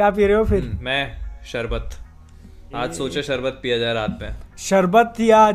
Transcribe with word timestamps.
क्या 0.00 0.10
पी 0.10 0.26
रहे 0.26 0.36
हो 0.36 0.44
फिर? 0.44 0.62
हम्म, 0.62 0.84
मैं 0.84 1.16
शरबत। 1.52 1.96
आज 2.74 2.92
सोचा 2.94 3.22
शरबत 3.22 3.58
पिया 3.62 3.78
जाए 3.78 3.94
रात 3.94 4.18
में। 4.22 4.36
शरबत 4.58 5.14
या 5.20 5.50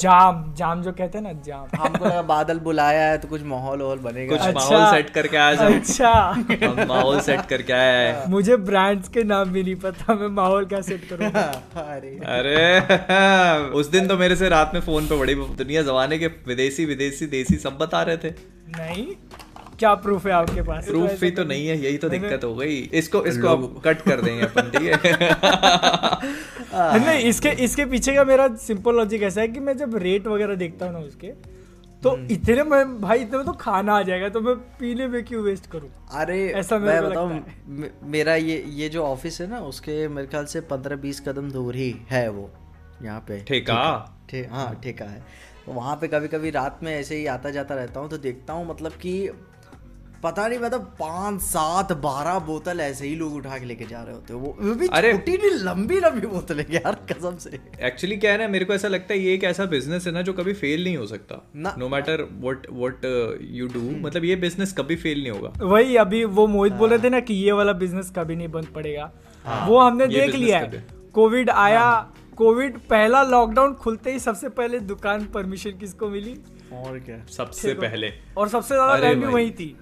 जाम 0.00 0.54
जाम 0.58 0.82
जो 0.82 0.92
कहते 0.92 1.18
हैं 1.18 1.24
ना 1.24 1.32
जाम। 1.46 1.66
हमको 1.80 2.04
लगा 2.04 2.22
बादल 2.22 2.58
बुलाया 2.58 3.06
है 3.06 3.18
तो 3.18 3.28
कुछ 3.28 3.42
माहौल 3.42 3.82
वाहौल 3.82 3.98
बनेगा। 3.98 4.36
कुछ 4.36 4.46
अच्छा। 4.46 4.60
माहौल 4.60 4.94
सेट 4.94 5.10
करके 5.10 5.36
आया 5.36 5.66
हम 5.66 5.74
अच्छा। 5.74 6.10
हम 6.64 6.84
माहौल 6.88 7.20
सेट 7.20 7.40
करके 7.40 7.72
आया 7.72 8.12
है। 8.12 8.30
मुझे 8.30 8.56
ब्रांड्स 8.56 9.08
के 9.08 9.24
नाम 9.24 9.50
भी 9.52 9.62
नहीं 9.62 9.74
पता 9.74 10.14
मैं 10.14 10.28
माहौल 10.28 10.64
क्या 10.64 10.80
सेट 10.80 11.08
करूँगा 11.08 11.40
अरे। 11.76 12.16
अरे 12.36 13.68
उस 13.80 13.90
दिन 13.90 14.06
तो 14.08 14.16
मेरे 14.16 14.36
से 14.36 14.48
रात 14.48 14.70
में 14.74 14.80
फ़ोन 14.80 15.06
पे 15.06 15.18
बड़ी 15.18 15.34
दुनिया 15.34 15.82
जमाने 15.82 16.18
के 16.18 16.26
विदेशी 16.26 16.84
विदेशी 16.84 17.26
देसी 17.26 17.56
सब 17.56 17.78
बता 17.78 18.02
रहे 18.02 18.16
थे। 18.16 18.30
नहीं 18.78 19.06
क्या 19.78 19.94
प्रूफ 19.96 20.26
है 20.26 20.32
आपके 20.32 20.62
पास? 20.62 20.86
प्रूफ 20.86 21.22
ही 21.22 21.30
तो 21.30 21.44
नहीं 21.44 21.66
है 21.68 21.78
यही 21.78 21.98
तो 21.98 22.08
दिक्कत 22.08 22.44
हो 22.44 22.54
गई। 22.54 22.76
इसको 22.94 23.24
इसको 23.26 23.48
अब 23.48 23.80
कट 23.84 24.02
कर 24.02 24.20
देंगे 24.20 24.42
अपन 24.42 24.70
ठीक 24.70 25.06
है? 25.06 25.12
नहीं 27.06 27.18
इसके 27.28 27.48
इसके 27.64 27.84
पीछे 27.86 28.14
का 28.14 28.24
मेरा 28.24 28.48
सिंपल 28.62 28.96
लॉजिक 28.96 29.22
ऐसा 29.22 29.40
है 29.40 29.48
कि 29.48 29.60
मैं 29.60 29.76
जब 29.76 29.96
रेट 30.02 30.26
वगैरह 30.26 30.54
देखता 30.56 30.86
हूँ 30.86 30.92
ना 30.92 30.98
उसके 31.00 31.32
तो 32.02 32.10
हम्म। 32.10 32.26
इतने 32.30 32.62
में 32.64 33.00
भाई 33.00 33.18
इतने 33.20 33.36
में 33.38 33.46
तो 33.46 33.52
खाना 33.60 33.94
आ 33.96 34.02
जाएगा 34.02 34.28
तो 34.28 34.40
मैं 34.40 34.54
पीने 34.80 35.06
में 35.08 35.22
क्यों 35.24 35.42
वेस्ट 35.42 35.70
करूँ? 35.70 35.88
अरे 36.12 36.36
ऐसा 36.54 36.78
मैं 36.78 37.00
बताऊँ 37.02 37.40
मेरा 38.12 38.34
ये 38.36 38.62
ये 38.72 38.88
जो 38.88 39.04
ऑफ़िस 39.04 39.40
है 39.40 39.46
ना 39.50 39.60
उसके 39.68 39.96
मेरे 40.08 40.26
ख्याल 40.26 40.44
से 40.46 40.60
पंद्रह 40.72 40.96
बीस 40.96 41.20
कदम 41.28 41.50
दूर 41.50 41.74
ही 41.74 41.94
है 42.10 42.28
वो 42.30 42.50
यहाँ 43.02 43.20
पे। 43.28 43.40
ठेका? 43.48 43.80
ठे 44.30 44.46
हाँ 44.50 44.74
ठेका 44.84 45.04
है। 45.04 45.22
तो 45.66 45.72
वहाँ 45.72 45.94
पे 45.96 46.08
कभी 46.08 46.28
कभी 46.28 46.50
रात 46.50 46.80
में 46.82 46.92
ऐसे 46.94 47.16
ही 47.16 47.26
आता 47.28 47.50
जाता 47.50 47.74
रहता 47.74 48.00
हूँ 48.00 48.08
तो 48.10 48.18
देखता 48.18 48.52
हूँ 48.52 48.68
मतलब 48.68 48.92
कि 49.02 49.12
पता 50.24 50.48
नहीं 50.48 50.58
मतलब 50.58 50.80
पाँच 50.80 51.40
सात 51.40 51.92
बारह 51.92 52.38
बोतल 52.38 52.80
ऐसे 52.80 53.06
ही 53.06 53.14
लोग 53.14 53.34
उठा 53.34 53.58
के 53.58 53.64
लेके 53.64 53.84
जा 53.84 54.02
रहे 54.02 54.14
होते 54.14 54.34
वो 54.34 54.56
वो 54.60 54.74
भी 54.74 54.86
अरे- 54.86 55.12
छोटी 55.12 55.32
नहीं 55.32 55.50
लंबी 55.50 56.00
लंबी 56.00 56.26
बोतलें 56.26 56.64
यार 56.70 56.94
कसम 57.12 57.36
से। 57.36 57.58
एक्चुअली 57.80 58.16
क्या 58.16 58.32
है 58.32 58.38
ना 58.38 58.48
मेरे 58.48 58.64
को 58.64 58.74
ऐसा 58.74 58.88
लगता 58.88 59.14
है 59.14 59.20
ये 59.20 59.34
एक 59.34 59.44
ऐसा 59.44 59.64
बिज़नेस 59.64 60.06
है 60.06 60.12
ना 60.12 60.22
जो 60.22 60.32
कभी 60.32 60.52
फेल 60.52 60.84
नहीं 60.84 60.96
हो 60.96 61.06
सकता। 61.06 61.50
No. 61.56 61.88
Matter 61.88 62.22
what 62.32 62.66
what 62.72 63.04
you 63.50 63.68
do 63.68 63.80
मतलब 63.80 64.24
ये 64.24 64.36
बिज़नेस 64.36 64.72
कभी 64.72 64.96
फेल 64.96 65.22
नहीं 65.22 65.30
होगा। 65.30 65.52
वही 65.66 65.96
अभी 65.96 66.24
वो 66.24 66.46
मोहित 66.46 66.72
बोल 66.72 66.90
रहे 66.90 66.98
थे 66.98 67.10
ना 67.10 67.20
कि 67.20 67.34
ये 67.34 67.52
वाला 67.52 67.72
बिज़नेस 67.72 68.12
कभी 68.16 68.36
नहीं 68.36 68.48
बंद 68.48 68.66
पड़ेगा। 68.66 69.12
हाँ, 69.44 69.68
वो 69.68 69.78
हमने 69.78 70.06
देख 70.06 70.34
लिया 70.34 70.58
है। 70.58 70.86
कोविड 71.12 71.50
आया 71.50 72.10
कोविड 72.36 72.78
पहला 72.78 73.22
लॉकडाउन 73.22 73.74
खुलते 73.74 74.12
ही 74.12 74.18
सबसे 74.18 74.48
पहले 74.48 74.78
दुकान 74.80 75.26
परमिशन 75.26 75.70
किसको 75.70 76.08
मिली? 76.08 76.40
और 76.72 76.98
क्या? 76.98 77.24
सबसे 77.30 77.74
पहले। 77.74 78.12
और 78.36 78.48
सबसे 78.48 78.74
ज़्यादा 78.74 79.12
भी 79.12 79.26
वही 79.26 79.50
थी। 79.50 79.76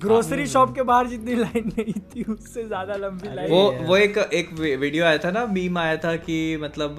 ग्रोसरी 0.00 0.46
शॉप 0.46 0.74
के 0.74 0.82
बाहर 0.82 1.06
जितनी 1.06 1.34
लाइन 1.34 1.72
नहीं 1.76 1.92
थी 2.10 2.24
उससे 2.32 2.64
ज़्यादा 2.64 2.96
लंबी 2.96 3.34
लाइन 3.34 3.50
वो 3.50 3.70
वो 3.82 3.96
एक 3.98 4.18
एक 4.18 4.52
वीडियो 4.54 5.04
आया 5.04 5.18
था 5.18 5.30
ना 5.30 5.46
मीम 5.52 5.78
आया 5.78 5.96
था 5.96 6.16
कि 6.26 6.56
मतलब 6.62 6.96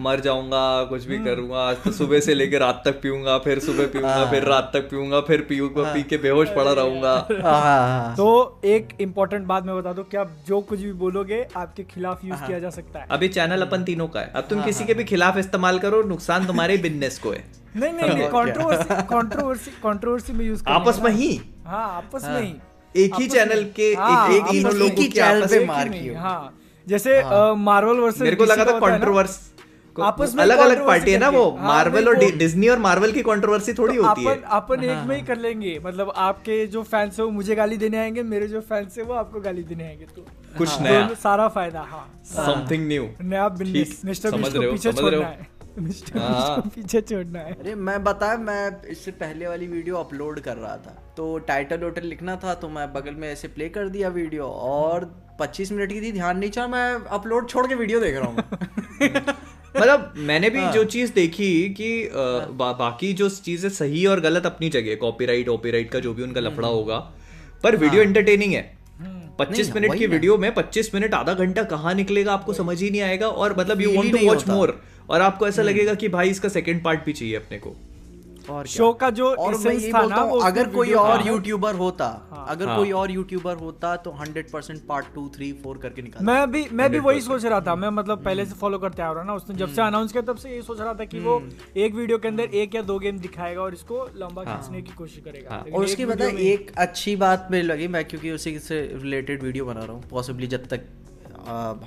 मर 0.00 0.20
जाऊँगा 0.20 0.58
कुछ 0.84 1.04
भी 1.04 1.18
करूँगा 1.18 1.58
आज 1.60 1.76
तो 1.84 1.90
सुबह 1.92 2.20
से 2.20 2.34
लेकर 2.34 2.60
रात 2.60 2.82
तक 2.84 3.00
पीऊँगा 3.02 3.36
फिर 3.38 3.58
सुबह 3.58 3.86
पीऊँगा 3.86 4.30
फिर 4.30 4.44
रात 4.44 4.70
तक 4.74 4.88
पीऊँगा 4.90 5.20
फिर 5.20 5.40
पीऊँगा 5.48 5.92
पी 5.94 6.02
के 6.02 6.18
बेहोश 6.18 6.48
पड़ा 6.56 6.72
रहूँगा। 6.72 7.14
हाँ, 7.30 7.60
हाँ, 7.60 8.14
तो 8.16 8.60
एक 8.64 8.88
इम्पोर्टेंट 9.00 9.46
बात 9.46 9.64
मैं 9.64 9.76
बता 9.76 9.92
दूँ 9.92 10.04
कि 10.04 10.16
आप 10.16 10.36
जो 10.48 10.60
कुछ 10.62 10.80
भी 10.80 10.92
बोलोगे 11.02 11.46
आपके 11.56 11.84
खिलाफ 11.84 12.24
यूज़ 12.24 12.46
किया 12.46 12.58
जा 12.58 12.70
सकता 12.70 12.98
है। 12.98 13.06
अभी 13.10 13.28
चैनल 13.28 13.62
अपन 13.62 13.84
तीनों 13.84 14.08
का 14.08 14.20
है। 14.20 14.32
अब 14.34 14.46
तुम 14.50 14.62
किसी 14.64 14.84
के 14.84 14.94
भी 14.94 15.04
खिलाफ 15.04 15.38
इस्तेमाल 15.38 15.78
करो 15.78 16.02
नुकसान 16.08 16.46
तुम्हारे 16.46 16.76
बिज़नेस 16.78 17.18
को 17.18 17.32
है। 17.32 17.44
नहीं 17.76 17.92
नहीं 17.92 18.08
नहीं 18.08 18.28
कंट्रोवर्सी 18.30 19.02
कंट्रोवर्सी 19.08 19.70
कंट्रोवर्सी 19.82 20.32
में 20.32 20.44
यूज़ 20.46 20.62
आपस 20.68 21.00
में 21.04 21.10
ही? 21.12 21.40
हाँ 21.68 21.86
आपस 21.96 22.24
में 22.24 22.40
ही। 22.42 22.54
एक 22.94 23.14
ही 23.14 23.26
चैनल 23.28 23.64
के 23.76 23.92
हाँ, 23.94 24.30
एक 24.30 24.44
में। 24.44 24.72
लोगों 24.72 24.86
एक 24.86 24.98
ही 24.98 25.08
के 25.08 25.20
आपस 25.20 25.52
में 25.52 25.66
मार 25.66 25.88
की 25.88 26.08
हाँ 26.16 26.54
जैसे 26.86 27.20
मार्वल 27.58 28.00
वर्सेस 28.00 28.22
मेरे 28.22 28.36
को 28.36 28.44
लगा 28.44 28.64
था 28.64 28.78
कंट्रोवर्स 28.80 29.38
आपस 29.96 30.34
में 30.34 30.42
अलग 30.42 30.58
अलग 30.60 30.84
पार्टी 30.86 31.12
है 31.12 31.18
ना 31.18 31.28
वो। 31.28 31.44
हाँ, 31.50 31.66
मार्वल 31.66 32.08
और 32.08 32.16
डिज्नी 32.36 32.68
और 32.68 32.78
मार्वल 32.78 33.12
की 33.12 33.22
कंट्रोवर्सी 33.22 33.72
थोड़ी 33.74 33.96
तो 33.96 34.02
होती 34.02 34.24
है। 34.24 34.34
अपन 34.34 34.42
अपन 34.56 34.84
एक 34.84 35.06
में 35.08 35.14
ही 35.16 35.22
कर 35.22 35.38
लेंगे। 35.38 35.78
मतलब 35.84 36.12
आपके 36.16 36.66
जो 36.66 36.82
फैंस 36.84 37.18
है 37.18 37.24
वो 37.24 37.30
मुझे 37.30 37.54
गाली 37.54 37.76
देने 37.76 37.98
आएँगे 37.98 38.22
मेरे 38.24 38.48
जो 38.48 38.60
फैंस 38.62 38.98
है 38.98 39.04
वो 39.04 39.14
आपको 39.14 39.40
गाली 39.40 39.62
देने 39.64 39.86
आएँगे 39.86 40.06
तो 40.16 40.26
कुछ 40.58 40.80
नया। 40.80 41.06
सारा 41.22 41.48
फ़ायदा 41.48 41.80
हाँ। 41.90 42.06
समथिंग 42.26 42.86
न्यू 42.88 43.08
नया 43.22 43.48
बिज़नेस 43.58 44.00
मिस्टर 44.04 44.30
समझ 44.30 44.40
बीस्ट 44.42 44.56
को 44.56 44.72
पीछे 44.72 44.92
छोड़ना 44.92 45.26
हो। 45.26 45.34
है 45.78 45.84
मिस्टर 45.84 46.18
हाँ। 46.18 46.60
को 46.60 46.68
पीछे 46.68 47.00
छोड़ना 47.00 47.38
है। 47.38 47.52
अरे 47.52 47.74
मैं 47.74 48.02
बता 48.04 48.36
मैं 48.36 48.88
इससे 48.90 49.10
पहले 49.10 49.46
वाली 49.46 49.66
वीडियो 49.66 49.96
अपलोड 49.96 50.40
कर 50.40 50.56
रहा 50.56 50.76
था। 50.76 50.96
तो 51.16 51.38
टाइटल 51.38 51.78
वोटल 51.78 52.06
लिखना 52.06 52.36
था 52.36 52.54
तो 52.54 52.68
मैं 52.68 52.92
बगल 52.92 53.14
में 53.14 53.28
ऐसे 53.32 53.48
प्ले 53.48 53.68
कर 53.68 53.88
दिया 53.88 54.08
वीडियो। 54.08 54.44
और 54.44 55.04
25 55.40 55.72
मिनट 55.72 55.92
की 55.92 56.00
थी 56.00 56.12
ध्यान 56.12 56.38
नहीं 56.38 56.50
चला 56.50 56.66
मैं 56.66 56.94
अपलोड 57.10 57.48
छोड़ 57.48 57.66
के 57.66 57.74
वीडियो 57.74 58.00
देख 58.00 58.16
रहा 58.16 58.26
हूँ। 58.26 58.36
मतलब 59.76 60.14
मैंने 60.16 60.50
भी 60.50 60.58
हाँ। 60.58 60.72
जो 60.72 60.84
चीज़ 60.84 61.12
देखी 61.12 61.68
कि 61.74 61.90
अ, 62.04 62.10
बा, 62.12 62.72
बाकी 62.72 63.12
जो 63.12 63.28
चीज़ें 63.28 63.68
सही 63.70 64.06
और 64.06 64.20
गलत 64.20 64.46
अपनी 64.46 64.68
जगह 64.68 64.94
कॉपीराइट 64.94 65.48
ऑपीराइट 65.48 65.90
का 65.90 66.00
जो 66.00 66.14
भी 66.14 66.22
उनका 66.22 66.40
लफड़ा 66.40 66.68
होगा 66.68 66.98
पर 67.62 67.76
वीडियो 67.76 68.02
एंटरटेनिंग 68.02 68.52
है। 68.52 68.76
पच्चीस 69.38 69.66
नहीं, 69.66 69.74
मिनट 69.74 69.98
की 69.98 70.06
वीडियो 70.06 70.36
में 70.38 70.54
पच्चीस 70.54 70.90
मिनट 70.94 71.14
आधा 71.14 71.34
घंटा 71.34 71.62
कहाँ 71.62 71.94
निकलेगा 71.94 72.32
आपको 72.32 72.52
समझ 72.52 72.80
ही 72.82 72.90
नहीं 72.90 73.00
आएगा 73.00 73.28
और 73.28 73.54
मतलब 73.58 73.80
you 73.80 73.90
want 73.96 74.10
to 74.12 74.26
watch 74.26 74.48
more 74.48 74.70
और 75.08 75.20
आपको 75.22 75.48
ऐसा 75.48 75.62
लगेगा 75.62 75.94
कि 75.94 76.08
भाई 76.08 76.30
इसका 76.30 76.48
सेकेंड 76.48 76.82
पार्ट 76.84 77.04
भी 77.04 77.12
चाहिए 77.12 77.34
अपने 77.36 77.58
को। 77.58 77.76
और 78.50 78.66
शो 78.66 78.92
का 78.92 79.08
जो 79.10 79.26
और 79.26 79.54
मैं 79.54 79.78
था 79.82 80.00
बोलता 80.00 80.16
ना 80.16 80.20
हूँ 80.20 80.30
वो 80.30 80.38
अगर 80.40 80.68
कोई 80.70 80.92
और 80.94 81.26
यूट्यूबर 81.26 81.74
होता 81.74 82.06
हाँ, 82.30 82.44
अगर 82.48 82.68
हाँ। 82.68 82.76
कोई 82.76 82.90
और 82.90 83.10
यूट्यूबर 83.10 83.56
होता 83.56 83.94
तो 83.96 84.10
100% 84.20 84.78
पार्ट 84.88 85.06
टू 85.14 85.28
थ्री 85.34 85.52
फोर 85.62 85.78
करके 85.78 86.02
निकाल 86.02 86.24
मैं 86.24 86.50
भी 86.50 86.64
मैं 86.72 86.88
भी 86.90 86.98
वही 86.98 87.20
सोच 87.20 87.44
रहा 87.44 87.60
था 87.60 87.74
मैं 87.74 87.90
मतलब 87.90 88.24
पहले 88.24 88.46
से 88.46 88.54
फॉलो 88.54 88.78
करते 88.78 89.02
आ 89.02 89.10
रहा 89.12 89.24
ना 89.24 89.34
उसने 89.34 89.56
जब 89.56 89.74
से 89.74 89.82
अनाउंस 89.82 90.12
किया 90.12 90.22
तब 90.22 90.36
से 90.36 90.50
यही 90.50 90.62
सोच 90.62 90.80
रहा 90.80 90.94
था 90.94 91.04
कि 91.04 91.20
वो 91.20 91.42
एक 91.76 91.94
वीडियो 91.94 92.18
के 92.18 92.28
अंदर 92.28 92.54
एक 92.54 92.74
या 92.74 92.82
दो 92.82 92.98
गेम 92.98 93.18
दिखाएगा 93.18 93.60
और 93.62 93.74
इसको 93.74 94.04
लंबा 94.16 94.44
खींचने 94.44 94.82
की 94.82 94.92
कोशिश 94.92 95.24
करेगा। 95.24 95.50
हाँ। 95.50 95.60
और 95.64 95.84
उसकी 95.84 96.04
मतलब 96.04 96.38
एक 96.46 96.72
अच्छी 96.78 97.16
बात 97.16 97.48
मुझे 97.50 97.62
लगी 97.62 97.88
मैं 97.88 98.04
क्योंकि 98.04 98.30
उसी 98.30 98.58
से 98.60 98.80
रिलेटेड 98.94 99.42
वीडियो 99.42 99.64
बना 99.64 99.80
रहा 99.80 99.92
हूँ। 99.92 100.08
पॉसिबली 100.10 100.46
जब 100.46 100.66
तक 100.66 100.88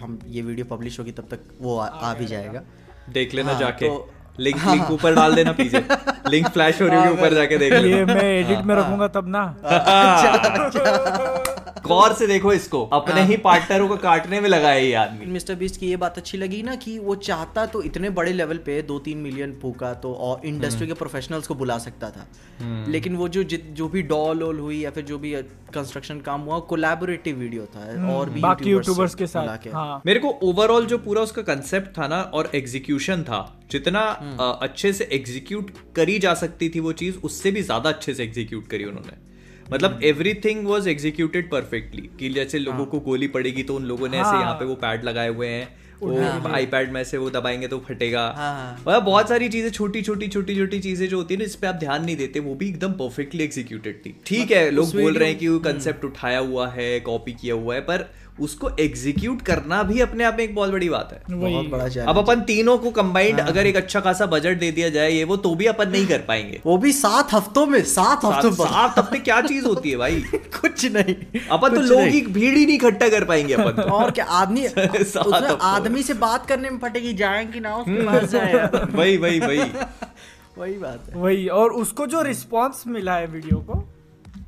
हम 0.01 0.19
ये 0.27 0.41
वीडियो 0.41 0.65
पब्लिश 0.67 0.99
होगी 0.99 1.11
तब 1.11 1.27
तक 1.31 1.39
वो 1.61 1.77
आ, 1.77 1.87
आ 1.87 2.13
भी 2.13 2.25
जाएगा। 2.25 2.63
देख 3.11 3.33
लेना 3.33 3.51
हाँ, 3.51 3.59
जाके। 3.59 3.87
तो- 3.87 4.09
लिंक 4.39 4.65
लिंक 4.67 4.91
ऊपर 4.91 5.15
डाल 5.15 5.35
देना 5.35 5.51
पीछे। 5.51 5.83
लिंक 6.29 6.47
फ्लैश 6.47 6.81
हो 6.81 6.87
रही 6.87 6.99
है 6.99 7.11
ऊपर 7.11 7.33
जाके 7.33 7.57
देख 7.57 7.73
ये 7.73 8.05
मैं 8.05 8.23
एडिट 8.23 8.65
में 8.65 8.75
रखूँगा 8.75 9.07
तब 9.07 9.25
ना। 9.27 9.43
गौर 11.81 12.13
से 12.13 12.27
देखो 12.27 12.53
इसको। 12.53 12.83
अपने 12.93 13.21
ही। 13.23 13.37
पार्टनरों 13.39 13.87
को 13.87 13.97
काटने 13.99 14.39
में 14.41 14.49
लगा 14.49 14.69
है 14.69 14.85
ये 14.85 14.93
आदमी। 14.95 15.25
मिस्टर 15.27 15.55
बीस्ट 15.55 15.79
की 15.79 15.87
ये 15.87 15.97
बात 15.97 16.17
अच्छी 16.17 16.37
लगी 16.37 16.61
ना 16.63 16.75
कि 16.77 16.97
वो 16.99 17.15
चाहता 17.21 17.65
तो 17.67 17.81
इतने 17.83 18.09
बड़े 18.11 18.33
लेवल 18.33 18.57
पे 18.65 18.81
दो 18.83 18.99
तीन 18.99 19.17
मिलियन 19.19 19.57
फूका 19.61 19.93
तो 19.95 20.13
और 20.21 20.45
इंडस्ट्री 20.45 20.87
के 20.87 20.93
प्रोफेशनल्स 20.95 21.47
को 21.47 21.55
बुला 21.55 21.77
सकता 21.79 22.09
था। 22.09 22.27
लेकिन 22.89 23.15
वो 23.15 23.27
जो 23.29 23.43
जो 23.43 23.87
भी 23.87 24.01
डॉल 24.03 24.43
ओल 24.43 24.59
हुई 24.59 24.79
या 24.79 24.91
फिर 24.91 25.03
जो 25.03 25.17
भी 25.17 25.33
कंस्ट्रक्शन 25.73 26.19
काम 26.21 26.41
हुआ 26.41 26.59
कोलैबोरेटिव 26.69 27.37
वीडियो 27.37 27.65
था 27.67 28.13
और 28.13 28.29
भी 28.29 28.41
बाकी 28.41 28.69
यूट्यूबर्स 28.69 29.15
के 29.15 29.27
साथ 29.27 29.67
हाँ। 29.73 30.01
मेरे 30.05 30.19
को 30.19 30.29
ओवरऑल 30.43 30.85
जो 30.85 30.97
पूरा 30.99 31.21
उसका 31.21 31.41
कंसेप्ट 31.43 31.97
था 31.97 32.07
ना 32.07 32.21
और 32.33 32.51
एग्जीक्यूशन 32.55 33.23
था 33.23 33.41
जितना 33.71 33.99
अच्छे 34.61 34.93
से 34.93 35.07
एग्जीक्यूट 35.13 35.71
करी 35.95 36.19
जा 36.19 36.33
सकती 36.35 36.69
थी 36.69 36.79
वो 36.79 36.91
चीज़ 36.93 37.17
उससे 37.23 37.51
भी 37.51 37.61
ज़्यादा 37.63 37.89
अच्छे 37.89 38.13
से 38.13 38.23
एग्जीक्यूट 38.23 38.67
करी 38.67 38.85
उन्होंने। 38.85 39.30
मतलब 39.73 39.99
एवरीथिंग 40.03 40.65
वाज 40.67 40.87
एग्जीक्यूटेड 40.87 41.49
परफेक्टली 41.51 42.09
कि 42.19 42.29
जैसे 42.29 42.59
लोगों 42.59 42.85
को 42.85 42.99
गोली 43.01 43.27
पड़ेगी 43.27 43.63
तो 43.63 43.75
उन 43.75 43.83
लोगों 43.85 44.09
ने 44.09 44.17
ऐसे 44.17 44.29
हाँ। 44.29 44.41
यहाँ 44.41 44.53
पे 44.53 44.65
वो 44.65 44.75
पैड 44.77 45.03
लगाए 45.03 45.29
हुए 45.29 45.47
हैं 45.47 45.67
वो 46.01 46.49
आईपैड 46.49 46.91
में 46.91 47.03
से 47.03 47.17
वो 47.17 47.29
दबाएँगे 47.29 47.67
तो 47.67 47.77
फटेगा। 47.79 48.21
हाँ। 48.37 48.73
मतलब 48.77 49.03
बहुत 49.03 49.29
सारी 49.29 49.49
चीज़ें 49.49 49.69
छोटी 49.69 50.01
छोटी 50.01 50.27
छोटी 50.27 50.55
छोटी 50.55 50.79
चीज़ें 50.79 51.07
जो 51.09 51.17
होती 51.17 51.33
है 51.33 51.39
ना 51.39 51.45
इस 51.45 51.55
पर 51.55 51.67
आप 51.67 51.75
ध्यान 51.75 52.05
नहीं 52.05 52.15
देते 52.17 52.39
वो 52.39 52.55
भी 52.55 52.69
एकदम 52.69 52.93
परफेक्टली 52.93 53.43
एग्जीक्यूटेड 53.43 54.01
थी। 54.05 54.15
ठीक 54.25 54.51
है 54.51 54.69
लोग 54.71 54.95
बोल 54.95 55.17
रहे 55.17 55.29
हैं 55.29 55.37
कि 55.39 55.47
वो 55.47 55.59
कंसेप्ट 55.59 56.05
उठाया 56.05 56.39
हुआ 56.39 56.67
है 56.69 56.99
कॉपी 57.01 57.33
किया 57.33 57.55
हुआ 57.55 57.75
है 57.75 57.81
पर 57.81 58.09
उसको 58.39 58.69
एग्जीक्यूट 58.79 59.41
करना 59.41 59.83
भी 59.83 59.99
अपने 59.99 60.23
आप 60.23 60.35
में 60.37 60.43
एक 60.43 60.55
बहुत 60.55 60.69
बड़ी 60.69 60.89
बात 60.89 61.09
है। 61.13 61.37
बहुत 61.37 61.65
बड़ा 61.65 62.11
अब 62.11 62.17
अपन 62.17 62.41
तीनों 62.41 62.77
को 62.77 62.91
कंबाइंड 62.91 63.39
अगर 63.39 63.65
एक 63.65 63.75
अच्छा 63.75 63.99
खासा 63.99 64.25
बजट 64.25 64.59
दे 64.59 64.71
दिया 64.71 64.89
जाए 64.89 65.11
ये 65.11 65.23
वो 65.23 65.37
तो 65.37 65.55
भी 65.55 65.65
अपन 65.65 65.89
नहीं 65.89 66.07
कर 66.07 66.17
पाएँगे। 66.17 66.61
वो 66.65 66.77
भी 66.77 66.93
सात 66.93 67.33
हफ्तों 67.33 67.65
में 67.65 67.83
सात 67.83 68.25
हफ्तों 68.25 68.51
सात 68.51 68.67
सात 68.67 68.99
हफ़्ते 68.99 69.19
क्या 69.19 69.41
चीज़ 69.41 69.65
होती 69.65 69.91
है 69.91 69.97
भाई? 69.97 70.19
कुछ 70.61 70.85
नहीं। 70.85 71.15
अपन 71.51 71.69
तो 71.69 71.81
लोग। 71.81 72.01
ही 72.01 72.21
भीड़ 72.21 72.57
ही 72.57 72.65
नहीं 72.65 72.75
इकट्ठा 72.75 73.09
कर 73.09 73.23
पाएँगे 73.23 73.53
अपन 73.53 73.71
तो। 73.71 73.89
और 73.89 74.11
क्या 74.11 74.25
आदमी 74.25 74.65
आदमी 75.61 76.03
से 76.03 76.13
बात 76.13 76.45
करने 76.45 76.69
में 76.69 76.79
फटेगी 76.79 77.13
जाएँगे 77.13 77.59
ना 77.59 77.73
हम्म। 77.73 77.97
उसके 77.97 78.07
पास 78.07 78.29
जाए। 78.29 78.53
वही 78.95 79.17
वही 79.17 79.39
वही। 79.39 79.71
वही 80.57 80.77
बात 80.77 81.09
है। 81.09 81.21
वही 81.21 81.47
और 81.47 81.71
उसको 81.71 82.07
जो 82.07 82.21
रिस्पांस 82.21 82.83
मिला 82.87 83.15
है 83.15 83.27
वीडियो 83.27 83.57
को 83.57 83.90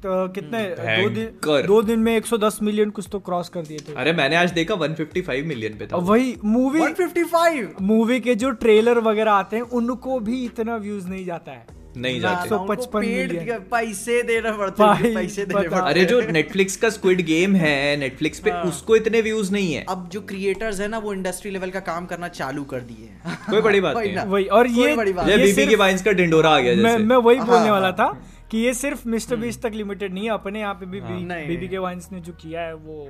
तो 0.06 0.28
कितने 0.28 0.64
दो 1.02 1.10
दिन 1.10 1.26
दो 1.68 1.82
दिन 1.82 2.00
में 2.00 2.18
110 2.18 2.62
मिलियन 2.62 2.90
कुछ 2.90 3.08
तो 3.12 3.20
क्रॉस 3.20 3.50
कर 3.50 3.62
दिए 3.62 3.78
थे। 3.78 3.94
अरे 3.94 4.14
मैंने 4.14 4.36
आज 4.36 4.52
देखा 4.52 4.76
155 4.76 5.44
मिलियन 5.44 5.74
पे 5.74 5.88
था 5.88 5.98
वही 5.98 6.38
मूवी 6.46 6.82
155 6.82 7.68
मूवी 7.82 8.20
के 8.20 8.36
जो 8.36 8.52
ट्रेलर 8.52 9.00
वगैरह 9.00 9.32
आते 9.32 9.56
हैं 9.56 9.64
उनको 9.64 10.20
भी 10.20 10.46
इतना 10.46 10.76
व्यूज़ 10.76 11.08
नहीं 11.08 11.26
जाता 11.26 11.52
है। 11.52 11.84
नहीं 11.98 12.22
जाते। 12.22 12.50
ना, 12.50 12.56
उनको 12.56 12.74
155 12.74 13.02
paid 13.04 13.28
million। 13.28 13.46
के 13.46 13.60
पैसे 13.60 14.24
देना 14.24 14.52
पड़ता 14.52 14.94
है 14.94 15.14
पैसे 15.16 15.46
देने 15.46 15.70
पड़ते 15.70 15.90
अरे 15.90 16.06
जो 16.06 16.22
नेटफ्लिक्स 16.22 16.78
का 16.78 16.90
स्क्विड 16.90 17.22
गेम 17.22 17.56
है 17.56 17.98
नेटफ्लिक्स 17.98 18.40
पे 18.40 18.50
हाँ। 18.50 18.64
उसको 18.64 18.96
इतने 18.96 19.22
व्यूज़ 19.22 19.52
नहीं 19.52 19.74
है। 19.74 19.86
अब 19.90 20.10
जो 20.12 20.22
क्रिएटर्स 20.22 20.80
है 20.80 20.88
ना 20.88 20.98
वो 20.98 21.14
इंडस्ट्री 21.14 21.52
लेवल 21.52 21.70
का 21.70 21.80
काम 21.80 22.06
करना 22.06 22.28
चालू 22.28 22.64
कर 22.64 22.80
दिए 22.82 23.10
कोई 23.50 23.62
बड़ी 23.62 23.82
बात 23.82 23.96
वही 23.96 24.12
नहीं 24.12 24.26
वही 24.26 24.46
और 24.46 24.68
ये 24.68 24.96
बड़ी 24.96 25.14
बात 25.14 25.30
ये 25.30 25.38
ये 25.38 25.46
बीबी 25.46 25.76
के 25.76 26.04
का 26.04 26.12
ढिंडोरा 26.12 26.50
आ 26.50 26.60
गया 26.60 26.76
मैं 26.76 26.92
जैसे। 26.92 27.04
मैं 27.04 27.18
वही 27.18 27.38
हाँ, 27.38 27.48
बोलने 27.48 27.64
हाँ, 27.64 27.72
वाला 27.72 27.88
हाँ। 27.88 27.94
था 27.94 28.32
कि 28.54 28.60
ये 28.60 28.74
सिर्फ़ 28.74 29.08
मिस्टर 29.08 29.36
बीस 29.36 29.62
तक 29.62 29.72
लिमिटेड 29.74 30.14
नहीं 30.14 30.24
है 30.24 30.32
अपने 30.32 30.60
यहाँ 30.60 30.74
पे 30.74 30.86
भी 30.86 31.00
हाँ। 31.00 31.48
बीबी 31.48 31.68
के 31.68 31.78
वाइन्स 31.78 32.12
ने 32.12 32.20
जो 32.20 32.34
किया 32.34 32.62
है 32.62 32.76
वो 32.76 33.10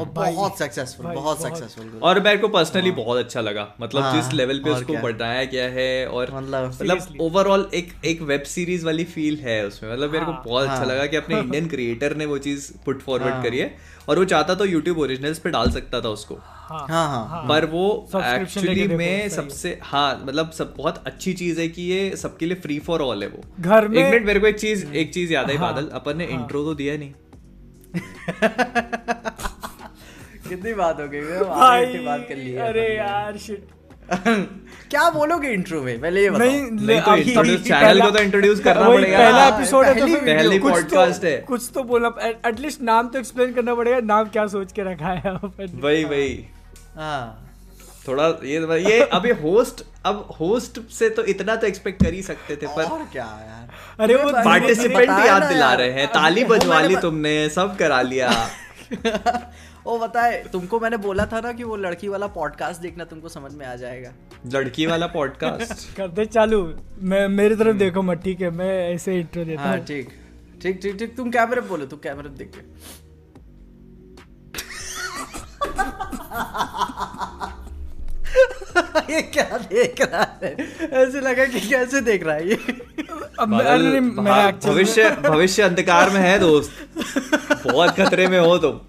और 0.00 0.06
बहुत 0.06 0.58
सक्सेसफुल 0.58 1.06
बहुत 1.06 1.38
बहुत। 1.38 1.42
सक्सेसफुल 1.42 2.00
और 2.02 2.20
मेरे 2.20 2.38
को 2.38 2.48
पर्सनली 2.48 2.90
बहुत 2.90 3.18
अच्छा 3.18 3.40
लगा। 3.40 3.74
मतलब 3.80 4.02
हाँ, 4.02 4.22
जिस 4.22 4.32
लेवल 4.32 4.58
पे 4.58 4.70
उसको। 4.70 4.92
बढ़ाया 4.94 5.44
गया 5.44 5.68
है 5.68 6.06
और 6.08 6.34
मतलब- 6.34 6.82
मतलब 6.82 7.20
ओवरऑल 7.20 7.70
एक 7.74 7.92
एक 8.04 8.22
वेब 8.22 8.42
सीरीज़ 8.42 8.86
वाली 8.86 9.04
फील 9.04 9.36
है 9.36 9.66
उसमें। 9.66 9.92
मतलब 9.92 10.12
मेरे 10.12 10.24
को 10.24 10.32
हाँ, 10.32 10.42
बहुत 10.46 10.62
अच्छा 10.62 10.76
हाँ। 10.76 10.86
लगा 10.86 11.06
कि 11.06 11.16
अपने 11.16 11.38
इंडियन 11.40 11.68
क्रिएटर 11.68 12.16
ने 12.16 12.26
वो 12.26 12.38
चीज़ 12.38 12.72
पुट 12.84 13.02
फॉरवर्ड 13.02 13.32
हाँ। 13.32 13.42
करी 13.42 13.58
है। 13.58 13.76
और 14.08 14.18
वो 14.18 14.24
चाहता 14.24 14.54
तो 14.54 14.64
यूट्यूब 14.64 14.98
ओरिजिनल्स 14.98 15.38
पे 15.38 15.50
डाल 15.50 15.70
सकता 15.70 16.00
था 16.00 16.08
उसको। 16.08 16.38
हाँ 16.68 16.86
हाँ 16.88 17.28
हाँ 17.28 17.48
पर 17.48 17.64
वो 17.64 18.08
एक्चुअली 18.16 18.88
में 18.88 19.28
सबसे 19.28 19.78
हाँ। 19.82 20.22
मतलब 20.24 20.50
सब 20.50 20.74
बहुत 20.76 21.02
अच्छी 21.06 21.32
चीज़ 21.32 21.60
है 21.60 21.68
कि 21.68 21.82
ये 21.82 22.16
सबके 22.16 22.46
लिए 22.46 22.56
फ्री 22.56 22.78
फॉर 22.78 23.02
ऑल 23.02 23.22
है 23.22 23.28
वो। 23.28 23.42
घर 23.60 23.88
में 23.88 24.04
एक 24.04 24.12
मिनट 24.12 24.26
मेरे 24.26 24.40
को 24.40 24.46
एक 24.46 24.58
चीज़ 24.58 24.92
एक 24.92 25.14
चीज़ 25.14 25.32
याद 25.32 25.50
आई 25.50 25.56
हाँ, 25.56 25.72
बादल 25.72 25.88
अपन 25.88 26.16
ने 26.16 26.24
हाँ। 26.24 26.40
इंट्रो 26.40 26.64
तो 26.64 26.74
दिया 26.74 26.96
नहीं। 26.96 27.12
कितनी 30.48 30.74
बात 30.74 31.00
हो 31.00 31.08
गई 31.08 31.20
भाई 31.20 31.98
बात 31.98 32.26
कर 32.28 32.36
ली 32.36 32.56
अरे 32.66 32.96
यार 32.96 33.36
शिट 33.36 33.66
क्या 34.90 35.10
बोलोगे 35.10 35.48
इंट्रो 35.48 35.82
में? 35.82 36.00
पहले 36.00 36.22
ये 36.22 36.30
बताओ। 36.30 36.46
नहीं 36.46 36.60
नहीं 36.60 37.00
तो 37.00 37.10
पहला- 37.70 38.04
को 38.04 38.10
तो 38.10 38.24
introduce 38.24 38.60
करना 38.60 38.88
पड़ेगा। 38.88 39.18
पहला 39.18 39.44
हाँ, 39.44 39.56
एपिसोड 39.56 39.84
है 39.84 40.00
तो 40.00 40.06
पहली 40.06 40.58
कुछ 40.58 40.74
तो- 40.74 41.24
है। 41.24 41.38
कुछ 41.38 41.70
तो 41.74 41.82
बोलना 41.82 42.14
एटलीस्ट 42.46 42.82
नाम 42.82 43.08
तो 43.08 43.18
एक्सप्लेन 43.18 43.52
करना 43.52 43.74
पड़ेगा 43.74 44.00
नाम 44.00 44.28
क्या 44.28 44.46
सोच 44.46 44.72
के 44.72 44.82
रखा 44.82 45.08
है 45.08 45.34
अपन 45.34 45.78
वही 45.82 46.04
वही। 46.04 46.48
हाँ। 46.98 47.44
थोड़ा 48.08 48.26
ये 48.44 48.58
ये 48.82 48.98
अभी 49.12 49.30
होस्ट 49.40 49.84
अब 50.06 50.28
होस्ट 50.40 50.80
से 50.90 51.08
तो 51.10 51.24
इतना 51.24 51.56
तो 51.56 51.66
एक्सपेक्ट 51.66 52.02
कर 52.04 52.14
ही 52.14 52.22
सकते 52.22 52.56
थे 52.56 52.66
पर 52.76 52.84
और 52.84 53.04
क्या 53.12 53.24
यार। 53.24 53.68
अरे 54.00 54.14
वो 54.14 54.30
पार्टिसिपेंट 54.44 55.08
याद 55.08 55.42
दिला 55.42 55.72
रहे 55.74 55.90
हैं 55.92 56.06
ताली 56.12 56.44
बजवा 56.52 56.80
ली 56.80 56.96
तुमने 56.96 57.48
सब 57.48 57.76
करा 57.76 58.00
लिया। 58.02 58.30
वो 59.86 59.98
बताए 59.98 60.42
तुमको 60.52 60.78
मैंने 60.80 60.96
बोला 60.96 61.24
था 61.26 61.40
ना 61.40 61.52
कि 61.52 61.64
वो 61.64 61.76
लड़की 61.76 62.08
वाला 62.08 62.26
पॉडकास्ट 62.32 62.80
देखना 62.80 63.04
तुमको 63.04 63.28
समझ 63.28 63.52
में 63.54 63.66
आ 63.66 63.74
जाएगा। 63.74 64.12
लड़की 64.54 64.86
वाला 64.86 65.06
पॉडकास्ट 65.06 65.96
कर 65.96 66.08
दे 66.08 66.24
चालू। 66.26 66.62
मैं 67.02 67.26
मेरी 67.28 67.56
तरफ़ 67.56 67.76
देखो 67.76 68.02
मत 68.02 68.22
ठीक 68.24 68.40
है 68.40 68.50
मैं 68.50 68.72
ऐसे 68.94 69.18
इंट्रो 69.20 69.44
देता 69.44 69.62
हाँ 69.62 69.76
हूँ। 69.76 69.84
ठीक। 69.86 70.08
ठीक 70.62 70.80
ठीक 70.82 70.98
ठीक 70.98 71.16
तुम 71.16 71.30
कैमरे 71.30 71.60
बोलो 71.70 71.86
तुम 71.86 71.98
कैमरे 71.98 72.28
देख 72.38 72.52
के। 72.56 73.06
ये 79.10 79.22
क्या 79.22 79.58
देख 79.58 80.00
रहा 80.02 80.38
है? 80.42 80.54
ऐसे 80.92 81.20
लगा 81.20 81.44
कि 81.44 81.60
कैसे 81.60 82.00
देख 82.00 82.24
रहा 82.26 82.34
है 82.36 82.48
ये? 82.48 82.58
अब 83.40 83.48
मैं- 83.48 83.66
अरे 83.66 84.00
मैं 84.00 84.58
भविष्य 84.58 85.10
भविष्य 85.10 85.62
अंधकार 85.62 86.10
में 86.10 86.20
है 86.20 86.38
दोस्त। 86.38 86.70
बहुत 87.66 87.96
खतरे 87.96 88.26
में 88.26 88.38
हो 88.40 88.58
तुम। 88.58 88.80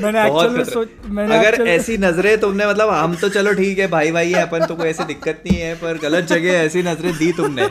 मैंने 0.00 0.28
बहुत 0.28 0.44
एक्चुअल 0.44 0.56
में 0.56 0.64
सोच 0.64 0.88
मैंने 1.06 1.38
अगर 1.38 1.66
ऐसी 1.68 1.96
नज़रें 1.98 2.38
तुमने 2.40 2.66
मतलब 2.66 2.90
हम 2.90 3.14
तो 3.16 3.28
चलो 3.28 3.52
ठीक 3.54 3.78
है 3.78 3.86
भाई 3.86 4.12
भाई 4.12 4.32
है 4.32 4.42
अपन 4.42 4.64
तो 4.66 4.76
कोई 4.76 4.88
ऐसी 4.88 5.04
दिक्कत 5.04 5.42
नहीं 5.46 5.60
है 5.60 5.74
पर 5.74 5.98
गलत 5.98 6.24
जगह 6.24 6.52
ऐसी 6.52 6.82
नज़रें 6.82 7.12
दी 7.18 7.32
तुमने। 7.32 7.66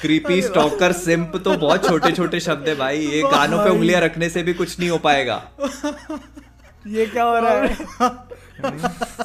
क्रीपी 0.00 0.42
स्टॉकर 0.42 0.92
सिंप 0.92 1.36
तो 1.44 1.56
बहुत 1.56 1.86
छोटे 1.88 2.12
छोटे 2.12 2.40
शब्द 2.40 2.68
है 2.68 2.74
भाई। 2.76 2.98
ये 2.98 3.22
कानों 3.22 3.58
पे 3.64 3.70
उंगलियाँ 3.70 4.00
रखने 4.00 4.28
से 4.28 4.42
भी 4.42 4.54
कुछ 4.54 4.78
नहीं 4.80 4.90
हो 4.90 4.98
पाएगा। 4.98 5.42
ये 6.86 7.06
क्या 7.06 7.24
हो 7.24 7.38
रहा 7.38 7.52
है? 7.52 7.76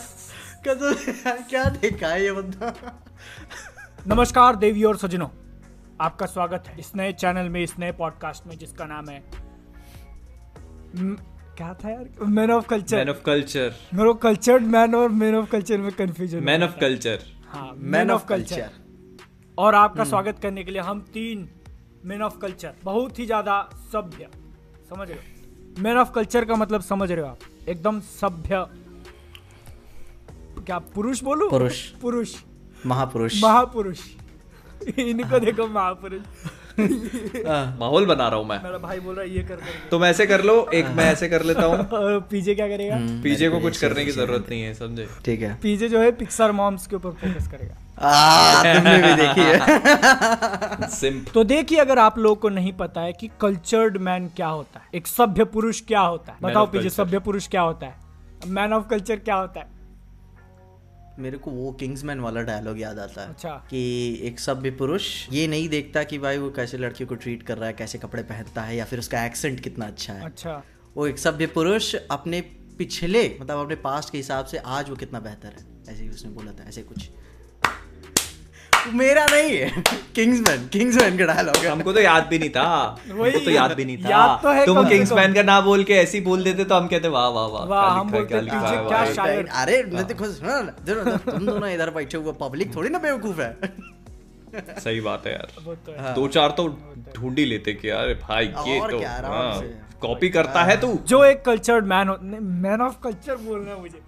कसम 0.67 1.44
क्या 1.50 1.63
देखा 1.81 2.07
है 2.07 2.23
ये 2.23 2.31
बंदा? 2.31 2.73
नमस्कार 4.07 4.56
देवी 4.56 4.83
और 4.83 4.97
सजनों 4.97 5.27
आपका 6.01 6.25
स्वागत 6.25 6.67
है 6.67 6.77
इस 6.79 6.91
नए 6.95 7.11
चैनल 7.13 7.50
में 7.50 7.61
इस 7.63 7.77
नए 7.79 7.91
पॉडकास्ट 7.91 8.47
में 8.47 8.57
जिसका 8.57 8.85
नाम 8.85 9.09
है 9.09 9.19
म- 10.95 11.15
क्या 11.57 11.73
था 11.73 11.89
यार? 11.89 12.09
Man 12.21 12.51
of 12.51 12.67
culture 12.67 12.97
man 12.97 13.09
of 13.09 13.21
culture 13.23 13.73
मेरे 13.94 14.13
कल्चर्ड 14.21 14.63
मैन 14.63 14.95
और 14.95 15.09
मैन 15.09 15.35
ऑफ़ 15.35 15.50
कल्चर 15.51 15.77
में 15.77 15.91
कंफ्यूजन 15.91 16.44
मैन 16.44 16.63
ऑफ़ 16.63 16.77
कल्चर 16.79 17.19
हाँ। 17.47 17.71
मैन 17.77 18.11
ऑफ़ 18.11 18.25
कल्चर 18.25 18.69
और 19.57 19.75
आपका 19.75 20.03
स्वागत 20.03 20.39
करने 20.39 20.63
के 20.63 20.71
लिए 20.71 20.81
हम 20.81 21.01
तीन 21.13 21.50
मैन 22.06 22.21
ऑफ़ 22.21 22.38
कल्चर 22.39 22.73
बहुत 22.83 23.19
ही 23.19 23.25
ज़्यादा 23.25 23.61
सभ्य 23.94 24.27
समझ 24.89 25.07
रहे 25.09 25.17
हो? 25.17 25.81
मैन 25.83 25.97
ऑफ़ 25.97 26.11
कल्चर 26.11 26.45
का 26.45 26.56
मतलब 26.56 26.81
समझ 26.81 27.11
रहे 27.11 27.21
हो 27.21 27.27
आप? 27.27 27.39
एकदम 27.69 28.00
सभ्य 28.00 28.65
क्या 30.69 30.80
पुरुष 30.80 31.24
बोलू? 31.24 31.50
पुरुष। 31.50 31.86
पुरुष। 31.86 32.36
महापुरुष। 32.86 33.44
महापुरुष। 33.44 34.00
इनको 35.00 35.39
देखो 35.45 35.68
महापुरुष। 35.68 36.21
हाँ, 37.48 37.77
माहौल 37.80 38.06
बना 38.06 38.27
रहा 38.27 38.39
हूँ 38.39 38.48
मैं। 38.48 38.63
मेरा 38.63 38.77
भाई 38.77 39.00
बोल 39.00 39.16
रहा 39.16 39.25
है 39.25 39.36
ये 39.36 39.44
कर 39.44 39.57
तुम 39.92 40.06
ऐसे 40.06 40.27
कर 40.27 40.44
लो 40.44 40.69
एक 40.74 40.86
मैं 40.86 41.06
ऐसे 41.06 41.30
कर 41.30 41.44
लेता 41.44 41.62
हूँ। 41.62 41.77
पीजे 42.21 42.56
क्या 42.56 42.68
करेगा? 42.68 42.95
हम्म। 42.95 43.21
पीजे 43.21 43.50
को 43.50 43.60
कुछ 43.60 43.81
करने 43.81 44.06
की 44.06 44.12
ज़रूरत 44.12 44.45
नहीं 44.50 44.62
है 44.62 44.74
समझे? 44.74 45.07
ठीक 45.25 45.42
है। 45.42 45.60
पीजे 45.62 45.89
जो 45.89 46.00
है 46.00 46.12
पिक्सर 46.12 46.51
मॉम्स 46.51 46.88
के 46.88 46.95
ऊपर 46.95 47.10
फोकस 47.10 47.48
करेगा। 47.48 48.07
आ, 48.07 48.63
तुमने 48.63 48.98
भी 48.98 49.13
देखी 49.13 49.42
है। 49.42 50.89
सिंप 50.89 51.27
तो 51.33 51.44
देखिए 51.44 51.80
अगर 51.80 52.00
आप 52.00 52.19
लोगों 52.19 52.36
को 52.36 52.50
नहीं 52.50 52.74
पता 52.74 53.01
है 53.01 53.13
कि 53.13 53.30
कल्चर्ड 53.42 53.98
मैन 53.98 54.27
क्या 54.27 54.48
होता 54.48 54.80
है 54.80 54.86
एक 54.94 55.07
सभ्य 55.07 55.44
पुरुष 55.45 55.81
क्या 55.81 56.01
होता 56.01 56.31
है। 56.31 56.38
बताओ 56.42 56.66
of 56.66 56.71
पीछे 56.71 56.89
सभ्य 56.89 57.19
पुरुष 57.19 57.48
क्या 57.48 57.62
होता 57.62 57.86
है? 57.86 57.95
मैन 58.48 58.74
ऑफ़ 58.74 58.88
कल्चर 58.88 59.16
क्या 59.16 59.36
होता 59.36 59.60
है? 59.60 59.79
मेरे 61.19 61.38
को 61.38 61.51
वो 61.51 61.71
किंग्समैन 61.71 62.19
वाला 62.19 62.42
डायलॉग 62.42 62.80
याद 62.80 63.00
आता 63.00 63.21
है 63.21 63.30
अच्छा। 63.30 63.50
कि 63.69 63.80
एक 64.24 64.39
सभ्य 64.39 64.71
पुरुष 64.71 65.07
ये 65.31 65.48
नहीं 65.48 65.69
देखता 65.69 66.04
कि 66.04 66.18
भाई 66.18 66.38
वो 66.38 66.50
कैसे 66.51 66.77
लड़की 66.77 67.06
को 67.06 67.16
ट्रीट 67.16 67.44
कर 67.44 67.57
रहा 67.57 67.68
है 67.68 67.74
कैसे 67.74 67.98
कपड़े 67.98 68.24
पहनता 68.24 68.62
है 68.62 68.75
या 68.77 68.86
फिर 68.86 69.00
उसका 69.00 69.25
एक्सेंट 69.25 69.60
कितना 69.60 69.86
अच्छा 69.86 70.13
है। 70.13 70.25
अच्छा। 70.25 70.63
वो 70.95 71.07
एक 71.07 71.18
सभ्य 71.18 71.48
पुरुष 71.48 71.95
अपने 72.12 72.42
पिछले 72.77 73.24
मतलब 73.42 73.57
अपने 73.57 73.75
पास्ट 73.75 74.12
के 74.12 74.18
हिसाब 74.18 74.45
से 74.45 74.57
आज 74.57 74.89
वो 74.89 74.95
कितना 74.95 75.19
बेहतर 75.19 75.48
है 75.48 75.94
ऐसे 75.94 76.04
ही 76.04 76.10
उसने 76.10 76.31
बोला 76.31 76.51
था 76.51 76.68
ऐसे 76.68 76.81
कुछ। 76.81 77.10
मेरा 78.94 79.26
नहीं 79.26 79.58
है। 79.58 79.84
किंग्समैन 80.16 80.68
किंग्समैन 80.68 81.18
का 81.18 81.26
डायलॉग 81.26 81.56
है। 81.56 81.70
हमको 81.70 81.94
तो 81.94 82.02
याद 82.02 82.28
भी 82.28 82.40
नहीं 82.40 82.50
था। 82.50 82.64
वही, 83.08 83.31
हमको 83.31 83.46
तो 83.46 83.52
याद 83.52 83.74
भी 83.74 83.86
नहीं 83.86 83.98
था। 83.98 84.10
याद 84.10 84.40
तो 84.44 84.52
है 84.52 84.66
तुम 84.66 84.88
किंग्समैन 84.90 85.34
का 85.34 85.44
नाम 85.44 85.64
बोल 85.66 85.84
के 85.84 85.94
ऐसे 85.96 86.18
ही 86.18 86.24
बोल 86.24 86.44
देते 86.44 86.64
तो 86.64 86.76
हम 86.76 86.88
कहते 86.88 87.08
वाह 87.10 87.28
वाह 87.30 87.48
वाह 87.48 87.66
वाह, 87.66 87.81
क्या 87.81 87.92
हम 87.92 88.08
लिखा 88.08 88.18
है, 88.18 88.22
बोलते 88.22 88.28
क्या 88.28 88.42
लिखा 88.42 88.68
है 88.68 88.88
क्या। 88.88 89.14
शायर। 89.14 89.48
अरे 89.56 89.83
मैं 89.86 90.06
देखो 90.07 90.26
सुनो 90.26 90.62
ना, 90.62 90.74
देखो 90.86 91.31
तुम 91.31 91.45
दोनों 91.45 91.69
इधर 91.69 91.90
बैठे 91.92 92.18
हुए 92.18 92.33
पब्लिक 92.42 92.76
थोड़ी 92.76 92.90
ना 92.90 93.00
बेवकूफ़ 93.00 93.42
है। 93.42 93.52
सही 94.80 95.02
बात 95.02 95.28
है 95.28 95.33
यार। 95.33 95.48
तो 95.57 95.92
है। 95.92 96.02
हाँ। 96.02 96.14
दो 96.14 96.28
चार 96.28 96.50
तो 96.57 96.68
ढूंढ 97.16 97.38
ही 97.40 97.45
लेते 97.45 97.74
कि 97.74 97.90
अरे 97.90 98.14
भाई 98.21 98.45
ये 98.45 98.80
तो। 98.81 99.00
कॉपी 100.02 100.30
करता 100.30 100.64
है। 100.64 100.80
तू? 100.81 100.88
जो 101.07 101.24
एक 101.24 101.44
cultured 101.45 101.86
man 101.86 102.16
man 102.64 102.81
of 102.81 102.95
culture 103.04 103.36
बोलना 103.38 103.71
है 103.71 103.80
मुझे। 103.81 104.02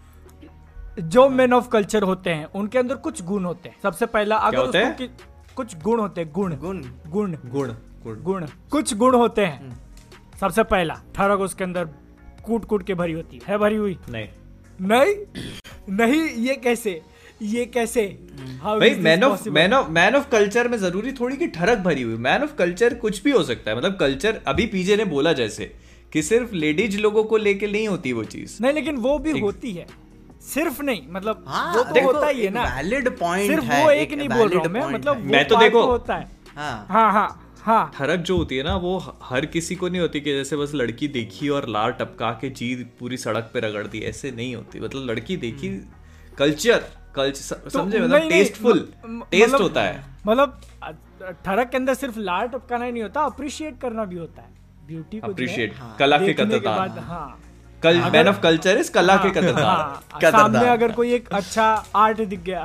जो 0.99 1.29
मैन 1.29 1.53
ऑफ़ 1.53 1.69
कल्चर 1.69 2.03
होते 2.03 2.29
हैं 2.29 2.45
उनके 2.45 2.77
अंदर 2.77 2.95
कुछ 2.95 3.23
गुण 3.23 3.45
होते 3.45 3.69
हैं। 3.69 3.75
सबसे 3.83 4.05
पहला 4.05 4.35
अगर 4.35 4.57
होते 4.57 4.67
उसको 4.67 4.87
हैं? 4.87 4.95
कि- 4.95 5.53
कुछ 5.55 5.77
गुण 5.81 5.99
होते 5.99 6.21
हैं 6.21 6.31
गुण। 6.33 6.55
गुण। 6.55 6.83
गुण। 7.07 7.35
गुण 7.45 7.73
गुण। 8.03 8.21
गुण। 8.21 8.45
कुछ 8.71 8.93
गुण 8.93 9.15
होते 9.15 9.41
हैं। 9.41 9.61
हम्म। 9.61 9.73
सबसे 10.41 10.63
पहला 10.63 10.93
ठरक 11.15 11.39
उसके 11.39 11.63
अंदर 11.63 11.85
कूट 12.43 12.65
कूट 12.65 12.87
के 12.87 12.93
भरी 12.93 13.13
होती 13.13 13.41
है। 13.47 13.57
भरी 13.57 13.75
हुई? 13.75 13.97
नहीं। 14.09 14.27
नहीं? 14.81 15.15
नहीं 15.89 16.21
ये 16.21 16.55
कैसे? 16.55 17.01
ये 17.41 17.65
कैसे? 17.65 18.19
भाई 18.63 18.89
man 18.89 19.23
of 19.23 19.49
man 19.49 19.73
of 19.73 19.89
man 19.89 20.15
of 20.15 20.29
culture 20.29 20.67
में 20.67 20.77
ज़रूरी 20.77 21.11
थोड़ी 21.11 21.37
कि 21.37 21.47
ठरक 21.47 21.77
भरी 21.77 22.01
हुई। 22.01 22.15
मैन 22.15 22.43
ऑफ़ 22.43 22.55
कल्चर 22.55 22.93
कुछ 22.93 23.23
भी 23.23 23.31
हो 23.31 23.43
सकता 23.43 23.71
है। 23.71 23.77
मतलब 23.77 23.95
कल्चर 23.95 24.41
अभी 24.47 24.65
पीजे 24.65 24.95
ने 24.95 25.05
बोला 25.05 25.33
जैसे 25.33 25.75
कि 26.13 26.21
सिर्फ़ 26.21 26.55
लेडीज़ 26.55 26.99
लोगों 26.99 27.23
को 27.23 27.37
लेके 27.37 27.67
नहीं 27.67 27.87
होती 27.87 28.13
वो 28.13 28.23
चीज़। 28.23 28.63
नहीं 28.63 28.73
लेकिन 28.73 28.95
वो 28.95 29.19
भी 29.19 29.39
होती 29.39 29.71
है। 29.71 30.00
सिर्फ़ 30.41 30.81
नहीं 30.83 31.01
मतलब 31.09 31.43
हाँ 31.47 31.73
वो 31.75 31.83
तो 31.83 31.93
देखो, 31.93 32.11
होता 32.11 32.27
ही 32.27 32.43
है 32.45 32.49
ना। 32.49 32.63
वैलिड 32.75 33.09
पॉइंट 33.19 33.51
सिर्फ़ 33.51 33.65
है 33.65 33.83
वो 33.83 33.91
एक 33.91 34.13
नहीं 34.13 34.29
बोल 34.29 34.49
रहा 34.49 34.59
हूँ 34.63 34.69
मैं 34.69 34.85
मतलब 34.87 35.17
मैं 35.25 35.47
तो 35.47 35.55
देखो- 35.55 35.85
होता 35.85 36.15
है। 36.15 36.29
हाँ। 36.57 36.85
हाँ 36.89 37.11
हाँ 37.13 37.53
हाँ। 37.63 37.91
ठरक 37.95 38.19
जो 38.19 38.37
होती 38.37 38.57
है 38.57 38.63
ना 38.63 38.75
वो 38.75 38.97
हर 39.23 39.45
किसी 39.45 39.75
को 39.75 39.87
नहीं 39.89 40.01
होती 40.01 40.21
कि 40.21 40.31
जैसे 40.33 40.55
बस 40.57 40.71
लड़की 40.75 41.07
देखी 41.07 41.49
और 41.49 41.67
लार 41.69 41.91
टपका 41.91 42.31
के 42.31 42.49
जी 42.49 42.73
पूरी 42.99 43.17
सड़क 43.17 43.49
पे 43.53 43.59
रगड़ 43.59 43.85
दी 43.87 43.99
ऐसे 43.99 44.31
नहीं 44.31 44.55
होती। 44.55 44.79
मतलब 44.79 45.09
लड़की 45.09 45.37
देखी 45.37 45.69
कल्चर 46.37 46.83
कल्चर 47.15 47.55
तो 47.55 47.69
समझे? 47.69 47.99
मतलब 47.99 48.29
टेस्टफुल 48.29 48.79
टेस्ट 49.05 49.43
मतलब- 49.45 49.61
होता 49.61 49.81
है। 49.83 50.03
मतलब 50.27 50.59
ठरक 51.45 51.69
के 51.69 51.77
अंदर 51.77 51.93
सिर्फ़ 51.93 52.19
लाल 52.19 52.47
टपकाना 52.47 52.85
ही 52.85 52.91
नहीं 52.91 53.03
होता 53.03 53.21
अप्रिशिएट 53.21 53.79
करना 53.81 54.05
भी 54.05 54.17
होता 54.17 54.41
है। 54.41 54.49
ब्यूटी 54.87 55.19
को 55.19 55.27
अप्रिशिएट 55.27 55.73
कला 55.99 56.17
के 56.17 56.25
देखने 56.25 56.59
के 56.59 56.69
हाँ। 56.69 57.39
कल 57.83 57.97
मैन 58.11 58.27
ऑफ़ 58.27 58.39
कल्चर 58.41 58.77
इस 58.77 58.89
कला 58.89 59.15
के 59.17 59.29
कदरदार 59.29 59.63
हाँ, 59.65 60.31
सामने 60.31 60.67
अगर 60.69 60.91
कोई 60.91 61.13
एक 61.13 61.29
अच्छा 61.33 61.65
आर्ट 61.95 62.21
दिख 62.21 62.39
गया। 62.39 62.63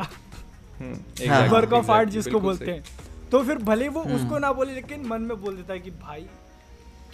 हम्म, 0.81 1.31
हाँ, 1.31 1.47
वर्क 1.49 1.73
ऑफ़ 1.73 1.91
आर्ट 1.91 2.09
जिसको 2.09 2.41
बोलते। 2.41 2.71
हैं। 2.71 2.85
तो 3.31 3.43
फिर 3.43 3.59
भले 3.59 3.89
वो 3.89 4.03
उसको 4.17 4.39
ना 4.39 4.53
बोले 4.53 4.75
लेकिन 4.75 5.07
मन 5.07 5.23
में 5.23 5.41
बोल 5.43 5.57
देता 5.57 5.73
है 5.73 5.79
कि 5.79 5.91
भाई 5.91 6.27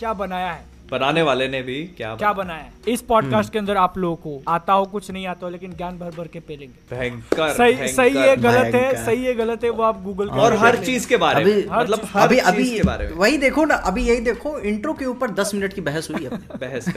क्या 0.02 0.12
बनाया 0.12 0.52
है? 0.52 0.64
बनाने 0.90 1.22
वाले 1.22 1.46
ने 1.48 1.62
भी 1.62 1.74
क्या 1.96 2.14
क्या 2.14 2.32
बनाया 2.32 2.60
है? 2.60 2.72
इस 2.88 3.00
पॉडकास्ट 3.00 3.52
के 3.52 3.58
अंदर 3.58 3.76
आप 3.76 3.98
लोगों 3.98 4.16
को 4.16 4.42
आता 4.52 4.72
हो 4.72 4.84
कुछ 4.84 5.10
नहीं 5.10 5.26
आता 5.26 5.46
हो 5.46 5.50
लेकिन 5.52 5.72
ज्ञान 5.72 5.98
भर 5.98 6.10
भर 6.10 6.26
के 6.26 6.40
पेलेंगे। 6.40 6.96
भयंकर 6.96 7.52
सही 7.52 7.88
सही 7.88 8.16
है 8.16 8.36
गलत 8.36 8.74
है 8.74 9.04
सही 9.04 9.24
है 9.24 9.34
गलत 9.34 9.64
है 9.64 9.70
वो 9.70 9.82
आप 9.82 10.02
गूगल 10.02 10.28
और 10.28 10.56
हर 10.56 10.76
चीज़ 10.76 11.08
के 11.08 11.16
बारे 11.16 11.44
में 11.44 11.66
मतलब 11.72 12.00
हर 12.04 12.22
अभी 12.22 12.36
चीज़ 12.36 12.46
अभी 12.46 12.64
के 12.70 12.82
बारे 12.82 13.08
में। 13.08 13.14
वही 13.16 13.38
देखो 13.38 13.64
ना 13.64 13.74
अभी 13.74 14.02
यही 14.02 14.20
देखो 14.20 14.58
इंट्रो 14.58 14.92
के 14.92 15.04
ऊपर 15.04 15.30
दस 15.30 15.54
मिनट 15.54 15.72
की 15.72 15.80
बहस 15.80 16.10
हुई 16.10 16.24
है 16.24 16.30
बहस 16.56 16.88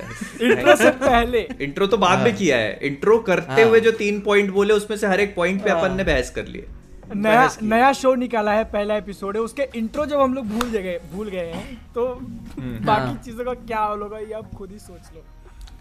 इंट्रो 0.42 0.76
से 0.76 0.90
पहले। 1.06 1.48
इंट्रो 1.62 1.88
तो 1.88 1.98
बाद 1.98 2.20
में 2.20 2.36
किया 2.36 2.58
है। 2.58 2.80
इंट्रो 2.84 3.18
करते 3.20 3.62
हाँ। 3.62 3.70
हुए 3.70 3.80
जो 3.80 3.92
तीन 3.92 4.20
पॉइंट 4.20 4.52
बोले 4.54 4.74
उसमें 4.74 4.98
से 4.98 5.08
हर 5.08 5.20
एक 5.20 5.36
पॉइंट 5.36 5.64
पे 5.64 5.70
अपन 5.70 5.96
ने 5.98 6.04
बहस 6.04 6.30
कर 6.30 6.46
लिए 6.48 6.68
नया 7.16 7.50
नया 7.64 7.92
शो 7.94 8.14
निकाला 8.16 8.52
है 8.52 8.64
पहला 8.72 8.96
एपिसोड 8.98 9.36
है। 9.36 9.42
उसके 9.42 9.68
इंट्रो 9.76 10.06
जब 10.06 10.20
हम 10.22 10.34
लोग 10.34 10.48
भूल 10.50 10.68
गए 10.70 11.00
भूल 11.14 11.30
गए 11.30 11.46
हैं 11.48 11.78
तो 11.96 12.06
हम्म। 12.08 12.86
बाकी 12.86 13.06
हाँ। 13.06 13.22
चीज़ों 13.26 13.46
का 13.46 13.54
क्या 13.54 13.80
हाल 13.80 14.02
होगा 14.02 14.20
ये 14.20 14.34
आप 14.34 14.54
खुद 14.58 14.72
ही 14.72 14.80
सोच 14.80 15.16
लो। 15.16 15.24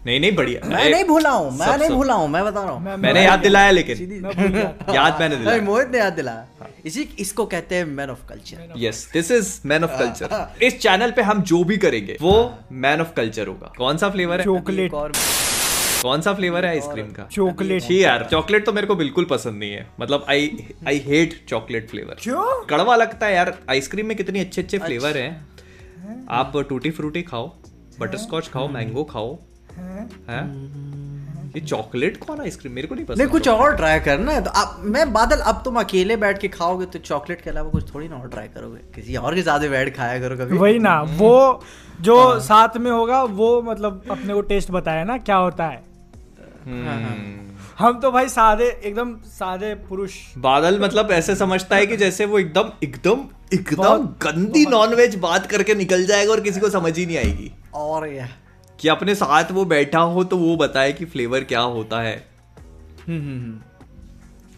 नहीं 0.07 0.19
नहीं 0.21 0.35
बढ़िया। 0.37 0.69
मैं 0.69 0.91
नहीं 0.91 1.05
भूला 1.05 1.31
हूँ 1.31 1.51
मैं 1.59 1.77
नहीं 1.79 1.89
भूला 1.91 2.15
हूँ 2.15 2.29
मैं 2.29 2.45
बता 2.45 2.63
रहा 2.63 2.73
हूँ। 2.73 2.97
मैंने 2.99 3.25
याद 3.25 3.41
दिलाया 3.41 3.71
लेकिन। 3.71 3.97
याद 4.95 5.21
मैंने 5.21 5.37
दिलाया। 5.37 5.63
मोहित 5.63 5.89
ने 5.93 5.99
याद 5.99 6.13
दिलाया। 6.13 6.67
इसी 6.87 7.09
इसको 7.19 7.47
कहते 7.47 7.75
हैं 7.75 7.85
man 7.87 8.11
of 8.11 8.27
culture 8.29 8.73
yes 8.79 9.09
this 9.13 9.31
is 9.31 9.61
man 9.67 9.85
of 9.85 9.99
culture 9.99 10.65
इस 10.65 10.79
चैनल 10.81 11.11
पे 11.11 11.23
हम 11.23 11.43
जो 11.45 11.63
भी 11.65 11.77
करेंगे 11.77 12.17
वो 12.21 12.35
मैन 12.85 13.01
ऑफ़ 13.01 13.15
कल्चर 13.17 13.47
होगा। 13.47 13.73
कौन 13.79 13.97
सा 13.97 14.11
फ्लेवर 14.11 14.39
है? 14.39 14.45
चॉकलेट 14.45 14.95
और 14.95 15.13
कौन 16.05 16.21
सा 16.21 16.33
फ्लेवर 16.35 16.65
है 16.65 16.71
आइसक्रीम 16.71 17.07
का? 17.13 17.27
चॉकलेट 17.33 17.83
छी 17.83 18.03
यार 18.03 18.27
चॉकलेट 18.31 18.67
तो 18.67 18.73
मेरे 18.73 18.87
को 18.87 18.95
बिल्कुल 18.97 19.25
पसंद 19.25 19.59
नहीं 19.59 19.73
है। 19.73 19.87
मतलब 20.01 20.27
I 20.31 20.51
I 20.89 20.99
hate 21.07 21.35
chocolate 21.49 21.89
flavour 21.91 22.17
क्यों? 22.21 22.45
कड़वा 22.67 22.97
लगता 22.97 23.27
है 23.27 23.35
यार 23.35 23.55
आइसक्रीम 23.71 24.07
में 24.07 24.17
कितने 24.17 24.41
अच्छे 24.41 24.63
अच्छे 24.63 24.79
फ्लेवर 24.79 25.17
हैं। 25.17 26.27
आप 26.33 26.53
टूटी 26.69 26.91
फ्रूटी 26.91 27.23
खाओ 27.25 27.47
बटर 28.01 28.17
स्कॉच 28.19 28.49
खाओ 28.49 28.69
मैंगो 28.69 29.05
खाओ। 29.05 29.33
हैं? 30.29 30.45
ये 31.57 31.61
चॉकलेट 31.61 32.17
कौन 32.17 32.41
आइसक्रीम 32.41 32.73
मेरे 32.73 32.89
को 32.89 32.95
नहीं 32.95 33.05
पसंद 33.05 33.19
नहीं 33.19 33.31
कुछ 33.31 33.49
और 33.49 33.77
ट्राई 33.77 34.01
करना 34.01 34.33
है। 34.33 34.43
तो 34.45 34.51
आप 34.53 34.79
मैं 34.85 35.13
बादल 35.13 35.41
अब 35.43 35.61
तुम 35.65 35.79
अकेले 35.81 36.17
बैठ 36.17 36.39
के 36.39 36.49
खाओगे 36.49 36.87
तो 36.87 36.99
चॉकलेट 37.01 37.41
के 37.41 37.51
अलावा 37.51 37.71
कुछ 37.71 37.95
थोड़ी 37.95 38.09
ना 38.09 38.17
और 38.17 38.29
ट्राई 38.29 38.49
करोगे। 38.49 38.81
किसी 38.95 39.17
और 39.17 39.35
के 39.35 39.43
साथ 39.43 39.69
बैठ 39.71 39.95
खाया 39.97 40.19
करो 40.21 40.37
कभी। 40.37 40.59
वही 40.59 40.79
ना 40.79 41.01
वो 41.13 41.63
जो 42.01 42.17
साथ 42.41 42.77
में 42.77 42.91
होगा 42.91 43.23
वो 43.33 43.51
मतलब 43.63 44.03
अपने 44.11 44.35
को 44.35 44.41
टेस्ट 44.45 44.71
बताया 44.71 45.05
ना 45.05 45.19
क्या 45.21 45.37
होता 45.37 45.67
है। 45.67 45.77
हम्म। 45.77 45.94
हम 47.79 48.01
तो 48.01 48.11
भाई 48.11 48.29
सादे 48.29 48.81
एकदम 48.85 49.17
सादे 49.17 49.75
पुरुष। 49.75 50.15
बादल 50.39 50.81
मतलब 50.81 51.11
ऐसे 51.11 51.37
समझता 51.37 51.77
है 51.77 51.87
कि 51.87 51.97
जैसे 51.97 52.25
वो 52.25 52.39
एकदम 52.39 52.71
एकदम 52.85 53.25
एकदम 53.55 54.07
गंदी 54.23 54.67
नॉनवेज 54.67 55.15
बात 55.17 55.47
करके 55.47 55.75
निकल 55.75 56.07
जाएगा 56.07 56.33
और 56.33 56.41
किसी 56.41 56.61
को 56.61 56.71
समझ 56.71 56.99
ही 56.99 57.07
नहीं 57.07 57.17
आएगी। 57.17 57.53
और 57.75 58.09
यह 58.09 58.29
कि 58.81 58.89
अपने 58.89 59.15
साथ 59.15 59.53
वो 59.53 59.65
बैठा 59.65 59.99
हो 59.99 60.25
तो 60.25 60.37
वो 60.37 60.57
बताए 60.57 60.93
कि 60.93 61.05
फ्लेवर 61.05 61.45
क्या 61.45 61.61
होता 61.61 62.01
है। 62.01 62.29
हम्म, 63.09 63.21
हम्म, 63.21 63.41
हम्म। 63.41 63.61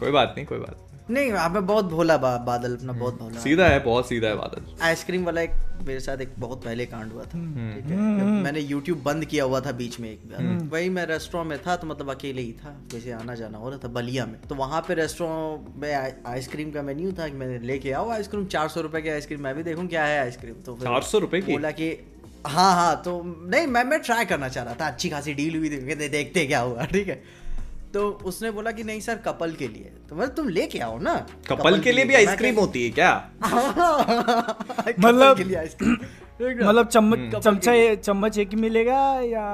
कोई 0.00 0.10
बात 0.10 0.34
नहीं 0.36 0.46
कोई 0.46 0.58
बात 0.58 0.85
नहीं 1.10 1.32
मैं 1.32 1.66
बहुत 1.66 1.84
भोला 1.84 2.16
बा, 2.16 2.36
बादल 2.46 2.74
अपना 2.76 2.92
बहुत 2.92 3.18
भोला 3.18 3.40
सीधा 3.40 3.66
है 3.68 3.78
बहुत 3.82 4.08
सीधा 4.08 4.28
है 4.28 4.36
बादल। 4.36 4.84
आइसक्रीम 4.84 5.24
वाला 5.24 5.40
एक 5.40 5.50
मेरे 5.86 6.00
साथ 6.00 6.20
एक 6.20 6.32
बहुत 6.38 6.64
पहले 6.64 6.86
कांड 6.86 7.12
हुआ 7.12 7.24
था 7.24 7.38
हम्म। 7.38 7.74
ठीक 7.74 7.90
है? 7.90 7.96
मैंने 8.42 8.62
YouTube 8.62 9.02
बंद 9.04 9.24
किया 9.24 9.44
हुआ 9.44 9.60
था 9.60 9.72
बीच 9.80 9.98
में 10.00 10.10
एक 10.10 10.26
बार। 10.30 10.42
वही 10.72 10.88
मैं 10.90 11.04
रेस्टोरेंट 11.06 11.48
में 11.50 11.58
था 11.66 11.76
तो 11.76 11.86
मतलब 11.86 12.10
अकेले 12.10 12.42
ही 12.42 12.52
था 12.64 12.74
वैसे 12.94 13.12
आना 13.12 13.34
जाना 13.34 13.58
हो 13.58 13.70
रहा 13.70 13.78
था 13.84 13.88
बलिया 13.98 14.26
में। 14.26 14.40
तो 14.48 14.54
वहाँ 14.54 14.80
पे 14.88 14.94
रेस्टोरेंट 14.94 15.76
में 15.82 15.92
आइसक्रीम 16.32 16.70
का 16.72 16.82
मेन्यू 16.82 17.12
था 17.18 17.28
कि 17.28 17.36
मैंने 17.36 17.58
लेके 17.66 17.92
आओ 17.92 18.10
आइसक्रीम 18.10 18.44
चार 18.56 18.68
सौ 18.68 18.80
रुपए 18.80 19.02
की 19.02 19.08
आइसक्रीम 19.08 19.40
मैं 19.42 19.54
भी 19.56 19.62
देखूँ 19.62 19.86
क्या 19.86 20.04
है 20.04 20.20
आइसक्रीम। 20.20 20.62
तो 20.66 20.74
फिर 20.74 20.88
400 20.88 21.20
रुपए 21.20 21.40
की? 21.40 21.52
बोला 21.52 21.70
कि 21.70 21.90
हाँ 22.46 22.72
हाँ 22.74 22.94
तो 23.04 23.20
नहीं 23.24 23.66
मैं 23.66 23.84
मैं 23.84 24.00
ट्राई 24.00 24.24
करना 24.24 24.48
चाह 24.48 24.64
रहा 24.64 24.74
था 24.80 24.86
अच्छी 24.86 25.08
खासी 25.08 25.34
डील 25.34 25.56
हुई 25.56 25.70
थी 25.70 25.94
देखते 26.08 26.46
क्या 26.46 26.60
हुआ 26.60 26.84
ठीक 26.92 27.08
है? 27.08 27.22
तो 27.96 28.08
उसने 28.24 28.50
बोला 28.50 28.70
कि 28.70 28.84
नहीं 28.84 29.00
सर 29.00 29.16
कपल 29.16 29.52
के 29.52 29.68
लिए। 29.68 29.92
तो 30.08 30.16
मतलब 30.16 30.28
तुम 30.28 30.48
लेके 30.48 30.78
आओ 30.78 30.98
ना। 30.98 31.14
कपल 31.14 31.54
कपल 31.56 31.80
के 31.80 31.92
लिए 31.92 32.04
भी 32.04 32.14
आइसक्रीम 32.14 32.54
होती 32.54 32.84
है 32.84 32.90
क्या? 32.90 33.12
मतलब- 34.98 35.36
के 35.36 35.44
लिए 35.44 35.56
आइसक्रीम 35.56 35.96
मतलब 36.68 36.86
चम्मच 36.86 37.18
चम्मच 37.18 37.44
चमचा 37.44 37.94
चम्मच 37.94 38.38
एक 38.38 38.50
ही 38.50 38.56
मिलेगा 38.56 38.98
या 39.24 39.44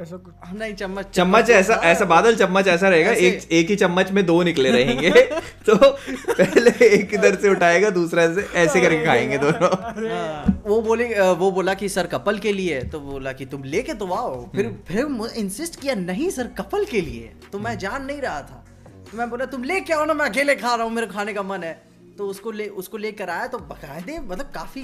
ऐसा 0.00 0.16
कुछ। 0.16 0.52
नहीं 0.58 0.74
चम्मच 0.74 1.06
चम्मच 1.14 1.50
ऐसा 1.50 1.74
ऐसा 1.84 2.04
बादल 2.04 2.36
चम्मच 2.36 2.68
ऐसा 2.68 2.88
रहेगा 2.88 3.10
एक 3.10 3.48
एक 3.52 3.70
ही 3.70 3.76
चम्मच 3.76 4.10
में 4.10 4.24
दो 4.26 4.42
निकले 4.42 4.70
रहेंगे। 4.70 5.10
तो 5.66 5.76
पहले 5.76 6.70
एक 6.86 7.14
इधर 7.14 7.34
से 7.34 7.48
उठाएगा 7.48 7.90
दूसरा 7.90 8.26
से 8.34 8.46
ऐसे 8.54 8.80
करके 8.80 9.04
खाएँगे 9.04 9.38
दोनों। 9.38 9.70
हाँ, 10.10 10.62
वो 10.66 10.80
बोले 10.82 11.30
वो 11.32 11.50
बोला 11.50 11.74
कि 11.74 11.88
सर 11.88 12.06
कपल 12.06 12.38
के 12.38 12.52
लिए। 12.52 12.80
तो 12.82 13.00
बोला 13.00 13.32
कि 13.32 13.46
तुम 13.46 13.64
लेके 13.64 13.94
तो 13.94 14.12
आओ। 14.12 14.50
फिर 14.50 14.72
फिर 14.88 15.30
इंसिस्ट 15.36 15.80
किया 15.80 15.94
नहीं 15.94 16.30
सर 16.30 16.46
कपल 16.58 16.84
के 16.84 17.00
लिए। 17.00 17.32
तो 17.52 17.58
मैं 17.58 17.78
जान 17.78 18.04
नहीं 18.04 18.20
रहा 18.20 18.40
था। 18.40 18.64
तो 19.10 19.18
मैं 19.18 19.30
बोला 19.30 19.44
तुम 19.44 19.64
लेके 19.64 19.92
आओ 19.92 20.04
ना 20.04 20.14
मैं 20.14 20.26
अकेले 20.26 20.54
खा 20.54 20.74
रहा 20.74 20.86
हूँ 20.86 20.92
मेरे 20.92 21.06
खाने 21.06 21.32
का 21.32 21.42
मन 21.42 21.62
है। 21.62 21.80
तो 22.18 22.26
उसको 22.26 22.50
ले 22.50 22.66
उसको 22.68 22.96
लेकर 22.98 23.30
आया 23.30 23.46
तो 23.46 23.58
बकायदे 23.58 24.18
मतलब 24.18 24.50
काफ़ी 24.54 24.82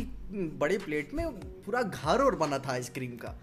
बड़े 0.60 0.78
प्लेट 0.78 1.10
में 1.14 1.26
पूरा 1.66 1.82
घर 1.82 2.22
और 2.22 2.36
बना 2.36 2.58
था 2.58 2.72
आइसक्रीम 2.72 3.10
का। 3.10 3.38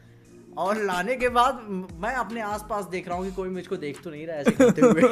और 0.58 0.84
लाने 0.84 1.16
के 1.16 1.30
बाद 1.30 1.62
मैं 2.02 2.14
अपने 2.16 2.42
आसपास 2.42 2.86
देख 2.86 3.08
रहा 3.08 3.18
हूँ 3.18 3.26
कि 3.26 3.32
कोई 3.32 3.50
मुझको 3.50 3.78
देख 3.78 4.02
तो 4.04 4.10
नहीं 4.10 4.28
रहा 4.28 4.38
ऐसे 4.38 4.52
खाते 4.52 4.82
हुए। 4.82 5.02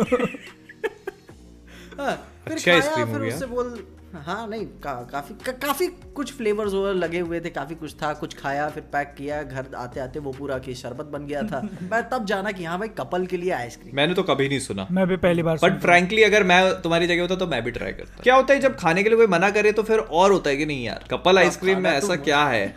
हाँ, 2.00 2.16
फिर 2.44 2.54
अच्छा 2.54 2.80
खाया, 2.80 3.06
फिर 3.06 3.22
उससे 3.22 3.46
बोल 3.46 3.84
हाँ 4.16 4.48
नहीं 4.48 4.66
का, 4.84 4.94
काफ़ी 5.12 5.36
का, 5.46 5.52
काफ़ी 5.52 5.88
कुछ 6.16 6.34
फ्लेवर्स 6.34 6.74
और 6.74 6.94
लगे 6.94 7.20
हुए 7.20 7.40
थे 7.42 7.50
काफ़ी 7.50 7.76
कुछ 7.76 7.94
था 8.02 8.12
कुछ 8.14 8.34
खाया 8.38 8.68
फिर 8.70 8.84
पैक 8.94 9.14
किया 9.18 9.42
घर 9.44 9.66
आते 9.76 10.00
आते 10.00 10.20
वो 10.20 10.32
पूरा 10.32 10.58
की 10.58 10.76
शरबत 10.76 11.06
बन 11.06 11.26
गया 11.28 11.44
था। 11.44 11.62
मैं 11.92 12.02
तब 12.10 12.26
जाना 12.26 12.52
कि 12.52 12.64
हाँ 12.64 12.78
भाई 12.80 12.88
कपल 12.88 13.26
के 13.26 13.38
लिए 13.38 13.52
आइसक्रीम 13.52 13.96
मैंने 13.96 14.14
तो 14.14 14.24
कभी 14.24 14.48
नहीं 14.50 14.60
सुना। 14.60 14.88
मैं 14.92 15.08
भी 15.08 15.18
पहली 15.18 15.44
बार 15.44 15.58
बट 15.64 15.80
फ्रैंकली 15.82 16.24
अगर 16.24 16.44
मैं 16.44 16.82
तुम्हारी 16.82 17.08
जगह 17.08 17.22
होता 17.22 17.36
तो 17.36 17.48
मैं 17.48 17.64
भी 17.64 17.72
ट्राई 17.72 17.92
करता। 17.92 18.24
क्या 18.24 18.36
होता 18.36 18.54
है 18.54 18.60
जब 18.60 18.76
खाने 18.78 19.04
के 19.04 19.10
लिए 19.10 19.18
कोई 19.18 19.28
मना 19.28 19.50
करे 19.50 19.72
तो 19.72 19.84
फिर 19.84 20.00
और 20.00 20.32
होता 20.32 20.50
है 20.50 20.58
कि 20.58 20.66
नहीं 20.66 20.84
यार 20.86 21.08
कपल 21.12 21.38
आइसक्रीम 21.38 21.80
में 21.80 21.92
तो 21.92 21.98
ऐसा 21.98 22.16
क्या 22.24 22.44
है। 22.46 22.76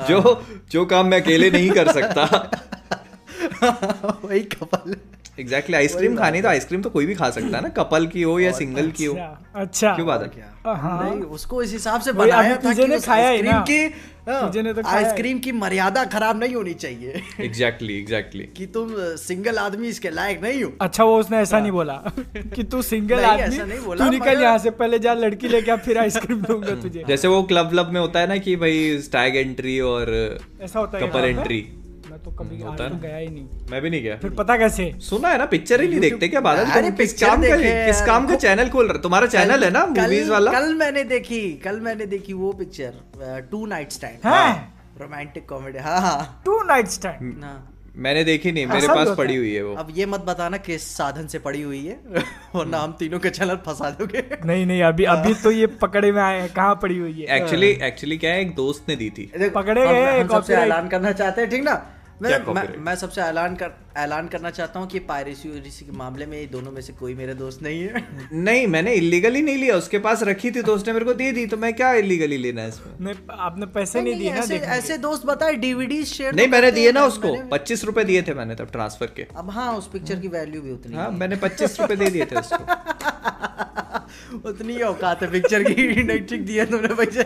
जो 0.00 0.46
जो 0.70 0.84
काम 0.86 1.06
मैं 1.06 1.20
अकेले 1.22 1.50
नहीं 1.50 1.70
कर 1.70 1.92
सकता। 1.92 2.24
वही 4.24 4.40
कपल। 4.40 4.96
एग्जैक्टली 5.38 5.76
आइसक्रीम 5.76 6.16
खानी 6.16 6.42
तो 6.42 6.48
आइसक्रीम 6.48 6.82
तो 6.82 6.90
कोई 6.90 7.06
भी 7.06 7.14
खा 7.14 7.30
सकता 7.30 7.56
है 7.56 7.62
ना 7.62 7.68
कपल 7.76 8.06
की 8.06 8.22
हो 8.22 8.38
या 8.40 8.52
सिंगल 8.52 8.90
की 8.90 9.04
हो। 9.04 9.14
अच्छा 9.14 9.60
अच्छा। 9.60 9.94
क्यों 9.94 10.06
बात 10.06 10.22
है 10.22 10.28
क्या? 10.28 10.74
हाँ। 10.74 11.02
नहीं 11.04 11.20
उसको 11.36 11.62
इस 11.62 11.72
हिसाब 11.72 12.00
से 12.00 12.12
बनाया 12.12 12.56
था 12.56 12.72
कि 12.74 12.86
ने 12.86 12.98
खाया 13.00 13.28
ही 13.30 13.42
ना। 13.42 13.50
आइसक्रीम 13.50 13.62
की 13.62 14.06
हाँ, 14.28 14.50
ने 14.62 14.72
तो 14.74 14.82
खाया 14.82 14.96
आइसक्रीम 14.96 15.38
की 15.38 15.52
मर्यादा 15.52 16.04
खराब 16.04 16.40
नहीं 16.40 16.54
होनी 16.54 16.74
चाहिए। 16.74 17.22
एग्जैक्टली 17.40 17.98
एग्जैक्टली 17.98 18.44
कि 18.56 18.66
तुम 18.74 18.92
सिंगल 19.18 19.58
आदमी 19.58 19.88
इसके 19.88 20.10
लायक 20.10 20.42
नहीं 20.42 20.62
हो। 20.64 20.72
अच्छा 20.80 21.04
वो 21.04 21.18
उसने 21.20 21.38
ऐसा 21.38 21.60
नहीं 21.60 21.72
बोला 21.72 21.94
कि 22.36 22.62
तू 22.64 22.82
सिंगल 22.82 23.24
आदमी 23.24 23.44
ऐसा 23.46 23.64
नहीं 23.64 23.80
बोला, 23.80 24.04
तू 24.04 24.10
निकल 24.10 24.42
यहाँ 24.42 24.58
से 24.58 24.70
पहले 24.82 24.98
जा 24.98 25.14
लड़की 25.14 25.48
लेके 25.48 25.76
फिर 25.86 25.98
आइसक्रीम 25.98 26.42
दूँगा 26.42 26.74
तुझे। 26.82 27.04
जैसे 27.08 27.28
वो 27.28 27.42
क्लब 27.42 27.70
व्लब 27.70 27.92
में 27.92 28.00
होता 28.00 28.20
है 28.20 28.26
ना 28.28 28.36
कि 28.38 28.56
भाई 28.56 28.98
स्टैग 29.02 29.36
एंट्री 29.36 29.80
और 29.88 30.14
ऐसा 30.62 30.78
होता 30.78 30.98
है 30.98 31.08
कपल 31.08 31.24
एंट्री 31.24 31.66
मैं 32.18 32.24
तो 32.24 32.30
कभी 32.38 32.56
आज 32.56 32.62
होता 32.62 32.88
तो 32.88 32.96
गया 32.96 33.16
ही 33.16 33.26
नहीं। 33.26 33.46
मैं 33.70 33.80
भी 33.82 33.90
नहीं 33.90 34.02
गया। 34.02 34.16
फिर 34.16 34.30
पता 34.30 34.56
कैसे? 34.56 34.90
सुना 35.00 35.28
है 35.28 35.38
ना 35.38 35.44
पिक्चर 35.46 35.80
ही 35.80 35.88
नहीं 35.88 36.00
देखते 36.00 36.28
क्या 36.28 36.40
बादल? 36.40 36.64
अरे 36.66 36.88
तुम 36.88 36.96
किस 36.96 37.12
काम 37.20 37.42
का 37.42 37.56
किस 37.86 38.00
काम 38.06 38.26
का 38.26 38.34
चैनल 38.36 38.68
खोल 38.68 38.88
रहा 38.88 38.98
तुम्हारा 38.98 39.26
चैनल 39.26 39.64
है 39.64 39.70
ना 39.70 39.84
कल- 39.86 39.98
मूवीज़ 40.00 40.30
वाला? 40.30 40.52
कल 40.52 40.74
मैंने 40.74 41.04
देखी 41.14 41.40
कल 41.64 41.80
मैंने 41.80 42.06
देखी 42.06 42.32
वो 42.34 42.52
picture 42.52 43.40
two 43.50 43.64
night 43.66 43.92
stand 43.92 45.00
romantic 45.00 45.48
comedy 45.48 45.78
हाँ। 45.78 46.00
हाँ 46.00 46.42
टू 46.44 46.62
नाइट 46.62 46.86
स्टैंड 46.90 47.44
हाँ। 47.44 47.58
मैंने 47.96 48.22
देखी 48.24 48.50
नहीं 48.52 48.66
मेरे 48.66 48.88
पास 48.88 49.08
पड़ी 49.18 49.36
हुई 49.36 49.52
है 49.54 49.62
वो। 49.64 49.74
अब 49.74 49.86
ये 49.94 50.04
मत 50.06 50.20
बताना 50.20 50.56
किस 50.56 50.82
साधन 50.96 51.26
से 51.26 51.38
पड़ी 51.38 51.62
हुई 51.62 51.84
है 51.86 51.96
वरना 52.54 52.78
हम 52.78 52.92
तीनों 52.98 53.18
के 53.18 53.30
चैनल 53.30 53.56
फंसा 53.66 53.90
दोगे। 53.90 54.22
नहीं 54.46 54.66
नहीं 54.66 54.82
अभी 54.82 55.04
अभी 55.14 55.34
तो 55.34 55.50
ये 55.50 55.66
पकड़े 55.66 56.12
में 56.12 56.22
आए 56.22 56.40
हैं। 56.40 56.52
कहाँ 56.52 56.74
पड़ी 56.82 56.98
हुई 56.98 57.12
है? 57.20 57.36
एक्चुअली 57.36 57.70
एक्चुअली 57.82 58.18
क्या 58.18 58.32
है 58.32 58.40
एक 58.40 58.54
दोस्त 58.54 58.84
ने 58.88 58.96
दी 58.96 59.10
थी। 59.10 59.30
पकड़े 59.48 59.86
गए। 59.86 60.54
ऐलान 60.56 60.88
करना 60.88 61.12
चाहते 61.12 61.40
हैं 61.40 61.50
ठीक 61.50 61.64
ना? 61.64 61.74
मैं, 62.22 62.38
मैं, 62.54 62.76
मैं 62.76 62.94
सबसे 62.96 63.20
ऐलान 63.20 63.56
कर 63.56 63.68
ऐलान 63.98 64.28
करना 64.28 64.50
चाहता 64.50 64.80
हूँ 64.80 64.88
कि 64.88 64.98
पायरेसी 65.08 65.48
उरेसी 65.50 65.84
के 65.84 65.92
मामले 65.92 66.26
में 66.26 66.50
दोनों 66.50 66.72
में 66.72 66.80
से 66.82 66.92
कोई 66.92 67.14
मेरे 67.14 67.34
दोस्त 67.34 67.62
नहीं 67.62 67.80
है। 67.82 68.04
नहीं 68.44 68.66
मैंने 68.66 68.94
इलीगली 68.94 69.42
नहीं 69.42 69.56
लिया 69.56 69.76
उसके 69.76 69.98
पास 69.98 70.22
रखी 70.22 70.50
थी 70.50 70.62
तो 70.62 70.74
उसने 70.74 70.92
मेरे 70.92 71.04
को 71.04 71.14
दे 71.14 71.30
दी 71.32 71.46
तो 71.46 71.56
मैं 71.56 71.72
क्या 71.74 71.92
इलीगली 71.94 72.36
लेना 72.36 72.62
है 72.62 72.68
इसमें? 72.68 72.92
नहीं 73.00 73.38
आपने 73.38 73.66
पैसे 73.76 74.02
नहीं 74.02 74.18
दिए 74.18 74.30
ऐसे 74.34 74.58
ऐसे 74.78 74.98
दोस्त 74.98 75.26
बताए 75.26 75.54
डीवीडी 75.66 76.04
शेयर 76.04 76.34
नहीं 76.34 76.48
मैंने 76.48 76.70
दिए 76.70 76.92
ना 76.92 77.04
उसको 77.06 77.34
पच्चीस 77.48 77.84
रुपए 77.84 78.04
दिए 78.04 78.22
थे 78.22 78.34
मैंने 78.34 78.54
तब 78.54 78.70
ट्रांसफ़र 78.72 79.12
के। 79.16 79.26
अब 79.36 79.50
हाँ 79.50 79.72
उस 79.76 79.88
पिक्चर 79.88 80.20
की 80.20 80.28
वैल्यू 80.28 80.62
भी 80.62 80.72
उतनी 80.72 80.96
हाँ 80.96 81.10
मैंने 81.12 81.36
पच्चीस 81.36 81.80
रुपए 81.80 81.96
दे 81.96 82.10
दिए 82.10 82.26
थे 82.26 82.36
उसको। 82.36 82.64
उतनी 84.48 84.76
औकात 84.82 85.22
है 85.22 85.30
पिक्चर 85.30 85.62
की। 85.62 86.02
नहीं 86.04 86.38
दिया 86.44 86.64
तुमने 86.64 86.88
पैसे। 86.94 87.22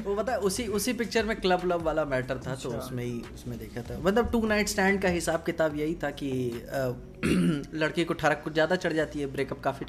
वो 0.00 0.14
पता 0.14 0.32
है 0.32 0.38
उसी 0.48 0.66
उसी 0.78 0.92
पिक्चर 0.92 1.24
में 1.24 1.36
क्लब 1.40 1.62
लब 1.66 1.82
वाला 1.82 2.04
मैटर 2.04 2.40
था 2.46 2.54
तो 2.54 2.68
उसमें 2.70 3.04
ही 3.04 3.22
उसमें 3.34 3.58
देखा 3.58 3.80
था। 3.80 3.98
मतलब 4.02 4.30
टू 4.32 4.46
नाइट 4.46 4.68
स्टैंड 4.68 5.00
का 5.02 5.08
हिसाब 5.08 5.42
किताब 5.46 5.76
यही 5.76 5.89
था 5.94 6.10
कि 6.10 6.30
लड़की 7.74 8.04
को 8.04 8.14
ठरक 8.14 8.40
कुछ 8.44 8.52
ज़्यादा 8.52 8.76
चढ़ 8.76 8.92
जाती 8.92 9.20
है 9.20 9.26
ब्रेकअप 9.26 9.60
काफ़ी 9.60 9.86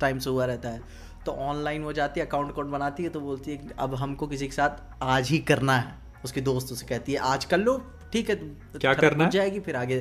टाइम 0.00 0.18
से 0.18 0.30
हुआ 0.30 0.44
रहता 0.44 0.68
है। 0.68 0.80
तो 1.26 1.32
ऑनलाइन 1.32 1.82
वो 1.82 1.92
जाती 1.92 2.20
है 2.20 2.26
अकाउंट 2.26 2.50
अकाउंट 2.52 2.70
बनाती 2.70 3.02
है 3.02 3.08
तो 3.08 3.20
बोलती 3.20 3.50
है 3.50 3.56
कि 3.56 3.68
अब 3.78 3.94
हमको 3.94 4.26
किसी 4.26 4.46
के 4.46 4.52
साथ 4.52 5.02
आज 5.02 5.28
ही 5.28 5.38
करना 5.38 5.76
है। 5.76 5.94
उसके 6.24 6.40
दोस्त 6.40 6.72
उसे 6.72 6.86
कहती 6.86 7.12
है 7.12 7.18
आज 7.18 7.44
कर 7.44 7.58
लो 7.58 7.76
ठीक 8.12 8.28
है 8.30 8.34
तो 8.72 8.78
क्या 8.78 8.94
करना 8.94 9.24
है? 9.24 9.30
जाएगी 9.30 9.60
फिर 9.60 9.76
आगे। 9.76 9.98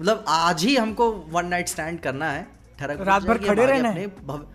मतलब 0.00 0.24
आज 0.28 0.64
ही 0.64 0.76
हमको 0.76 1.10
वन 1.12 1.46
नाइट 1.46 1.68
स्टैंड 1.68 2.00
करना 2.00 2.30
है 2.30 2.46
ठरक 2.78 3.00
रात 3.00 3.22
भर 3.22 3.38
खड़े 3.38 3.66
रहना 3.66 3.88
अपने 3.90 4.06
भव- 4.06 4.46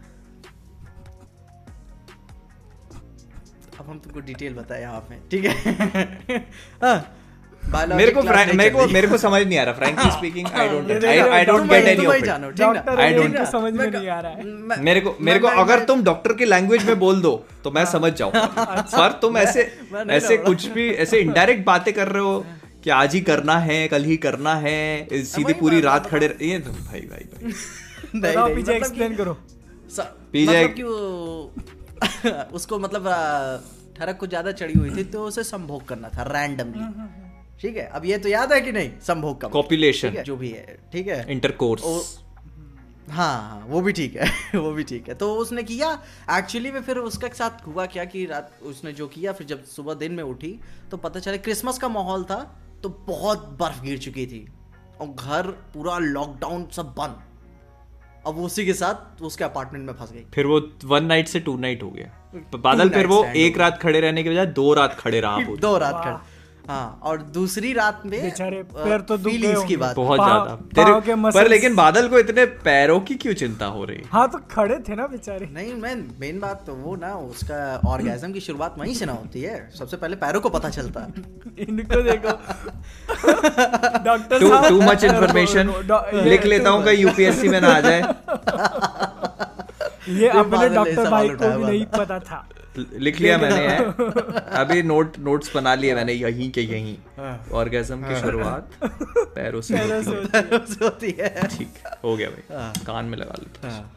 अब 3.80 3.86
हम 3.90 4.00
तुमको 4.00 4.20
डिटेल 4.20 4.54
बताए 4.54 4.82
यहाँ 4.82 5.00
पे 5.02 5.20
ठीक 5.32 5.46
है? 5.46 6.38
हाँ, 6.84 6.98
मेरे 7.96 8.12
को 8.12 8.22
मेरे 8.56 8.70
को 8.70 8.86
मेरे 8.94 9.08
को 9.08 9.18
समझ 9.18 9.42
नहीं 9.42 9.58
आ 9.60 9.64
रहा 9.64 9.74
frankly 9.74 10.12
speaking 10.12 10.48
I 10.56 10.68
don't 10.70 10.92
I 11.06 11.20
I 11.20 11.46
don't 11.46 11.70
get 11.70 11.86
any 11.88 12.06
of 12.06 12.16
it 12.16 12.28
है, 12.28 12.52
don't- 12.52 13.26
इनको 13.26 13.46
समझ 13.52 13.74
में 13.74 13.86
नहीं 13.92 14.08
आ 14.08 14.20
रहा 14.20 14.32
है। 14.32 14.82
मेरे 14.84 15.02
को 15.02 15.16
मेरे 15.22 15.40
को 15.40 15.48
अगर 15.62 15.84
तुम 15.84 16.04
डॉक्टर 16.04 16.34
की 16.34 16.46
लैंग्वेज 16.46 16.86
में 16.86 17.00
बोल 17.00 17.22
दो 17.22 17.34
तो 17.64 17.72
मैं 17.72 17.86
समझ 17.86 18.12
जाऊँ। 18.14 18.32
पर 18.96 19.20
तुम 19.22 19.38
ऐसे 19.38 19.62
ऐसे 20.10 20.38
कुछ 20.38 20.66
भी 20.68 20.90
ऐसे 21.06 21.20
इनडायरेक्ट 21.20 21.66
बातें 21.66 21.94
कर 21.94 22.08
रहे 22.08 22.24
हो 22.24 22.46
कि 22.84 22.90
आज 22.90 23.14
ही 23.14 23.22
करना 23.22 23.58
है 23.60 23.88
कल 23.88 24.04
ही 24.04 24.18
करना 24.18 24.56
है 24.56 24.78
सीधी 25.26 25.54
पूरी 25.54 25.82
रात 25.82 26.08
खड़े 26.10 26.36
ये 26.42 26.60
तो 26.60 26.72
भाई 26.72 27.00
भाई 27.02 27.26
भाई। 27.34 27.54
नहीं, 28.16 28.36
पीछे 28.56 28.62
मतलब 28.62 28.76
एक्सप्लेन 28.76 29.16
करो। 29.16 29.34
पीछे- 30.32 30.56
मतलब 30.56 30.74
कि 30.74 30.84
उसको 32.54 32.80
मतलब 32.80 33.10
ठरक 34.00 34.18
को 34.18 34.28
ज़्यादा 34.28 34.52
चढ़ी 34.52 34.80
हुई 34.80 34.90
थी 34.90 35.04
तो 35.04 35.24
उसे 35.24 35.44
संभोग 35.44 35.88
करना 35.88 36.10
था 36.10 36.24
रैंडमली 36.24 36.80
ठीक 37.60 37.78
है? 37.78 37.86
अब 37.86 38.06
ये 38.06 38.18
तो 38.18 38.30
याद 38.30 38.54
है 38.54 38.62
कि 38.62 38.72
नहीं? 38.72 38.92
संभोग 39.02 39.42
का 39.42 39.48
मतलब, 39.48 40.16
है, 40.16 40.24
जो 40.24 40.36
भी 40.36 40.50
है 40.50 40.78
ठीक 40.94 41.08
है? 41.08 41.32
इंटरकोर्स 41.32 42.20
हाँ 43.10 43.42
हाँ 43.42 43.66
वो 43.68 43.82
भी 43.82 43.92
ठीक 43.92 44.16
है 44.16 44.60
वो 44.60 44.72
भी 44.72 44.84
ठीक 44.84 45.08
है। 45.08 45.14
तो 45.16 45.36
उसने 45.36 45.64
किया 45.64 45.92
एक्चुअली 46.38 46.72
में 46.72 46.82
फिर 46.82 46.98
उसका 46.98 47.28
साथ 47.28 47.68
हुआ 47.68 47.86
क्या 47.86 48.06
कि 48.06 48.26
रात 48.26 48.52
उसने 48.64 48.92
जो 48.94 49.08
किया 49.08 49.32
फिर 49.34 49.48
जब 49.48 49.64
सुबह 49.64 49.94
दिन 49.94 50.12
में 50.12 50.24
उठी 50.24 50.60
तो 50.92 50.98
पता 50.98 51.20
चला 51.20 51.38
क्रिसमस 51.38 51.78
का 51.78 51.90
माहौल 51.90 52.24
था 52.24 52.60
तो 52.84 52.90
बहुत 53.08 53.58
बर्फ़ 53.60 53.82
गिर 53.84 53.98
चुकी 53.98 54.26
थी। 54.26 54.48
और 55.02 55.08
घर 55.08 55.48
पूरा 55.48 55.98
लॉकडाउन 55.98 56.68
सब 56.72 56.86
बंद। 56.86 57.22
अब 58.28 58.36
वो 58.36 58.46
उसी 58.46 58.66
के 58.66 58.74
साथ 58.74 59.22
उसके 59.22 59.44
अपार्टमेंट 59.44 59.86
में 59.86 59.94
फंस 59.94 60.12
गई। 60.12 60.26
फिर 60.34 60.46
वो 60.46 60.62
वन 60.86 61.06
नाइट 61.06 61.28
से 61.28 61.40
टू 61.40 61.58
नाइट 61.58 61.84
हो 61.84 61.90
गया। 61.92 62.34
बादल 62.58 62.90
फिर 62.90 63.08
वो 63.08 63.24
एक 63.36 63.58
रात 63.58 63.80
खड़े 63.82 64.00
रहने 64.00 64.24
के 64.24 64.30
बजाय 64.30 64.46
दो 64.46 64.74
रात 64.74 64.96
खड़े 65.00 65.20
रहा 65.20 65.40
दो 65.62 65.78
रात 65.78 66.04
खड़े। 66.04 66.29
हाँ 66.70 67.00
और 67.04 67.22
दूसरी 67.36 67.72
रात 67.74 68.02
में 68.06 68.22
बेचारे 68.22 68.62
पैर 68.74 69.02
तो 69.02 69.18
दुख 69.18 69.32
गए 69.34 69.38
की 69.40 69.52
होंगे। 69.52 69.78
बात। 69.78 69.96
बहुत 69.96 70.20
ज़्यादा। 70.20 70.56
पाँव 70.76 71.00
के 71.02 71.12
muscles- 71.14 71.34
पर 71.36 71.48
लेकिन 71.50 71.76
बादल 71.76 72.08
को 72.08 72.20
इतने 72.20 72.46
पैरों 72.66 73.00
की 73.00 73.16
क्यों 73.16 73.34
चिंता 73.34 73.66
हो 73.66 73.86
रही? 73.86 74.02
हाँ 74.12 74.28
तो 74.30 74.38
खड़े 74.52 74.76
थे 74.90 74.96
ना 74.96 75.08
बेचारे। 75.08 75.46
नहीं 75.54 75.74
मैं 75.76 75.96
मेन 76.20 76.40
बात 76.40 76.64
तो 76.68 76.74
वो 76.74 76.96
ना 76.96 77.14
उसका 77.16 77.80
ऑर्गेजम 77.88 78.32
की 78.32 78.40
शुरुआत 78.40 78.76
वहीं 78.80 78.94
से 78.96 79.06
ना 79.06 79.14
होती 79.14 79.42
है। 79.42 79.56
सबसे 79.80 79.98
पहले 79.98 80.16
पैरों 80.16 80.42
को 80.42 80.50
पता 80.50 80.70
चलता। 80.70 81.02
है 81.02 81.10
इनको 81.70 82.02
देखो। 82.02 82.38
Doctor 84.04 84.40
too 84.40 84.50
too 84.70 84.82
much 84.82 85.04
information 85.04 85.74
लिख 86.30 86.46
लेता 86.46 86.70
हूँ 86.70 86.84
कहीं 86.86 86.98
यूपीएससी 86.98 87.48
में 87.50 87.62
ना 87.62 87.74
आ 87.74 87.80
जाए। 87.80 88.02
ये 90.10 90.28
अपने 90.30 90.70
डॉक्टर 90.70 91.10
भाई 91.10 91.30
को 91.30 91.58
भी 91.58 91.64
नहीं 91.64 91.86
पता 91.98 92.20
था। 92.20 92.48
लिख 92.78 93.20
लिया 93.20 93.38
मैंने 93.38 93.68
है। 93.68 93.78
अभी 94.40 94.84
नोट 94.84 95.18
नोट्स 95.20 95.56
बना 95.56 95.76
लिए 95.76 95.96
मैंने 95.96 96.14
यहीं 96.14 96.52
के 96.52 96.62
यहीं। 96.62 96.98
ऑर्गेजम 97.52 98.02
की 98.02 98.20
शुरुआत 98.22 98.72
पैरों 98.84 99.62
से 99.62 99.76
पैरों 99.76 100.66
से 100.66 100.86
होती 100.86 101.16
है। 101.20 101.36
है। 101.36 101.48
ठीक 101.48 101.74
हो 102.04 102.18
गया 102.18 102.30
भाई। 102.30 102.86
कान 102.86 103.06
में 103.06 103.18
लगा 103.18 103.36
लेता 103.40 103.92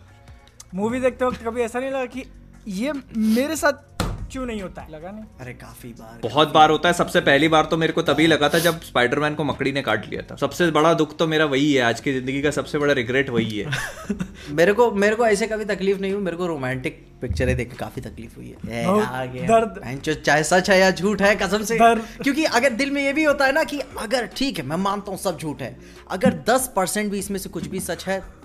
मूवी 0.75 1.01
देखते 1.01 1.25
वक्त 1.25 1.45
कभी 1.45 1.61
ऐसा 1.61 1.81
नहीं 1.81 1.91
लगा 1.91 2.07
कि 2.07 2.25
ये 2.69 2.93
मेरे 3.17 3.57
साथ 3.57 3.92
क्यों 4.33 4.47
नहीं 4.47 4.63
होता 4.63 4.83
है? 4.83 4.91
लगा 4.93 5.11
नहीं? 5.11 5.25
अरे 5.41 5.53
काफ़ी 5.53 5.89
बार 5.89 6.19
बहुत 6.23 6.53
बार 6.53 6.71
होता 6.71 6.89
है। 6.89 6.95
सबसे 6.95 7.21
पहली 7.21 7.49
बार 7.49 7.65
तो 7.65 7.77
मेरे 7.77 7.93
को 7.93 8.03
तभी 8.03 8.27
लगा 8.27 8.49
था 8.49 8.59
जब 8.59 8.81
स्पाइडरमैन 8.81 9.35
को 9.35 9.45
मकड़ी 9.45 9.73
ने 9.73 9.83
काट 9.83 10.09
लिया 10.11 10.23
था। 10.23 10.37
सबसे 10.37 10.71
बड़ा 10.71 10.95
दुख 10.95 11.17
तो 11.17 11.27
मेरा 11.27 11.45
वही 11.45 11.73
है। 11.75 11.83
आज 11.83 12.01
की 12.01 12.13
ज़िंदगी 12.13 12.43
का 12.43 12.51
सबसे 12.51 12.79
बड़ा 12.79 12.93
रिग्रेट 12.93 13.31
वही 13.31 13.59
है। 13.59 13.71
मेरे 14.51 14.73
को 14.73 14.91
मेरे 14.91 15.17
को 15.17 15.27
ऐसे 15.27 15.47
कभी 15.47 15.65
तकलीफ़ 15.65 16.01
नहीं 16.01 16.13
हुई। 16.13 16.23
मेरे 16.23 16.37
को 16.37 16.47
रोमांटिक 16.47 17.07
पिक्चरें 17.23 17.57
देख 17.57 17.71
के 17.71 17.77
काफ़ी 17.77 18.03
तकलीफ़ 18.03 18.37
हुई 18.37 18.55
है। 18.65 19.47
दर्द। 19.47 20.23
चाहे 20.23 20.45
सच 20.45 20.71
है 20.71 20.79
या 20.79 20.91
झूठ 20.91 21.23
है 21.23 21.35
कसम 21.37 21.63
से। 21.63 21.79
क्योंकि 21.79 22.45
अगर 22.45 22.71
दिल 22.71 22.91
में 22.91 23.03
ये 23.05 23.13
भी 23.13 23.25
होता 23.25 23.47
है 23.47 23.53
ना 23.53 23.65
कि 23.65 23.81
अगर 23.99 24.27
ठीक 24.37 24.59
है 24.59 24.67
मैं 24.67 24.77
मानता 24.77 25.11
हूँ 25.11 25.19
सब 25.19 25.39
झूठ 25.39 25.63
है। 25.63 25.77
अगर 26.11 26.43
दस 26.49 26.73
परसेंट 26.77 27.11
भी 27.11 27.19
इसमें 27.19 27.39
से 27.39 27.49
कुछ 27.49 27.67
भी 27.67 27.81
सच 27.81 28.07
है 28.07 28.42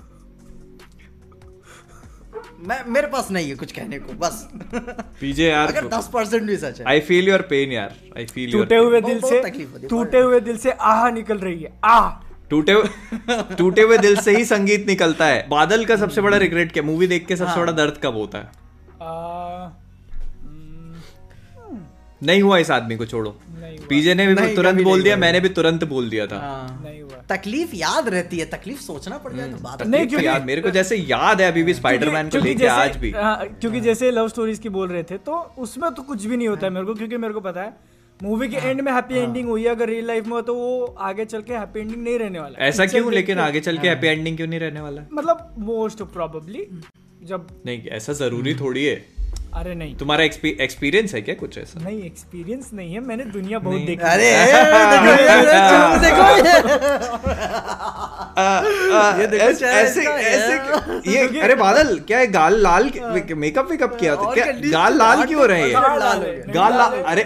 मैं 2.60 2.84
मेरे 2.88 3.08
पास 3.08 3.28
नहीं 3.32 3.50
है 3.50 3.56
कुछ 3.56 3.72
कहने 3.72 4.00
को 4.00 4.13
बस। 4.13 4.48
पीजे 5.22 5.50
यार 5.50 5.67
अगर 5.67 5.88
दस 5.88 6.10
परसेंट 6.13 6.43
भी 6.43 6.58
सच 6.58 6.80
है। 6.80 6.86
आई 6.88 7.00
फील 7.00 7.28
योर 7.30 7.41
पेन 7.41 7.72
यार 7.72 7.96
आई 8.17 8.26
फील 8.26 8.52
टूटे 8.52 8.76
हुए 8.78 9.02
दिल 9.02 9.20
बहुत 9.20 9.34
तकलीफ़ 9.46 9.70
होती 9.70 9.82
से 9.82 9.88
टूटे 9.88 10.20
हुए 10.20 10.39
दिल 10.39 10.58
से 10.58 10.72
आह 10.72 11.10
निकल 11.12 11.38
रही 11.38 11.62
है 11.63 11.74
आह। 11.86 12.10
टूटे 12.50 12.72
हुए 12.72 13.38
टूटे 13.58 13.82
हुए 13.82 13.98
दिल 13.98 14.15
से 14.17 14.38
ही 14.38 14.46
संगीत 14.46 14.88
निकलता 14.88 15.26
है। 15.26 15.48
बादल 15.50 15.86
का 15.86 15.96
सबसे 15.96 16.22
बड़ा 16.22 16.38
रिग्रेट 16.38 16.72
क्या? 16.72 16.84
मूवी 16.84 17.08
देख 17.08 17.26
के 17.28 17.36
सबसे 17.36 17.60
बड़ा 17.60 17.72
दर्द 17.72 18.00
कब 18.04 18.15
होता 18.15 18.38
है? 18.38 18.52
आ, 19.02 19.70
नहीं 22.23 22.41
हुआ 22.41 22.58
इस 22.58 22.71
आदमी 22.71 22.95
को 22.95 23.06
छोड़ो। 23.06 23.39
पीजे 23.89 24.13
ने 24.13 24.27
भी 24.27 24.56
तुरंत 24.56 24.82
बोल 24.82 25.03
दिया 25.03 25.15
मैंने 25.17 25.39
भी 25.39 25.49
तुरंत 25.49 25.84
बोल 25.84 26.10
दिया 26.10 26.27
था। 26.27 26.39
हाँ। 26.39 26.84
नहीं 26.86 27.01
हुआ। 27.01 27.36
तकलीफ़ 27.36 27.75
याद 27.75 28.10
रहती 28.10 28.39
है 28.39 28.45
तकलीफ़ 28.45 28.82
सोचना 28.82 29.17
पड़ 29.17 29.34
जाए 29.34 29.51
तो 29.51 29.58
बात 29.58 29.82
नहीं, 29.82 29.91
नहीं 29.91 30.08
क्योंकि- 30.08 30.27
यार 30.27 30.43
मेरे 30.43 30.62
को 30.62 30.69
जैसे 30.69 30.95
याद 30.95 31.41
है 31.41 31.51
अभी 31.51 31.63
भी 31.63 31.73
स्पाइडरमैन 31.73 32.25
को 32.25 32.30
क्योंकि 32.30 32.47
लेके 32.49 32.60
जैसे- 32.60 32.77
आज 32.77 32.97
भी। 32.97 33.12
हाँ, 33.12 33.45
क्योंकि 33.62 33.82
जैसे 33.82 34.12
लव 34.12 34.27
स्टोरीज 34.27 34.60
की 34.60 34.69
बोल 34.69 34.89
रहे 34.89 35.03
थे 35.03 35.17
तो 35.17 35.56
उसमें 35.58 35.91
तो 35.91 36.01
कुछ 36.01 36.25
भी 36.25 36.38
नहीं 36.38 36.47
होता 36.47 36.67
है 36.67 36.73
मेरे 36.73 36.86
को 36.86 36.95
क्योंकि 36.95 37.17
मेरे 37.17 37.34
को 37.34 37.39
पता 37.39 37.62
है 37.62 37.73
मूवी 38.23 38.47
के 38.47 38.58
एंड 38.58 38.82
में 38.82 38.91
हैप्पी 38.91 39.15
एंडिंग 39.15 39.49
हुई 39.49 39.63
है 39.63 39.69
अगर 39.69 39.89
रियल 39.89 40.08
लाइफ 40.08 40.27
में 40.27 40.43
तो 40.43 40.53
वो 40.56 40.86
आगे 40.99 41.25
चल 41.25 41.41
के 41.41 41.53
हैप्पी 41.53 41.80
एंडिंग 41.80 42.03
नहीं 42.03 42.19
रहने 42.19 42.39
वाला। 42.39 42.65
ऐसा 42.65 42.86
क्यों? 42.86 43.13
लेकिन 43.13 43.39
आगे 43.39 43.60
चल 43.60 43.77
के 43.77 43.88
हैप्पी 43.88 44.08
एंडिंग 44.08 44.36
क्यों 44.38 44.47
नहीं 44.47 44.60
रहने 44.60 44.82
वाला? 44.82 45.01
मतलब 45.13 45.56
मोस्ट 45.60 46.01
प्रोबेबली 46.03 46.67
जब 47.23 47.47
नहीं 47.65 47.84
ऐसा 47.84 48.13
ज़रूरी 48.13 48.56
थोड़ी 48.56 48.86
है। 48.86 49.16
अरे 49.58 49.74
नहीं। 49.76 49.96
तुम्हारा 49.96 50.24
एक्सपीरियंस 50.24 51.13
है 51.13 51.22
क्या 51.22 51.36
कुछ 51.36 51.58
ऐसा? 51.58 51.80
नहीं 51.84 52.02
एक्सपीरियंस 52.04 52.70
नहीं 52.74 52.93
है 52.93 53.00
मैंने 53.00 53.24
दुनिया 53.26 53.60
बहुत 53.60 53.82
देखी 53.82 54.04
अरे 54.04 54.32
देखो 56.04 56.26
ये 59.17 59.38
ऐसे 59.39 59.65
ऐसे 59.65 60.02
इसका 60.02 60.13
ऐसे 60.13 60.54
है। 60.54 61.02
ये 61.08 61.39
अरे 61.43 61.56
बादल 61.56 61.98
क्या 62.00 62.17
है 62.20 62.28
गाल 62.28 62.60
लाल 62.62 62.91
मेकअप 63.36 63.70
वेकअप 63.72 63.98
किया 64.00 64.15
था 64.15 64.34
क्या 64.34 64.46
गाल 64.46 64.98
लाल 64.98 65.26
क्यों 65.26 65.48
रहे 65.48 65.62
हैं? 65.62 65.74
गाल 65.74 66.00
लाल 66.00 66.17
हो 66.17 66.24
है, 66.24 66.98
है। 66.98 67.04
अरे 67.04 67.22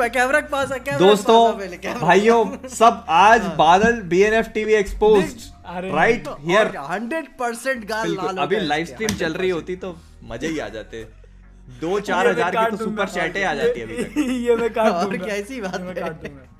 है 0.00 0.08
कैमरा 0.08 0.40
के 0.40 0.48
पास 0.48 0.72
है 0.72 0.98
दोस्तों 0.98 1.40
है 1.84 1.98
भाइयों 2.00 2.44
सब 2.74 3.04
आज 3.08 3.50
बादल 3.58 4.00
बीएनएफ 4.08 4.48
टीवी 4.54 4.74
एक्सपोज्ड 4.74 5.52
अरे 5.66 5.90
राइट 5.90 6.28
हियर 6.40 6.76
हंड्रेड 6.90 7.26
परसेंट 7.38 7.84
गाल 7.88 8.10
लाल 8.14 8.36
अभी 8.36 8.60
लाइव 8.66 8.86
स्ट्रीम 8.86 9.16
चल 9.18 9.32
रही 9.32 9.50
होती 9.50 9.76
तो 9.76 9.96
मज़े 10.24 10.48
ही 10.48 10.58
आ 10.58 10.68
जाते। 10.68 11.02
दो 11.80 12.00
चार 12.08 12.28
हज़ार 12.28 12.56
की 12.56 12.76
तो 12.76 12.84
सुपर 12.84 13.08
चैटे 13.08 13.42
आ 13.44 13.54
जाती 13.54 13.80
है 13.80 13.86
अभी 13.86 14.04
तक। 14.04 14.18
ये 14.46 14.56
मैं 14.56 14.70
काट 14.72 14.92
और 14.92 15.04
दूँगा। 15.04 15.24
क्या 15.24 15.34
ऐसी 15.34 15.60
बात 15.60 15.80
मैं 15.80 15.94
काट 15.94 16.22
दूँगा। 16.22 16.53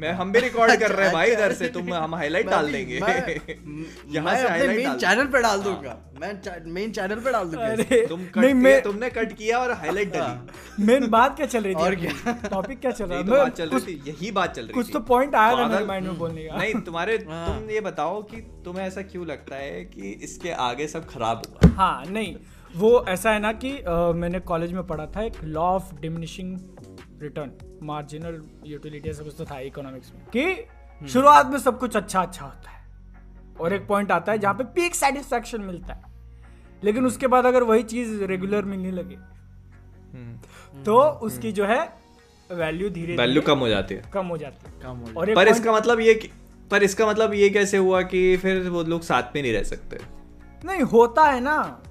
मैं 0.00 0.12
हम 0.12 0.32
भी 0.32 0.40
रिकॉर्ड 0.40 0.74
कर 0.80 0.90
रहे 0.90 1.04
हैं 1.06 1.12
भाई 1.14 1.30
अच्छा, 1.30 1.44
इधर 1.44 1.54
से 1.54 1.64
अच्छा। 1.64 1.80
तुम 1.80 1.92
हम 1.94 2.14
हाईलाइट 2.20 2.46
डाल 2.46 2.70
देंगे। 2.72 2.94
यहाँ 2.94 4.34
से 4.36 4.48
हाईलाइट 4.48 4.76
मेन 4.78 4.94
चैनल 4.98 5.26
पे 5.26 5.42
डाल 5.42 5.60
दूँगा। 5.62 5.96
मैं 6.20 6.32
मेन 6.72 6.90
चैनल 6.92 7.20
पे 7.20 7.32
डाल 7.32 7.48
दूँगा। 7.50 7.68
तुम 8.08 8.24
कट 8.24 8.36
नहीं 8.36 8.52
किया 8.52 8.62
मैं 8.62 8.82
तुमने 8.82 9.10
कट 9.10 9.32
किया 9.32 9.58
और 9.58 9.72
हाईलाइट 9.72 10.12
डाली। 10.12 10.84
मेन 10.84 11.06
बात 11.10 11.36
क्या 11.36 11.46
चल 11.46 11.62
रही 11.62 11.74
थी? 11.74 11.78
और 11.78 11.94
क्या? 11.94 12.32
टॉपिक 12.50 12.80
क्या 12.80 12.90
चल 12.90 13.04
रहा 13.04 13.18
है? 13.18 13.24
तो 13.26 13.32
बात 13.32 13.56
चल 13.56 13.68
रही 13.68 13.80
थी 13.86 14.10
यही 14.10 14.30
बात 14.30 14.54
चल 14.54 14.62
रही 14.62 14.72
कुछ 14.72 14.92
तो 14.92 15.00
पॉइंट 15.10 15.34
आया 15.34 15.56
था 15.56 15.66
मेरे 15.68 15.84
माइंड 15.84 16.06
में 16.06 16.18
बोलने 16.18 16.44
का। 16.44 16.56
नहीं 16.56 16.74
तुम्हारे 16.80 17.16
हाँ। 17.28 17.46
तुम 17.48 17.70
ये 17.70 17.80
बताओ 17.80 18.22
कि 18.22 18.40
तुम्हें 18.64 18.86
ऐसा 18.86 19.02
क्यों 19.02 19.26
लगता 19.26 19.56
है 19.56 19.84
कि 19.84 20.10
इसके 20.22 20.50
आगे 20.68 20.88
सब 20.88 21.08
खराब 21.08 21.42
हुआ? 21.48 21.72
हाँ 21.76 22.04
नहीं 22.08 22.34
वो 22.74 23.04
ऐसा 23.08 23.30
है 23.30 23.38
ना 23.40 23.52
कि 23.52 23.70
अ, 23.78 23.92
मैंने 24.14 24.40
कॉलेज 24.40 24.72
में 24.72 24.82
पढ़ा 24.86 25.06
था 25.06 25.22
एक 25.22 25.42
law 25.44 25.62
of 25.70 25.94
diminishing 26.00 26.56
return 27.22 27.78
marginal 27.82 28.44
utility 28.66 29.08
ऐसा 29.08 29.24
कुछ 29.24 29.34
तो 29.38 29.44
था 29.44 29.60
इकोनॉमिक्स 29.60 30.12
में। 30.14 30.26
कि 30.36 30.66
शुरुआत 31.08 31.46
में 31.46 31.58
सब 31.58 31.78
कुछ 31.78 31.96
अच्छा 31.96 32.22
अच्छा 32.22 32.44
होता 32.44 32.70
है। 32.70 32.88
और 33.60 33.72
एक 33.72 33.86
पॉइंट 33.86 34.12
आता 34.12 34.32
है 34.32 34.38
जहाँ 34.38 34.54
पे 34.54 34.64
पीक 34.64 34.94
सेटिस्फैक्शन 34.94 35.60
मिलता 35.60 35.94
है। 35.94 36.02
लेकिन 36.84 37.06
उसके 37.06 37.26
बाद 37.26 37.46
अगर 37.46 37.62
वही 37.62 37.82
चीज़ 37.82 38.24
रेगुलर 38.24 38.64
मिलने 38.64 38.90
लगे 38.90 39.30
तो 40.84 41.02
उसकी 41.02 41.52
जो 41.52 41.64
है 41.64 41.92
वैल्यू 42.52 42.90
धीरे 42.90 43.16
वैल्यू 43.16 43.42
कम 43.42 43.58
हो 43.58 43.68
जाती 43.68 43.94
है। 43.94 44.10
कम 44.14 44.26
हो 44.26 44.36
जाती 44.36 44.70
है। 44.70 44.82
कम 44.82 44.88
हो 44.88 45.20
और 45.20 45.30
एक 45.30 45.36
पर 45.36 45.48
इसका 45.48 45.72
मतलब 45.72 46.00
ये 46.00 46.14
कि- 46.14 46.30
पर 46.70 46.82
इसका 46.82 47.06
मतलब 47.06 47.34
ये 47.34 47.50
कैसे 47.50 47.76
हुआ 47.76 48.02
कि 48.02 48.36
फिर 48.36 48.70
वो 48.70 48.82
लोग 48.82 49.02
साथ 49.02 49.22
में 49.34 49.42
नहीं 49.42 49.52
रह 49.52 49.62
सकते? 49.62 49.98
नहीं 50.64 50.82
होता 50.82 51.24
है 51.24 51.40
ना। 51.40 51.82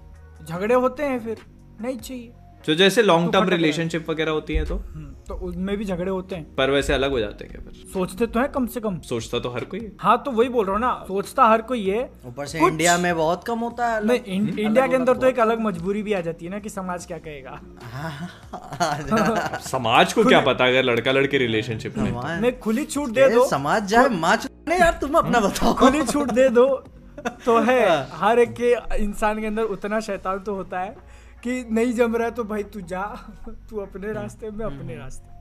झगड़े 0.46 0.76
होते 0.76 1.04
हैं 1.04 1.20
फिर 1.20 1.38
नहीं 1.82 1.98
चाहिए। 1.98 2.34
तो 2.66 2.74
जैसे 2.76 3.02
लॉन्ग 3.02 3.34
टर्म 3.34 3.50
रिलेशनशिप 3.50 4.10
वगैरह 4.10 4.32
होती 4.32 4.54
है 4.54 4.66
तो? 4.66 4.76
हम्म, 4.76 5.14
तो 5.28 5.34
उनमें 5.36 5.78
भी 5.78 5.86
झगड़े 5.86 6.12
होते 6.12 6.36
हैं। 6.36 6.56
पर 6.56 6.70
वैसे 6.70 6.94
अलग 6.94 7.12
हो 7.12 7.20
जाते 7.20 7.46
हैं 7.46 7.54
क्या 7.54 7.62
फिर? 7.62 7.74
सोचते 7.94 8.28
तो 8.28 8.40
है 8.40 8.48
कम 8.48 8.68
से 8.68 8.80
कम। 8.80 9.00
सोचता 9.00 9.40
तो 9.40 9.50
हर 9.50 9.64
कोई 9.64 9.80
है। 9.80 9.92
हाँ 10.00 10.18
तो 10.26 10.32
वही 10.32 10.50
बोल 10.50 10.66
रहा 10.66 10.74
हूँ 10.74 10.82
ना 10.82 10.94
सोचता 11.08 11.46
हर 11.46 11.62
कोई 11.62 11.90
है। 11.90 12.10
ऊपर 12.26 12.46
से 12.46 12.60
इंडिया 12.60 12.98
में 12.98 13.16
बहुत 13.16 13.44
कम 13.44 13.60
होता 13.60 13.88
है 13.88 14.06
नहीं 14.08 14.20
इं- 14.20 14.60
इंडिया 14.60 14.88
के 14.88 14.96
अंदर 14.96 15.18
तो 15.18 15.28
एक 15.28 15.40
अलग 15.40 15.60
मजबूरी 15.60 16.04
भी 16.04 16.14
आ 16.14 16.22
जाती 16.22 16.46
है 16.46 16.52
ना 16.52 16.60
कि 16.60 16.70
समाज 16.70 17.06
क्या 17.06 17.18
कहेगा। 17.18 17.60
हाँ, 17.84 19.60
समाज 19.62 20.14
को 20.14 20.24
क्या 20.24 20.40
पता 20.42 20.66
अगर 20.66 20.84
लड़का 20.84 21.12
लड़के 21.12 21.38
रिलेशनशिप 21.38 21.98
में 21.98 22.12
नहीं 22.42 22.52
खुली 22.52 22.86
छूट 22.86 23.10
दे 23.10 23.30
दो। 23.30 23.48
समाज 23.48 23.86
जाए 23.86 24.10
माच 24.10 24.48
नहीं 24.68 24.80
यार 24.80 24.98
तुम 25.02 25.14
अपना 25.14 25.40
बताओ। 25.40 25.74
खुली 25.74 26.04
छूट 26.04 26.32
दे 26.32 26.50
दो 26.50 26.68
तो 27.46 27.60
है। 27.60 28.08
हर 28.12 28.40
एक 28.40 28.54
के 28.62 28.76
इंसान 29.04 29.40
के 29.42 29.48
अंदर 29.48 29.64
उतना 29.64 30.00
शैतान 30.00 30.40
तो 30.40 30.54
होता 30.56 30.80
है। 30.80 30.96
कि 31.44 31.68
नहीं 31.72 31.94
जम 31.94 32.16
रहा 32.16 32.28
है 32.28 32.34
तो 32.34 32.44
भाई 32.44 32.64
तू 32.64 32.82
जा। 32.82 33.04
तू 33.70 33.78
अपने 33.78 34.14
रास्ते 34.14 34.50
में 34.52 34.66
अपने 34.66 34.96
रास्ते। 34.96 35.40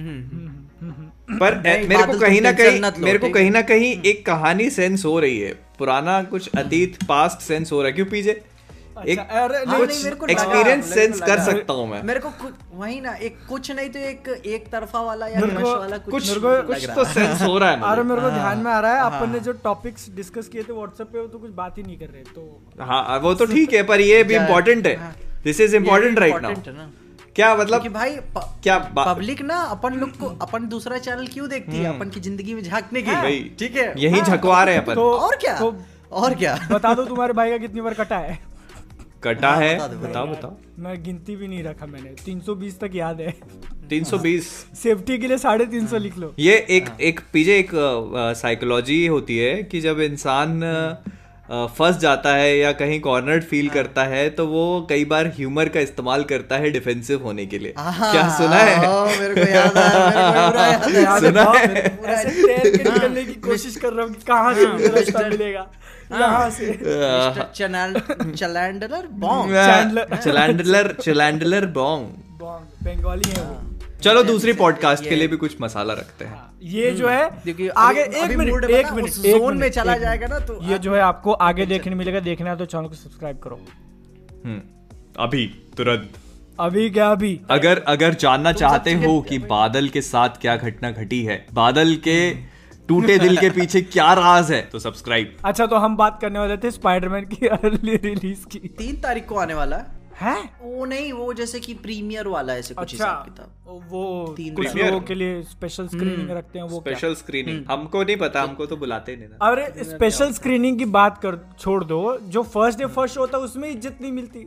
हम्म, 0.00 1.38
पर 1.38 1.62
ए, 1.66 1.86
मेरे 1.88 2.06
को 2.06 2.18
कहीं 2.18 2.40
ना 2.40 2.52
कहीं 2.52 3.02
मेरे 3.02 3.18
को 3.18 3.28
कहीं 3.28 3.50
ना 3.50 3.62
कहीं 3.62 4.02
एक 4.02 4.26
कहानी 4.26 4.70
सेंस 4.70 5.04
हो 5.04 5.20
रही 5.20 5.38
है। 5.40 5.52
पुराना 5.78 6.22
कुछ 6.22 6.50
अतीत 6.56 7.02
पास्ट 7.02 7.38
सेंस 7.38 7.72
हो 7.72 7.82
रहा 7.82 7.86
है। 7.86 7.92
क्यों 7.92 8.06
पीजे? 8.06 8.44
एक 9.02 9.18
अच्छा, 9.18 9.38
हाँ, 9.38 9.86
को 10.16 10.26
एक्सपीरियंस 10.26 10.92
सेंस 10.94 11.20
कर 11.20 11.40
सकता 11.40 11.72
हूँ 11.72 11.86
मैं। 11.90 12.02
मेरे 12.02 12.20
को 12.20 12.30
वही 12.72 13.00
ना 13.00 13.12
एक 13.12 13.38
कुछ 13.48 13.70
नहीं 13.70 13.88
तो 13.90 13.98
एक 13.98 14.28
एक 14.46 14.68
तरफा 14.72 15.00
वाला 15.00 15.26
या 15.26 15.40
क्रश 15.40 15.62
वाला 15.62 15.98
कुछ 15.98 16.12
कुछ 16.12 16.38
को 16.38 16.94
तो 16.94 17.04
सेंस 17.04 17.42
हो 17.42 17.58
रहा 17.58 17.70
है 17.70 17.80
अरे 17.82 18.02
मेरे 18.02 18.20
को 18.20 18.30
ध्यान 18.30 18.58
में 18.58 18.70
आ 18.72 18.80
रहा 18.80 18.94
है 18.94 19.00
अपन 19.00 19.32
ने 19.32 19.40
जो 19.40 19.52
टॉपिक्स 19.52 20.08
डिस्कस 20.10 20.48
किए 20.48 20.62
थे 20.62 20.72
व्हाट्सएप 20.72 21.06
पे 21.06 21.18
वो 21.18 21.26
तो 21.26 21.38
कुछ 21.38 21.50
बात 21.50 21.78
ही 21.78 21.82
नहीं 21.82 21.98
कर 21.98 22.06
रहे 22.06 22.22
तो 22.22 22.84
हाँ 22.84 23.18
वो 23.18 23.34
तो 23.34 23.46
ठीक 23.46 23.72
है 23.74 23.82
पर 23.82 24.00
ये 24.00 24.22
भी 24.24 24.34
इम्पोर्टेंट 24.34 24.86
है। 24.86 24.96
हाँ। 24.96 25.14
This 25.44 25.60
is 25.60 25.76
important 25.76 26.18
right 26.18 26.42
now 26.42 26.52
है 26.52 26.88
क्या 27.36 27.54
मतलब 27.54 27.80
क्योंकि 27.80 27.88
भाई 27.88 28.16
प- 28.16 28.60
क्या 28.62 28.78
पब्लिक 28.96 29.42
ना 29.42 29.56
अपन 29.56 29.94
लोग 29.94 30.10
को 30.18 30.26
अपन 30.42 30.68
दूसरा 30.68 30.98
चैनल 30.98 31.26
क्यों 31.26 31.48
देखती 31.48 31.76
है? 31.76 31.98
अपन 31.98 32.10
की 32.10 32.20
ज़िंदगी 32.20 32.54
में 32.54 32.62
झांकने 32.62 33.02
के 33.02 33.10
लिए। 33.10 33.56
ठीक 33.58 33.76
है। 33.76 33.92
यही 34.00 34.20
झकवा 34.20 34.62
रहे 34.64 34.74
हैं 34.74 34.82
अपन। 34.82 34.94
तो 34.94 35.10
और 35.10 35.36
क्या? 35.36 35.58
तो 35.58 35.74
और 36.12 36.34
क्या? 36.34 36.58
बता 36.70 36.94
दो 36.94 37.04
तुम्हारे 37.04 37.32
भाई 37.32 37.50
का 37.50 37.56
कितनी 37.58 37.80
बार 37.80 37.94
कटा 37.94 38.18
है। 38.18 38.53
कटा 39.24 39.50
हाँ, 39.50 39.60
है। 39.60 40.00
बताओ 40.02 40.26
बताओ। 40.26 40.56
मैं 40.78 41.02
गिनती 41.02 41.36
भी 41.36 41.48
नहीं 41.48 41.62
रखा 41.62 41.86
मैंने। 41.86 42.14
320 42.24 42.78
तक 42.80 42.90
याद 42.94 43.20
है। 43.20 43.34
320 43.90 44.48
सेफ्टी 44.82 45.18
के 45.18 45.28
लिए 45.28 45.38
साढ़े 45.38 45.66
तीन 45.66 45.86
सौ 45.86 45.98
लिख 45.98 46.18
लो। 46.18 46.34
ये 46.38 46.54
एक 46.70 46.88
एक 47.00 47.20
पीछे 47.32 47.58
एक 47.58 47.70
साइकोलॉजी 48.36 49.06
होती 49.06 49.38
है 49.38 49.62
कि 49.62 49.80
जब 49.80 50.00
इंसान 50.00 50.60
फंस 51.54 51.96
जाता 51.96 52.34
है 52.34 52.58
या 52.58 52.72
कहीं 52.72 53.00
कॉर्नर्ड 53.00 53.44
फील 53.44 53.66
हाँ। 53.66 53.74
करता 53.74 54.04
है 54.04 54.30
तो 54.30 54.46
वो 54.46 54.86
कई 54.90 55.04
बार 55.04 55.26
ह्यूमर 55.26 55.68
का 55.68 55.80
इस्तेमाल 55.80 56.24
करता 56.24 56.56
है 56.56 56.70
डिफेंसिव 56.70 57.22
होने 57.22 57.46
के 57.46 57.58
लिए। 57.58 57.74
क्या 57.78 58.38
सुना 58.38 58.56
है? 58.56 58.76
है, 58.76 58.86
सुना 61.20 61.52
है? 61.52 61.66
है। 61.66 63.24
कोशिश 63.24 63.76
कर 63.76 63.92
रहा 63.92 64.06
हूँ 64.06 64.14
कहाँ 64.14 64.54
से 64.54 64.64
रास्ता 64.64 65.28
मिलेगा। 65.28 65.66
यहाँ 66.12 66.50
से। 66.50 66.66
Mister 66.66 67.50
channel 67.54 68.00
Chandler 68.32 69.06
bomb 69.10 69.54
Chandler- 69.54 70.24
Chandler 70.24 70.96
Chandler 71.02 71.66
Bong. 71.66 72.08
Bong 72.40 72.84
Bengali 72.84 73.30
है 73.30 73.42
वो। 73.42 73.73
चलो 74.04 74.22
दूसरी 74.22 74.52
पॉडकास्ट 74.52 75.08
के 75.08 75.16
लिए 75.16 75.28
भी 75.28 75.36
कुछ 75.36 75.56
मसाला 75.60 75.94
रखते 75.94 76.24
हैं। 76.24 76.32
हाँ, 76.32 76.58
ये 76.62 76.90
जो 76.90 77.08
है 77.08 77.30
क्योंकि 77.30 77.68
आगे 77.68 78.00
एक 78.00 78.36
मिनट 78.36 78.64
एक 78.64 78.92
मिनट 78.92 79.10
zone 79.10 79.54
में 79.54 79.70
चला 79.70 79.96
जाएगा 79.96 80.26
ना 80.26 80.38
तो 80.38 80.62
ये 80.62 80.78
जो 80.78 80.94
है 80.94 81.00
आपको 81.00 81.32
आगे 81.32 81.66
देखने 81.66 81.94
मिलेगा 81.94 82.20
देखना 82.20 82.50
है 82.50 82.56
तो 82.56 82.64
चैनल 82.64 82.84
को 82.84 82.94
सब्सक्राइब 82.94 83.38
करो। 83.38 83.60
हम्म, 84.44 84.60
अभी 85.18 85.46
तुरंत। 85.76 86.10
अभी 86.60 86.90
क्या 86.90 87.10
अभी? 87.10 87.40
अगर 87.50 87.78
अगर 87.78 88.14
जानना 88.14 88.52
चाहते 88.52 88.92
हो 88.94 89.20
कि 89.22 89.38
बादल 89.38 89.88
के 89.88 90.00
साथ 90.00 90.28
क्या 90.28 90.56
घटना 90.56 90.90
घटी 90.90 91.24
है 91.24 91.46
बादल 91.52 91.94
के 91.94 92.34
टूटे 92.88 93.18
दिल 93.18 93.36
के 93.36 93.50
पीछे 93.60 93.82
क्या 93.82 94.12
राज 94.12 94.52
है 94.52 94.62
तो 94.62 94.78
सब्सक्राइब 94.78 95.36
अच्छा 95.44 95.66
तो 95.66 95.76
हम 95.76 95.96
बात 95.96 96.20
करने 96.20 96.38
वाले 96.38 96.56
थे 96.56 96.70
स्पाइडरमैन 96.70 97.24
की 97.24 97.46
अर्ली 97.46 97.96
रिलीज़ 97.96 98.46
की। 98.46 98.58
तीन 98.58 98.96
तारीख 98.96 99.26
को 99.26 99.34
आने 99.34 99.54
वाला 99.54 99.76
है। 99.76 100.03
है? 100.16 100.36
वो 100.62 100.84
नहीं 100.84 101.12
वो 101.12 101.32
जैसे 101.34 101.60
कि 101.60 101.74
प्रीमियर 101.82 102.28
वाला 102.28 102.54
ऐसे 102.54 102.74
कुछ 102.74 102.82
अच्छा 102.84 102.96
हिसाब 102.96 103.24
किताब। 103.24 103.88
वो 103.90 104.34
तीन 104.36 104.54
कुछ 104.54 104.76
लोगों 104.76 105.00
के 105.00 105.14
लिए 105.14 105.42
स्पेशल 105.44 105.86
स्क्रीनिंग 105.88 106.30
रखते 106.30 106.58
हैं 106.58 106.66
वो 106.66 106.80
स्पेशल 106.80 107.14
स्क्रीनिंग 107.14 107.64
हमको 107.70 108.02
नहीं 108.02 108.16
पता 108.16 108.42
हमको 108.42 108.66
तो 108.66 108.76
बुलाते 108.76 109.16
नहीं 109.16 109.28
ना। 109.28 109.50
अरे 109.50 109.84
स्पेशल 109.84 110.32
स्क्रीनिंग 110.32 110.78
की 110.78 110.84
बात 110.92 111.18
कर 111.18 111.38
छोड़ 111.58 111.82
दो। 111.84 112.00
जो 112.28 112.42
फ़र्स्ट 112.44 112.78
डे 112.78 112.86
फ़र्स्ट 112.88 113.18
होता 113.18 113.38
है 113.38 113.44
उसमें 113.44 113.68
इज़्ज़त 113.70 113.98
नहीं 114.00 114.12
मिलती। 114.12 114.46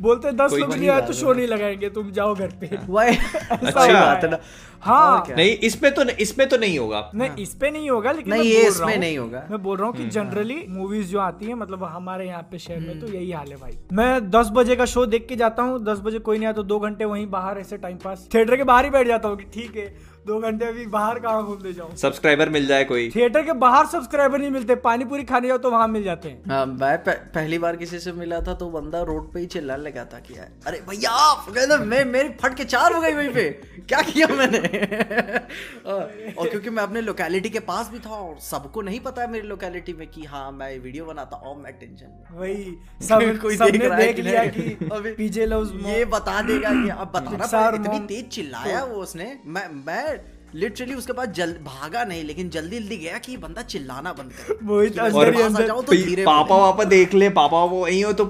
बोलते 0.00 0.32
दस 0.32 0.52
लोग 0.52 0.70
वही 0.70 0.80
नहीं 0.80 0.88
आए 0.90 1.00
तो 1.00 1.12
शो 1.12 1.32
नहीं 1.32 1.46
लगाएँगे 1.46 1.88
तुम 1.88 2.10
जाओ 2.10 2.34
घर 2.34 2.52
पे। 2.60 2.66
हुआ 2.86 3.04
बात 3.04 3.74
है 3.74 4.24
है। 4.24 4.30
ना। 4.30 4.38
हाँ। 4.80 5.24
नहीं 5.30 5.50
इसमें 5.58 5.94
तो 5.94 6.02
इसमें 6.02 6.48
तो 6.48 6.56
नहीं 6.56 6.78
होगा। 6.78 7.10
नहीं 7.14 7.42
इस 7.42 7.54
पे 7.54 7.70
नहीं 7.70 7.90
होगा 7.90 8.12
लेकिन 8.12 8.32
नहीं, 8.34 8.50
ये 8.50 8.66
इसमें 8.68 8.96
नहीं 8.98 9.18
होगा। 9.18 9.46
मैं 9.50 9.62
बोल 9.62 9.78
रहा 9.78 9.86
हूँ 9.86 9.96
कि 9.96 10.04
जनरली 10.08 10.64
मूवीज़ 10.68 11.10
जो 11.10 11.18
आती 11.18 11.46
है 11.46 11.54
मतलब 11.54 11.84
हमारे 11.84 12.26
यहाँ 12.26 12.42
पे 12.42 12.58
शहर 12.58 12.80
में 12.80 13.00
तो 13.00 13.06
यही 13.06 13.30
हाल 13.32 13.48
है 13.50 13.56
भाई। 13.56 13.78
मैं 13.92 14.30
दस 14.30 14.50
बजे 14.52 14.76
का 14.76 14.84
शो 14.86 15.06
देख 15.06 15.26
के 15.28 15.36
जाता 15.36 15.62
हूँ 15.62 15.82
दस 15.84 16.00
बजे 16.00 16.18
कोई 16.18 16.38
नहीं 16.38 16.46
आया 16.46 16.52
तो 16.52 16.62
दो 16.62 16.78
घंटे 16.80 17.04
वहीं 17.04 17.26
बाहर 17.30 17.58
ऐसे 17.58 17.76
टाइम 17.76 17.96
पास 18.04 18.28
थिएटर 18.34 18.56
के 18.56 18.64
बाहर 18.64 18.84
ही 18.84 18.90
बैठ 18.90 19.06
जाता 19.06 19.28
हूँ 19.28 19.36
कि 19.36 19.44
ठीक 19.54 19.76
है 19.76 20.15
दो 20.26 20.38
घंटे 20.40 20.64
अभी 20.64 20.84
बाहर 20.86 21.18
कहाँ 21.18 21.42
घूमने 21.46 21.72
जाऊँ? 21.72 21.94
सब्सक्राइबर 21.96 22.48
मिल 22.48 22.66
जाए 22.66 22.84
कोई। 22.84 23.08
थिएटर 23.14 23.42
के 23.42 23.52
बाहर 23.58 23.86
सब्सक्राइबर 23.86 24.38
नहीं 24.38 24.50
मिलते 24.50 24.74
पानी 24.84 25.04
पूरी 25.04 25.24
खाने 25.24 25.48
जाओ 25.48 25.58
तो 25.58 25.70
वहाँ 25.70 25.88
मिल 25.88 26.02
जाते 26.04 26.28
हैं। 26.28 26.42
हाँ, 26.50 26.64
मैं 26.66 26.96
पहली 27.08 27.58
बार 27.58 27.76
किसी 27.76 27.98
से 27.98 28.12
मिला 28.12 28.40
था 28.40 28.54
तो 28.54 28.68
बंदा 28.70 29.02
रोड 29.02 29.32
पे 29.32 29.40
ही 29.40 29.46
चिल्लाने 29.46 29.82
लगा 29.82 30.04
था 30.04 30.18
किया 30.20 30.48
अरे 30.66 30.80
भैया 30.88 31.10
आप 31.10 31.46
मैं 31.86 32.04
मेरी 32.04 32.28
फट 32.42 32.56
के 32.56 32.64
चार 32.64 32.92
हो 32.92 33.00
गई 33.00 33.12
वहीं 33.12 33.28
पे। 33.28 33.48
क्या 33.88 34.00
किया 34.02 34.26
मैंने? 34.28 34.58
और 35.86 36.48
क्योंकि 36.48 36.70
मैं 36.70 36.82
अपने 36.82 37.00
लोकेलिटी 37.00 37.50
के 37.50 37.60
पास 37.60 37.90
भी 37.92 37.98
था 37.98 38.10
और 38.10 38.38
सबको 38.40 38.82
नहीं 38.82 39.00
पता 39.00 39.22
है 39.22 39.30
मेरी 39.30 39.46
लोकेलिटी 39.48 39.92
में 39.92 40.06
कि 40.10 40.24
हाँ 40.24 40.50
मैं 40.52 40.78
वीडियो 40.78 41.04
बनाता 41.04 41.36
हूँ 41.36 41.56
मैं 41.62 41.72
टेंशन 41.72 42.34
वही 42.38 42.64
सब 43.02 43.38
कोई 43.42 43.56
देख 43.56 43.80
रहा 43.82 43.96
है 43.96 44.06
देख 44.06 44.16
कि 44.16 44.22
लिया 44.22 44.42
नहीं? 44.44 44.74
कि 44.76 44.88
अभी 44.92 45.12
पीजे 45.12 45.46
लव्स 45.46 45.72
ये 45.86 46.04
बता 46.04 46.40
देगा 46.42 46.70
कि 46.82 46.88
अब 46.88 47.12
बताना 47.14 47.70
इतनी 47.76 47.98
तेज 48.06 48.28
चिल्लाया 48.28 48.84
वो 48.84 49.02
उसने। 49.02 49.32
मैं 49.46 49.68
मैं 49.86 50.15
लिटरली 50.56 50.94
उसके 50.94 51.12
बाद 51.12 51.32
जल 51.32 51.52
भागा 51.62 52.04
नहीं 52.04 52.24
लेकिन 52.24 52.50
जल्दी 52.50 52.78
जल्दी 52.78 52.96
गया 52.96 53.18
कि 53.18 53.36
बंदा 53.36 53.62
चिल्लाना 53.62 54.12
बंद 54.12 54.32
कर। 54.32 54.58
मोहित 54.62 54.98
अंदर 54.98 55.34
ही 55.34 55.42
अंदर। 55.42 55.68
तो 55.70 55.92
धीरे 55.92 56.24
पापा 56.24 56.56
वापा 56.56 56.84
देख 56.84 57.14
ले 57.14 57.28
पापा 57.30 57.64
वो 57.64 57.82
वही 57.84 58.00
हो 58.00 58.12
तो 58.12 58.24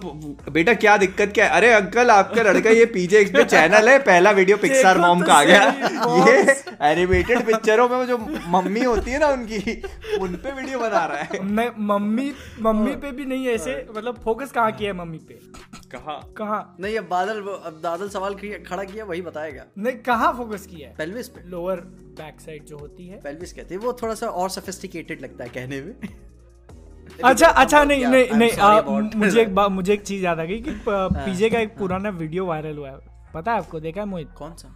बेटा 0.51 0.75
क्या 0.75 0.97
दिक्कत 0.97 1.33
क्या? 1.35 1.45
है 1.47 1.51
अरे 1.51 1.73
अंकल 1.73 2.11
आपका 2.11 2.43
लड़का 2.43 2.71
ये 2.71 2.85
पीजे 2.87 3.25
पे 3.25 3.45
चैनल 3.45 3.89
है 3.89 3.99
पहला 3.99 4.31
वीडियो 4.31 4.57
पिक्सार 4.57 4.99
मॉम 4.99 5.23
का 5.23 5.35
आ 5.35 5.45
गया। 5.45 5.62
ये 6.29 6.65
एनिमेटेड 6.93 7.47
पिक्चरों 7.47 7.89
में 7.89 8.07
जो 8.07 8.19
मम्मी 8.49 8.85
होती 8.85 9.11
है 9.11 9.19
ना 9.19 9.29
उनकी 9.29 9.83
उन 10.21 10.35
पे 10.35 10.53
वीडियो 10.53 10.79
बना 10.79 11.05
रहा 11.07 11.19
है। 11.19 11.43
मैं 11.57 11.71
मम्मी 11.79 12.33
मम्मी 12.61 12.95
पे 12.97 13.12
भी 13.12 13.25
नहीं 13.25 13.47
ऐसे 13.49 13.87
मतलब 13.97 14.21
फोकस 14.25 14.53
कहाँ 14.53 14.73
किया 14.73 14.93
है 14.93 14.99
मम्मी 14.99 15.19
पे? 15.19 15.41
कहा? 15.93 16.12
कहाँ? 16.37 16.77
नहीं 16.81 16.99
अब 16.99 17.09
बादल 17.11 17.41
अब 17.41 17.81
बादल 17.85 18.09
सवाल 18.09 18.35
खड़ा 18.69 18.85
किया 18.85 19.05
वही 19.05 19.21
बताएगा। 19.23 19.65
नहीं 19.79 19.97
कहाँ 19.97 20.33
फोकस 20.33 20.67
किया 20.67 20.89
है? 20.89 20.95
पेल्विस 20.99 21.29
पे। 21.29 21.49
लोअर 21.51 21.77
बैक 22.18 22.40
साइड 22.40 22.64
जो 22.64 22.79
होती 22.79 23.07
है। 23.07 23.20
पेल्विस 23.20 23.52
कहते 23.52 23.74
हैं 23.74 23.81
वो 23.83 23.92
थोड़ा 24.02 24.14
सा 24.14 24.26
और 24.26 24.50
सोफिस्टिकेटेड 24.50 25.22
लगता 25.22 25.44
है 25.44 25.50
कहने 25.50 25.81
में। 25.83 25.94
अच्छा 27.24 27.46
अच्छा 27.46 27.83
नहीं 27.85 28.07
नहीं 28.07 28.31
नहीं 28.33 28.52
आ, 28.52 28.81
मुझे 29.16 29.40
एक 29.42 29.48
मुझे 29.70 29.92
एक 29.92 30.02
चीज़ 30.02 30.24
याद 30.24 30.40
आ 30.40 30.44
गई 30.44 30.61
कि 30.61 30.70
पीजे 30.88 31.50
का 31.50 31.59
एक 31.59 31.76
पुराना 31.79 32.09
वीडियो 32.09 32.46
वायरल 32.46 32.79
हुआ 32.79 32.90
है। 32.90 32.98
पता 33.35 33.52
है 33.52 33.59
आपको 33.59 33.81
देखा 33.81 34.00
है 34.00 34.07
मोहित? 34.07 34.29
कौन 34.38 34.55
सा? 34.55 34.68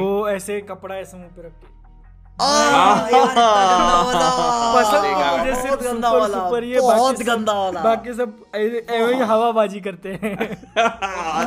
वो 0.00 0.28
ऐसे 0.28 0.60
कपड़ा 0.60 0.94
ऐसे 0.96 1.16
मुँह 1.16 1.28
पे 1.36 1.42
रख 1.42 1.52
के 1.52 1.81
बहुत 5.62 5.82
गंदा 5.82 6.10
वाला, 6.10 6.38
बाकी 6.80 7.16
सब- 7.16 7.26
गंदा 7.26 7.52
वाला। 7.52 7.80
बाकी 7.82 8.12
सब 8.12 8.32
ऐ- 8.54 8.80
ऐਵੇਂ 8.90 9.14
ही 9.14 9.20
हवाबाजी 9.30 9.80
करते 9.80 10.08
हैं 10.22 10.32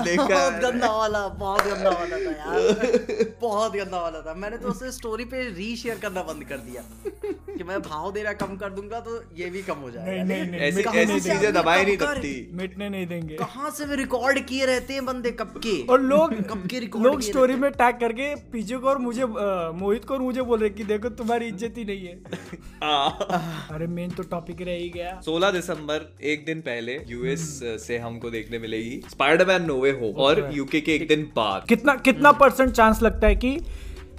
देखा 0.03 0.23
बहुत 0.25 0.53
गंदा 0.61 0.91
वाला 0.91 1.27
बहुत 1.39 1.63
गंदा 1.63 1.89
वाला 1.89 2.17
था 2.17 2.31
यार 2.31 3.33
बहुत 3.41 3.75
गंदा 3.75 3.99
वाला 4.01 4.21
था 4.21 4.33
मैंने 4.35 4.57
तो 4.57 4.67
उसे 4.69 4.91
स्टोरी 4.91 5.25
पे 5.33 5.41
रीशेयर 5.49 5.97
करना 6.01 6.21
बंद 6.23 6.43
कर 6.43 6.57
दिया 6.67 6.81
कि 7.57 7.63
मैं 7.63 7.79
भाव 7.81 8.11
देना 8.11 8.33
कम 8.43 8.55
कर 8.57 8.69
दूँगा 8.69 8.99
तो 8.99 9.19
ये 9.37 9.49
भी 9.49 9.61
कम 9.61 9.77
हो 9.83 9.91
जाएगा 9.91 10.11
ऐसी 10.11 10.77
मिटने 10.77 11.01
ऐसी 11.01 11.05
नहीं 11.05 11.19
चीज़ें 11.19 11.53
दबाई 11.53 11.83
नहीं 11.85 11.97
सकती 11.97 12.33
मिटने 12.53 12.89
नहीं 12.89 13.07
देंगे 13.07 13.35
कहाँ 13.35 13.69
से 13.77 13.85
भी 13.85 13.95
रिकॉर्ड 13.95 14.39
किए 14.45 14.65
रहते 14.65 14.93
हैं 14.93 15.05
बंदे 15.05 15.31
कब 15.41 15.53
के 15.65 15.75
और 15.91 16.01
लोग 16.13 16.33
कब 16.49 16.67
के 16.71 16.79
रिकॉर्ड 16.79 17.05
लोग 17.05 17.21
स्टोरी 17.21 17.55
में 17.55 17.69
टैग 17.73 17.99
करके 17.99 18.33
पीछे 18.51 18.77
को 18.77 18.89
और 18.89 18.97
मुझे 19.07 19.25
मोहित 19.25 20.05
को 20.05 20.13
और 20.13 20.21
मुझे 20.21 20.41
बोल 20.51 20.59
रहे 20.59 20.69
कि 20.75 20.83
देखो 20.83 21.09
तुम्हारी 21.19 21.47
इज़्ज़त 21.47 21.77
ही 21.77 21.85
नहीं 21.85 22.05
है। 22.05 22.15
अरे 23.75 23.87
मेन 23.89 24.09
तो 24.09 24.23
टॉपिक 24.31 24.61
रह 24.61 24.75
ही 24.75 24.89
गया। 24.89 25.19
16 25.21 25.51
दिसंबर 25.53 26.05
एक 26.23 26.45
दिन 26.45 26.61
पहले 26.61 26.99
यूएस 27.07 27.47
से 27.81 27.97
हमको 27.97 28.29
देखने 28.29 28.59
मिलेगी 28.59 29.01
स्पाइडरमैन 29.09 29.65
नोवे 29.65 29.91
हो 29.91 30.13
और 30.25 30.49
यूके 30.53 30.81
के 30.81 30.95
एक 30.95 31.07
दिन 31.07 31.23
बाद। 31.35 31.65
कितना 31.69 31.95
कितना 32.05 32.31
परसेंट 32.41 32.71
चांस 32.71 33.01
लगता 33.01 33.27
है 33.27 33.35
कि 33.35 33.57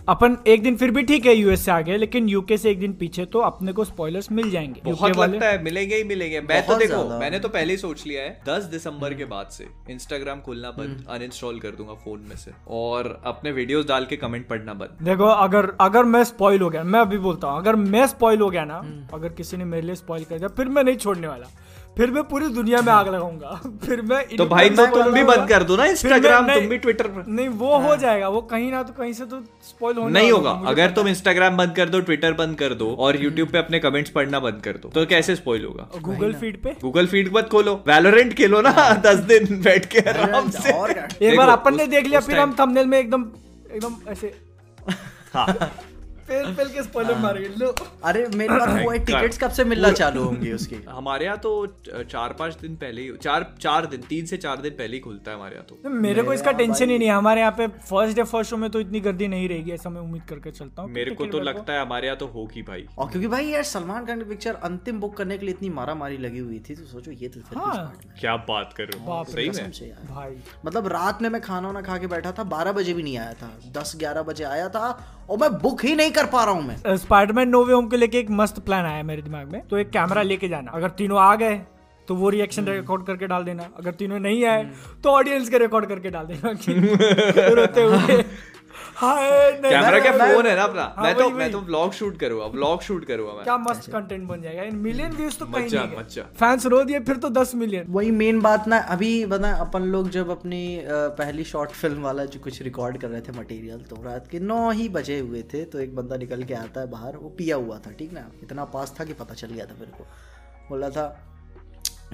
अपन 0.09 0.37
एक 0.47 0.63
दिन 0.63 0.77
फिर 0.77 0.91
भी 0.91 1.03
ठीक 1.03 1.25
है 1.27 1.35
यूएस 1.35 1.65
से 1.65 1.71
आगे 1.71 1.97
लेकिन 1.97 2.29
यूके 2.29 2.57
से 2.59 2.71
एक 2.71 2.79
दिन 2.81 2.93
पीछे 2.93 3.25
तो 3.25 3.39
अपने 3.39 3.73
को 3.73 3.85
स्पॉयलर्स 3.85 4.31
मिल 4.33 4.51
जाएँगे। 4.51 4.81
बहुत 4.85 5.17
लगता 5.19 5.49
है 5.49 5.63
मिलेंगे 5.63 5.97
ही 5.97 6.05
मिलेंगे। 6.05 6.41
मैं 6.41 6.61
तो 6.67 6.77
देखो 6.79 7.03
मैंने 7.19 7.39
तो 7.39 7.49
पहले 7.49 7.73
ही 7.73 7.79
सोच 7.79 8.07
लिया 8.07 8.23
है 8.23 8.39
10 8.49 8.71
दिसंबर 8.71 9.15
के 9.15 9.25
बाद 9.25 9.49
से 9.49 9.67
इंस्टाग्राम 9.91 10.41
खोलना 10.41 10.71
बंद 10.71 11.05
अनइंस्टॉल 11.11 11.59
कर 11.61 11.71
दूँगा 11.71 11.95
फ़ोन 12.05 12.25
में 12.29 12.37
से। 12.37 12.53
और 12.69 13.21
अपने 13.27 13.53
वीडियोस 13.53 13.87
डाल 13.87 14.05
के 14.05 14.17
कमेंट 14.17 14.49
पढ़ना 14.49 14.75
बंद। 14.75 15.05
देखो 15.05 15.27
अगर 15.27 15.73
अगर 15.81 16.05
मैं 16.05 16.25
स्पॉइल 16.25 16.61
हो 16.61 16.71
गया 16.71 16.85
मैं 16.85 17.01
अभी 17.01 17.19
बोलता 17.19 17.49
हूँ 17.49 17.59
अगर 17.59 17.77
मैं 17.77 18.07
स्पॉइल 18.07 18.41
हो 18.41 18.51
गया 18.51 18.65
ना 18.65 18.79
हम्म। 18.79 19.17
अगर 19.19 19.33
किसी 19.33 19.57
ने 19.57 19.65
मेरे 19.65 19.87
लिए 19.87 19.95
स्पॉइल 19.97 20.25
कर 20.25 20.39
दिया 20.39 20.49
फिर 20.49 20.69
मैं 20.69 20.85
नहीं 20.85 20.97
छोड़ने 20.97 21.27
वाला। 21.29 21.47
फिर 21.97 22.11
मैं 22.11 22.23
पूरी 22.29 22.47
दुनिया 22.55 22.81
में 22.83 22.93
आग 22.93 23.09
लगाऊँगा। 23.09 23.61
फिर 23.85 24.01
मैं 24.03 24.23
तो 24.37 24.47
भाई 24.47 24.71
तो 24.71 24.87
तुम 24.87 25.13
भी 25.13 25.23
बंद 25.25 25.49
कर 25.49 25.63
दो 25.63 25.77
ना 25.77 25.85
इंस्टाग्राम 25.87 26.49
तुम 26.49 26.67
भी 26.69 26.79
ट्विटर 26.79 27.07
पर। 27.09 27.25
नहीं 27.29 27.49
वो 27.61 27.79
हो 27.79 27.97
जाएगा 27.97 28.29
वो 28.29 28.41
कहीं 28.51 28.71
ना 28.73 28.83
तो 28.83 28.93
कहीं 28.93 29.13
से 29.13 29.25
तो 29.27 29.41
स्पॉइल 29.69 29.97
होने 29.97 30.13
नहीं 30.13 30.33
होगा। 30.33 30.51
अगर 30.67 30.91
तुम 30.91 31.09
इंस्टाग्राम 31.09 31.57
बंद 31.57 31.75
कर 31.77 31.89
दो 31.89 32.01
ट्विटर 32.01 32.33
बंद 32.33 32.59
कर 32.59 32.75
दो 32.75 32.91
और 32.99 33.23
यूट्यूब 33.23 33.49
पे 33.49 33.59
अपने 33.59 33.79
कमेंट्स 33.79 34.11
पढ़ना 34.11 34.41
बंद 34.41 34.61
कर 34.65 34.77
दो 34.77 34.89
तो 34.91 35.07
कैसे 35.07 35.37
स्पॉइल 35.37 35.65
होगा? 35.65 35.89
गूगल 36.01 36.33
फ़ीड 36.35 36.63
पे? 36.63 36.77
गूगल 36.83 37.07
फ़ीड 37.07 37.33
मत 37.37 37.49
खोलो। 37.53 37.75
वैलोरेंट 37.87 38.35
खेलो 38.35 38.61
ना 38.61 38.73
दस 39.07 39.25
दिन 39.33 39.61
बैठ 39.63 39.87
के 39.95 40.09
आराम 40.11 40.51
से। 40.51 40.79
एक 41.23 41.37
बार 41.37 41.49
अपन 41.49 41.77
ने 41.77 41.87
देख 41.87 42.07
लिया 42.07 42.21
फिर 42.21 42.39
हम 42.39 42.57
थंबनेल 42.61 42.87
में 42.87 42.99
एकदम 42.99 43.27
एकदम 43.73 43.97
ऐसे 44.09 44.35
हाँ। 45.35 45.47
पेल 46.29 46.53
पेल 46.55 46.69
के 46.69 46.83
स्पॉइलर 46.83 47.19
मारेंगे 47.19 47.49
लो। 47.57 47.75
अरे 48.05 48.27
मेरे 48.35 48.59
पास 48.59 48.85
वो 48.85 48.93
टिकट्स 48.93 49.39
कब 49.39 49.51
से 49.51 49.65
मिलना 49.65 49.91
चालू 49.93 50.23
होंगी 50.23 50.53
उसकी? 50.53 50.77
हमारे 50.89 51.25
यहाँ 51.25 51.39
तो 51.39 51.53
चार 51.89 52.33
पाँच 52.39 52.57
दिन 52.61 52.77
पहले 52.77 53.03
ही 53.03 53.13
चार 53.23 53.47
चार 53.61 53.87
दिन 53.87 54.01
तीन 54.09 54.27
से 54.27 54.37
चार 54.37 54.61
दिन 54.61 54.73
पहले 54.73 54.95
ही 54.95 55.01
खुलता 55.01 55.31
है 55.31 55.37
हमारे 55.37 55.55
यहाँ 55.55 55.67
तो। 55.67 55.91
मेरे 55.91 56.23
को 56.23 56.33
इसका 56.33 56.53
टेंशन 56.53 56.91
ही 56.91 56.99
नहीं 56.99 57.09
है। 57.09 57.15
हमारे 57.15 57.41
यहाँ 57.41 57.53
पे 57.59 57.67
फ़र्स्ट 57.69 58.17
डे 58.17 58.23
फ़र्स्ट 58.25 58.51
शो 58.51 58.57
में 58.57 58.69
तो 58.71 58.81
इतनी 58.81 59.01
गर्दी 59.01 59.29
नहीं 59.29 59.49
रहेगी 59.49 59.73
ऐसा 59.73 59.91
मैं 59.91 60.01
उम्मीद 60.01 60.23
करके 60.29 60.51
चलता 60.51 60.83
हूँ। 60.83 60.91
मेरे 60.93 61.15
को 61.15 61.27
तो 61.27 61.41
लगता 61.41 61.73
है 61.73 61.81
हमारे 61.81 62.07
यहाँ 62.07 62.19
तो 62.19 62.27
होगी 62.27 62.63
भाई। 62.63 62.87
और 62.99 63.11
क्योंकि 63.11 63.29
भाई 63.29 63.47
यार 63.47 63.63
सलमान 63.67 64.07
खान 64.07 64.19
की 64.19 64.29
पिक्चर 64.29 64.55
अंतिम 64.65 65.01
बुक 65.01 65.17
करने 65.17 65.39
के 65.39 65.47
लिए 65.47 65.55
इतनी 65.55 65.69
मारा 65.71 65.95
मारी 65.95 66.17
लगी 66.19 66.39
हुई 66.39 66.59
थी 66.69 66.75
तो 66.75 66.85
सोचो 66.85 67.11
ये 67.13 67.29
तो 67.29 67.41
है। 67.41 68.15
क्या 68.21 68.37
बात 68.49 68.75
कर 68.77 68.85
रहे 68.85 69.05
हो। 69.05 69.25
सही 69.25 69.49
में? 69.51 69.71
भाई। 70.11 70.37
मतलब 70.67 70.87
रात 70.89 71.23
में 71.23 71.29
मैं 71.29 71.41
खाना 71.43 71.67
वाना 71.67 71.81
खा 71.83 71.99
के 71.99 72.07
बैठा 72.07 72.33
था 72.33 72.45
बारह 72.47 72.73
बजे 72.73 72.95
भी 72.95 73.03
नहीं 73.03 73.19
आया 73.19 73.33
था 73.35 73.53
दस 73.77 73.93
ग्यारह 73.97 74.23
बजे 74.23 74.45
आया 74.45 74.69
था 74.69 74.87
और 75.31 75.39
मैं 75.39 75.51
बुक 75.59 75.85
ही 75.85 75.95
नहीं 75.95 76.11
कर 76.17 76.27
पा 76.27 76.45
रहा 76.45 76.55
हूँ 76.55 76.67
मैं। 76.67 76.97
स्पाइडरमैन 76.97 77.49
नोवे 77.49 77.73
होम 77.75 77.89
को 77.89 77.97
लेके 77.97 78.19
एक 78.19 78.31
मस्त 78.33 78.59
प्लान 78.61 78.85
आया 78.87 79.03
मेरे 79.03 79.23
दिमाग 79.23 79.53
में। 79.53 79.61
तो 79.69 79.79
एक 79.79 79.91
कैमरा 79.91 80.23
लेके 80.23 80.49
जाना। 80.49 80.71
अगर 80.75 80.91
तीनों 80.99 81.21
आ 81.21 81.35
गए 81.37 81.61
तो 82.09 82.15
वो 82.15 82.29
रिएक्शन 82.29 82.67
रिकॉर्ड 82.67 83.05
करके 83.07 83.27
डाल 83.27 83.45
देना। 83.45 83.69
अगर 83.79 83.95
तीनों 83.95 84.19
नहीं 84.21 84.45
आए 84.47 84.65
तो 85.05 85.11
ऑडियंस 85.11 85.49
के 85.51 85.59
रिकॉर्ड 85.59 85.87
करके 85.87 86.11
डाल 86.11 86.27
देना। 86.27 86.51
रोते 87.55 87.83
हुए। 87.83 88.25
कैमरा 89.01 89.99
क्या 90.01 90.13
फ़ोन 90.13 90.47
है 90.47 90.55
ना 90.57 90.63
अपना? 90.63 90.83
हाँ, 90.97 91.05
मैं 91.05 91.15
तो 91.17 91.29
मैं 91.31 91.51
तो 91.53 91.61
व्लॉग 91.61 91.93
शूट 91.93 92.19
करूँगा 92.19 92.47
व्लॉग 92.55 92.83
शूट 92.83 93.05
करूँगा 93.05 93.33
मैं। 93.33 93.45
क्या 93.45 93.57
मस्त 93.59 93.91
कंटेंट 93.93 94.27
बन 94.29 94.43
जाएगा। 94.43 94.63
मिलियन 94.79 95.13
व्यूज़ 95.13 95.39
तो 95.39 95.47
कहीं 95.47 95.69
नहीं 95.69 95.97
मज़ा। 95.99 96.23
फैंस 96.41 96.67
रो 96.67 96.83
दिए 96.85 97.01
फिर 97.01 97.17
तो 97.17 97.29
दस 97.31 97.55
मिलियन 97.55 97.87
वही 97.89 98.11
मेन 98.13 98.41
बात 98.41 98.69
ना 98.69 98.79
अभी 98.95 99.11
बता 99.27 99.53
अपन 99.61 99.83
लोग 99.93 100.11
जब 100.11 100.31
अपनी 100.31 100.63
पहली 101.19 101.45
शॉर्ट 101.45 101.71
फ़िल्म 101.73 102.03
वाला 102.03 102.25
जो 102.27 102.41
कुछ 102.41 102.63
रिकॉर्ड 102.63 102.99
कर 103.01 103.09
रहे 103.09 103.21
थे 103.21 103.39
मटेरियल 103.39 103.81
तो 103.91 104.03
रात 104.05 104.29
के 104.31 104.41
नौ 104.41 104.71
ही 104.71 104.89
बजे 104.89 105.19
हुए 105.19 105.43
थे 105.55 105.65
तो 105.65 105.79
एक 105.81 105.95
बंदा 105.97 106.17
निकल 106.17 106.43
के 106.45 106.55
आता 106.55 106.81
है 106.81 106.91
बाहर 106.91 107.17
वो 107.17 107.29
पिया 107.39 107.57
हुआ 107.57 107.79
था 107.87 107.91
ठीक 107.99 108.13
ना? 108.13 108.31
इतना 108.43 108.65
पास 108.75 108.95
था 109.01 109.05
कि 109.05 109.13
पता 109.13 109.35
चल 109.35 109.49
गया 109.49 109.65
था 109.67 109.75
मेरे 109.81 109.93
को। 109.99 110.05
बोला 110.69 110.91
था 110.91 111.07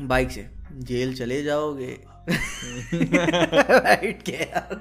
बाइक 0.00 0.30
से 0.30 0.46
जेल 0.88 1.14
चले 1.16 1.42
जाओगे। 1.42 1.98
बैठ 2.94 4.22
के 4.22 4.32
यार 4.32 4.80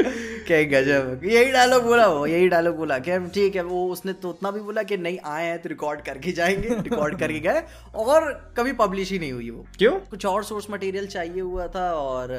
क्या 0.00 0.62
गजब। 0.62 1.20
यही 1.24 1.50
डायलॉग 1.52 1.84
बोला 1.84 2.06
वो 2.06 2.26
यही 2.26 2.48
डायलॉग 2.48 2.76
बोला। 2.76 2.98
क्या 2.98 3.18
ठीक 3.26 3.56
है 3.56 3.62
वो 3.62 3.86
उसने 3.92 4.12
तो 4.12 4.30
उतना 4.30 4.50
भी 4.50 4.60
बोला 4.60 4.82
कि 4.82 4.96
नहीं 4.96 5.18
आए 5.24 5.46
हैं 5.46 5.62
तो 5.62 5.68
रिकॉर्ड 5.68 6.00
करके 6.00 6.32
जाएँगे 6.32 6.68
रिकॉर्ड 6.68 7.18
करके 7.20 7.40
गए। 7.40 7.62
और 7.94 8.32
कभी 8.56 8.72
पब्लिश 8.72 9.12
ही 9.12 9.18
नहीं 9.18 9.32
हुई 9.32 9.50
वो। 9.50 9.64
क्यों? 9.78 9.92
कुछ 9.92 10.26
और 10.26 10.44
सोर्स 10.44 10.66
मटेरियल 10.70 11.06
चाहिए 11.06 11.40
हुआ 11.40 11.66
था 11.68 11.90
और 11.92 12.34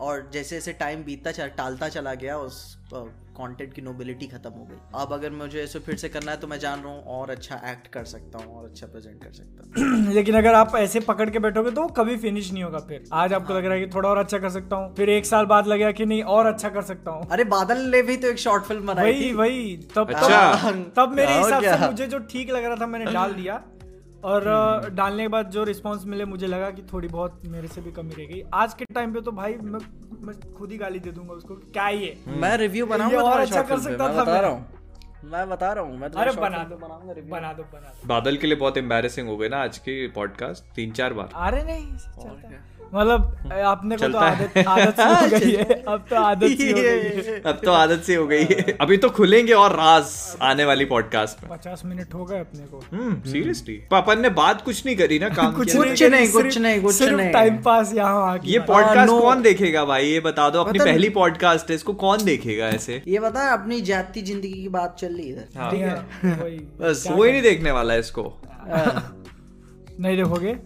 और 0.00 0.30
जैसे 0.32 0.56
जैसे 0.56 0.72
टाइम 0.72 1.02
बीतता 1.04 1.30
चला 1.30 1.46
टालता 1.46 1.88
चला 1.88 2.14
गया 2.14 2.38
उस 2.38 2.78
कंटेंट 3.40 3.72
की 3.74 3.82
नोबिलिटी 3.82 4.26
खत्म 4.26 4.50
हो 4.50 4.64
गई। 4.64 4.76
अब 5.02 5.12
अगर 5.12 5.30
मुझे 5.32 5.62
इसे 5.62 5.78
फिर 5.78 5.96
से 5.96 6.08
करना 6.08 6.30
है 6.30 6.36
तो 6.36 6.46
मैं 6.46 6.58
जान 6.58 6.80
रहा 6.80 6.92
हूँ 6.92 7.02
और 7.16 7.30
अच्छा 7.30 7.60
एक्ट 7.66 7.86
कर 7.92 8.04
सकता 8.06 8.38
हूँ 8.38 8.56
और 8.56 8.64
अच्छा 8.64 8.86
प्रेजेंट 8.86 9.22
कर 9.24 9.32
सकता 9.32 9.80
हूँ। 9.80 10.12
लेकिन 10.14 10.36
अगर 10.38 10.54
आप 10.54 10.76
ऐसे 10.76 11.00
पकड़ 11.00 11.28
के 11.30 11.38
बैठोगे 11.38 11.70
तो 11.70 11.86
कभी 11.98 12.16
फिनिश 12.16 12.52
नहीं 12.52 12.62
होगा 12.62 12.78
फिर। 12.88 13.04
आज 13.12 13.32
आपको 13.32 13.54
लग 13.54 13.64
रहा 13.64 13.74
है 13.74 13.80
कि 13.80 13.90
थोड़ा 13.94 14.08
और 14.08 14.18
अच्छा 14.18 14.38
कर 14.38 14.50
सकता 14.50 14.76
हूँ। 14.76 14.94
फिर 14.94 15.10
एक 15.10 15.26
साल 15.26 15.46
बाद 15.46 15.66
लगेगा 15.66 15.92
कि 15.92 16.06
नहीं 16.06 16.22
और 16.36 16.46
अच्छा 16.46 16.68
कर 16.68 16.82
सकता 16.82 17.10
हूँ। 17.10 17.28
अरे 17.30 17.44
बादल 17.54 17.78
ने 17.90 18.02
भी 18.02 18.16
तो 18.16 18.28
एक 18.28 18.38
शॉर्ट 18.38 18.64
फ़िल्म 18.64 18.86
बनाई 18.86 19.12
वही 19.12 19.32
वही 19.32 19.76
तब 19.96 20.14
अच्छा। 20.14 20.70
तब 20.70 20.92
तब 20.96 21.16
मेरे 21.16 21.38
हिसाब 21.38 21.62
से 21.64 21.86
मुझे 21.86 22.06
जो 22.06 22.18
ठीक 22.30 22.50
लग 22.50 22.64
रहा 22.64 22.76
था 22.76 22.86
मैंने 22.86 23.12
डाल 23.12 23.32
दिया। 23.32 23.62
और 24.24 24.88
डालने 24.90 25.22
के 25.22 25.28
बाद 25.28 25.50
जो 25.50 25.64
रिस्पांस 25.64 26.04
मिले 26.06 26.24
मुझे 26.24 26.46
लगा 26.46 26.70
कि 26.70 26.82
थोड़ी 26.82 27.08
बहुत 27.08 27.42
मेरे 27.46 27.68
से 27.68 27.80
भी 27.80 27.90
कमी 27.92 28.14
रह 28.18 28.26
गई। 28.26 28.42
आज 28.54 28.74
के 28.74 28.84
टाइम 28.84 29.12
पे 29.14 29.20
तो 29.20 29.32
भाई 29.32 29.54
मैं, 29.54 29.80
मैं 30.26 30.54
खुद 30.54 30.72
ही 30.72 30.78
गाली 30.78 30.98
दे 30.98 31.10
दूँगा 31.10 31.34
उसको 31.34 31.54
क्या 31.54 31.88
ये? 31.88 32.16
मैं 32.28 32.56
रिव्यू 32.56 32.86
बनाऊँगा 32.86 33.22
और 33.22 33.40
अच्छा 33.40 33.62
कर 33.62 33.78
सकता 33.78 34.08
था 34.08 34.22
बता 34.22 34.40
रहा 34.40 34.50
हूँ। 34.50 34.66
मैं 35.24 35.48
बता 35.48 35.72
रहा 35.72 35.84
हूँ 35.84 35.98
मैं 35.98 36.08
अरे 36.08 36.32
बना 36.32 36.64
दो। 36.64 36.76
बना 36.76 36.98
दो 37.04 37.22
बना 37.30 37.52
दो 37.52 38.08
बादल 38.08 38.36
के 38.36 38.46
लिए 38.46 38.56
बहुत 38.56 38.76
एम्बेसिंग 38.78 39.28
हो 39.28 39.36
गए 39.36 39.48
ना 39.48 39.62
आज 39.62 39.78
की 39.78 40.06
पॉडकास्ट 40.08 40.74
तीन 40.74 40.92
चार 40.92 41.12
बार। 41.12 41.30
अरे 41.46 41.62
नहीं 41.64 41.86
चलता। 41.96 42.77
मतलब 42.94 43.52
आपने 43.64 43.96
को 43.96 44.08
तो 44.08 44.18
आदत 44.18 44.58
आदत 44.68 44.96
सी 44.96 45.02
हो 45.02 45.38
गई 45.38 45.52
है। 45.52 45.82
अब 45.88 46.04
तो 46.10 46.16
आदत 46.16 46.48
सी 46.48 46.70
हो 46.70 46.76
गई 46.76 47.24
है। 47.24 47.40
अब 47.46 47.60
तो 47.64 47.72
आदत 47.72 48.02
से 48.02 48.14
हो 48.14 48.26
गई 48.26 48.44
है। 48.44 48.76
अभी 48.80 48.96
तो 48.96 49.10
खुलेंगे 49.10 49.52
और 49.52 49.72
राज 49.72 50.12
आने 50.42 50.64
वाली 50.64 50.84
पॉडकास्ट 50.84 51.42
में। 51.42 51.50
पचास 51.58 51.82
मिनट 51.84 52.14
हो 52.14 52.24
गए 52.24 52.38
अपने 52.40 52.66
को। 52.66 52.82
हम्म 52.92 53.20
सीरियसली 53.30 53.74
पापन 53.90 54.20
ने 54.20 54.30
बात 54.30 54.62
कुछ 54.62 54.84
नहीं 54.86 54.96
करी 54.96 55.18
ना 55.18 55.28
काम 55.28 55.52
कुछ 55.52 55.76
कुछ 55.76 56.02
नहीं, 56.02 56.30
कुछ 56.32 56.58
नहीं, 56.58 56.80
कुछ 56.82 56.94
सिर्फ़ 56.94 57.16
नहीं। 57.16 57.32
टाइम 57.32 57.58
पास 57.62 57.92
यहाँ 57.94 58.32
आके 58.32 58.52
ये 58.52 58.58
पॉडकास्ट 58.68 59.10
कौन 59.10 59.42
देखेगा 59.42 59.84
भाई? 59.84 60.06
ये 60.06 60.20
बता 60.20 60.48
दो 60.50 60.60
अपनी 60.60 60.78
पहली 60.78 61.08
पॉडकास्ट 61.10 61.70
है 61.70 61.76
इसको 61.76 61.94
कौन 61.94 62.24
देखेगा 62.24 62.68
ऐसे? 62.68 63.02
ये 63.08 63.18
बता 63.18 63.48
अपनी 63.52 63.80
जाती 63.80 64.22
ज़िंदगी 64.22 64.62
की 64.62 64.68
बात 64.68 64.96
चल 65.00 65.14
रही 65.14 65.28
है 65.28 65.32
इधर। 65.32 65.60
हाँ। 65.60 65.70
ठीक 65.70 65.80
है। 65.80 66.34
वही। 66.42 66.58
बस 66.80 67.04
कोई 67.08 67.30
नहीं 67.32 67.42
देखने 67.42 67.70
वाला 67.70 67.94
है 67.94 68.00
इसको। 68.00 68.22
नहीं 70.00 70.16
देखोगे? 70.16 70.56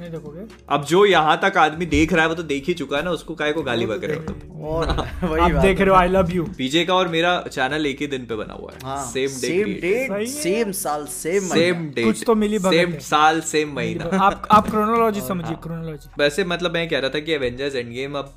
नहीं 0.00 0.10
देखोगे? 0.10 0.40
अब 0.68 0.84
जो 0.84 1.04
यहाँ 1.06 1.36
तक 1.42 1.56
आदमी 1.58 1.86
देख 1.86 2.12
रहा 2.12 2.22
है 2.22 2.28
वो 2.28 2.34
तो 2.34 2.42
देख 2.44 2.66
ही 2.68 2.74
चुका 2.74 2.96
है 2.96 3.02
ना 3.04 3.10
उसको 3.10 3.34
काय 3.34 3.52
को 3.52 3.62
गाली 3.62 3.86
बक 3.92 4.04
रहे 4.04 4.16
हो 4.16 4.22
तुम? 4.24 4.62
और 4.64 4.86
वही 5.22 5.52
देख 5.52 5.80
रहे 5.80 5.88
हो 5.88 5.94
आई 5.94 6.08
लव 6.08 6.30
यू 6.32 6.44
पीजे 6.58 6.84
का 6.84 6.94
और 6.94 7.08
मेरा 7.08 7.32
चैनल 7.48 7.86
एक 7.86 8.00
ही 8.00 8.06
दिन 8.06 8.24
पे 8.26 8.36
बना 8.36 8.54
हुआ 8.54 8.70
है। 8.72 8.78
हाँ 8.84 9.04
सेम 9.06 9.28
सेम 9.30 9.72
डेट 9.82 10.26
सेम 10.28 10.72
साल 10.72 11.04
सेम 11.06 11.48
सेम 11.48 11.86
डे 11.94 12.04
कुछ 12.04 12.22
तो 12.26 12.34
मिली 12.34 12.58
सेम 12.58 12.96
साल 13.08 13.40
सेम 13.52 13.74
महीना। 13.74 14.18
आप 14.18 14.48
आप 14.50 14.70
क्रोनोलॉजी 14.70 15.20
समझिए 15.28 15.56
क्रोनोलॉजी 15.62 16.08
वैसे 16.18 16.44
मतलब 16.44 16.74
मैं 16.74 16.88
कह 16.88 16.98
रहा 16.98 17.10
था 17.10 17.20
कि 17.20 17.32
एवेंजर्स 17.32 17.74
एंड 17.74 17.92
गेम 17.92 18.18
अब 18.18 18.34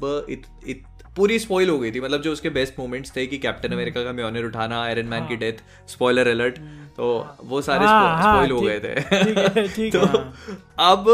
पूरी 1.18 1.38
स्पॉइल 1.40 1.70
हो 1.70 1.78
गई 1.80 1.92
थी। 1.92 2.00
मतलब 2.00 2.22
जो 2.22 2.32
उसके 2.32 2.50
बेस्ट 2.58 2.74
मोमेंट्स 2.80 3.16
थे 3.16 3.26
कि 3.28 3.38
कैप्टन 3.38 3.74
अमेरिका 3.74 4.04
का 4.04 4.12
म्योनर 4.14 4.46
उठाना 4.46 4.82
आयरन 4.82 5.06
मैन 5.06 5.26
की 5.28 5.36
डेथ 5.36 5.64
स्पॉइलर 5.90 6.28
अलर्ट 6.28 6.58
तो 6.98 7.08
वो 7.44 7.62
सारे 7.62 7.86
हाँ, 7.86 8.18
हाँ, 8.18 8.34
स्पॉइल 8.36 8.52
हो 8.52 8.62
गए 8.62 8.80
थे। 8.80 8.94
ठीक 9.24 9.38
है, 9.38 9.68
ठीक 9.68 9.94
तो 9.94 10.00
है। 10.00 10.58
अब 10.86 11.10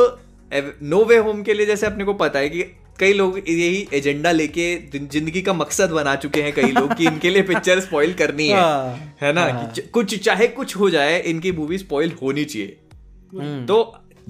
नो 0.83 1.03
वे 1.05 1.17
होम 1.17 1.41
के 1.43 1.53
लिए 1.53 1.65
जैसे 1.65 1.85
अपने 1.85 2.03
को 2.03 2.13
पता 2.13 2.39
है 2.39 2.49
कि 2.49 2.63
कई 2.99 3.13
लोग 3.13 3.37
यही 3.37 3.87
एजेंडा 3.93 4.31
लेके 4.31 4.65
ज़िंदगी 4.89 5.41
का 5.41 5.53
मकसद 5.53 5.89
बना 5.89 6.15
चुके 6.15 6.41
हैं 6.41 6.53
कई 6.53 6.71
लोग 6.71 6.93
कि 6.93 7.05
इनके 7.05 7.29
लिए 7.29 7.41
पिक्चर 7.41 7.79
स्पॉइल 7.79 8.13
करनी 8.13 8.47
है। 8.47 8.59
हाँ, 8.59 9.15
है 9.21 9.33
ना? 9.33 9.47
कि 9.49 9.81
कुछ 9.81 10.15
चाहे 10.25 10.47
कुछ 10.47 10.75
हो 10.75 10.89
जाए 10.89 11.19
इनकी 11.21 11.51
मूवी 11.51 11.77
स्पॉइल 11.77 12.11
होनी 12.21 12.45
चाहिए। 12.45 13.65
तो 13.65 13.83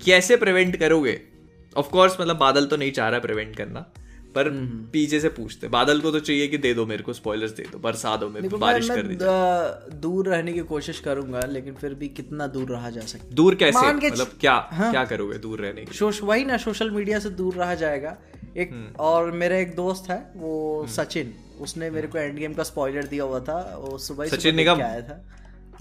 कैसे 0.05 0.35
प्रिवेंट 0.35 0.75
करोगे? 0.75 1.19
ऑफ़ 1.77 1.89
कोर्स 1.89 2.17
मतलब 2.21 2.37
बादल 2.37 2.65
तो 2.65 2.77
नहीं 2.77 2.91
चाह 2.91 3.09
रहा 3.09 3.19
प्रिवेंट 3.19 3.55
करना। 3.55 3.85
पर 4.35 4.47
हम्म। 4.47 4.85
पीछे 4.85 5.19
से 5.19 5.29
पूछते 5.29 5.67
बादल 5.67 5.99
को 5.99 6.11
तो 6.11 6.19
चाहिए 6.19 6.47
कि 6.47 6.57
दे 6.57 6.73
दो 6.73 6.85
मेरे 6.85 7.03
को 7.03 7.13
स्पॉयलर्स 7.13 7.51
दे 7.51 7.63
दो 7.71 7.79
बरसा 7.79 8.15
दो 8.17 8.29
मेरे 8.29 8.47
बारिश 8.47 8.89
कर 8.89 9.01
दीजिए 9.01 9.97
दूर 9.99 10.27
रहने 10.27 10.53
की 10.53 10.59
कोशिश 10.59 10.99
करूँगा 10.99 11.39
लेकिन 11.39 11.73
फिर 11.73 11.93
भी 11.93 12.07
कितना 12.07 12.47
दूर 12.47 12.69
रहा 12.69 12.89
जा 12.89 13.01
सकता 13.01 13.35
दूर 13.35 13.55
कैसे? 13.55 13.93
मतलब 13.93 14.31
क्या 14.41 14.69
हाँ। 14.71 14.91
क्या 14.91 15.05
करोगे 15.05 15.37
दूर 15.37 15.59
रहने 15.59 15.85
के 15.85 16.25
वही 16.25 16.45
ना 16.45 16.57
सोशल 16.57 16.91
मीडिया 16.91 17.19
से 17.19 17.29
दूर 17.29 17.53
रहा 17.53 17.75
जाएगा। 17.75 18.17
एक 18.57 18.71
हम्म। 18.71 18.95
और 18.99 19.31
मेरा 19.31 19.57
एक 19.57 19.75
दोस्त 19.75 20.09
है 20.09 20.31
वो 20.35 20.85
सचिन। 20.89 21.33
उसने 21.61 21.89
मेरे 21.89 22.07
को 22.07 22.17
एंड 22.17 22.37
गेम 22.37 22.53
का 22.53 22.63
स्पॉइलर 22.63 23.03
दिया 23.03 23.23
हुआ 23.23 23.39
था 23.39 23.77
वो 23.79 23.97
सुबह 23.97 24.25
सचिन 24.25 24.55
निगम? 24.55 24.81
आया 24.81 25.01
था। 25.01 25.25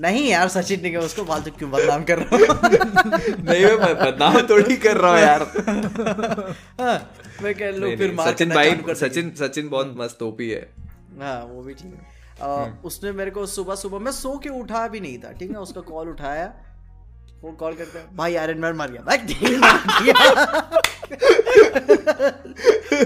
नहीं 0.00 0.28
यार 0.28 0.48
सचिन 0.48 0.80
निगम 0.82 1.00
उसको 1.00 1.24
फालतू 1.24 1.50
क्यों 1.50 1.70
बदनाम 1.70 2.04
कर 2.04 2.18
रहा 2.18 2.36
हूँ? 2.36 2.46
नहीं 3.44 3.64
मैं 3.64 3.94
बदनाम 3.94 4.40
थोड़ी 4.40 4.76
कर 4.76 4.96
रहा 4.96 5.10
हूँ 5.10 5.20
यार। 5.20 5.42
हाँ, 6.80 7.12
मैं 7.42 7.54
कह 7.54 7.70
लूँ 7.70 7.96
फिर 7.96 8.16
सचिन 8.20 8.48
भाई। 8.48 8.94
सचिन 8.94 9.30
सचिन 9.30 9.68
बहुत 9.68 9.94
मस्त 9.98 10.22
ओपी 10.22 10.50
है। 10.50 10.74
हाँ 11.20 11.44
वो 11.44 11.62
भी 11.62 11.74
ठीक 11.74 11.94
है। 11.94 12.22
हम्म। 12.42 12.76
उसने 12.84 13.12
मेरे 13.12 13.30
को 13.30 13.46
सुबह 13.46 13.74
सुबह 13.74 13.98
मैं 13.98 14.12
सो 14.12 14.38
के 14.38 14.48
उठा 14.48 14.88
भी 14.88 15.00
नहीं 15.00 15.18
था 15.18 15.32
ठीक 15.32 15.50
है? 15.50 15.56
उसका 15.56 15.80
कॉल 15.80 16.08
उठाया। 16.08 16.52
वो 17.42 17.50
कॉल 17.60 17.74
करते 17.74 17.98
हैं। 17.98 18.16
भाई 18.16 18.34
आयरन 18.36 18.58
मैन 18.58 18.74
मार 18.76 18.90
गया। 18.90 19.02
भाई 19.06 19.18
मार 19.58 19.78
दिया 20.02 20.14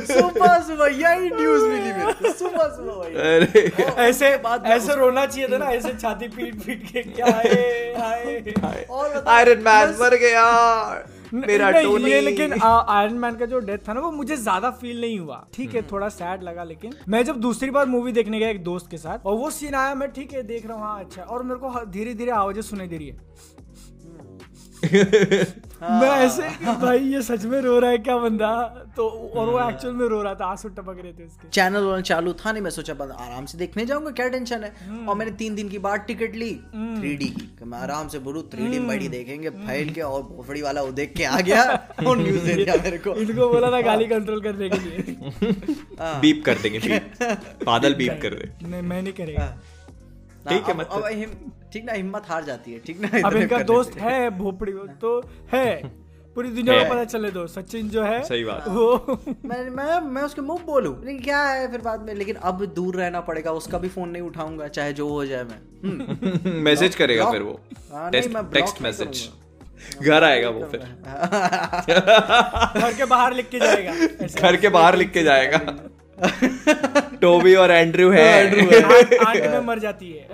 सुबह 0.07 0.59
सुबह 0.61 0.87
यही 0.87 1.31
न्यूज़ 1.31 1.65
मिली 1.65 1.93
मेरे 1.93 2.33
सुबह 2.33 2.69
सुबह 2.77 2.95
अरे। 3.25 3.63
ऐसे 4.03 4.31
में 4.37 4.71
ऐसे 4.71 4.95
रोना 4.97 5.25
चाहिए 5.27 5.49
था 5.49 5.59
ना 5.59 5.71
ऐसे 5.73 5.93
छाती 5.95 6.29
पीट 6.29 6.55
पीट 6.65 6.87
के 6.93 7.03
क्या 7.03 7.27
है 7.27 7.99
हाय 7.99 8.87
और 8.91 9.25
आयरन 9.29 9.63
मैन 9.65 9.97
मर 10.01 10.17
गया। 10.19 10.45
मेरा 11.35 11.71
टोनी 11.73 12.11
ये 12.11 12.21
लेकिन 12.21 12.53
आयरन 12.63 13.15
मैन 13.19 13.37
का 13.37 13.47
जो 13.47 13.59
डेथ 13.61 13.79
था 13.89 13.93
ना 13.93 14.01
वो 14.01 14.11
मुझे 14.13 14.37
ज़्यादा 14.37 14.71
फील 14.73 15.01
नहीं 15.01 15.19
हुआ। 15.19 15.45
ठीक 15.55 15.75
है 15.75 15.83
थोड़ा 15.93 16.09
सैड 16.11 16.43
लगा 16.43 16.65
लेकिन 16.65 16.93
मैं 17.09 17.25
जब 17.25 17.41
दूसरी 17.41 17.71
बार 17.71 17.87
मूवी 17.87 18.13
देखने 18.13 18.39
गया 18.39 18.49
एक 18.49 18.63
दोस्त 18.65 18.91
के 18.91 18.99
साथ 18.99 19.27
और 19.27 19.37
वो 19.37 19.51
सीन 19.51 19.75
आया 19.75 19.95
मैं 19.95 20.11
ठीक 20.13 20.33
है 20.33 20.43
देख 20.45 20.67
रहा 20.67 20.77
हूँ 20.77 20.85
हाँ 20.85 21.01
अच्छा। 21.01 21.23
और 21.23 21.43
मेरे 21.43 21.61
को 21.61 21.85
धीरे 21.87 22.15
धीरे 22.15 22.31
आवाज़ें 22.33 22.63
सुनाई 22.63 22.87
दे 22.87 22.97
रही 22.97 23.09
है। 23.09 23.17
मैं 25.83 26.09
ऐसे 26.11 26.43
भाई 26.75 26.99
ये 26.99 27.23
सच 27.23 27.45
में 27.45 27.61
रो 27.61 27.79
रहा 27.79 27.91
है 27.91 27.99
क्या 27.99 28.17
बंदा? 28.17 28.51
तो 28.97 29.09
और 29.09 29.49
वो 29.49 29.69
एक्चुअल 29.71 29.95
में 29.95 30.07
रो 30.09 30.23
रहा 30.23 30.35
था 30.35 30.47
आँसू 30.47 30.69
टपक 30.69 30.97
रहे 31.03 31.13
थे 31.13 31.25
उसके। 31.25 31.49
चैनल 31.49 31.85
वाला 31.85 32.01
चालू 32.01 32.33
था 32.33 32.53
नहीं 32.53 32.63
मैं 32.63 32.71
सोचा 32.71 32.95
बस 32.95 33.11
आराम 33.21 33.47
से 33.47 33.59
देखने 33.59 33.87
जाऊँगा 33.87 34.11
क्या 34.11 34.29
टेंशन 34.29 34.65
है? 34.65 34.73
हम्म। 34.87 35.09
और 35.09 35.17
मैंने 35.17 35.33
तीन 35.33 35.55
दिन 35.55 35.69
की 35.69 35.79
बाद 35.79 36.01
टिकट 36.01 36.35
ली 36.35 36.53
थ्री 36.75 37.15
डी 37.17 37.25
की। 37.25 37.65
मैं 37.65 37.79
आराम 37.79 38.09
से 38.09 38.19
बोलू 38.19 38.43
थ्री 38.43 38.67
डी 38.69 38.77
हम्म। 38.77 39.09
देखेंगे 39.09 39.51
फैल 39.51 39.91
के 39.91 40.01
और 40.01 40.23
भोफड़ी 40.23 40.63
वाला 40.63 40.83
वो 40.83 40.93
देख 40.93 41.15
के 41.17 41.25
आ 41.25 41.41
गया 41.41 41.63
और 42.07 42.19
न्यूज़ 42.19 42.45
दे 42.45 42.55
दिया 42.55 42.75
मेरे 42.83 42.99
को। 42.99 43.15
इनको 43.15 43.49
बोला 43.49 43.71
था 43.71 43.81
गाली 43.81 44.07
कंट्रोल 44.07 44.41
करने 44.41 44.69
के 44.69 44.79
लिए। 44.79 45.17
बीप 46.21 46.43
कर 46.47 46.55
देंगे 46.55 46.79
बीप 46.79 47.19
बादल 47.67 47.95
बीप 47.95 48.19
कर 48.23 48.35
दे। 48.35 48.69
नहीं 48.69 48.83
मैं 48.83 49.03
नहीं 49.03 49.13
करेगा। 49.13 49.57
ठीक 50.49 50.69
है, 50.69 50.77
मतलब- 50.77 51.03
अब 51.05 51.07
हिम- 51.13 51.73
ठीक 51.73 51.85
ना 51.85 51.93
हिम्मत 51.93 52.23
हार 52.29 52.45
जाती 52.45 52.73
है 52.73 52.79
ठीक 52.79 53.01
ना? 53.01 53.29
अब 53.29 53.37
इनका 53.37 53.59
दोस्त 53.59 53.97
है। 53.99 54.31
भोपड़ी 54.31 54.73
तो 55.01 55.21
है। 55.53 55.67
पूरी 56.37 56.49
दुनिया 56.49 56.75
है। 56.75 56.85
को 56.85 56.95
पता 56.95 57.05
चले 57.05 57.31
दो 57.31 57.47
सचिन 57.47 57.89
जो 57.89 58.03
है 58.05 58.23
सही 58.23 58.45
बात। 58.45 58.69
वो 58.69 59.19
मैं 59.45 59.71
मैं 59.71 60.01
मैं 60.01 60.23
उसके 60.23 60.41
मुँह 60.41 60.59
बोलूँ 60.67 60.95
लेकिन 61.05 61.23
क्या 61.23 61.43
है 61.43 61.71
फिर 61.71 61.81
बाद 61.81 62.01
में 62.01 62.15
लेकिन 62.15 62.37
अब 62.37 62.65
दूर 62.65 62.97
रहना 62.97 63.21
पड़ेगा 63.21 63.53
उसका 63.53 63.79
भी 63.79 63.89
फ़ोन 63.89 64.09
नहीं 64.09 64.23
उठाऊँगा 64.23 64.69
चाहे 64.69 64.93
जो 64.93 65.09
हो 65.09 65.25
जाए 65.27 65.45
मैं। 65.45 65.59
हम्म, 65.85 66.51
मैसेज 66.65 66.95
करेगा 66.95 67.31
फिर 67.31 67.43
वो। 67.43 67.61
हाँ, 67.93 68.11
मैं 68.11 68.51
टेक्स्ट 68.51 68.83
मैसेज 68.83 69.29
घर 70.03 70.25
आएगा 70.25 70.49
वो 70.49 70.65
फिर। 70.65 70.81
घर 72.81 72.93
के 72.97 73.05
बाहर 73.05 73.35
लिख 73.35 73.49
के 73.49 73.59
जाएगा। 73.59 73.95
घर 74.27 74.57
के 74.57 74.69
बाहर 74.69 74.97
लिख 74.97 75.13
के 75.13 75.23
जाएगा। 75.23 75.59
टोबी 77.21 77.55
और 77.55 77.71
एंड्रू 77.71 78.11
है। 78.11 78.27
आंट 79.19 79.47
में 79.47 79.61
मर 79.67 79.79
जाती 79.79 80.11
है। 80.13 80.29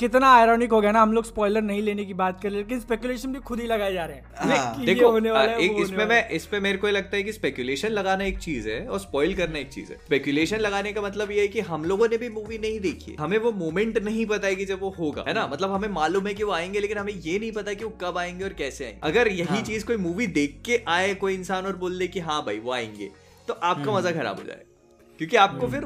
कितना 0.00 0.32
आयरॉनिक 0.34 0.72
हो 0.72 0.80
गया 0.80 0.92
ना 0.92 1.02
हम 1.02 1.12
लोग 1.12 1.24
स्पॉइलर 1.24 1.62
नहीं 1.62 1.82
लेने 1.82 2.04
की 2.04 2.14
बात 2.14 2.40
कर 2.42 2.48
रहे 2.48 2.58
लेकिन 2.58 2.80
स्पेकुलेशन 2.80 3.32
भी 3.32 3.38
खुद 3.40 3.60
ही 3.60 3.66
लगाए 3.66 3.92
जा 3.92 4.04
रहे 4.04 4.16
हैं। 4.16 4.24
हाँ। 4.50 4.84
देखो 4.84 5.10
होने 5.10 5.30
वाला 5.30 5.52
है, 5.52 5.58
एक 5.58 5.76
इसमें 5.78 6.04
मैं 6.06 6.28
इस 6.28 6.46
पे 6.46 6.60
मेरे 6.60 6.78
को 6.78 6.88
लगता 6.88 7.16
है 7.16 7.22
कि 7.22 7.32
स्पेकुलेशन 7.32 7.88
लगाना 7.88 8.24
एक 8.24 8.38
चीज़ 8.38 8.68
है 8.68 8.86
और 8.86 8.98
स्पॉइल 8.98 9.34
करना 9.34 9.58
एक 9.58 9.68
चीज़ 9.68 9.92
है। 9.92 9.96
स्पेकुलेशन 9.96 10.58
लगाने 10.58 10.92
का 10.92 11.02
मतलब 11.02 11.30
ये 11.30 11.40
है 11.40 11.48
कि 11.48 11.60
हम 11.60 11.84
लोगों 11.84 12.08
ने 12.08 12.18
भी 12.18 12.28
मूवी 12.28 12.58
नहीं 12.58 12.80
देखी 12.80 13.16
हमें 13.20 13.38
वो 13.38 13.52
मोमेंट 13.54 13.98
नहीं 13.98 14.26
पता 14.26 14.46
है 14.46 14.54
कि 14.54 14.64
जब 14.64 14.80
वो 14.80 14.94
होगा 14.98 15.24
है 15.28 15.34
ना? 15.34 15.46
मतलब 15.46 15.72
हमें 15.72 15.88
मालूम 15.90 16.26
है 16.26 16.34
कि 16.34 16.44
वो 16.44 16.52
आएँगे 16.52 16.80
लेकिन 16.80 16.98
हमें 16.98 17.12
ये 17.12 17.38
नहीं 17.38 17.52
पता 17.52 17.72
कि 17.72 17.84
वो 17.84 17.90
कब 18.02 18.18
आएँगे 18.18 18.44
और 18.44 18.52
कैसे 18.58 18.84
आएँगे। 18.84 19.00
अगर 19.02 19.28
यही 19.32 19.62
चीज़ 19.62 19.86
कोई 19.86 19.96
मूवी 19.96 20.26
देख 20.26 20.60
के 20.66 20.80
आए 20.88 21.14
कोई 21.14 21.34
इंसान 21.34 21.66
और 21.66 21.76
बोल 21.76 21.98
दे 21.98 22.06
कि 22.06 22.20
हाँ 22.20 22.42
भाई 22.46 22.58
वो 22.58 22.72
आएँगे। 22.72 23.10
तो 23.48 23.54
आपका 23.54 23.92
मज़ा 23.92 24.10
खराब 24.10 24.38
हो 24.38 24.44
जाएगा। 24.44 25.16
क्योंकि 25.18 25.36
आपको 25.36 25.66
फिर 25.66 25.84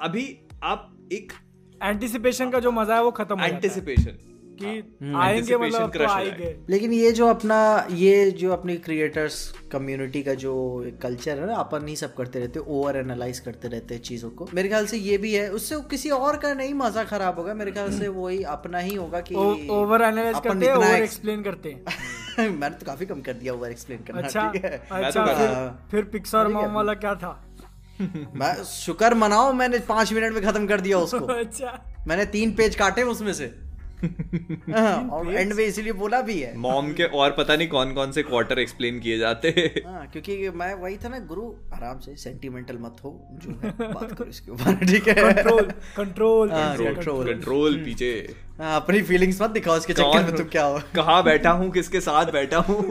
अभी 0.00 0.24
आप 0.62 1.08
एक 1.12 1.32
एंटिसिपेशन 1.80 2.50
का 2.50 2.60
जो 2.60 2.70
मज़ा 2.72 2.94
है 2.94 3.02
वो 3.02 3.10
खत्म 3.10 3.40
एंटिसिपेशन 3.40 4.18
कि 4.62 5.12
आएँगे 5.16 5.56
मतलब 5.56 5.90
तो 5.90 6.04
आएँगे। 6.04 6.56
लेकिन 6.70 6.92
ये 6.92 7.12
जो 7.12 7.26
अपना 7.26 7.86
ये 7.90 8.30
जो 8.30 8.52
अपनी 8.52 8.76
क्रिएटर्स 8.76 9.52
कम्युनिटी 9.72 10.22
का 10.22 10.34
जो 10.34 10.54
कल्चर 11.02 11.38
है 11.38 11.46
ना 11.46 11.54
अपन 11.54 11.88
ही 11.88 11.96
सब 11.96 12.14
करते 12.14 12.38
रहते 12.38 12.60
ओवर 12.60 12.96
एनालाइज 12.96 13.38
करते 13.38 13.68
रहते 13.68 13.94
हैं 13.94 14.02
चीज़ों 14.02 14.30
को। 14.30 14.48
मेरे 14.54 14.68
ख्याल 14.68 14.86
से 14.86 14.96
ये 14.96 15.18
भी 15.18 15.34
है। 15.34 15.48
उससे 15.50 15.80
किसी 15.90 16.10
और 16.10 16.36
का 16.36 16.54
नहीं 16.54 16.74
मज़ा 16.74 17.04
खराब 17.04 17.38
होगा। 17.38 17.54
मेरे 17.54 17.72
ख्याल 17.72 17.98
से 17.98 18.08
वही 18.08 18.42
अपना 18.42 18.78
ही 18.78 18.94
होगा 18.94 19.20
कि 19.20 19.34
ओवर 19.70 20.02
एनालाइज 20.02 20.40
करते 20.44 20.66
हैं 20.66 20.74
ओवर 20.74 21.02
एक्सप्लेन 21.02 21.42
करते 21.42 21.70
हैं। 21.70 21.84
मैंने 22.50 22.76
तो 22.76 22.86
काफ़ी 22.86 23.06
कम 23.06 23.20
कर 23.20 23.32
दिया 23.32 23.52
ओवर 23.54 23.70
एक्सप्लेन 23.70 23.98
करना 23.98 24.20
अच्छा 24.20 24.52
है? 24.56 24.86
अच्छा 24.90 25.26
तो 25.26 25.34
फिर 25.34 25.78
फिर 25.90 26.04
पिक्सर 26.04 26.48
मॉम 26.48 26.72
वाला 26.72 26.94
क्या 26.94 27.14
था? 27.14 27.46
मैं 28.34 28.64
शुक्र 28.64 29.14
मनाओ 29.14 29.52
मैंने 29.52 29.78
पाँच 29.78 30.12
मिनट 30.12 30.32
में 30.32 30.42
खत्म 30.42 30.66
कर 30.66 30.80
दिया 30.80 30.98
उसको। 30.98 31.18
अच्छा। 31.40 31.78
मैंने 32.06 32.24
तीन 32.26 32.52
पेज 32.52 32.74
काटे 32.74 33.02
उसमें 33.02 33.32
से। 33.32 33.44
हाँ, 33.44 33.69
और 34.02 35.32
एंड 35.34 35.52
में 35.52 35.64
इसीलिए 35.64 35.92
बोला 35.94 36.20
भी 36.22 36.38
है। 36.40 36.56
मॉम 36.58 36.92
के 36.92 37.04
और 37.04 37.30
पता 37.38 37.56
नहीं 37.56 37.68
कौन 37.68 37.92
कौन 37.94 38.12
से 38.12 38.22
क्वार्टर 38.22 38.58
एक्सप्लेन 38.58 39.00
किए 39.00 39.18
जाते 39.18 39.48
हैं। 39.56 39.82
हाँ 39.86 40.06
क्योंकि 40.12 40.48
मैं 40.56 40.72
वही 40.74 40.96
था 40.96 41.08
ना 41.08 41.18
गुरु 41.28 41.42
आराम 41.74 41.98
से 42.00 42.14
सेंटिमेंटल 42.16 42.78
मत 42.80 42.96
हो 43.04 43.10
जो 43.44 43.50
है 43.62 43.70
बात 43.82 44.12
करो 44.12 44.28
इसके 44.28 44.52
ऊपर 44.52 44.86
ठीक 44.86 45.08
है? 45.08 45.14
कंट्रोल 45.14 45.62
कंट्रोल 45.96 46.50
हाँ, 46.50 46.76
कंट्रोल 46.76 47.26
कंट्रोल 47.26 47.76
पीछे। 47.84 48.12
हाँ, 48.60 48.74
अपनी 48.76 49.02
फीलिंग्स 49.02 49.40
मत 49.42 49.50
दिखाओ 49.50 49.76
इसके 49.76 49.92
चक्कर 49.92 50.24
में 50.24 50.36
तुम 50.36 50.46
क्या 50.48 50.64
हो? 50.64 50.80
कहाँ 50.96 51.22
बैठा 51.24 51.50
हूँ 51.52 51.70
किसके 51.72 52.00
साथ 52.00 52.32
बैठा 52.32 52.58
हूँ। 52.58 52.84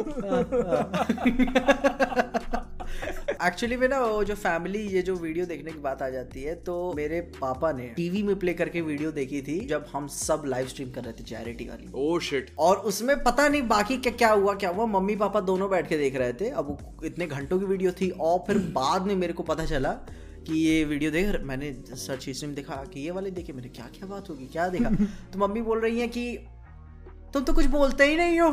एक्चुअली 3.46 3.78
में 3.78 3.88
ना 3.88 4.00
वो 4.00 4.24
जो 4.24 4.36
फैमिली 4.36 4.80
ये 4.88 5.02
जो 5.02 5.16
वीडियो 5.16 5.46
देखने 5.46 5.72
की 5.72 5.80
बात 5.80 6.02
आ 6.02 6.10
जाती 6.10 6.44
है 6.44 6.56
तो 6.64 6.94
मेरे 6.94 7.20
पापा 7.42 7.72
ने 7.72 7.88
टीवी 7.96 8.24
में 8.24 8.36
प्ले 8.40 8.54
करके 8.54 8.82
वीडियो 8.82 9.12
देखी 9.12 9.42
थी 9.42 9.60
जब 9.66 9.86
हम 9.94 10.08
सब 10.08 10.44
लाइव 10.46 10.68
स्ट्रीम 10.68 10.92
कर 10.92 11.04
रहे 11.04 11.14
थे 11.14 11.24
चैरिटी 11.24 11.68
वाली। 11.70 11.92
ओ 11.96 12.20
शिट 12.20 12.52
और 12.60 12.78
उसमें 12.78 13.16
पता 13.24 13.48
नहीं 13.48 13.62
बाकी 13.68 13.98
क्या 13.98 14.12
क्या 14.14 14.32
हुआ 14.32 14.54
क्या 14.54 14.70
हुआ 14.70 14.86
मम्मी 14.86 15.16
पापा 15.16 15.40
दोनों 15.42 15.70
बैठ 15.70 15.88
के 15.88 15.98
देख 15.98 16.16
रहे 16.16 16.34
थे। 16.34 16.50
अब 16.50 16.78
इतने 17.06 17.28
घंटों 17.28 17.60
की 17.60 17.66
वीडियो 17.66 17.92
थी 17.92 18.10
और 18.10 18.40
फिर 18.48 18.58
बाद 18.74 19.02
में 19.02 19.16
मेरे 19.16 19.34
को 19.34 19.44
पता 19.44 19.66
चला 19.66 19.92
कि 20.48 20.60
ये 20.60 20.84
वीडियो 20.84 21.12
देख 21.12 21.42
मैंने 21.44 21.72
सर्च 21.92 22.26
हिस्ट्री 22.28 22.48
में 22.48 22.56
देखा 22.56 22.76
कि 22.94 23.00
ये 23.00 23.12
वाले 23.12 23.32
देखे 23.32 23.54
मैंने 23.54 23.70
क्या 23.70 23.90
क्या 23.96 24.08
बात 24.08 24.30
होगी 24.30 24.46
क्या 24.46 24.68
देखा? 24.68 24.90
तो 25.34 25.40
मम्मी 25.40 25.62
बोल 25.62 25.80
रही 25.80 26.00
है 26.00 26.08
कि 26.08 26.38
तुम 27.34 27.44
तो 27.44 27.54
कुछ 27.54 27.66
बोलते 27.68 28.06
ही 28.06 28.16
नहीं 28.18 28.40
हो। 28.40 28.52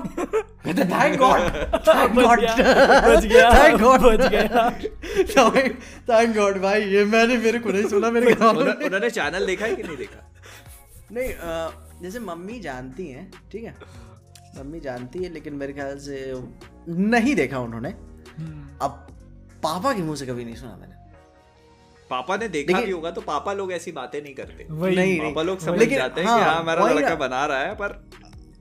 थैंक 0.68 1.16
गॉड 1.18 1.40
थैंक 1.88 2.14
गॉड 2.14 2.40
बच 2.40 3.24
गया 3.24 3.50
थैंक 3.54 3.80
गॉड 3.80 4.00
बच 4.00 4.22
गया। 4.26 4.70
थैंक 6.08 6.36
गॉड 6.36 6.60
भाई 6.62 6.82
ये 6.86 7.04
मैंने 7.06 7.36
मेरे 7.38 7.58
को 7.58 7.72
नहीं 7.72 7.86
सुना 7.88 8.10
मेरे 8.10 8.34
घर 8.34 8.44
वालों 8.44 8.66
उन्होंने 8.66 9.10
चैनल 9.10 9.46
देखा 9.46 9.66
है 9.66 9.76
कि 9.76 9.82
नहीं 9.82 9.96
देखा? 9.96 10.20
नहीं 11.12 11.28
जैसे 12.02 12.18
मम्मी 12.20 12.58
जानती 12.60 13.06
हैं 13.08 13.30
ठीक 13.52 13.64
है? 13.64 13.74
मम्मी 14.58 14.80
जानती 14.80 15.18
है 15.18 15.32
लेकिन 15.32 15.54
मेरे 15.54 15.72
ख्याल 15.72 15.98
से 16.00 16.32
नहीं 16.88 17.34
देखा 17.34 17.58
उन्होंने। 17.60 17.88
अब 17.88 19.06
पापा 19.62 19.92
के 19.92 20.02
मुँह 20.02 20.16
से 20.16 20.26
कभी 20.26 20.44
नहीं 20.44 20.54
सुना 20.56 20.76
मैंने। 20.76 20.94
पापा 22.10 22.36
ने 22.36 22.48
देखा 22.48 22.80
भी 22.80 22.90
होगा 22.90 23.10
तो 23.10 23.20
पापा 23.22 23.52
लोग 23.54 23.72
ऐसी 23.72 23.92
बातें 23.92 24.20
नहीं 24.22 24.34
करते। 24.34 24.66
वही। 24.70 24.96
नहीं 24.96 25.18
पापा 25.20 25.42
लोग 25.42 25.58
समझ 25.60 25.78
जाते 25.80 26.20
हैं 26.20 26.28
हाँ, 26.28 26.38
कि 26.38 26.44
हाँ 26.44 26.54
हमारा 26.54 26.88
लड़का 26.88 27.14
बना 27.16 27.44
रहा 27.46 27.58
है 27.60 27.74
पर 27.74 27.94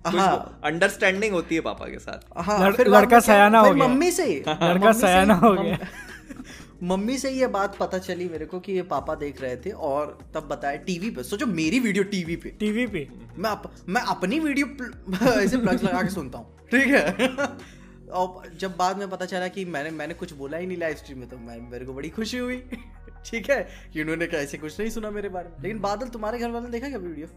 हाँ। 0.05 0.61
अंडरस्टैंडिंग 0.63 1.33
होती 1.33 1.55
है 1.55 1.61
पापा 1.61 1.85
के 1.85 1.99
साथ। 1.99 2.33
हाँ 2.37 2.67
लड़- 2.67 2.77
फिर 2.77 2.87
लड़का 2.87 3.19
सयाना 3.19 3.59
हो 3.59 3.73
गया। 3.73 3.87
मम्मी 3.87 4.11
से? 4.11 4.43
लड़का 4.47 4.91
सयाना 4.91 5.33
हो 5.33 5.53
गया। 5.53 5.77
मम्मी 6.83 7.17
से 7.17 7.31
ये 7.31 7.47
बात 7.47 7.77
पता 7.77 7.97
चली 7.97 8.29
मेरे 8.29 8.45
को 8.45 8.59
कि 8.59 8.73
ये 8.73 8.81
पापा 8.81 9.15
देख 9.15 9.41
रहे 9.41 9.57
थे 9.57 9.69
और 9.69 10.19
तब 10.33 10.43
बताया 10.43 10.75
टीवी 10.75 11.09
पे। 11.09 11.23
सोचो 11.23 11.45
मेरी 11.45 11.79
वीडियो 11.79 12.03
टीवी 12.03 12.35
पे। 12.35 12.49
टीवी 12.49 12.87
पे। 12.87 13.07
मैं 13.37 13.49
अप, 13.49 13.73
मैं 13.89 14.01
अपनी 14.01 14.39
वीडियो 14.39 14.65
प्ल- 14.65 15.27
ऐसे 15.37 15.57
प्लग्स 15.57 15.83
लगा 15.83 16.01
के 16.01 16.09
सुनता 16.09 16.37
हूँ। 16.37 16.57
ठीक 16.71 16.87
है? 16.87 17.27
और 18.11 18.51
जब 18.59 18.75
बाद 18.77 18.97
में 18.97 19.09
पता 19.09 19.25
चला 19.25 19.47
कि 19.47 19.65
मैंने 19.65 19.89
मैंने 19.89 20.13
कुछ 20.13 20.33
बोला 20.33 20.57
ही 20.57 20.67
नहीं 20.67 20.77
लाइव 20.77 20.95
स्ट्रीम 20.95 21.19
में 21.19 21.29
तो 21.29 21.37
मैं 21.37 21.71
मेरे 21.71 21.85
को 21.85 21.93
बड़ी 21.93 22.09
खुशी 22.09 22.37
हुई। 22.37 22.63
ठीक 23.25 23.49
है? 23.49 23.57
कि 23.93 24.01
उन्होंने 24.01 24.27
क्या 24.27 24.39
ऐसे 24.39 24.57
कुछ 24.57 24.79
नहीं 24.79 24.89
सुना 24.89 25.09
मेरे 25.11 25.29
बारे 25.29 25.49
में। 25.49 25.61
लेकिन 25.63 25.79
बादल 25.81 26.07
तुम्हारे 26.07 26.39
घर 26.39 26.49
वाले 26.51 26.69
देखा 26.69 26.89
क्या 26.89 26.97
वीडियो 26.99 27.27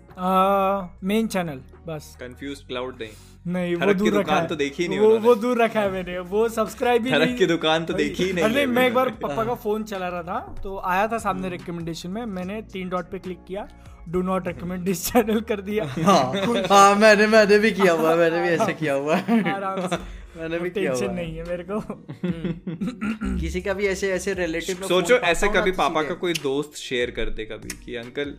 मेन 1.08 1.26
चैनल 1.26 1.60
बस। 1.86 2.16
कंफ्यूज 2.20 2.60
क्लाउड 2.68 3.02
नहीं 3.02 3.52
नहीं 3.52 3.74
वो 3.76 3.92
दूर 3.94 4.08
रखा 4.08 4.18
दुकान 4.18 4.40
है। 4.42 4.46
तो 4.48 4.56
देखी 4.56 4.88
नहीं 4.88 4.98
वो 4.98 5.18
वो 5.18 5.34
दूर 5.34 5.62
रखा 5.62 5.80
है 5.80 5.90
मैंने। 5.92 6.18
वो 6.30 6.48
सब्सक्राइब 6.48 7.06
ही 7.06 7.12
नहीं 7.12 7.36
की 7.36 7.46
दुकान 7.46 7.84
तो 7.84 7.94
देखी 7.94 8.24
ही 8.24 8.32
नहीं 8.32 8.44
अरे 8.44 8.66
मैं 8.66 8.86
एक 8.86 8.94
बार। 8.94 9.08
पापा 9.22 9.44
का 9.44 9.54
फ़ोन 9.56 9.84
चला 9.84 10.08
रहा 10.08 10.22
था 10.22 10.54
तो 10.62 10.80
आया 10.84 11.06
था 11.08 11.18
सामने 11.18 11.48
रिकमेंडेशन 11.48 12.10
में। 12.10 12.24
मैंने 12.26 12.60
तीन 12.72 12.88
डॉट 12.88 13.10
पे 13.10 13.18
क्लिक 13.18 13.44
किया। 13.48 13.68
Do 14.08 14.20
not 14.22 14.46
recommend 14.48 14.84
this 14.84 15.04
channel 15.06 15.40
कर 15.48 15.60
दिया। 15.60 15.84
हाँ। 16.04 16.22
हाँ 16.70 16.94
मैंने 16.96 17.26
मैंने 17.26 17.58
भी 17.58 17.70
किया 17.70 17.92
हुआ 17.92 18.14
मैंने 18.16 18.42
भी 18.42 18.48
ऐसे 18.48 18.72
किया 18.72 18.94
हुआ 18.94 19.16
है। 19.16 19.40
आराम 19.54 19.86
से। 19.86 19.96
मैंने 20.38 20.58
भी 20.58 20.70
किया 20.70 20.92
हुआ 20.92 21.12
नहीं 21.12 21.36
है 21.36 21.44
मेरे 21.48 21.64
को। 21.70 21.80
किसी 23.40 23.60
का 23.60 23.72
भी 23.72 23.86
ऐसे 23.86 24.12
ऐसे 24.12 24.34
रिलेटिव 24.34 24.86
सोचो 24.88 25.14
ऐसे 25.14 25.48
कभी 25.48 25.72
पापा 25.72 26.02
का 26.02 26.14
कोई 26.14 26.32
दोस्त 26.32 26.76
शेयर 26.76 27.10
कर 27.10 27.30
दे 27.30 27.44
कभी 27.44 27.76
कि 27.84 27.94
अंकल 27.96 28.34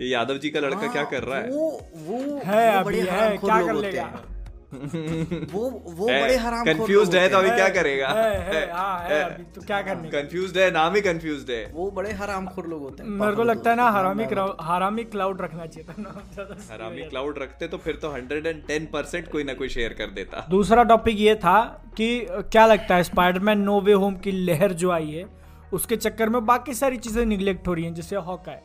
ये 0.00 0.08
यादव 0.08 0.38
जी 0.38 0.50
का 0.50 0.60
लड़का 0.60 0.92
क्या 0.92 1.04
कर 1.04 1.22
रहा 1.22 1.38
है? 1.38 1.50
वो 1.50 1.68
वो 1.96 2.40
है 2.44 2.70
अभी 2.76 2.98
है 3.00 3.36
क्या 3.36 3.66
कर 3.66 3.74
लेगा? 3.74 4.24
हैं 4.72 5.46
वो 5.52 5.60
वो 5.86 6.06
बड़े 6.06 6.36
हराम 6.36 6.64
कंफ्यूज्ड 6.64 7.14
है 7.14 7.28
तो 7.28 7.38
अभी 7.38 7.50
क्या 7.50 7.64
है, 7.64 7.70
करेगा? 7.70 8.08
है, 8.08 8.38
है, 8.46 8.70
हाँ, 8.72 8.98
है, 9.00 9.22
अभी 9.22 9.42
तो 9.54 9.60
क्या 9.60 9.80
करने 9.82 10.10
का? 10.10 10.20
कंफ्यूज्ड 10.20 10.58
है 10.58 10.70
नाम 10.70 10.94
ही 10.94 11.00
कंफ्यूज्ड 11.00 11.50
है। 11.50 11.64
वो 11.74 11.90
बड़े 11.90 12.12
हरामखोर 12.12 12.66
लोग 12.66 12.82
होते 12.82 13.02
हैं 13.02 13.10
मेरे 13.10 13.36
को 13.36 13.44
लगता 13.44 13.70
है 13.70 13.76
ना 13.76 13.88
हरामी 13.90 14.24
हरामी 14.60 15.04
क्लाउड 15.04 15.40
रखना 15.40 15.66
चाहिए 15.66 15.88
था 15.88 15.94
ना 15.98 16.56
हरामी 16.72 17.02
क्लाउड 17.02 17.38
रखते 17.38 17.68
तो 17.68 17.78
फिर 17.78 17.96
तो 17.96 18.12
110 18.18 18.86
परसेंट 18.92 19.30
कोई 19.32 19.44
ना 19.44 19.54
कोई 19.54 19.68
शेयर 19.68 19.92
कर 19.92 20.10
देता। 20.10 20.46
दूसरा 20.50 20.82
टॉपिक 20.82 21.20
ये 21.20 21.34
था 21.34 21.60
कि 21.96 22.08
क्या 22.30 22.66
लगता 22.66 22.96
है 22.96 23.02
स्पाइडरमैन 23.02 23.58
नो 23.58 23.80
वे 23.80 23.92
होम 23.92 24.16
की 24.16 24.32
लहर 24.32 24.72
जो 24.72 24.90
आई 24.90 25.10
है 25.10 25.24
उसके 25.72 25.96
चक्कर 25.96 26.28
में 26.28 26.44
बाकी 26.46 26.74
सारी 26.74 26.96
चीज़ें 26.96 27.24
निग्लेक्ट 27.26 27.68
हो 27.68 27.74
रही 27.74 27.84
हैं 27.84 27.94
जैसे 27.94 28.16
हॉकाय 28.16 28.60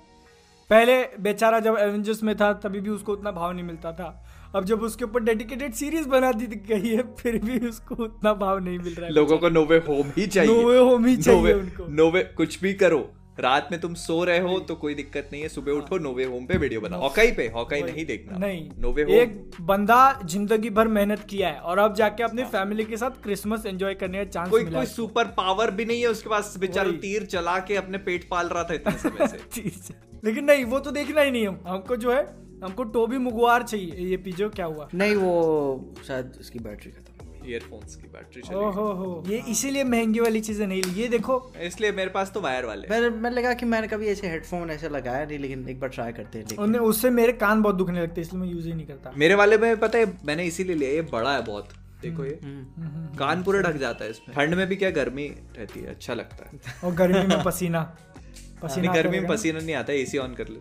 पहले 0.70 1.02
बेचारा 1.20 1.60
जब 1.60 1.78
एवेंजर्स 1.80 2.24
में 2.24 2.36
था 2.38 2.52
तभी 2.54 2.80
भी 2.80 2.90
उसको 2.90 3.14
उतना 3.14 3.32
भाव 3.32 3.52
नहीं 3.52 3.64
मिलता 3.64 3.92
था। 3.92 4.24
अब 4.56 4.66
जब 4.66 4.82
उसके 4.82 5.06
ऊपर 5.06 5.20
डेडिकेटेड 5.20 5.74
सीरीज़ 5.74 6.08
बना 6.08 6.32
दी 6.32 6.46
गई 6.46 6.90
है 6.90 7.16
फिर 7.16 7.38
भी 7.38 7.68
उसको 7.68 7.96
उतना 7.96 8.34
भाव 8.34 8.60
नहीं 8.60 8.80
मिल 8.80 8.94
रहा 8.94 9.06
है। 9.06 9.14
लोगों 9.14 9.38
को 9.38 9.50
नोवे 9.50 9.78
होम 9.78 10.12
ही 10.18 10.28
चाहिए। 10.28 10.64
way 10.64 10.92
home 10.92 11.08
ही 11.08 11.18
चाहिए 11.18 11.40
नोवे 11.40 11.54
उनको। 11.54 11.88
नोवे 11.88 12.24
कुछ 12.24 12.62
भी 12.62 12.74
करो। 12.74 13.12
रात 13.40 13.70
में 13.72 13.82
तुम 13.82 13.94
सो 13.94 14.24
रहे 14.24 14.40
हो 14.40 14.60
तो 14.60 14.76
कोई 14.76 14.96
दिक्कत 14.96 15.30
नहीं 15.34 15.42
है। 15.42 15.48
सुबह 15.50 15.72
उठो 15.72 15.98
नोवे 15.98 16.24
होम 16.24 16.46
पे 16.46 16.58
वीडियो 16.58 16.82
बनाओ। 16.82 17.02
हॉकाई 17.02 17.32
पे 17.32 17.48
हॉकाई 17.48 17.82
नहीं 17.82 18.06
देखना। 18.06 18.38
नहीं। 18.38 18.70
नोवे 18.80 19.04
होम 19.04 19.12
एक 19.12 19.52
बंदा 19.62 20.20
ज़िंदगी 20.26 20.70
भर 20.70 20.88
मेहनत 20.88 21.26
किया 21.30 21.50
है 21.50 21.60
और 21.60 21.80
अब 21.80 21.96
जाके 21.96 22.24
अपनी 22.24 22.44
फैमिली 22.44 22.86
के 22.86 22.98
साथ 22.98 23.24
क्रिसमस 23.24 23.66
एंजॉय 23.66 23.94
करने 23.94 24.18
का 24.18 24.24
चांस 24.24 24.50
कोई 24.50 24.64
मिला 24.64 24.78
कोई 24.78 24.86
सुपर 24.86 25.26
पावर 25.26 25.72
भी 25.72 25.86
नहीं 25.86 26.02
है 26.02 26.08
उसके 26.08 26.30
पास। 26.30 26.58
बेचारा 26.58 26.92
तीर 26.92 27.26
चला 27.26 27.58
के 27.60 27.76
अपने 27.76 27.98
पेट 27.98 28.30
पाल 28.30 28.48
रहा 28.48 28.64
था 28.64 28.74
इतने 28.74 28.98
समय 28.98 29.28
से। 29.28 29.72
लेकिन 30.24 30.46
नहीं 30.46 30.66
वो 30.66 30.80
तो 30.80 30.92
देखना 30.92 31.22
ही 31.22 31.32
नहीं 31.32 31.48
हम 31.48 31.60
हमको 31.68 31.96
जो 31.96 32.12
है 32.12 32.51
हमको 32.64 32.84
टोबी 32.96 33.18
मुगवार 33.20 33.64
चाहिए। 33.64 34.10
ये 34.10 34.18
पीजो 34.20 34.50
क्या 34.52 34.66
हुआ? 34.66 34.88
नहीं 34.94 35.16
वो 35.16 35.94
शायद 36.08 36.38
उसकी 36.40 36.60
बैटरी 36.60 36.92
खत्म 36.92 37.30
ईयरफोन्स 37.46 37.96
की 37.96 38.08
बैटरी 38.08 38.42
चली 38.42 38.56
ओहो 38.56 38.84
हो 38.94 39.24
ये 39.28 39.42
इसीलिए 39.50 39.84
महँगी 39.86 40.20
वाली 40.20 40.42
चीज़ें 40.42 40.66
नहीं 40.68 40.82
ली। 40.84 41.02
ये 41.02 41.08
देखो। 41.08 41.38
इसलिए 41.62 41.92
मेरे 41.92 42.10
पास 42.10 42.32
तो 42.32 42.42
वायर 42.42 42.66
वाले 42.66 42.88
मैंने 42.90 43.10
मैंने 43.12 43.36
लगा 43.36 43.54
कि 43.54 43.66
मैंने 43.66 43.88
कभी 43.88 44.08
ऐसे 44.08 44.28
हेडफोन 44.28 44.70
ऐसे 44.72 44.90
लगाया 44.90 45.26
नहीं 45.26 45.40
लेकिन 45.40 45.68
एक 45.70 45.80
बार 45.80 45.90
ट्राई 45.90 46.12
करते 46.14 46.40
हैं 46.40 46.58
उन्हें 46.58 46.82
उससे 46.84 47.10
मेरे 47.12 47.34
कान 47.42 47.62
बहुत 47.62 47.76
दुखने 47.76 48.02
लगते 48.02 48.22
हैं 48.22 48.28
इसलिए 48.28 48.42
मैं 48.42 48.50
यूज़ 48.50 48.68
ही 48.68 48.74
नहीं 48.74 48.86
करता। 48.88 49.12
मेरे 49.18 49.36
वाले 49.36 49.58
में 49.58 49.80
पता 49.80 49.98
है 49.98 50.14
मैंने 50.26 50.46
इसीलिए 50.46 50.76
लिया 50.76 50.92
ये 50.92 51.02
बड़ा 51.12 51.34
है 51.34 51.44
बहुत। 51.46 51.70
देखो 52.02 52.26
ये। 52.26 52.40
हम्म, 52.44 53.18
कान 53.18 53.44
पूरा 53.44 53.60
ढक 53.62 53.78
जाता 53.78 54.06
है 54.06 54.12
इसमें। 54.12 54.36
ठंड 54.36 54.54
में 54.56 54.66
भी 54.68 54.76
क्या 54.76 54.90
गर्मी 54.92 55.28
रहती 55.58 55.80
है? 55.80 55.90
अच्छा 55.90 56.14
लगता 56.14 56.46
है। 56.46 56.60
और 56.84 56.94
गर्मी 56.96 57.26
में 57.28 57.44
पसीना। 57.44 57.82
नहीं 57.82 58.62
पसीना 58.64 58.94
गर्मी 58.94 59.20
में 59.20 59.28
पसीना 59.30 59.60
नहीं 59.60 59.76
आता 59.76 59.94
एसी 59.96 60.18
ऑन 60.20 60.34
कर 60.36 60.48
लो 60.48 60.60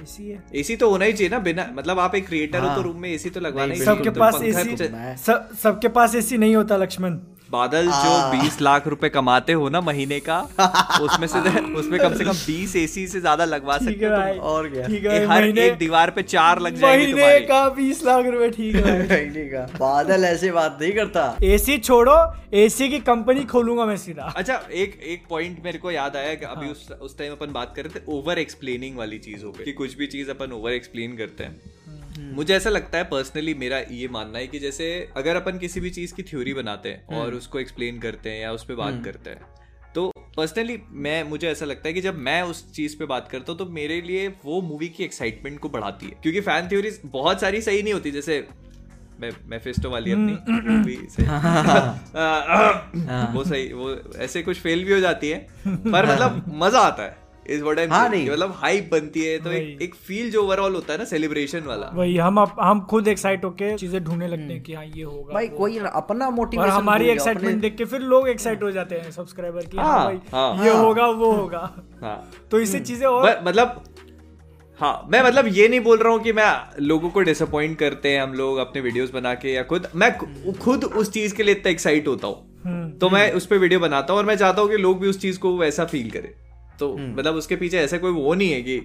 हाँ। 0.00 0.04
इसी 0.04 0.28
है 0.28 0.42
एसी 0.54 0.76
तो 0.76 0.90
होना 0.90 1.04
ही 1.04 1.12
चाहिए 1.12 1.30
ना 1.30 1.38
बिना 1.38 1.70
मतलब 1.74 1.98
आप 1.98 2.14
एक 2.14 2.26
क्रिएटर 2.26 2.58
हाँ। 2.58 2.68
हो 2.68 2.74
तो 2.74 2.80
हाँ। 2.80 2.82
रूम 2.84 3.00
में 3.02 3.08
एसी 3.10 3.30
तो 3.30 3.40
लगवाना 3.40 3.72
ही 3.72 3.78
नहीं, 3.78 3.86
सबके 3.86 4.10
पास 4.10 4.42
एसी 4.42 4.76
सबके 5.62 5.88
पास 5.88 6.14
एसी 6.14 6.38
नहीं 6.38 6.56
होता 6.56 6.76
लक्ष्मण 6.76 7.18
बादल 7.50 7.86
जो 7.86 8.10
20 8.32 8.60
लाख 8.62 8.86
रुपए 8.86 9.08
कमाते 9.08 9.52
हो 9.52 9.68
ना 9.68 9.80
महीने 9.80 10.18
का 10.20 10.38
उसमें 11.02 11.26
से 11.26 11.38
उसमें 11.74 11.98
कम 12.00 12.14
से 12.14 12.24
कम 12.24 12.32
20 12.32 12.76
एसी 12.76 13.06
से 13.06 13.20
ज़्यादा 13.20 13.44
लगवा 13.44 13.78
सकते 13.78 14.06
है 14.06 14.10
हो 14.10 14.34
तुम। 14.34 14.44
और 14.50 14.68
क्या? 14.68 14.86
एक 14.86 15.30
हर 15.30 15.42
महीने 15.42 15.64
एक 15.66 15.78
दीवार 15.78 16.10
पे 16.10 16.22
चार 16.22 16.60
लग 16.60 16.76
जाएँगे 16.76 17.12
महीने 17.12 17.40
का 17.40 17.68
बीस 17.68 18.04
लाख 18.04 18.26
रुपए 18.26 18.50
ठीक 18.50 18.76
है 18.76 18.98
महीने 19.10 19.44
का 19.44 19.66
बादल 19.80 20.24
ऐसे 20.24 20.50
बात 20.50 20.78
नहीं 20.82 20.92
करता 20.92 21.24
एसी 21.42 21.78
छोड़ो 21.78 22.16
एसी 22.54 22.88
की 22.88 22.98
कंपनी 23.00 23.44
खोलूँगा 23.44 23.86
मैं 23.86 23.96
सीधा 23.96 24.32
अच्छा 24.36 24.60
एक 24.74 24.98
एक 25.06 25.24
पॉइंट 25.30 25.58
मेरे 25.64 25.78
को 25.78 25.90
याद 25.90 26.16
आया 26.16 26.34
कि 26.34 26.46
अभी 26.46 26.66
हाँ। 26.66 26.72
उस 26.72 26.90
उस 27.00 27.18
टाइम 27.18 27.32
अपन 27.32 27.52
बात 27.52 27.72
कर 27.76 27.84
रहे 27.84 28.00
थे 28.00 28.04
ओवर 28.08 28.38
एक्सप्लेनिंग 28.38 28.96
वाली 28.96 29.18
चीज़ों 29.18 29.52
पे 29.52 29.64
कि 29.64 29.72
कुछ 29.72 29.96
भी 29.96 30.06
चीज़ 30.06 30.30
अपन 30.30 30.52
ओवर 30.52 30.72
एक्सप्लेन 30.72 31.16
करते 31.16 31.44
हैं। 31.44 31.60
मुझे 32.34 32.54
ऐसा 32.54 32.70
लगता 32.70 32.98
है 32.98 33.04
पर्सनली 33.04 33.54
मेरा 33.54 33.78
ये 33.90 34.08
मानना 34.08 34.38
है 34.38 34.46
कि 34.46 34.58
जैसे 34.58 35.08
अगर 35.16 35.36
अपन 35.36 35.58
किसी 35.58 35.80
भी 35.80 35.90
चीज़ 35.90 36.14
की 36.14 36.22
थ्योरी 36.22 36.54
बनाते 36.54 36.88
हैं 36.88 37.06
हम्म। 37.10 37.20
और 37.20 37.34
उसको 37.34 37.60
एक्सप्लेन 37.60 37.98
करते 37.98 38.30
हैं 38.30 38.40
या 38.40 38.52
उस 38.52 38.64
पर 38.64 38.74
बात 38.74 39.04
करते 39.04 39.30
हैं 39.30 39.40
तो 39.94 40.12
पर्सनली 40.36 40.82
मैं 40.90 41.24
मुझे 41.24 41.48
ऐसा 41.48 41.66
लगता 41.66 41.88
है 41.88 41.94
कि 41.94 42.00
जब 42.00 42.18
मैं 42.18 42.42
उस 42.42 42.72
चीज़ 42.72 42.98
पे 42.98 43.06
बात 43.06 43.28
करता 43.28 43.52
हूँ 43.52 43.58
तो 43.58 43.66
मेरे 43.66 44.00
लिए 44.00 44.34
वो 44.44 44.60
मूवी 44.60 44.88
की 44.88 45.04
एक्साइटमेंट 45.04 45.60
को 45.60 45.68
बढ़ाती 45.68 46.06
है। 46.06 46.12
क्योंकि 46.22 46.40
फ़ैन 46.40 46.68
थ्योरीज 46.68 47.00
बहुत 47.06 47.40
सारी 47.40 47.60
सही 47.60 47.82
नहीं 47.82 47.92
होती 47.92 48.10
जैसे 48.10 48.48
मैं 49.20 49.30
मेफिस्टो 49.46 49.90
वाली 49.90 50.12
अपनी 50.12 50.38
हम्म। 50.48 50.72
मूवी 50.72 50.98
से 51.10 51.22
वो 53.34 53.44
सही 53.44 53.72
वो 53.72 53.96
ऐसे 54.18 54.42
कुछ 54.42 54.60
फेल 54.60 54.84
भी 54.84 54.92
हो 54.92 55.00
जाती 55.00 55.30
है 55.30 55.38
पर 55.66 56.12
मतलब 56.12 56.44
मज़ा 56.54 56.80
आता 56.80 57.02
है। 57.02 57.19
इस 57.46 57.62
वर्ड 57.62 57.78
हाँ, 57.90 58.08
नहीं। 58.08 58.28
मतलब 58.30 58.52
हाइप 58.56 58.88
बनती 58.92 59.24
है 59.24 59.38
तो 59.38 59.52
एक 59.52 59.82
एक 59.82 59.94
फील 59.96 60.30
जो 60.30 60.42
ओवरऑल 60.42 60.74
होता 60.74 60.92
है 60.92 60.98
ना 60.98 61.04
सेलिब्रेशन 61.04 61.62
वाला। 61.66 61.86
वही 61.94 62.16
हम 62.16 62.38
हम 62.60 62.80
खुद 62.90 63.08
एक्साइट 63.08 63.44
होके 63.44 63.76
चीज़ें 63.76 64.02
ढूँढने 64.04 64.28
लगते 64.28 64.52
हैं 64.52 64.62
कि 64.62 64.74
हाँ 64.74 64.84
ये 64.86 65.02
होगा 65.02 65.34
भाई 65.34 65.48
कोई 65.48 65.78
अपना 65.78 66.26
और 66.26 66.32
मोटिवेशन 66.32 66.70
हमारी 66.70 67.08
एक्साइटमेंट 67.10 67.60
देख 67.60 67.76
के 67.76 67.84
फिर 67.84 68.00
लोग 68.02 68.28
एक्साइट 68.28 68.62
हो 68.62 68.70
जाते 68.70 68.94
हैं 68.94 69.10
सब्सक्राइबर 69.10 69.66
की 69.66 69.76
हाँ 69.76 69.86
हाँ, 69.88 70.56
भाई। 70.56 70.66
ये 70.66 70.74
होगा 70.74 71.06
वो 71.06 71.32
होगा। 71.32 71.58
हाँ। 72.02 72.30
तो 72.50 72.60
इससे 72.60 72.80
चीज़ें 72.80 73.06
और 73.06 73.42
मतलब 73.46 73.82
हाँ 74.80 75.08
मैं 75.12 75.22
मतलब 75.22 75.46
ये 75.46 75.68
नहीं 75.68 75.80
बोल 75.80 75.98
रहा 75.98 76.12
हूँ 76.12 76.22
कि 76.22 76.32
मैं 76.32 76.80
लोगों 76.80 77.10
को 77.10 77.20
डिसअपॉइंट 77.20 77.78
करते 77.78 78.10
हैं 78.10 78.22
हम 78.22 78.34
लोग 78.34 78.58
अपने 78.58 78.80
वीडियोस 78.80 79.10
बना 79.10 79.34
के 79.34 79.52
या 79.52 79.62
खुद। 79.62 79.88
मैं 79.94 80.12
खुद 80.60 80.84
उस 80.84 81.10
चीज़ 81.12 81.34
के 81.34 81.42
लिए 81.42 81.54
इतना 81.54 81.70
एक्साइट 81.70 82.08
होता 82.08 82.26
हूँ। 82.26 82.60
हम्म, 82.64 82.90
तो 82.90 83.10
मैं 83.10 83.30
उस 83.32 83.46
पर 83.46 83.58
वीडियो 83.58 83.80
बनाता 83.80 84.12
हूँ 84.12 84.20
और 84.20 84.26
मैं 84.26 84.36
चाहता 84.36 84.62
हूँ 84.62 84.70
कि 84.70 84.76
लोग 84.76 85.00
भी 85.00 85.08
उस 85.08 85.20
चीज़ 85.20 85.38
को 85.38 85.56
वैसा 85.58 85.84
फील 85.84 86.10
करें। 86.10 86.32
तो 86.80 86.96
मतलब 86.96 87.34
उसके 87.34 87.56
पीछे 87.56 87.78
ऐसा 87.78 87.98
कोई 87.98 88.12
वो 88.12 88.34
नहीं 88.34 88.52
है 88.52 88.62
कि 88.62 88.80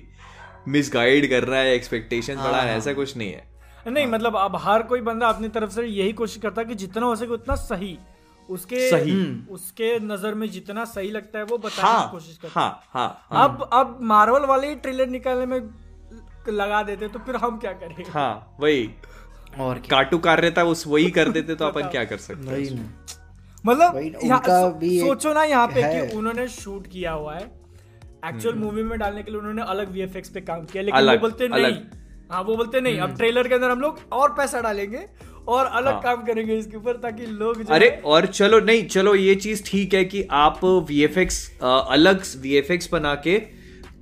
मिसगाइड 0.67 1.29
कर 1.29 1.43
रहा 1.43 1.59
है 1.59 1.73
एक्सपेक्टेशन 1.75 2.35
बढ़ा 2.35 2.61
है 2.61 2.77
ऐसा 2.77 2.93
कुछ 2.93 3.15
नहीं 3.17 3.31
है। 3.31 3.43
नहीं 3.87 4.05
मतलब 4.07 4.35
अब 4.37 4.55
हर 4.55 4.83
कोई 4.83 5.01
बंदा 5.01 5.27
अपनी 5.27 5.49
तरफ़ 5.49 5.71
से 5.71 5.85
यही 5.85 6.13
कोशिश 6.13 6.41
करता 6.41 6.61
है 6.61 6.67
कि 6.67 6.75
जितना 6.75 7.05
हो 7.05 7.15
सके 7.15 7.33
उतना 7.33 7.55
सही। 7.55 7.97
उसके 8.49 8.89
सही। 8.89 9.13
उसके 9.49 9.99
नज़र 9.99 10.33
में 10.33 10.49
जितना 10.51 10.85
सही 10.85 11.11
लगता 11.11 11.39
है 11.39 11.45
वो 11.45 11.57
बताने 11.57 11.89
हाँ 11.89 12.05
की 12.05 12.11
कोशिश 12.11 12.37
करता 12.37 12.59
है। 12.59 12.65
हाँ 12.65 13.19
हाँ 13.29 13.43
अब 13.43 13.69
अब 13.73 13.97
मार्वल 14.01 14.45
वाले 14.45 14.67
ही 14.67 14.75
ट्रेलर 14.75 15.07
निकालने 15.07 15.45
में 15.45 15.69
लगा 16.49 16.81
देते 16.83 17.07
तो 17.07 17.19
फिर 17.19 17.35
हम 17.35 17.57
क्या 17.57 17.71
करें 17.73 18.03
हाँ 18.09 18.55
वही। 18.59 18.89
और 19.59 19.79
काटू 19.89 20.17
कार्य 20.19 20.51
था 20.51 20.63
उस 20.63 20.85
वही 20.87 21.09
कर 21.11 21.29
देते 21.29 21.55
तो 21.55 21.65
अपन 21.71 21.87
क्या 21.89 22.03
कर 22.03 22.17
सकते 22.17 22.55
हैं? 22.55 23.05
मतलब 23.65 23.99
सोचो 24.83 25.33
ना 25.33 25.43
यहाँ 25.43 25.67
पे 25.67 25.83
कि 25.83 26.15
उन्होंने 26.17 26.47
शूट 26.47 26.87
किया 26.87 27.11
हुआ 27.11 27.35
है। 27.35 27.64
एक्चुअल। 28.27 28.55
मूवी 28.55 28.83
में 28.83 28.97
डालने 28.99 29.23
के 29.23 29.31
लिए 29.31 29.39
उन्होंने 29.39 29.61
अलग 29.67 29.91
वीएफएक्स 29.91 30.29
पे 30.29 30.41
काम 30.41 30.63
किया 30.65 30.83
लेकिन 30.83 30.97
अलग, 30.97 31.13
वो 31.13 31.21
बोलते 31.21 31.47
नहीं 31.47 31.63
अलग। 31.65 32.31
हाँ 32.31 32.41
वो 32.43 32.55
बोलते 32.57 32.81
नहीं। 32.81 32.99
अब 32.99 33.15
ट्रेलर 33.17 33.47
के 33.47 33.53
अंदर 33.55 33.69
हम 33.69 33.79
लोग 33.79 33.99
और 34.13 34.29
पैसा 34.37 34.61
डालेंगे 34.61 35.05
और 35.47 35.65
अलग 35.65 35.91
हाँ। 35.93 36.01
काम 36.01 36.23
करेंगे 36.25 36.55
इसके 36.57 36.77
ऊपर 36.77 36.97
ताकि 36.97 37.25
लोग 37.25 37.65
अरे 37.69 37.89
और 38.05 38.25
चलो 38.27 38.59
नहीं 38.61 38.85
चलो 38.87 39.13
ये 39.15 39.35
चीज़ 39.37 39.63
ठीक 39.65 39.93
है 39.93 40.03
कि 40.05 40.23
आप 40.33 40.59
वीएफएक्स 40.63 41.37
अलग 41.63 42.23
वीएफएक्स 42.41 42.89
बना 42.91 43.13
के 43.27 43.37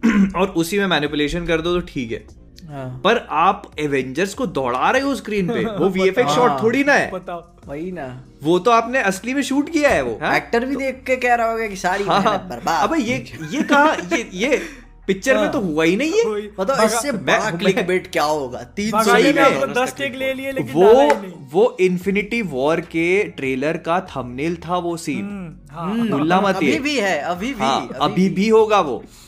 और 0.38 0.54
उसी 0.58 0.80
में 0.80 0.86
मैनिपुलेशन 0.88 1.46
कर 1.48 1.62
दो 1.62 1.74
तो 1.74 1.86
ठीक 1.88 2.12
है 2.12 2.26
हाँ 2.68 2.88
पर 3.04 3.18
आप 3.42 3.72
एवेंजर्स 3.80 4.34
को 4.34 4.46
दौड़ा 4.58 4.90
रहे 4.92 5.02
हो 5.02 5.16
स्क्रीन 5.16 5.48
पे 5.48 5.64
वो 5.66 5.90
वीएफएक्स 5.98 6.36
शॉट 6.36 6.62
थोड़ी 6.64 6.84
ना 6.84 6.94
है 6.94 7.10
बताओ 7.12 7.42
वही 7.68 7.92
ना 7.92 8.06
वो 8.44 8.58
तो 8.60 8.72
आपने 8.72 9.02
असली 9.12 9.34
में 9.34 9.42
शूट 9.44 9.70
किया 9.70 9.90
है 9.90 10.02
वो 10.04 10.18
हाँ? 10.22 10.36
एक्टर 10.38 10.66
भी 10.66 10.76
देख 10.76 11.04
के 11.08 11.16
कह 11.18 11.36
रहा 11.36 11.52
होगा 11.52 11.68
कि 11.68 11.76
सारी 11.78 12.04
हाँ, 12.04 12.20
मेहनत 12.20 12.40
हाँ। 12.40 12.48
बर्बाद। 12.50 12.90
अबे 12.90 12.98
ये 13.02 13.18
ये 13.52 13.64
कहा 13.64 13.94
ये 14.14 14.30
ये 14.34 14.62
पिक्चर 15.08 15.38
में 15.38 15.52
तो 15.52 15.60
हुआ 15.60 15.84
ही 15.84 15.96
नहीं 15.96 16.12
है। 16.14 16.26
मतलब 16.60 16.84
इससे 16.84 17.12
बड़ा 17.12 17.50
क्लिक 17.52 17.80
बेट 17.88 18.08
क्या 18.12 18.24
होगा? 18.24 18.60
तीन 18.76 18.92
सौ 19.04 19.66
दस 19.74 19.94
टेक 19.98 20.16
ले 20.16 20.34
लिए 20.34 20.52
लेकिन 20.52 20.74
वो 20.74 20.92
ही। 21.02 21.32
वो 21.54 21.66
इन्फिनिटी 21.82 22.42
वॉर 22.54 22.82
के 22.94 23.08
ट्रेलर 23.38 23.78
का 23.88 24.00
थंबनेल 24.16 24.56
था 24.68 24.78
वो 24.78 24.96
सीन 24.98 25.20
हम्म, 25.20 25.76
हाँ। 25.76 25.94
मुल्ला 26.10 26.40
मत 26.42 26.56
अभी 26.56 26.78
भी 26.80 26.96
है 26.98 27.18
अभी 27.20 27.54
भी 27.54 27.64
हाँ 27.64 27.98
अभी 28.02 28.30
भी। 28.30 28.48
होगा 28.50 28.80
वो। 28.82 28.98
हाँ। 28.98 29.23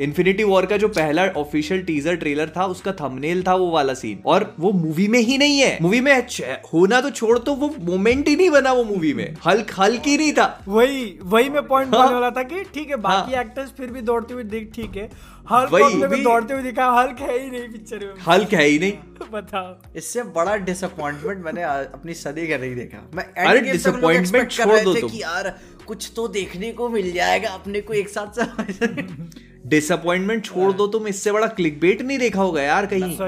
इन्फिनिटी 0.00 0.44
वॉर 0.44 0.66
का 0.66 0.76
जो 0.76 0.88
पहला 0.88 1.26
ऑफिशियल 1.26 1.82
टीजर 1.82 2.16
ट्रेलर 2.16 2.52
था 2.56 2.64
उसका 2.64 2.92
थंबनेल 2.92 3.42
था 3.42 3.54
वो 3.54 3.70
वाला 3.70 3.94
सीन 3.94 4.22
और 4.26 4.54
वो 4.60 4.72
मूवी 4.72 5.08
में 5.08 5.18
ही 5.18 5.38
नहीं 5.38 5.58
है। 5.60 5.78
मूवी 5.82 6.00
में 6.00 6.26
होना 6.74 7.00
तो 7.00 7.10
छोड़ 7.10 7.38
तो 7.38 7.54
वो 7.54 7.74
मोमेंट 7.80 8.28
ही 8.28 8.36
नहीं 8.36 8.50
बना 8.50 8.72
वो 8.72 8.84
मूवी 8.84 9.14
में। 9.14 9.36
हल्क 9.46 9.70
हल्क 9.78 10.02
ही 10.06 10.18
नहीं 10.18 10.32
था। 10.32 10.64
वही 10.68 11.18
वही 11.22 11.50
मैं 11.50 11.66
पॉइंट 11.66 11.94
हाँ। 11.94 12.02
बोलने 12.02 12.14
वाला 12.14 12.30
था 12.30 12.42
कि 12.42 12.64
ठीक 12.64 12.90
है 12.90 12.96
बाकी 12.96 13.40
एक्टर्स 13.40 13.70
फिर 13.70 13.86
भी 13.86 14.00
दौड़ते 14.00 14.34
हुए 14.34 14.44
दिख 14.44 14.72
ठीक 14.74 14.96
है। 14.96 15.10
हल्क 15.52 16.22
दौड़ते 16.24 16.54
हुए 16.54 16.62
दिखा 16.62 16.90
हल्क 16.90 17.16
है 17.20 17.42
ही 17.44 17.50
नहीं 17.50 17.68
पिक्चर 17.68 17.98
में। 17.98 18.14
हल्क 18.28 18.52
है 18.52 18.64
ही 18.64 18.78
नहीं। 18.78 18.92
बताओ। 19.32 19.92
इससे 19.96 20.22
बड़ा 20.22 20.56
डिसअपॉइंटमेंट 20.56 21.44
मैंने 21.44 21.62
अपनी 21.62 22.14
सदी 22.14 22.46
का 22.46 22.56
नहीं 22.56 22.76
देखा। 22.76 23.10
मैं 23.14 23.24
अरे 23.24 23.60
कर 23.78 24.44
छोड़ 24.44 24.74
रहे 24.74 25.00
दो। 25.00 25.08
कि 25.08 25.22
यार 25.22 25.58
कुछ 25.86 26.12
तो 26.16 26.28
देखने 26.28 26.72
को 26.72 26.88
मिल 26.88 27.12
जाएगा 27.12 27.48
अपने 27.48 27.80
को 27.80 27.94
एक 27.94 28.08
साथ 28.08 28.40
सब 28.40 28.56
डिसअपॉइंटमेंट 29.66 30.44
छोड़ 30.44 30.72
दो 30.72 30.86
तुम 30.86 31.06
इससे 31.08 31.32
बड़ा 31.32 31.46
क्लिक 31.46 31.80
बेट 31.80 32.02
नहीं 32.02 32.18
देखा 32.18 32.42
होगा 32.42 32.62
यार 32.62 32.86
कहीं। 32.86 33.18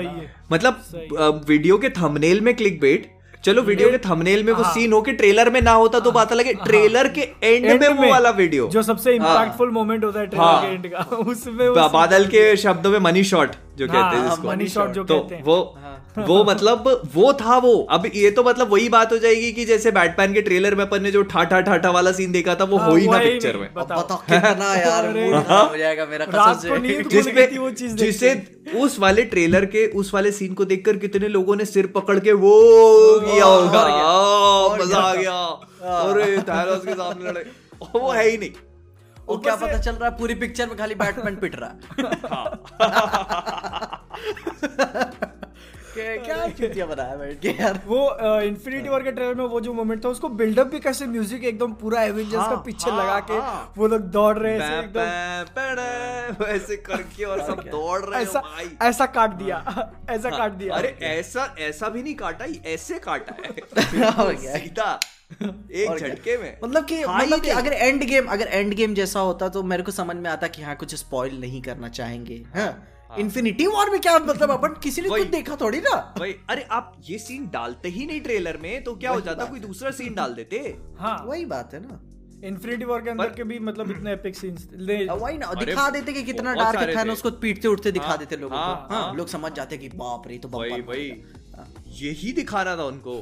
मतलब 0.52 1.44
वीडियो 1.48 1.78
के 1.78 1.88
थंबनेल 1.88 2.40
में 2.40 2.54
क्लिक 2.56 2.80
बेट 2.80 3.12
चलो 3.44 3.62
वीडियो 3.62 3.90
के 3.90 3.98
थंबनेल 3.98 4.44
में 4.44 4.52
वो 4.52 4.62
हाँ। 4.62 4.72
सीन 4.74 4.92
हो 4.92 5.00
के 5.02 5.12
ट्रेलर 5.12 5.50
में 5.50 5.60
ना 5.62 5.72
होता 5.72 5.98
तो 6.00 6.10
बात 6.12 6.32
अलग 6.32 6.46
है 6.46 6.52
ट्रेलर 6.54 7.08
के 7.08 7.20
एंड 7.20 7.66
में 7.80 7.88
वो 7.88 8.10
वाला 8.10 8.30
वीडियो 8.30 8.68
जो 8.68 8.82
सबसे 8.82 9.10
हाँ। 9.10 9.16
इम्पैक्टफुल 9.18 9.70
मोमेंट 9.70 10.04
होता 10.04 10.20
है 10.20 10.26
ट्रेलर 10.26 10.44
हाँ। 10.44 10.62
के 10.62 10.68
एंड 10.68 10.86
का 10.92 11.16
उसमें 11.16 11.72
बादल 11.92 12.26
के 12.26 12.56
शब्दों 12.56 12.90
में 12.90 12.98
मनी 12.98 13.24
शॉट 13.24 13.50
जो 13.78 13.86
कहते 13.86 14.16
हैं 14.16 14.22
हाँ, 14.22 14.30
जिसको। 14.30 14.48
money 14.48 14.66
shot 14.74 14.92
जो 14.92 15.04
तो 15.04 15.18
कहते 15.18 15.34
हैं। 15.34 15.42
वो 15.42 15.78
वो 16.18 16.44
मतलब 16.44 17.02
वो 17.14 17.32
था 17.32 17.56
वो। 17.58 17.72
अब 17.90 18.06
ये 18.14 18.30
तो 18.30 18.42
मतलब 18.44 18.72
वही 18.72 18.88
बात 18.88 19.12
हो 19.12 19.18
जाएगी 19.18 19.52
कि 19.52 19.64
जैसे 19.64 19.90
बैटमैन 19.90 20.34
के 20.34 20.42
ट्रेलर 20.42 20.74
में 20.74 20.84
अपन 20.84 21.02
ने 21.02 21.10
जो 21.10 21.22
ठाठा 21.22 21.60
ठाठा 21.60 21.90
वाला 21.90 22.12
सीन 22.12 22.32
देखा 22.32 22.54
था 22.54 22.64
वो 22.64 22.76
हाँ, 22.76 22.90
हो 22.90 22.96
ही 22.96 23.08
ना 23.08 23.18
पिक्चर 23.18 23.56
में। 23.56 23.74
बताओ। 23.74 24.02
कितना 24.02 24.74
यार 24.74 25.06
हो 25.70 25.76
जाएगा 25.76 26.06
मेरा 26.06 26.26
कसम 26.26 26.78
से। 26.78 27.02
जिसपे 27.02 27.46
जिसे 27.94 28.34
उस 28.76 28.98
वाले 28.98 29.22
ट्रेलर 29.22 29.64
के 29.64 29.86
उस 29.86 30.14
वाले 30.14 30.32
सीन 30.32 30.54
को 30.54 30.64
देखकर 30.64 30.96
कितने 30.96 31.28
लोगों 31.28 31.56
ने 31.56 31.64
सिर 31.64 31.86
पकड़ 31.86 32.18
के 32.18 32.32
वो 32.32 32.54
किया 33.20 33.44
होगा 33.44 33.86
मज़ा 34.84 34.98
आ 34.98 35.14
गया। 35.14 35.40
अरे 35.82 36.24
के 36.26 36.94
सामने 36.94 37.30
लड़े 37.30 37.44
वो 37.94 38.10
है 38.10 38.28
ही 38.30 38.38
नहीं। 38.38 38.50
वो 39.28 39.36
क्या 39.38 39.56
पता 39.56 39.78
चल 39.78 39.92
रहा 39.92 40.08
है 40.08 40.16
पूरी 40.18 40.34
पिक्चर 40.34 40.66
में 40.66 40.76
खाली 40.78 40.94
बैटमैन 40.94 41.36
पिट 41.36 41.56
रहा 41.56 41.70
है। 41.70 41.78
क्या 45.94 46.16
क्या 46.16 46.48
चुतिया 46.48 46.86
बनाया 46.86 47.16
बैठ 47.16 47.40
के? 47.40 47.48
यार। 47.48 47.80
वो 47.86 48.16
इन्फिनिटी 48.40 48.88
वॉर 48.88 49.02
के 49.02 49.12
ट्रेलर 49.12 49.34
में 49.34 49.44
वो 49.44 49.60
जो 49.60 49.72
मोमेंट 49.72 50.04
था 50.04 50.08
उसको 50.08 50.28
बिल्डअप 50.28 50.66
भी 50.66 50.80
कैसे 50.80 51.06
म्यूज़िक 51.06 51.44
एकदम 51.44 51.72
पूरा 51.72 52.02
एवेंजर्स 52.02 52.34
का 52.34 52.40
हाँ, 52.40 52.62
पीछे 52.66 52.90
हाँ, 52.90 53.02
लगा 53.02 53.20
के 53.20 53.34
हाँ। 53.34 53.72
वो 53.76 53.86
लोग 53.86 54.00
दौड़ 54.00 54.38
रहे 54.38 54.52
हैं 54.52 54.60
ऐसे 54.60 54.74
एकदम। 56.74 56.76
करके 56.76 57.24
और 57.24 57.40
सब 57.40 57.62
दौड़ 57.70 58.00
रहे 58.00 58.22
ऐसा 58.22 58.40
भाई। 58.40 58.88
ऐसा 58.88 59.06
काट 59.06 59.30
दिया 59.30 59.90
ऐसा 60.10 60.30
काट 60.30 60.52
दिया। 60.52 60.74
अरे 60.74 60.96
ऐसा 61.02 61.54
ऐसा 61.58 61.88
भी 61.88 62.02
नहीं 62.02 62.14
काटा 62.14 62.44
ऐसे 62.66 62.98
काटा 62.98 63.36
है। 63.44 63.52
सीधा 64.36 65.00
एक 65.42 65.98
झटके 65.98 66.38
में। 66.38 66.58
मतलब 66.64 66.84
कि 66.84 67.02
हाँ 67.02 67.20
मतलब 67.20 67.40
कि 67.40 67.50
अगर 67.50 67.72
एंड 67.72 68.04
गेम 68.04 68.26
अगर 68.26 68.46
एंड 68.46 68.74
गेम 68.74 68.94
जैसा 68.94 69.20
होता 69.20 69.48
तो 69.48 69.62
मेरे 69.62 69.82
को 69.82 69.92
समझ 69.92 70.16
में 70.16 70.30
आता 70.30 70.46
कि 70.46 70.62
हाँ 70.62 70.76
कुछ 70.76 70.94
स्पॉइल 70.94 71.40
नहीं 71.40 71.62
करना 71.62 71.88
चाहेंगे 71.88 72.44
हाँ? 72.56 72.93
इन्फिनिटी 73.18 73.66
वॉर 73.66 73.90
में 73.90 74.00
क्या 74.00 74.18
मतलब 74.18 74.50
अपन 74.50 74.74
किसी 74.82 75.02
ने 75.02 75.08
कुछ 75.08 75.26
देखा 75.28 75.56
थोड़ी 75.60 75.78
ना? 75.80 75.96
भाई 76.18 76.34
अरे 76.50 76.62
आप 76.70 76.96
ये 77.08 77.18
सीन 77.18 77.48
डालते 77.52 77.88
ही 77.88 78.06
नहीं 78.06 78.20
ट्रेलर 78.20 78.56
में 78.56 78.82
तो 78.84 78.94
क्या 78.96 79.10
हो 79.10 79.20
जाता? 79.20 79.44
कोई 79.44 79.60
दूसरा 79.60 79.90
सीन 79.90 80.14
डाल 80.14 80.34
देते? 80.34 80.58
हाँ। 80.98 81.16
वही 81.26 81.44
बात 81.46 81.74
है 81.74 81.80
ना। 81.80 82.00
इन्फिनिटी 82.44 82.84
वॉर 82.84 83.00
के 83.02 83.10
अंदर 83.10 83.28
के 83.28 83.44
भी 83.44 83.58
मतलब 83.58 83.90
इतने 83.90 84.12
एपिक 84.12 84.36
सीन्स 84.36 84.66
अब 85.10 85.18
वही 85.22 85.38
ना 85.38 85.52
दिखा 85.54 85.88
देते 85.90 86.12
कि 86.12 86.22
कितना 86.22 86.54
डार्क 86.54 86.78
सारे 86.78 86.94
था 86.96 87.04
ना 87.04 87.10
थे। 87.10 87.12
उसको 87.12 87.30
पीटते 87.42 87.68
उठते 87.68 87.92
दिखा 87.92 88.06
हाँ, 88.06 88.18
देते 88.18 88.36
लोगों 88.36 88.58
हाँ, 88.58 88.74
को। 88.76 88.94
हाँ, 88.94 89.02
हाँ। 89.02 89.14
लोग 89.14 89.28
समझ 89.28 89.52
जाते 89.52 89.76
कि 89.78 89.88
बाप 89.94 90.28
रे 90.28 90.38
तो 90.38 90.48
भाई 90.48 90.80
भाई 90.82 91.22
यही 91.96 92.32
दिखाना 92.32 92.76
था 92.76 92.84
उनको। 92.84 93.12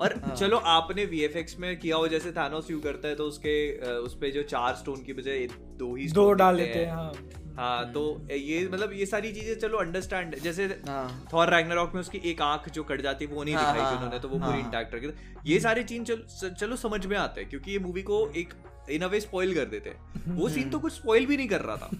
और 0.00 0.14
चलो 0.38 0.56
आपने 0.68 1.04
वीएफएक्स 1.04 1.58
में 1.58 1.76
किया 1.80 1.96
हो 1.96 2.08
जैसे 2.08 2.32
थानोस 2.32 2.70
यू 2.70 2.80
करता 2.80 3.08
है 3.08 3.14
तो 3.14 3.24
उसके 3.24 3.56
उस 3.98 4.16
पे 4.20 4.30
जो 4.30 4.42
चार 4.42 4.74
स्टोन 4.74 5.02
की 5.02 5.12
बजाय 5.12 5.46
दो 5.78 5.94
ही 5.96 6.08
दो 6.12 6.32
डाल 6.32 6.56
देते 6.56 6.78
हैं। 6.78 6.96
हैं। 6.96 7.47
हाँ 7.58 7.76
हाँ 7.76 7.92
तो 7.92 8.02
ये 8.32 8.68
मतलब 8.72 8.92
ये 8.92 9.06
सारी 9.06 9.32
चीज़ें 9.32 9.54
चलो 9.58 9.78
अंडरस्टैंड 9.78 10.38
जैसे 10.38 10.64
हाँ। 10.88 11.26
थॉर 11.32 11.54
रैग्नारॉक 11.54 11.94
में 11.94 12.00
उसकी 12.00 12.18
एक 12.24 12.42
आँख 12.42 12.68
जो 12.68 12.84
कट 12.84 13.00
जाती 13.00 13.24
है 13.24 13.34
वो 13.34 13.44
नहीं 13.44 13.54
हाँ, 13.54 13.64
दिखाई 13.64 13.80
थी 13.80 13.84
हाँ, 13.84 13.96
उन्होंने 13.96 14.18
तो 14.18 14.28
वो 14.28 14.38
हाँ, 14.38 14.48
पूरी 14.48 14.62
हाँ। 14.62 14.66
इंटैक्ट 14.66 14.94
रखी 14.94 15.52
ये 15.52 15.60
सारी 15.60 15.84
चीज़ 15.84 16.02
चलो 16.02 16.48
चलो 16.50 16.76
समझ 16.76 17.06
में 17.06 17.16
आते 17.16 17.40
हैं 17.40 17.50
क्योंकि 17.50 17.72
ये 17.72 17.78
मूवी 17.78 18.02
को 18.02 18.26
एक 18.36 18.54
इन 18.90 19.02
अ 19.02 19.06
वे 19.06 19.20
स्पॉइल 19.20 19.54
कर 19.54 19.64
देते 19.64 19.90
हैं। 19.90 20.36
वो 20.36 20.48
सीन 20.48 20.70
तो 20.70 20.78
कुछ 20.78 20.92
स्पॉइल 20.92 21.26
भी 21.26 21.36
नहीं 21.36 21.48
कर 21.48 21.60
रहा 21.60 21.76
था। 21.76 21.90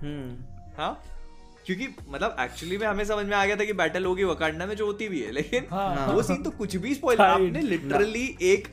हम्म। 0.00 0.36
हाँ? 0.78 1.02
क्योंकि 1.66 1.88
मतलब 2.08 2.36
एक्चुअली 2.40 2.78
में 2.78 2.86
हमें 2.86 3.04
समझ 3.04 3.26
में 3.26 3.36
आ 3.36 3.44
गया 3.46 3.56
था 3.56 3.64
कि 3.64 3.72
बैटल 3.72 4.04
होगी 4.04 4.24
वकांडा 4.24 4.66
में 4.66 4.74
जो 4.76 4.86
होती 4.86 5.08
भी 5.08 5.20
है 5.20 5.32
लेकिन 5.32 5.66
हाँ। 5.70 6.06
वो 6.06 6.22
सीन 6.22 6.42
तो 6.42 6.50
कुछ 6.50 6.76
भी 6.76 6.94
स्पॉइल 6.94 7.20
आपने 7.20 7.60
लिटरली 7.60 8.36
एक 8.42 8.68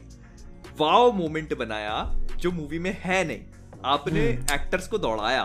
वाव 0.80 1.12
मोमेंट 1.12 1.58
बनाया 1.58 1.96
जो 2.38 2.52
मूवी 2.52 2.80
में 2.80 2.98
है 3.00 3.24
नहीं। 3.28 3.42
आपने 3.86 4.32
हम्म। 4.32 4.54
एक्टर्स 4.56 4.88
को 4.88 4.98
दौड़ाया। 4.98 5.44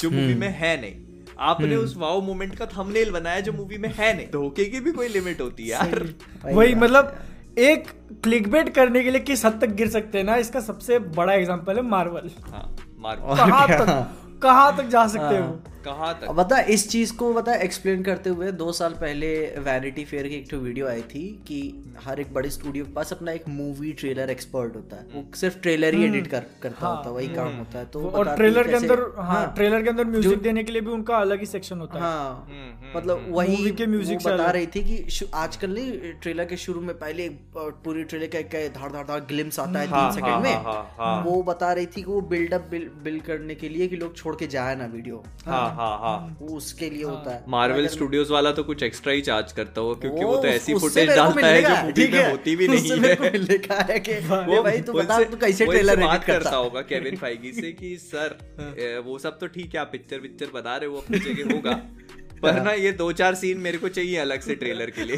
जो 0.00 0.10
मूवी 0.10 0.34
में 0.34 0.48
है 0.48 0.80
नहीं। 0.80 0.94
आपने 1.40 1.74
हम्म। 1.74 1.84
उस 1.84 1.96
वाओ 1.96 2.20
मोमेंट 2.20 2.54
का 2.54 2.66
थंबनेल 2.66 3.10
बनाया 3.10 3.40
जो 3.40 3.52
मूवी 3.52 3.78
में 3.78 3.88
है 3.96 4.12
नहीं। 4.16 4.26
धोखे 4.32 4.64
की 4.64 4.80
भी 4.80 4.92
कोई 4.92 5.08
लिमिट 5.08 5.40
होती 5.40 5.62
है 5.62 5.68
यार 5.68 6.08
वही 6.44 6.74
मतलब 6.74 7.16
एक 7.58 7.86
क्लिकबेट 8.22 8.68
करने 8.74 9.02
के 9.02 9.10
लिए 9.10 9.20
किस 9.20 9.44
हद 9.44 9.58
तक 9.60 9.70
गिर 9.74 9.88
सकते 9.90 10.18
हैं 10.18 10.24
ना? 10.24 10.36
इसका 10.36 10.60
सबसे 10.60 10.98
बड़ा 10.98 11.32
एग्जांपल 11.32 11.76
है 11.76 11.82
मार्वल 11.82 12.30
हाँ 12.50 12.76
मार्वल 12.98 13.36
कहाँ 13.36 13.68
तक 13.68 14.40
कहाँ 14.42 14.76
तक 14.76 14.88
जा 14.88 15.06
सकते 15.06 15.36
हो। 15.36 15.44
वो 15.44 15.77
कहाँ 15.88 16.12
तक? 16.20 16.30
बता 16.38 16.60
इस 16.76 16.88
चीज़ 16.90 17.12
को 17.16 17.32
बता 17.34 17.54
एक्सप्लेन 17.66 18.02
करते 18.02 18.30
हुए 18.30 18.50
दो 18.54 18.70
साल 18.78 18.92
पहले 19.00 19.28
वैनिटी 19.66 20.04
फेयर 20.04 20.28
की 20.28 20.34
एक 20.34 20.50
तो 20.50 20.58
वीडियो 20.60 20.88
आई 20.88 21.02
थी 21.10 21.24
कि 21.48 21.60
हर 22.04 22.20
एक 22.20 22.32
बड़े 22.34 22.50
स्टूडियो 22.50 22.84
के 22.84 22.92
पास 22.92 23.12
अपना 23.12 23.32
एक 23.32 23.48
मूवी 23.50 23.92
ट्रेलर 24.00 24.30
एक्सपर्ट 24.30 24.76
होता 24.76 24.96
है। 24.96 25.06
वो 25.14 25.24
सिर्फ़ 25.36 25.58
ट्रेलर 25.62 25.94
ही 25.94 26.04
एडिट 26.04 26.26
कर 26.26 26.44
करता 26.62 26.86
हाँ, 26.86 26.94
होता 26.96 27.08
है 27.08 27.14
वही 27.14 27.28
काम 27.34 27.56
होता 27.56 27.78
है। 27.78 27.86
तो 27.92 28.08
और 28.10 28.34
ट्रेलर 28.36 28.68
के 28.68 28.74
अंदर 28.76 29.02
हाँ 29.28 29.42
ट्रेलर 29.56 29.82
के 29.82 29.88
अंदर 29.90 30.04
म्यूज़िक 30.06 30.42
देने 30.42 30.64
के 30.64 30.72
लिए 30.72 30.82
भी 30.82 30.90
उनका 30.92 31.16
अलग 31.18 31.40
ही 31.40 31.46
सेक्शन 31.46 31.78
होता 31.78 31.94
है। 31.94 32.02
हाँ। 32.02 32.46
हम्म, 32.48 32.96
मतलब 32.96 33.26
वही 33.30 33.70
के 33.78 33.86
म्यूज़िक 33.86 34.18
बता 34.26 34.50
रही 34.50 34.66
थी 34.66 34.82
कि 34.84 35.26
आजकल 35.36 35.74
नहीं 35.74 36.12
ट्रेलर 36.22 36.44
के 36.44 36.56
शुरू 36.58 36.80
में 36.80 36.94
पहले 36.98 37.28
पूरी 37.56 38.04
ट्रेलर 38.04 38.26
का 38.26 38.38
एक 38.38 38.72
धाड़ 38.74 38.92
धाड़ 38.92 39.06
धाड़ 39.06 39.20
ग्लिम्स 39.28 39.58
आता 39.60 39.78
है 39.80 39.86
हाँ, 39.86 39.86
तीन 39.86 39.98
हाँ, 39.98 40.12
सेकंड 40.12 40.42
में। 40.44 40.54
हाँ, 40.54 40.62
हाँ, 40.64 40.94
हाँ। 40.98 41.22
वो 41.24 41.42
बता 41.42 41.72
रही 41.72 41.86
थी 41.86 42.02
कि 42.02 42.10
वो 42.10 42.20
बिल्डअप 42.30 42.68
बिल्ड 43.04 43.22
करने 43.22 43.54
के 43.54 43.68
लिए 43.68 43.88
कि 43.88 43.96
लोग 43.96 44.16
छोड़ 44.16 44.34
के 44.36 44.46
जाए 44.48 44.74
ना 44.76 44.84
वीडियो 44.92 45.22
हाँ 45.46 45.68
हाँ 45.78 45.98
हाँ। 45.98 46.36
वो 46.40 46.56
उसके 46.56 46.88
लिए 46.90 47.02
होता 47.04 47.34
है। 47.34 47.44
मार्वल 47.48 47.86
स्टूडियोज 47.86 48.30
वाला 48.30 48.52
तो 48.52 48.62
कुछ 48.64 48.82
एक्स्ट्रा 48.82 49.12
ही 49.12 49.20
चार्ज 49.20 49.52
करता 49.52 49.80
हो 49.80 49.94
क्योंकि 49.94 50.24
वो 50.24 50.30
वो 50.30 50.36
तो 50.36 50.48
ऐसी 50.48 50.74
फुटेज 50.74 51.08
डालता 51.08 51.46
है 51.46 51.62
जो 51.62 51.74
मूवी 51.82 52.06
में 52.12 52.30
होती 52.30 52.56
भी 52.56 52.68
नहीं 52.68 52.98
है। 53.00 53.38
लिखा 53.38 53.80
है 53.90 53.98
कि 54.00 54.14
वो 54.28 54.62
भाई 54.62 54.80
तू 54.80 54.92
बता 54.92 55.22
तू 55.24 55.36
कैसे 55.36 55.66
ट्रेलर 55.66 56.00
बात 56.00 56.24
करता 56.24 56.56
होगा 56.56 56.80
केविन 56.82 57.16
फाइगी 57.16 57.52
से 57.60 57.72
कि 57.72 57.96
सर 57.98 59.02
वो 59.06 59.18
सब 59.18 59.38
तो 59.38 59.46
ठीक 59.46 59.74
है 59.74 59.80
आप 59.80 59.88
पिक्चर 59.92 60.18
पिक्चर 60.18 60.46
बता 60.54 60.76
रहे 60.76 60.90
हो 60.90 60.96
अपनी 60.96 61.18
जगह 61.18 61.54
होगा। 61.54 61.80
पर 62.42 62.60
ना 62.62 62.72
ये 62.72 62.90
दो 62.92 63.10
चार 63.12 63.34
सीन 63.34 63.58
मेरे 63.58 63.78
को 63.78 63.88
चाहिए 63.88 64.16
अलग 64.16 64.40
से 64.40 64.54
ट्रेलर 64.54 64.90
के 64.90 65.04
लिए। 65.04 65.16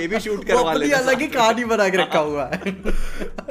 ये 0.00 0.06
भी 0.08 0.20
शूट 0.20 0.44
करवा 0.44 0.74
लेना 0.74 0.96
अलग 0.96 1.20
ही 1.20 1.26
कहानी 1.28 1.64
बना 1.64 1.88
के 1.88 1.96
रखा 1.96 2.18
हुआ 2.18 2.44
है। 2.44 2.72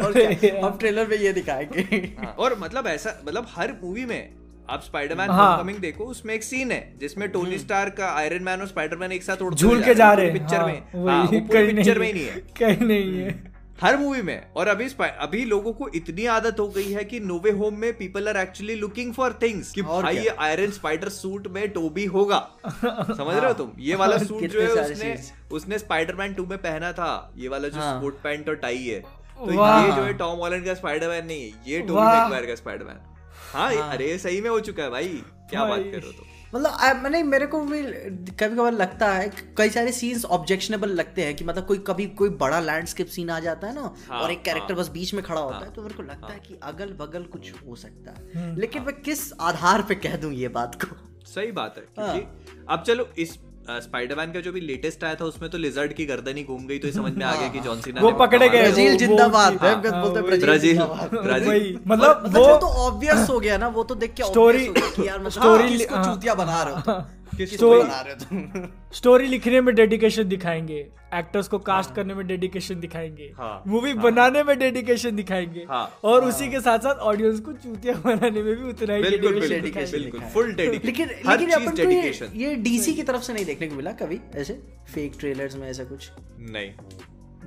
और 0.04 0.22
हम 0.64 0.78
ट्रेलर 0.78 1.08
में 1.08 1.18
ये 1.18 1.34
दिखाएँगे। 1.34 1.82
हाँ, 2.20 2.36
और 2.40 2.58
मतलब 2.60 2.88
ऐसा 2.88 3.20
मतलब 3.28 3.48
हर 3.50 3.74
मूवी 3.84 4.06
में 4.06 4.22
आप 4.70 4.82
स्पाइडरमैन 4.84 5.30
हाँ। 5.30 5.56
होमकमिंग 5.56 5.78
देखो 5.78 6.04
उसमें 6.04 6.34
एक 6.34 6.44
सीन 6.44 6.72
है 6.72 6.94
जिसमें 7.00 7.30
टोनी 7.30 7.58
स्टार 7.58 7.90
का 7.90 8.10
आयरन 8.10 8.44
मैन 8.44 8.62
और 8.62 8.68
स्पाइडरमैन 8.68 9.12
एक 9.12 9.24
साथ 9.24 9.42
उड़ते 9.42 9.58
झूल 9.58 9.84
के 9.84 9.96
जा 9.96 10.12
रहे 10.14 10.26
हैं। 10.26 10.34
पिक्चर 10.34 10.58
हाँ, 10.58 10.68
में। 10.68 11.08
हाँ, 11.08 11.24
वो 11.24 11.28
पूरी 11.32 11.40
कहीं 11.40 11.76
पिक्चर 11.76 12.00
में 12.00 12.08
ही 12.08 12.14
नहीं 12.14 12.26
है। 12.26 12.36
कहीं 12.60 12.88
नहीं 12.88 13.20
है। 13.20 13.56
हर 13.82 13.98
मूवी 13.98 14.22
में। 14.22 14.52
और 14.52 14.68
अभी 14.68 14.86
अभी 15.02 15.44
लोगों 15.46 15.74
को 15.74 15.88
इतनी 15.96 16.26
आदत 16.26 16.60
हो 16.60 16.68
गई 16.68 16.92
है 16.92 17.04
कि 17.04 17.20
नोवे 17.20 17.52
होम 17.52 17.76
में 17.76 17.98
people 17.98 18.28
are 18.28 18.38
actually 18.38 18.76
looking 18.76 19.14
for 19.14 19.38
things 19.42 19.72
कि 19.72 19.82
भाई 19.82 20.18
ये 20.18 20.30
आयरन 20.30 20.72
स्पाइडर 20.72 21.10
सूट 21.10 21.48
में 21.48 21.70
टोबी 21.70 22.06
होगा। 22.06 22.40
समझ 22.68 23.36
रहे 23.36 23.48
हो 23.48 23.54
तुम? 23.54 23.72
ये 23.80 23.96
वाला 23.96 24.18
सूट 24.24 24.44
जो 24.44 24.62
है 24.62 24.68
उसने 24.68 25.16
उसने 25.52 25.80
स्पाइडरमैन 25.80 26.34
2 26.34 26.48
में 26.48 26.58
पहना 26.58 26.92
था। 26.92 27.34
ये 27.38 27.48
वाला 27.48 27.68
जो। 27.68 27.82
स्पोर्ट 27.82 28.16
पैंट 28.16 28.50
और 28.50 28.56
टाई 28.56 28.78
है। 28.78 29.00
तो 29.00 29.52
ये 29.52 29.92
जो 29.96 30.02
है 30.04 30.14
टॉम 30.14 30.40
हॉलैंड 30.40 30.66
का 30.66 30.74
स्पाइडरमैन 30.74 31.26
नहीं 31.26 31.42
है 31.42 31.64
ये 31.68 31.80
टोबी। 31.80 32.02
मैगवायर 32.02 32.46
का 32.46 32.56
स्पाइडरमैन 32.56 33.17
हाँ 33.54 33.72
ये- 33.74 33.82
अरे 33.84 34.18
सही 34.18 34.42
में 34.42 34.50
हो 34.50 34.60
चुका 34.60 34.84
है 34.84 34.90
भाई। 34.90 35.08
क्या 35.50 35.66
बात 35.66 35.80
कर 35.80 35.86
रहे 35.86 36.06
हो 36.08 36.12
तुम। 36.12 36.26
मतलब 36.56 37.02
मैंने 37.04 37.22
मेरे 37.24 37.46
को 37.48 37.60
भी 37.62 37.82
कभी 37.84 38.56
कभार 38.56 38.72
लगता 38.74 39.12
है 39.14 39.30
कई 39.58 39.70
सारे 39.70 39.92
सीन्स 39.92 40.26
ऑब्जेक्शनेबल 40.26 40.90
लगते 40.90 41.24
हैं 41.24 41.36
कि 41.36 41.46
मतलब 41.46 41.66
कोई 41.66 41.78
कभी 41.78 42.06
कोई 42.06 42.30
बड़ा 42.30 42.60
लैंडस्केप 42.60 43.08
सीन 43.08 43.30
आ 43.30 43.40
जाता 43.40 43.68
है 43.68 43.76
ना 43.76 43.94
हाँ, 44.10 44.20
और 44.22 44.32
एक 44.32 44.44
कैरेक्टर 44.44 44.74
हाँ, 44.74 44.82
बस 44.84 44.90
बीच 44.90 45.14
में 45.14 45.24
खड़ा 45.24 45.42
होता 45.42 45.66
है 45.66 45.72
तो 45.74 45.82
मेरे 45.82 45.94
को 45.96 46.04
लगता 46.04 46.28
हाँ, 46.28 46.34
है 46.36 46.40
कि 46.40 46.60
अगल 46.64 46.94
बगल 46.94 47.24
कुछ 47.24 47.52
हो 47.68 47.76
सकता 47.76 48.12
है। 48.12 48.56
लेकिन 48.56 48.82
हाँ, 48.82 48.92
मैं 48.92 49.02
किस 49.02 49.32
आधार 49.42 49.82
पे 49.82 49.96
कह 49.96 50.16
दूँ 50.16 50.32
ये 50.34 50.48
बात 50.48 50.82
को? 50.84 50.96
सही 51.26 51.52
बात 51.52 51.76
है 51.78 51.84
हाँ। 52.00 52.14
क्योंकि 52.14 52.66
अब 52.70 52.84
चलो 52.84 53.10
इस 53.18 53.38
स्पाइडरमैन 53.70 54.32
का 54.32 54.40
जो 54.40 54.52
भी 54.52 54.60
लेटेस्ट 54.62 55.04
आया 55.04 55.16
था 55.16 55.26
उसमें 55.26 55.50
तो 55.52 55.58
लिजर्ड 55.58 55.94
की 55.94 56.06
गर्दन 56.06 56.38
ही 56.38 56.44
घूम 56.44 56.66
गई 56.68 56.78
तो 56.80 56.92
समझ 56.92 57.12
में 57.14 57.26
आ 57.26 57.34
गया 57.36 57.48
कि 57.48 57.60
जॉन 57.60 57.82
सीना 57.82 58.02
वो 58.06 58.12
पकड़े 58.18 58.50
गए 58.50 58.62
ब्राज़ील 58.62 58.90
वो- 58.90 59.00
जिंदाबाद। 59.00 59.54
वो- 59.54 59.64
है 59.64 59.72
हाँ, 59.72 60.02
बोलते 60.02 60.20
हैं 60.20 60.40
ब्राज़ील 60.40 60.78
ब्राज़ील। 60.78 61.22
ब्राज़ील 61.22 61.80
मतलब 61.88 62.24
मतलब 62.26 62.38
वो 62.38 62.48
वो 62.48 62.58
तो 62.58 62.68
ऑब्वियस 62.86 63.30
हो 63.30 63.40
गया 63.40 63.58
ना 63.58 63.68
वो 63.78 63.84
तो 63.84 63.96
देख 63.96 64.14
के 64.14 64.24
स्टोरी 64.24 64.66
obvious 64.66 64.68
हो 64.68 64.74
गया 64.82 64.96
कि 64.96 65.08
यार 65.08 65.20
मतलब 65.20 65.32
स्टोरी 65.32 65.84
हाँ, 65.84 66.04
हाँ। 66.04 66.14
चूतिया 66.14 66.34
बना 66.36 66.62
रहे 66.64 66.96
हो 67.34 67.82
हो 67.82 68.68
स्टोरी 68.94 69.28
लिखने 69.28 69.62
में 69.62 69.76
डेडिकेशन 69.76 70.28
दिखाएँगे 70.28 70.90
एक्टर्स 71.14 71.48
को 71.48 71.60
कास्ट 71.60 71.96
करने 71.96 72.14
में 72.14 72.28
डेडिकेशन 72.28 72.80
दिखाएँगे 72.80 73.34
हाँ, 73.38 73.64
मूवी 73.68 73.94
बनाने 73.94 74.44
में 74.44 74.60
डेडिकेशन 74.60 75.16
दिखाएँगे 75.16 75.66
हाँ, 75.70 76.00
और 76.04 76.26
उसी 76.26 76.50
के 76.50 76.60
साथ 76.60 76.80
साथ 76.80 76.96
ऑडियंस 76.96 77.40
को 77.40 77.54
चूतिया 77.54 77.94
बनाने 77.94 78.44
में 78.44 78.56
भी 78.56 78.70
उतना 78.70 78.94
ही 78.94 79.04
फुल 79.04 80.54
डेडिकेशन 80.54 80.86
लेकिन 80.86 81.08
लेकिन 81.08 81.50
अपन 81.50 81.72
को 81.72 82.36
ये, 82.36 82.56
डीसी 82.56 82.94
की 82.94 83.04
तरफ़ 83.04 83.22
से 83.22 83.34
नहीं 83.34 83.46
देखने 83.46 83.68
को 83.68 83.76
मिला 83.76 83.92
कभी 83.92 84.20
ऐसे? 84.36 84.54
फेक 84.94 85.14
ट्रेलर्स 85.20 85.56
में 85.56 85.70
ऐसा 85.70 85.84
कुछ? 85.84 86.12
नहीं। 86.40 86.72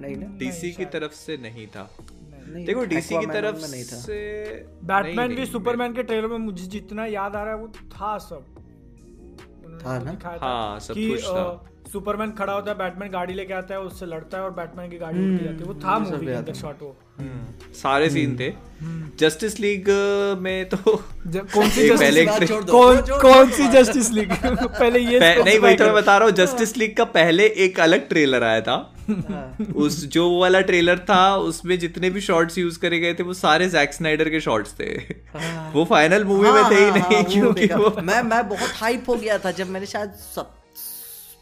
नहीं 0.01 0.17
ना? 0.17 0.27
डीसी 0.27 0.73
की 0.73 0.85
तरफ़ 0.85 1.13
से 1.13 1.37
नहीं 1.37 1.67
था। 1.67 1.97
देखो 2.49 2.85
डीसी 2.85 3.19
की 3.19 3.27
तरफ़ 3.27 3.63
में 3.63 3.69
नहीं 3.69 3.85
था। 3.85 3.97
से 3.97 4.45
बैटमैन 4.85 5.29
भी 5.29 5.47
सुपरमैन 5.47 5.93
के 5.93 6.03
ट्रेलर 6.03 6.27
में 6.27 6.39
मुझे 6.39 6.65
जितना 6.65 7.07
याद 7.07 7.37
आ 7.37 7.43
रहा 7.43 7.55
है 7.55 7.61
वो 7.61 7.69
था 7.69 8.19
सब। 8.19 8.47
था 9.85 9.99
ना? 9.99 10.17
हाँ, 10.41 10.81
सब 10.81 10.95
कि, 10.95 11.09
कुछ 11.09 11.25
था। 11.25 11.65
सुपरमैन 11.93 12.31
खड़ा 12.39 12.53
होता 12.53 12.71
है 12.71 12.77
बैटमैन 12.79 13.09
गाड़ी 13.11 13.35
लेके 13.35 13.55
आता 13.55 13.75
है 13.75 13.81
उससे 13.81 14.07
लड़ता 14.07 14.39
है 14.39 14.45
और 14.45 14.51
बैटमैन 14.51 14.91
की 14.91 14.99
गाड़ी 14.99 15.19
उड़ 15.19 15.41
जाती 15.41 15.59
है। 15.59 15.65
वो 15.65 15.75
था 15.85 15.99
मूवी 15.99 16.27
के 16.27 16.33
अंदर 16.33 16.55
शॉट 16.55 16.83
वो। 16.83 16.97
सारे 17.75 18.11
सीन 18.11 18.37
थे। 18.41 18.53
जस्टिस 19.21 19.59
लीग 19.61 19.89
में 20.41 20.69
तो 20.69 20.77
कौन 20.87 21.69
सी 21.69 21.89
जस्टिस 21.89 22.01
पहले 22.01 22.25
कौन 22.71 23.01
कौन 23.21 23.51
सी 23.51 23.69
जस्टिस 23.69 24.11
लीग 24.11 24.33
पहले 24.45 24.99
ये 24.99 25.19
नहीं 25.21 25.59
वही 25.59 25.75
तो 25.77 25.85
मैं 25.85 25.95
बता 25.95 26.17
रहा 26.19 26.29
हूँ 26.29 26.35
जस्टिस 26.37 26.77
लीग 26.77 26.97
का 26.97 27.05
पहले 27.19 27.47
एक 27.65 27.81
अलग 27.81 28.09
ट्रेलर 28.09 28.45
आया 28.45 28.61
था। 28.61 28.79
उस 29.77 30.05
जो 30.07 30.29
वो 30.31 30.41
वाला 30.41 30.61
ट्रेलर 30.61 30.99
था 30.99 31.37
उसमें 31.37 31.79
जितने 31.79 32.11
भी 32.11 32.21
शॉट्स 32.21 32.59
यूज़ 32.59 32.79
करे 32.79 32.99
गए 32.99 33.15
थे 33.15 33.23
वो 33.23 33.35
सारे 33.35 33.69
जैक 33.69 33.95
स्नाइडर 33.95 34.29
के 34.29 34.41
शॉट्स 34.41 34.75
थे। 34.81 34.95
वो 35.73 35.85
फाइनल 35.85 36.25
मूवी 36.25 36.51
में 36.51 36.63
हाँ, 36.63 36.71
थे 36.71 36.75
ही 36.75 36.85
हाँ, 36.85 36.99
नहीं 36.99 37.15
हाँ, 37.15 37.25
क्योंकि 37.25 38.01
मैं 38.03 38.23
मैं 38.23 38.49
बहुत 38.49 38.81
हाइप 38.81 39.09
हो 39.09 39.15
गया 39.15 39.39
था 39.39 39.51
जब 39.51 39.71
मैंने 39.71 39.87
शायद 39.87 40.13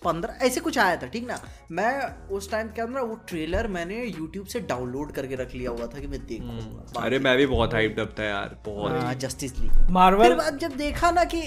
पंद्रह 0.05 0.45
ऐसे 0.47 0.61
कुछ 0.61 0.79
आया 0.79 0.97
था 0.97 1.07
ठीक 1.07 1.27
ना? 1.27 1.39
मैं 1.71 2.29
उस 2.29 2.51
टाइम 2.51 2.69
क्या 2.69 2.87
ना 2.87 3.01
वो 3.03 3.15
ट्रेलर 3.29 3.69
मैंने 3.69 4.03
यूट्यूब 4.05 4.47
से 4.47 4.61
डाउनलोड 4.69 5.13
करके 5.13 5.35
रख 5.35 5.55
लिया 5.55 5.71
हुआ 5.71 5.87
था 5.87 6.01
कि 6.01 6.07
मैं 6.07 6.25
देखूँगा 6.27 7.03
अरे 7.03 7.19
मैं 7.19 7.37
भी 7.37 7.47
बहुत 7.47 7.75
हाइप्ड 7.75 8.01
अप 8.01 8.15
था 8.19 8.25
यार 8.25 8.57
बहुत। 8.67 9.17
जस्टिस 9.19 9.59
लीग 9.59 9.91
मार्वल 9.91 10.29
फिर 10.29 10.37
बाद 10.37 10.59
जब 10.59 10.77
देखा 10.77 11.11
ना 11.11 11.25
कि 11.25 11.43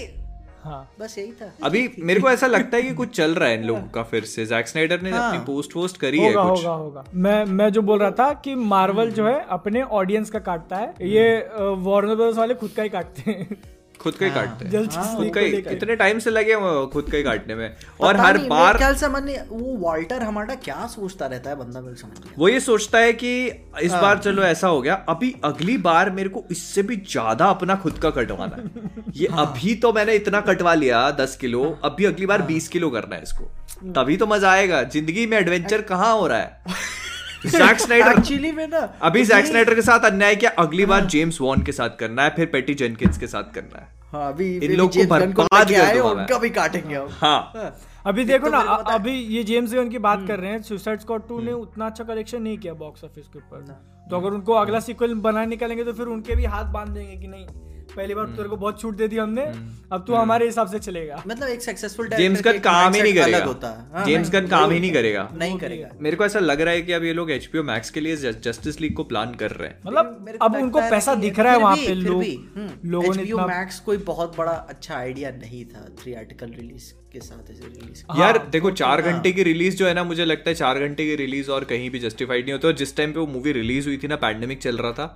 हाँ। 0.64 0.82
बस 1.00 1.16
यही 1.18 1.32
था। 1.32 1.50
अभी 1.64 1.80
मेरे 1.98 2.20
को 2.20 2.28
ऐसा 2.30 2.46
लगता 2.46 2.76
है 2.76 2.82
कि 2.82 2.94
कुछ 2.94 3.16
चल 3.16 3.34
रहा 3.34 3.48
है 3.48 3.54
इन 3.54 3.64
लोगों 3.64 3.82
का 3.84 4.02
फिर 4.02 4.24
से। 4.24 4.44
जैक 4.46 4.68
स्नाइडर 4.68 5.00
ने 5.00 5.10
हाँ। 5.10 5.28
अपनी 5.28 5.44
पोस्ट 5.46 5.74
वोस्ट 5.76 5.96
करी 5.96 6.18
होगा, 6.18 6.42
है 6.42 6.50
कुछ। 6.50 6.58
होगा 6.58 6.74
होगा। 6.74 7.04
मैं 7.14 7.44
मैं 7.44 7.68
जो 7.70 7.82
बोल 7.82 7.98
रहा 7.98 8.10
था 8.10 8.32
कि 8.34 8.54
मार्वल 8.54 9.10
जो 9.10 9.26
है 9.26 9.44
अपने 9.50 9.82
ऑडियंस 9.82 10.30
का 10.30 10.38
काटता 10.40 10.76
है 10.76 10.94
ये 11.02 11.38
वार्नर 11.58 12.14
ब्रदर्स 12.14 12.36
वाले 12.36 12.54
खुद 12.54 12.70
का 12.70 12.82
ही 12.82 12.88
काटते 12.88 13.30
हैं। 13.30 13.56
खुद 14.02 14.14
का 14.14 14.26
ही 14.26 14.30
काटते 14.32 14.64
हैं। 14.66 15.16
खुद 15.16 15.30
का 15.34 15.40
ही 15.40 15.56
इतने 15.70 15.96
टाइम 15.96 16.18
से 16.18 16.30
लगे 16.30 16.54
खुद 16.92 17.10
का 17.10 17.16
ही 17.16 17.22
काटने 17.22 17.54
में। 17.54 17.76
और 18.00 18.16
हर 18.16 18.38
बार 18.48 18.76
ख्याल 18.78 18.94
से 18.94 19.08
मैंने 19.08 19.36
वो 19.50 19.76
वाल्टर 19.80 20.22
हमारा 20.22 20.54
क्या 20.64 20.86
सोचता 20.88 21.26
रहता 21.26 21.50
है 21.50 21.56
बंदा 21.56 21.80
मेरे 21.80 21.96
समझ 21.96 22.32
वो 22.38 22.48
ये 22.48 22.60
सोचता 22.60 22.98
है 22.98 23.12
कि 23.14 23.32
इस 23.82 23.92
हाँ। 23.92 24.00
बार 24.02 24.18
चलो 24.18 24.42
ऐसा 24.42 24.68
हो 24.68 24.80
गया 24.82 24.94
अभी 25.08 25.34
अगली 25.44 25.76
बार 25.80 26.10
मेरे 26.10 26.28
को 26.28 26.44
इससे 26.50 26.82
भी 26.82 26.96
ज़्यादा 27.08 27.46
अपना 27.48 27.74
खुद 27.76 27.98
का 27.98 28.10
कटवाना 28.12 28.56
है। 28.56 28.90
ये 29.16 29.28
हाँ। 29.28 29.46
अभी 29.46 29.74
तो 29.74 29.92
मैंने 29.92 30.14
इतना 30.14 30.40
कटवा 30.42 30.74
लिया 30.74 31.10
दस 31.20 31.36
किलो 31.36 31.62
अभी 31.84 32.04
अगली 32.04 32.26
बार 32.26 32.42
बीस 32.42 32.68
किलो 32.68 32.90
करना 32.90 33.16
है 33.16 33.22
इसको। 33.22 33.44
तभी 33.92 34.16
तो 34.16 34.26
मज़ा 34.26 34.50
आएगा। 34.52 34.82
ज़िंदगी 34.84 35.26
में 35.26 35.38
एडवेंचर 35.38 35.82
कहाँ 35.84 36.12
हो 36.14 36.26
रहा 36.26 36.38
है? 36.38 36.62
जैक 37.46 37.80
स्नाइडर 37.80 38.12
एक्चुअली 38.12 38.50
में 38.52 38.66
ना 38.68 38.78
अभी 39.02 39.24
जैक 39.24 39.46
स्नाइडर 39.46 39.74
के 39.74 39.82
साथ 39.82 40.04
अन्याय 40.04 40.36
किया 40.36 40.50
अगली 40.58 40.86
बार 40.86 41.04
जेम्स 41.06 41.40
वॉन 41.40 41.62
के 41.62 41.72
साथ 41.72 41.96
करना 42.00 42.22
है 42.22 42.34
फिर 42.36 42.46
पेटी 42.46 42.74
जेनकिंस 42.74 43.18
के 43.18 43.26
साथ 43.26 43.52
करना 43.54 43.78
है। 43.78 43.88
हाँ 44.12 44.28
अभी 44.28 44.56
इन 44.56 44.72
लोग 44.72 44.88
को 44.88 44.94
जेम्स 44.94 45.12
गन 45.12 45.32
को 45.32 45.42
बर्बाद 45.42 45.70
कर 45.70 45.80
आए, 45.80 45.98
उनका 46.00 46.38
भी 46.38 46.50
काटेंगे 46.50 46.94
हम। 46.94 47.08
हाँ। 47.12 47.78
अभी 48.06 48.24
देखो 48.24 48.46
तो 48.46 48.52
ना 48.52 48.60
पता 48.62 48.92
है। 48.92 48.98
अभी 48.98 49.12
ये 49.12 49.42
जेम्स 49.44 49.74
गन 49.74 49.88
की 49.88 49.96
हम्म। 49.96 50.02
बात 50.02 50.26
कर 50.28 50.38
रहे 50.38 50.50
हैं 50.50 50.62
सुसाइड 50.62 51.00
स्क्वाड 51.00 51.22
2 51.22 51.40
ने 51.40 51.52
उतना 51.54 51.86
अच्छा 51.86 52.04
कलेक्शन 52.04 52.42
नहीं 52.42 52.58
किया 52.58 52.74
बॉक्स 52.74 53.04
ऑफ़िस 53.04 53.26
के 53.26 53.38
ऊपर। 53.38 53.60
तो 54.10 54.16
अगर 54.16 54.28
उनको 54.28 54.52
अगला 54.52 54.80
सीक्वल 54.80 55.14
बनाने 55.16 55.46
निकालेंगे 55.46 55.84
तो 55.84 55.92
फिर 55.92 56.06
उनके 56.06 56.36
भी 56.36 56.44
हाथ 56.44 56.72
बाँध 56.72 56.88
देंगे 56.88 57.16
कि 57.16 57.28
नहीं। 57.28 57.46
पहली 57.96 58.14
बार 58.14 58.26
तो 58.26 58.32
तेरे 58.32 58.48
को 58.48 58.56
बहुत 58.56 58.80
छूट 58.80 58.96
दे 58.96 59.06
दी 59.08 59.16
हमने 59.16 59.44
हम्म। 59.46 59.70
अब 59.92 60.04
तू 60.06 60.14
हमारे 60.14 60.46
हिसाब 60.46 60.68
से 60.68 60.78
चलेगा। 60.78 61.22
मतलब 61.26 61.48
एक 61.48 61.62
सक्सेसफुल 61.62 62.08
जेम्स 62.08 62.42
गन 62.42 62.58
काम 62.58 62.94
ही 62.94 63.02
नहीं 63.02 63.14
करेगा। 63.14 63.44
होता 63.44 63.68
है। 63.68 63.84
हाँ, 63.92 64.04
जेम्स 64.06 64.30
गन 64.30 64.46
काम 64.46 64.70
ही 64.70 64.80
नहीं 64.80 64.92
करेगा। 64.92 65.28
नहीं 65.34 65.58
करेगा। 65.58 65.88
मेरे 66.00 66.16
को 66.16 66.24
ऐसा 66.24 66.38
लग 66.38 66.60
रहा 66.60 66.74
है 66.74 66.82
कि 66.82 66.92
अब 66.92 67.04
ये 67.04 67.12
लोग 67.12 67.30
एचपीओ 67.30 67.62
मैक्स 67.62 67.90
के 67.90 68.00
लिए 68.00 68.16
जस्टिस 68.16 68.80
लीग 68.80 68.94
को 68.94 69.04
प्लान 69.04 69.34
कर 69.34 69.50
रहे 69.50 69.68
हैं। 69.68 69.78
मतलब 69.86 70.38
अब 70.42 70.56
उनको 70.56 70.80
पैसा 70.90 71.14
दिख 71.14 71.38
रहा 71.38 71.52
है 71.52 71.58
वहाँ 71.58 71.76
पे 71.76 71.94
लोग 71.94 72.22
हम्म, 72.22 72.90
लोगों 72.90 73.14
ने 73.14 73.22
मैक्स 73.46 73.80
कोई 73.80 73.96
बहुत 74.06 74.36
बड़ा 74.38 74.52
अच्छा 74.52 74.96
आइडिया 74.96 75.30
नहीं 75.32 75.64
था 75.64 75.88
थिएट्रिकल 76.06 76.52
रिलीज़ 76.58 76.92
के 77.12 77.20
साथ 77.20 77.50
ऐसे 77.50 77.64
रिलीज़ 77.64 78.02
यार 78.18 78.36
हाँ, 78.38 78.48
देखो 78.50 78.70
चार 78.70 79.02
घंटे 79.02 79.32
की 79.32 79.42
रिलीज़ 79.42 79.76
जो 79.76 79.86
है 79.86 79.94
ना 79.94 80.04
मुझे 80.04 80.24
लगता 80.24 80.50
है 80.50 80.54
चार 80.54 80.78
घंटे 80.78 81.04
की 81.06 81.16
रिलीज़ 81.16 81.50
और 81.50 81.64
कहीं 81.64 81.90
भी 81.90 81.98
जस्टिफाइड 81.98 82.44
नहीं 82.44 82.52
होती। 82.52 82.68
और 82.68 82.74
जिस 82.74 82.96
टाइम 82.96 83.12
पे 83.12 83.20
वो 83.20 83.26
मूवी 83.26 83.52
रिलीज़ 83.52 83.88
हुई 83.88 83.96
थी 83.96 84.08
ना 84.08 84.16
पैंडेमिक 84.16 84.62
चल 84.62 84.78
रहा 84.78 84.92
था 84.92 85.06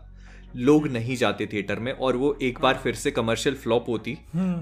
लोग 0.59 0.87
नहीं 0.89 1.17
जाते 1.17 1.47
थिएटर 1.47 1.79
में 1.79 1.93
और 1.93 2.17
वो 2.17 2.37
एक 2.43 2.59
बार 2.61 2.81
फिर 2.83 2.95
से 2.95 3.11
कमर्शियल 3.11 3.55
फ्लॉप 3.55 3.89
होती। 3.89 4.17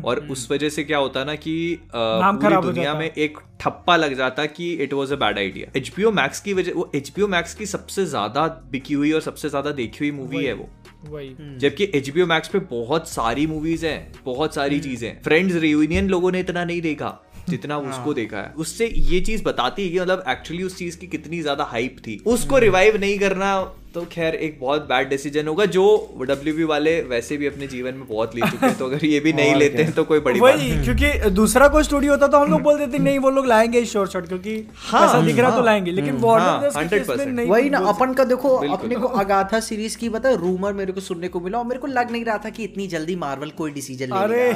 और 0.05 0.19
उस 0.31 0.51
वजह 0.51 0.69
से 0.69 0.85
क्या 0.85 0.99
होता 0.99 1.25
ना 1.25 1.35
कि 1.37 1.57
हम्म। 1.95 2.39
पूरी 2.39 2.57
दुनिया 2.63 2.95
में 2.95 3.11
एक 3.11 3.39
ठप्पा 3.61 3.97
लग 3.97 4.15
जाता 4.15 4.47
कि 4.47 4.73
it 4.75 4.93
was 4.93 5.13
a 5.13 5.17
bad 5.17 5.39
idea 5.39 5.71
HBO 5.77 6.11
Max 6.13 6.41
की 6.41 6.53
वजह 6.53 6.73
वो 6.73 6.91
एचपीओ 6.95 7.29
मैक्स 7.29 7.55
की 7.55 7.67
सबसे 7.67 8.07
ज़्यादा 8.07 8.47
बिकी 8.71 8.95
हुई 8.95 9.13
और 9.13 9.21
सबसे 9.21 9.49
ज़्यादा 9.49 9.71
देखी 9.73 9.99
हुई 10.01 10.11
मूवी 10.19 10.45
है 10.45 10.53
वो। 10.53 10.69
वही। 11.09 11.29
हम्म। 11.31 11.59
जबकि 11.59 11.91
एचबीओ 11.95 12.27
मैक्स 12.27 12.49
पे 12.49 12.59
बहुत 12.71 13.09
सारी 13.09 13.47
मूवीज़ 13.47 13.87
हैं 13.87 14.13
बहुत 14.25 14.55
सारी 14.55 14.75
हम्म। 14.75 14.85
चीज़ें। 14.85 15.23
फ्रेंड्स 15.23 15.55
रियूनियन 15.57 16.09
लोगों 16.09 16.33
ने 16.33 16.41
इतना 16.41 16.65
नहीं 16.65 16.81
देखा 16.81 17.19
जितना 17.49 17.75
हाँ। 17.75 17.91
उसको 17.91 18.13
देखा 18.15 18.39
है। 18.39 18.53
उससे 18.57 18.87
ये 18.89 19.21
चीज़ 19.21 19.43
बताती 19.45 19.85
है 19.85 19.89
कि 19.89 20.01
मतलब 20.01 20.25
एक्चुअली 20.29 20.63
उस 20.63 20.77
चीज़ 20.79 20.99
की 20.99 21.07
कितनी 21.07 21.41
ज़्यादा 21.43 21.65
हाइप 21.65 21.97
थी। 22.07 22.17
उसको 22.27 22.59
रिवाइव 22.59 22.97
नहीं 23.01 23.19
करना 23.19 23.51
तो 23.95 24.05
खैर 24.13 24.35
एक 24.35 24.59
बहुत 24.61 24.83
बैड 24.83 25.09
डिसीज़न 25.09 25.49
होगा 25.49 25.65
जो 25.65 25.83
डब्ल्यू 26.21 26.67
वाले 26.69 27.01
वैसे 27.01 27.37
भी 27.37 27.47
अपने 27.47 27.67
जीवन 27.67 27.95
में 27.95 28.07
बहुत 28.09 28.35
ले 28.37 28.41
चुके 28.41 28.67
हैं 28.67 28.79
तो 28.79 28.87
अगर 28.87 29.05
ये 29.07 29.21
भी 29.21 29.33
नहीं 29.33 29.55
लेते 29.55 29.83
हैं 29.83 29.93
तो 29.93 30.05
कोई 30.05 30.21
बड़ी 30.21 30.41
बात 30.41 30.55
वही 30.55 30.71
क्योंकि 30.85 31.31
दूसरा 31.31 31.69
कोई 31.69 31.85
स्टूडियो 31.85 32.13
होता 32.13 32.27
तो 32.27 32.39
हम 32.39 32.51
लोग 32.51 32.63
बोल 32.63 32.79
देते 32.79 32.99
नहीं 32.99 33.19
वो 33.19 33.31
लोग 33.31 33.47
लाएँगे 33.47 33.85
शॉर्ट 33.85 34.11
शॉट 34.11 34.29
क्योंकि 34.29 34.57
हाँ, 34.77 35.07
पैसा 35.07 35.21
दिख 35.21 35.39
रहा 35.39 35.51
तो 35.51 35.57
हाँ, 35.57 35.65
लाएँगे 35.65 35.91
लेकिन 35.91 36.15
हाँ, 36.15 36.21
वार्नर 36.23 36.59
ब्रदर्स 36.59 36.77
के 36.77 36.99
केस 36.99 37.09
में 37.09 37.17
100% 37.17 37.27
नहीं 37.27 37.49
वही 37.49 37.71
ना 37.71 37.79
अपन 37.79 38.15
का 38.15 38.25
देखो 38.25 38.57
अपने 38.57 38.95
को 38.95 39.07
अगाथा 39.07 39.61
सीरीज़ 39.61 39.99
की 39.99 40.09
पता 40.09 40.31
रूमर 40.31 40.73
मेरे 40.73 40.93
को 40.93 41.01
सुनने 41.01 41.29
को 41.29 41.41
मिला 41.41 41.59
और 41.59 41.65
मेरे 41.65 41.81
को 41.81 41.87
लग 41.87 42.11
नहीं 42.11 42.25
रहा 42.25 42.39
था 42.39 42.51
कि 42.51 42.65
इतनी 42.65 42.87
जल्दी 42.87 43.17
मार्वल 43.17 43.51
कोई 43.51 43.71
डिसीज़न 43.71 44.07
ले 44.07 44.51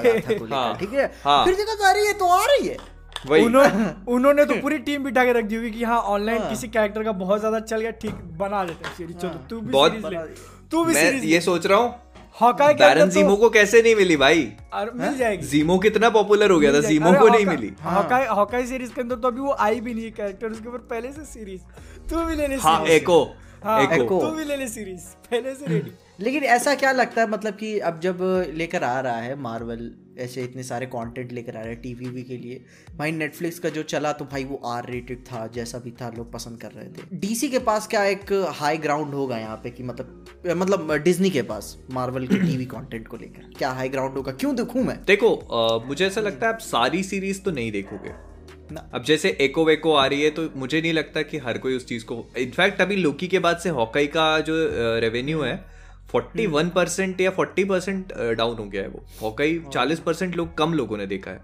हाँ, 0.55 0.77
ठीक 0.81 0.93
है? 0.93 1.13
हाँ। 1.25 1.45
फिर 1.45 1.55
देखा 1.55 1.91
अरे 1.91 2.07
ये 2.07 2.13
तो 2.13 2.29
आ 2.29 2.45
रही 2.45 2.69
है। 2.69 2.98
वही। 3.27 3.45
उन्होंने 3.45 3.91
उन्होंने 4.13 4.45
तो 4.45 4.55
पूरी 4.63 4.79
टीम 4.81 5.05
बिठा 5.05 5.25
के 5.25 5.33
रख 5.33 5.45
दी 5.45 5.57
होगी 5.57 5.71
कि 5.71 5.85
हाँ 5.85 6.01
ऑनलाइन 6.11 6.49
किसी 6.49 6.69
कैरेक्टर 6.69 7.05
का 7.05 7.13
बहुत 7.23 7.39
ज़्यादा 7.41 7.61
चल 7.63 7.81
गया 7.81 7.91
ठीक 8.03 8.15
बना 8.39 8.63
लेते 8.65 8.89
हैं 8.89 8.95
सीरीज़ 8.97 9.17
चलो 9.17 9.47
तू 9.51 9.61
भी 9.61 9.71
बहुत 9.73 9.93
सीरीज़ 9.95 10.45
तू 10.71 10.85
भी 10.85 10.95
मैं 10.95 11.05
सीरीज़ 11.05 11.25
ये 11.25 11.41
सोच 11.41 11.67
रहा 11.67 11.79
हूँ 11.79 11.95
हॉकाई 12.41 12.75
बैरन 12.75 13.09
जीमो 13.11 13.31
तो 13.31 13.37
को 13.37 13.49
कैसे 13.51 13.81
नहीं 13.83 13.95
मिली 13.97 14.17
भाई? 14.17 14.43
मिल 14.75 15.17
जाएगी। 15.19 15.47
जीमो 15.47 15.79
कितना 15.79 16.11
पॉपुलर 16.11 16.51
हो 16.51 16.59
गया 16.61 16.73
था 16.73 16.81
जीमो 16.83 17.13
को 17.13 17.29
नहीं 17.29 17.47
मिली। 17.47 17.73
हॉकाई 17.85 18.27
हॉकाई 18.29 18.67
सीरीज़ 18.67 18.93
के 18.95 19.01
अंदर 19.01 19.17
तो 19.17 19.29
अभी 19.29 19.41
वो 19.41 19.57
आई 19.61 19.81
भी 19.81 19.95
नहीं 19.95 20.05
है 20.05 20.11
कैरेक्टर 20.11 20.51
उसके 20.51 20.69
ऊपर 20.69 20.79
पहले 20.91 21.13
से 21.13 21.25
सीरीज़ 21.25 21.63
तू 22.11 22.25
भी 22.25 22.37
ले 22.37 22.47
ले 22.47 22.57
हाँ 22.63 22.85
एको 22.97 23.19
हाँ 23.65 23.81
एको। 23.85 24.21
तू 24.21 24.31
भी 24.31 24.45
ले 24.45 24.57
ले 24.57 24.69
सीरीज़ 24.69 25.07
पहले 25.31 25.55
से 25.55 25.67
रेडी 25.67 25.93
लेकिन 26.21 26.45
ऐसा 26.57 26.75
क्या 26.75 26.93
लगता 26.93 27.21
है 27.21 27.29
मतलब 27.31 27.55
कि 27.55 27.79
अब 27.91 28.01
जब 28.01 28.19
लेकर 28.55 28.85
आ 28.85 28.99
रहा 29.01 29.17
है 29.19 29.35
मार्वल 29.41 29.91
ऐसे 30.21 30.43
इतने 30.45 30.63
सारे 30.63 30.87
कंटेंट 30.87 31.33
लेकर 31.33 31.57
आ 31.57 31.61
रहा 31.61 31.69
है 31.69 31.77
टीवी 31.77 32.23
के 32.23 32.37
लिए। 32.37 32.61
भाई 32.97 33.13
नेटफ्लिक्स 33.13 33.59
का 33.59 33.69
जो 33.69 33.83
चला 33.85 34.13
तो 34.13 34.25
भाई 34.25 34.45
वो 34.45 34.61
आर 34.67 34.91
रेटेड 34.91 35.25
था 35.27 35.47
जैसा 35.55 35.79
भी 35.79 35.91
था 36.01 36.09
लोग 36.17 36.33
पसंद 36.33 36.61
कर 36.61 36.73
रहे 36.73 36.87
थे। 36.89 37.17
डीसी 37.19 37.49
के 37.49 37.59
पास 37.69 37.87
क्या 37.87 38.05
एक 38.05 38.33
हाई 38.57 38.77
ग्राउंड 38.79 39.15
होगा 39.15 39.39
यहाँ 39.39 39.57
पे 39.57 39.71
कि 39.71 39.83
मतलब 39.83 40.25
मतलब 40.57 40.93
डिज्नी 41.05 41.31
के 41.31 41.43
पास 41.43 41.77
मार्वल 41.91 42.27
के 42.27 42.39
टीवी 42.41 42.65
कंटेंट 42.67 43.09
को 43.13 43.17
लेकर। 43.17 43.51
क्या 43.59 43.71
हाई 43.71 43.89
ग्राउंड 43.89 44.17
होगा? 44.17 44.33
क्यों 44.33 44.55
देखूँ 44.57 44.85
मैं? 44.85 44.99
देखो 45.05 45.35
अ, 45.35 45.85
मुझे 45.87 46.07
ऐसा 46.07 46.21
लगता 46.21 46.47
है 46.47 46.53
आप 46.53 46.59
सारी 46.61 47.03
सीरीज़ 47.03 47.43
तो 47.43 47.51
नहीं 47.51 47.73
देखोगे। 47.73 48.13
ना। 48.73 48.81
अब 48.95 49.03
जैसे 49.05 49.37
एको 49.41 49.65
वेको 49.65 49.93
आ 49.95 50.07
रही 50.07 50.23
है 50.23 50.31
तो 50.31 50.49
मुझे 50.57 50.81
नहीं 50.81 50.93
लगता 50.93 51.23
कि 51.23 51.39
हर 51.39 51.59
कोई 51.59 51.77
उस 51.77 51.87
चीज़ 51.87 52.05
को 52.05 52.25
इनफैक्ट 52.39 52.81
अभी 52.81 52.97
लोकी 52.97 53.27
के 53.29 53.39
बाद 53.39 53.59
से 53.59 53.69
हॉकाई 53.69 54.07
का 54.07 54.39
जो 54.41 54.55
रेवेन्यू 55.01 55.41
है 55.43 55.78
फोर्टी 56.09 56.47
वन 56.47 56.69
परसेंट 56.69 57.21
या 57.21 57.31
फोर्टी 57.31 57.65
परसेंट 57.65 58.13
डाउन 58.37 58.57
हो 58.57 58.65
गया 58.65 58.83
है 58.83 58.89
वो। 58.89 59.05
हॉकाई 59.23 59.61
चालीस 59.73 60.01
परसेंट 60.01 60.37
लोग 60.37 60.57
कम 60.59 60.75
लोगों 60.75 60.97
ने 60.97 61.07
देखा 61.07 61.31
है। 61.31 61.41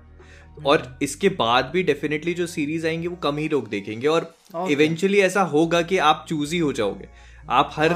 और 0.66 0.98
इसके 1.02 1.28
बाद 1.28 1.70
भी 1.72 1.82
डेफिनेटली 1.82 2.34
जो 2.34 2.46
सीरीज़ 2.46 2.86
आएँगी 2.86 3.06
वो 3.06 3.16
कम 3.16 3.36
ही 3.36 3.48
लोग 3.48 3.68
देखेंगे। 3.68 4.06
और 4.06 4.34
इवेंचुअली 4.70 5.20
ऐसा 5.20 5.42
होगा 5.42 5.82
कि 5.82 5.98
आप 5.98 6.24
चूज़ 6.28 6.52
ही 6.52 6.58
हो 6.58 6.72
जाओगे। 6.72 7.08
आप 7.50 7.70
हर 7.76 7.92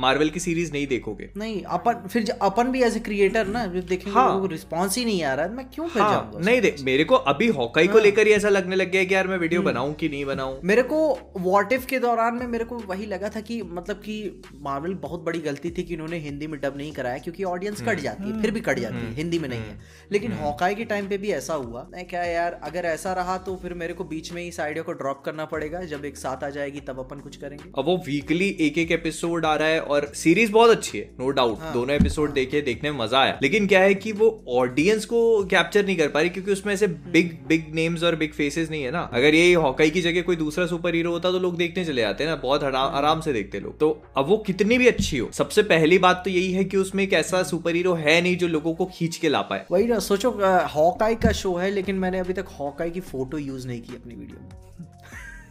मार्वल 0.00 0.30
की 0.30 0.40
सीरीज़ 0.40 0.72
नहीं 0.72 0.86
देखोगे। 0.86 1.28
नहीं 1.36 1.62
अपन 1.76 2.06
फिर 2.08 2.30
अपन 2.42 2.70
भी 2.72 2.82
एज 2.82 2.96
ए 2.96 3.00
क्रिएटर 3.00 3.46
ना 3.48 3.64
जब 3.66 3.86
देखेंगे 3.86 4.10
हाँ। 4.10 4.26
लोगों 4.26 4.40
को 4.40 4.46
रिस्पॉन्स 4.46 4.96
ही 4.98 5.04
नहीं 5.04 5.22
आ 5.24 5.34
रहा 5.34 5.46
है 5.46 5.54
मैं 5.54 5.68
क्यों 5.70 5.88
फिर 5.88 6.02
हाँ, 6.02 6.12
जाऊँगा 6.12 6.38
नहीं 6.40 6.60
देख 6.60 6.80
मेरे 6.82 7.04
को 7.04 7.14
अभी 7.32 7.48
हॉकाई 7.50 7.86
हाँ, 7.86 7.92
को 7.92 8.00
लेकर 8.00 8.26
ही 8.26 8.32
ऐसा 8.32 8.48
लगने 8.48 8.76
लग 8.76 8.90
गया 8.90 9.04
कि 9.04 9.14
यार 9.14 9.28
मैं 9.28 9.38
वीडियो 9.38 9.62
बनाऊँ 9.62 9.94
कि 9.94 10.08
नहीं 10.08 10.24
बनाऊँ। 10.24 10.58
मेरे 10.64 10.82
को 10.84 10.98
वॉट 11.38 11.72
इफ़ 11.72 11.86
के 11.86 11.98
दौरान 11.98 12.34
में 12.34 12.46
मेरे 12.46 12.64
को 12.64 12.78
वही 12.86 13.06
लगा 13.06 13.28
था 13.28 13.40
कि 13.40 13.60
मतलब 13.62 13.96
कि 13.96 14.42
मार्वल 14.62 14.94
बहुत 15.02 15.24
बड़ी 15.24 15.38
गलती 15.40 15.70
थी 15.70 15.82
कि 15.82 15.94
इन्होंने 15.94 16.18
हिंदी 16.18 16.46
में 16.46 16.58
डब 16.60 16.76
नहीं 16.76 16.92
कराया 16.92 17.18
क्योंकि 17.18 17.44
ऑडियंस 17.44 17.82
कट 17.82 18.00
जाती 18.00 18.30
है 18.30 18.40
फिर 18.42 18.50
भी 18.50 18.60
कट 18.60 18.78
जाती 18.78 18.96
है 18.96 19.14
हिंदी 19.14 19.38
में 19.38 19.48
नहीं 19.48 19.60
है। 19.60 19.78
लेकिन 20.12 20.32
हॉकाई 20.32 20.74
के 20.74 20.84
टाइम 20.84 21.08
पे 21.08 21.18
भी 21.18 21.30
ऐसा 21.32 21.54
हुआ। 21.56 21.86
मैं 21.92 22.06
क्या 22.08 22.22
यार 22.24 22.60
अगर 22.64 22.84
ऐसा 22.86 23.12
रहा 23.12 23.36
तो 23.40 23.56
फिर 23.56 23.74
मेरे 23.74 23.94
को 23.94 24.04
बीच 24.04 24.32
में 24.32 24.42
ही 24.42 24.48
इस 24.48 24.60
आइडिया 24.60 24.82
को 24.82 24.92
ड्रॉप 24.94 25.22
करना 25.24 25.44
पड़ेगा 25.46 25.80
जब 25.86 26.04
एक 26.04 26.16
साथ 26.16 26.44
आ 26.44 26.50
जाएगी 26.50 26.80
तब 26.80 26.98
अपन 26.98 27.20
कुछ 27.20 27.36
करेंगे। 27.36 27.70
अब 27.78 27.86
वो 27.86 27.96
वीकली 28.06 28.48
एक 28.60 28.78
एक 28.78 28.92
एपिसोड 28.92 29.46
आ 29.46 29.54
रहा 29.54 29.68
है 29.68 29.80
और 29.90 30.10
सीरीज़ 30.14 30.52
बहुत 30.52 30.70
अच्छी 30.70 30.98
है 30.98 31.04
नो 31.20 31.30
डाउट 31.30 31.60
हाँ। 31.60 31.72
दोनों 31.72 31.94
एपिसोड 31.96 32.26
हाँ, 32.26 32.34
देखे 32.34 32.60
देखने 32.60 32.90
में 32.90 32.98
मज़ा 32.98 33.20
आया. 33.20 33.38
लेकिन 33.42 33.66
क्या 33.66 33.80
है 33.80 33.94
कि 33.94 34.12
वो 34.12 34.28
ऑडियंस 34.56 35.04
को 35.04 35.20
कैप्चर 35.46 35.86
नहीं 35.86 35.96
कर 35.96 36.08
पा 36.08 36.20
रही 36.20 36.30
क्योंकि 36.30 36.52
उसमें 36.52 36.72
ऐसे 36.74 36.86
बिग 36.86 37.36
बिग 37.48 37.74
नेम्स 37.74 38.02
और 38.02 38.16
बिग 38.16 38.32
फेसेस 38.32 38.70
नहीं 38.70 38.82
है 38.82 38.90
ना. 38.90 39.00
अगर 39.12 39.34
ये 39.34 39.52
हॉकाई 39.56 39.90
की 39.90 40.00
जगह 40.00 40.22
कोई 40.22 40.36
दूसरा 40.36 40.66
सुपर 40.66 40.94
हीरो 40.94 41.10
होता 41.10 41.32
तो 41.32 41.38
लोग 41.38 41.56
देखने 41.56 41.84
चले 41.84 42.02
जाते 42.02 42.24
हैं 42.24 42.30
ना 42.30 42.36
बहुत 42.42 42.62
हाँ। 42.64 42.90
आराम 42.92 43.20
से 43.20 43.32
देखते 43.32 43.60
लोग. 43.60 43.78
तो 43.80 43.90
अब 44.16 44.28
वो 44.28 44.36
कितनी 44.46 44.78
भी 44.78 44.86
अच्छी 44.88 45.18
हो 45.18 45.28
सबसे 45.32 45.62
पहली 45.64 45.98
बात 45.98 46.22
तो 46.24 46.30
यही 46.30 46.52
है 46.52 46.64
कि 46.64 46.76
उसमें 46.76 47.04
एक 47.04 47.12
ऐसा 47.14 47.42
सुपर 47.42 47.74
हीरो 47.74 47.94
है 47.96 48.20
नहीं 48.20 48.36
जो 48.36 48.48
लोगों 48.48 48.74
को 48.74 48.90
खींच 48.94 49.16
के 49.16 49.28
ला 49.28 49.42
पाए. 49.42 49.64
वही 49.70 49.86
ना 49.86 49.98
सोचो 50.00 50.30
हॉकाई 50.74 51.14
का 51.16 51.32
शो 51.32 51.54
है 51.56 51.70
लेकिन 51.70 51.96
मैंने 51.96 52.18
अभी 52.18 52.32
तक 52.32 52.56
हॉकाई 52.60 52.90
की 52.90 53.00
फ़ोटो 53.02 53.38
यूज़ 53.38 53.66
नहीं 53.68 53.80
की 53.80 53.94
अपनी 53.94 54.14
वीडियो 54.14 54.40
में. 54.40 54.69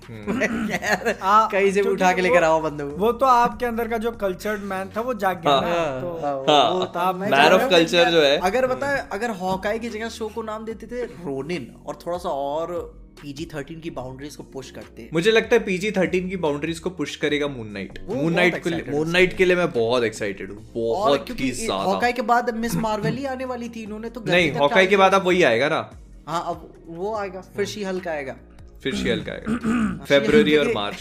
कहीं 0.09 1.71
से 1.71 1.81
भी 1.81 1.89
उठा 1.89 2.11
के 2.13 2.21
लेकर 2.21 2.43
आओ 2.43 2.61
बंदे। 2.61 2.83
वो 2.83 3.11
तो 3.13 3.25
आपके 3.27 3.65
अंदर 3.65 3.87
का 3.87 3.97
जो 3.97 4.11
कल्चर्ड 4.19 4.61
मैन 4.65 4.89
था 4.95 5.01
वो 5.01 5.13
जाग 5.15 5.41
गया 5.41 5.59
ना 5.61 5.99
तो 6.01 6.11
हाँ, 6.15 6.33
हाँ, 6.47 6.69
वो 6.71 6.85
था, 6.87 7.11
मैं 7.13 7.29
man 7.29 7.37
कह 7.37 7.43
of 7.43 7.51
रहा 7.51 7.63
हूँ 7.63 7.71
culture 7.71 8.05
कि 8.05 8.11
जो 8.11 8.21
है। 8.21 8.37
अगर 8.39 8.67
बताए 8.67 9.07
अगर 9.11 9.31
हॉकाई 9.39 9.79
की 9.79 9.89
जगह 9.89 10.09
शो 10.11 10.27
को 10.29 10.41
नाम 10.43 10.65
देते 10.65 10.87
थे 10.87 11.03
रोनिन 11.03 11.75
और 11.85 11.99
थोड़ा 12.05 12.17
सा 12.17 12.29
और 12.29 12.73
पीजी 13.21 13.45
थर्टीन 13.53 13.79
की 13.79 13.89
बाउंड्रीज 13.91 14.35
को 14.35 14.43
पुश 14.51 14.71
करते। 14.71 15.01
हैं 15.01 15.09
मुझे 15.13 15.31
लगता 15.31 15.55
है 15.55 15.63
पीजी 15.63 15.91
थर्टीन 15.91 16.29
की 16.29 16.37
बाउंड्रीज 16.39 16.79
को 16.79 16.89
पुश 16.91 17.15
करेगा 17.15 17.47
मून 17.47 17.71
नाइट 17.71 17.99
मून 18.09 18.33
नाइट 18.33 18.63
के 18.63 18.69
लिए 18.69 18.83
मून 18.89 19.09
नाइट 19.11 19.37
के 19.37 19.45
लिए 19.45 19.55
मैं 19.55 19.71
बहुत 19.71 20.03
एक्साइटेड 20.03 20.51
हूँ। 20.51 20.59
बहुत 20.75 21.29
ही 21.29 21.51
ज़्यादा। 21.53 21.83
हॉकाई 21.83 22.13
के 22.13 22.21
बाद 22.29 22.53
मिस 22.57 22.75
मार्वल 22.77 23.17
ही 23.17 23.25
आने 23.27 23.45
वाली 23.45 23.69
थी 23.69 23.83
इन्होंने 23.83 24.09
तो 24.09 24.23
नहीं 24.27 24.51
हॉकाई 24.53 24.87
के 24.87 24.97
बाद 24.97 25.13
अब 25.13 25.25
वही 25.25 25.43
आएगा 25.43 25.69
ना। 25.69 25.89
हाँ 26.27 26.43
अब 26.47 26.69
वो 26.87 27.15
आएगा 27.15 27.41
फिर 27.55 27.65
शी 27.67 27.83
हल्क 27.83 28.07
आएगा। 28.07 28.35
फिर 28.83 28.95
शिहल 28.95 29.21
का 29.27 29.31
आएगा 29.31 30.05
फेब्रुवरी 30.05 30.55
और 30.57 30.71
मार्च। 30.73 30.97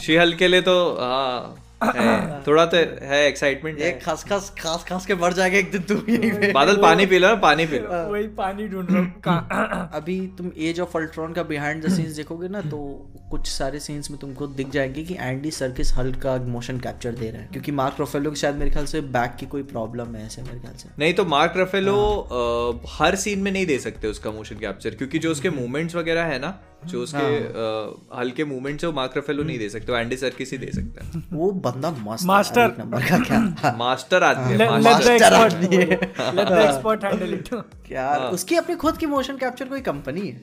शिहल 0.02 0.32
के 0.40 0.48
लिए 0.48 0.60
तो 0.62 0.74
हाँ। 1.00 1.61
है, 1.84 2.42
थोड़ा 2.46 2.64
तो 2.66 2.76
है 2.76 3.26
एक्साइटमेंट 3.28 3.80
ये 3.80 3.90
खस 4.04 4.24
खस 4.24 4.52
खास 4.58 4.84
खास 4.88 5.06
के 5.06 5.14
मर 5.14 5.32
जाएगा 5.32 5.58
एक 5.58 5.70
दिन 5.72 5.82
तुम 5.82 6.02
यहीं 6.08 6.30
पे। 6.32 6.52
बादल 6.52 6.76
पानी 6.82 7.06
पी 7.06 7.18
लो 7.18 7.34
पानी 7.42 7.66
पी 7.66 7.78
लो। 7.78 8.02
वही 8.12 8.26
पानी 8.38 8.68
ढूंढ 8.68 8.88
रहा 8.90 9.90
अभी 9.94 10.20
तुम 10.38 10.50
एज 10.58 10.80
ऑफ़ 10.80 10.96
अल्ट्रॉन 10.98 11.32
का 11.32 11.42
बिहाइंड 11.42 11.84
द 11.86 11.92
सीन्स 11.92 12.16
देखोगे 12.16 12.48
ना 12.48 12.60
तो 12.60 12.78
कुछ 13.30 13.46
सारे 13.48 13.80
सीन्स 13.80 14.10
में 14.10 14.18
तुमको 14.20 14.46
दिख 14.46 14.70
जाएँगे 14.70 15.02
कि 15.04 15.16
एंडी 15.20 15.50
सर्किस 15.50 15.94
हल्क 15.94 16.20
का 16.22 16.36
मोशन 16.48 16.78
कैप्चर 16.80 17.12
दे 17.12 17.30
रहे 17.30 17.40
हैं। 17.40 17.50
क्योंकि 17.52 17.72
मार्क 17.72 18.00
रफेलो 18.00 18.30
के 18.30 18.36
शायद 18.36 18.56
मेरे 18.56 18.70
ख्याल 18.70 18.86
से 18.86 19.00
बैक 19.00 19.36
की 19.40 19.46
कोई 19.46 19.62
प्रॉब्लम 19.62 20.14
है 20.16 20.26
ऐसे 20.26 20.42
मेरे 20.42 20.58
ख्याल 20.58 20.74
से। 20.74 20.88
नहीं 20.98 21.14
तो 21.14 21.24
मार्क 21.26 21.52
रफेलो 21.56 21.96
हर 22.90 23.16
सीन 23.16 23.38
में 23.38 23.52
नहीं 23.52 23.66
दे 23.66 23.78
सकते 23.78 24.08
उसका 24.08 24.30
मोशन 24.30 24.56
कैप्चर 24.56 24.90
क्योंकि 24.90 25.18
जो 25.18 25.30
उसके 25.30 25.50
मूवमेंट्स 25.50 25.96
वगैरह 25.96 26.24
है 26.24 26.38
ना 26.38 26.58
जो 26.86 27.02
उसके 27.02 27.36
अ, 27.38 28.18
हल्के 28.20 28.44
मूवमेंट 28.44 28.80
से 28.80 28.86
वो 28.86 28.92
मार्क 28.92 29.12
रफेलो 29.16 29.42
नहीं 29.42 29.58
दे 29.58 29.68
सकते 29.68 29.92
वो 29.92 29.98
एंडी 29.98 30.16
सर्किस 30.16 30.52
ही 30.52 30.58
दे 30.58 30.70
सकता 30.74 31.04
है। 31.06 31.22
वो 31.32 31.50
बंदा. 31.50 31.90
है, 31.90 32.68
एक 32.68 32.78
नंबर 32.78 33.02
का 33.02 33.18
क्या? 33.18 33.74
मास्टर 33.78 34.22
आदमी 34.22 34.52
है 34.52 34.82
मास्टर 34.82 35.34
आदमी 35.34 35.76
है। 35.76 36.00
let 36.14 36.48
the 36.48 36.62
expert 36.68 37.04
handle 37.04 37.34
it. 37.38 37.54
क्या? 37.86 38.08
हाँ। 38.08 38.18
उसकी 38.18 38.56
अपनी 38.56 38.74
खुद 38.76 38.96
की 38.96 39.06
मोशन 39.06 39.36
कैप्चर 39.36 39.64
कोई 39.64 39.80
कंपनी 39.80 40.20
है? 40.20 40.40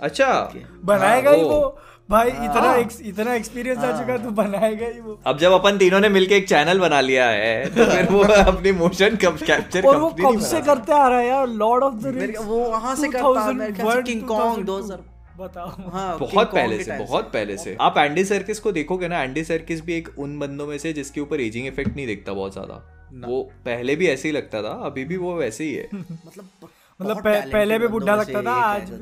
अच्छा। 0.00 0.52
बनाएगा 0.84 1.30
ही 1.30 1.42
वो। 1.42 1.48
वो। 1.50 1.78
भाई 2.10 2.28
इतना 2.28 2.76
ex- 2.78 3.00
इतना 3.02 3.34
एक्सपीरियंस 3.34 3.78
आ 3.78 4.00
चुका 4.00 4.12
है 4.12 4.24
तो 4.24 4.30
बनाएगा 4.30 4.86
ही 4.86 5.00
वो। 5.00 5.20
अब 5.26 5.38
जब 5.38 5.52
अपन 5.52 5.78
तीनों 5.78 6.00
ने 6.00 6.08
मिलके 6.08 6.36
एक 6.36 6.48
चैनल 6.48 6.78
बना 6.78 7.00
लिया 7.00 7.26
है 7.28 7.66
तो 7.66 7.84
फिर 7.84 8.04
वो 8.04 8.22
अपनी 8.24 8.72
मोशन 8.72 9.16
कब 9.16 9.36
कैप्चर 9.46 9.82
और 9.82 9.96
वो 9.96 10.08
कब 10.10 10.40
से 10.40 10.60
करते 10.60 10.92
आ 10.92 11.08
रहा 11.08 11.18
है 11.18 11.26
यार? 11.28 11.46
लॉर्ड 11.48 11.84
ऑफ़ 11.84 11.94
द 11.94 12.06
मेरे- 12.06 12.38
वो 12.38 12.56
वहाँ 12.56 12.94
से 12.96 13.08
करता 13.08 13.40
है, 13.40 13.52
मेरे 13.54 13.72
ख्याल 13.72 14.02
से 14.02 14.02
King 14.02 14.24
Kong 14.30 14.64
2000 14.64 15.17
बताओ। 15.38 15.90
हाँ 15.90 16.18
बहुत 16.18 16.52
पहले 16.54 16.84
से 16.84 16.98
बहुत 16.98 17.30
पहले 17.32 17.56
से। 17.56 17.76
आप 17.80 17.98
एंडी 17.98 18.24
सर्किस 18.24 18.60
को 18.60 18.72
देखोगे 18.72 19.08
ना 19.08 19.22
एंडी 19.22 19.44
सर्किस 19.44 19.80
भी 19.80 19.94
एक 19.94 20.08
उन 20.18 20.38
बंदों 20.38 20.66
में 20.66 20.78
से 20.78 20.92
जिसके 20.92 21.20
ऊपर 21.20 21.40
एजिंग 21.40 21.66
इफ़ेक्ट 21.66 21.96
नहीं 21.96 22.06
दिखता 22.06 22.32
बहुत 22.32 22.52
ज़्यादा। 22.52 22.82
वो 23.26 23.42
पहले 23.64 23.96
भी 23.96 24.06
ऐसे 24.06 24.28
ही 24.28 24.34
लगता 24.34 24.62
था 24.62 24.72
अभी 24.86 25.04
भी 25.04 25.16
वो 25.16 25.34
वैसे 25.36 25.64
ही 25.64 25.74
है। 25.74 25.88
मतलब 25.94 26.48
मतलब 27.00 27.22
पहले 27.22 27.78
भी 27.78 27.86
बुढ़ा 27.88 28.14
लगता 28.14 28.42
था, 28.42 28.52
आज। 28.52 28.90
तो। 28.90 28.96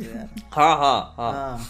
हाँ 0.54 0.76
हाँ 0.76 1.14
हाँ। 1.16 1.32
हाँ। 1.32 1.66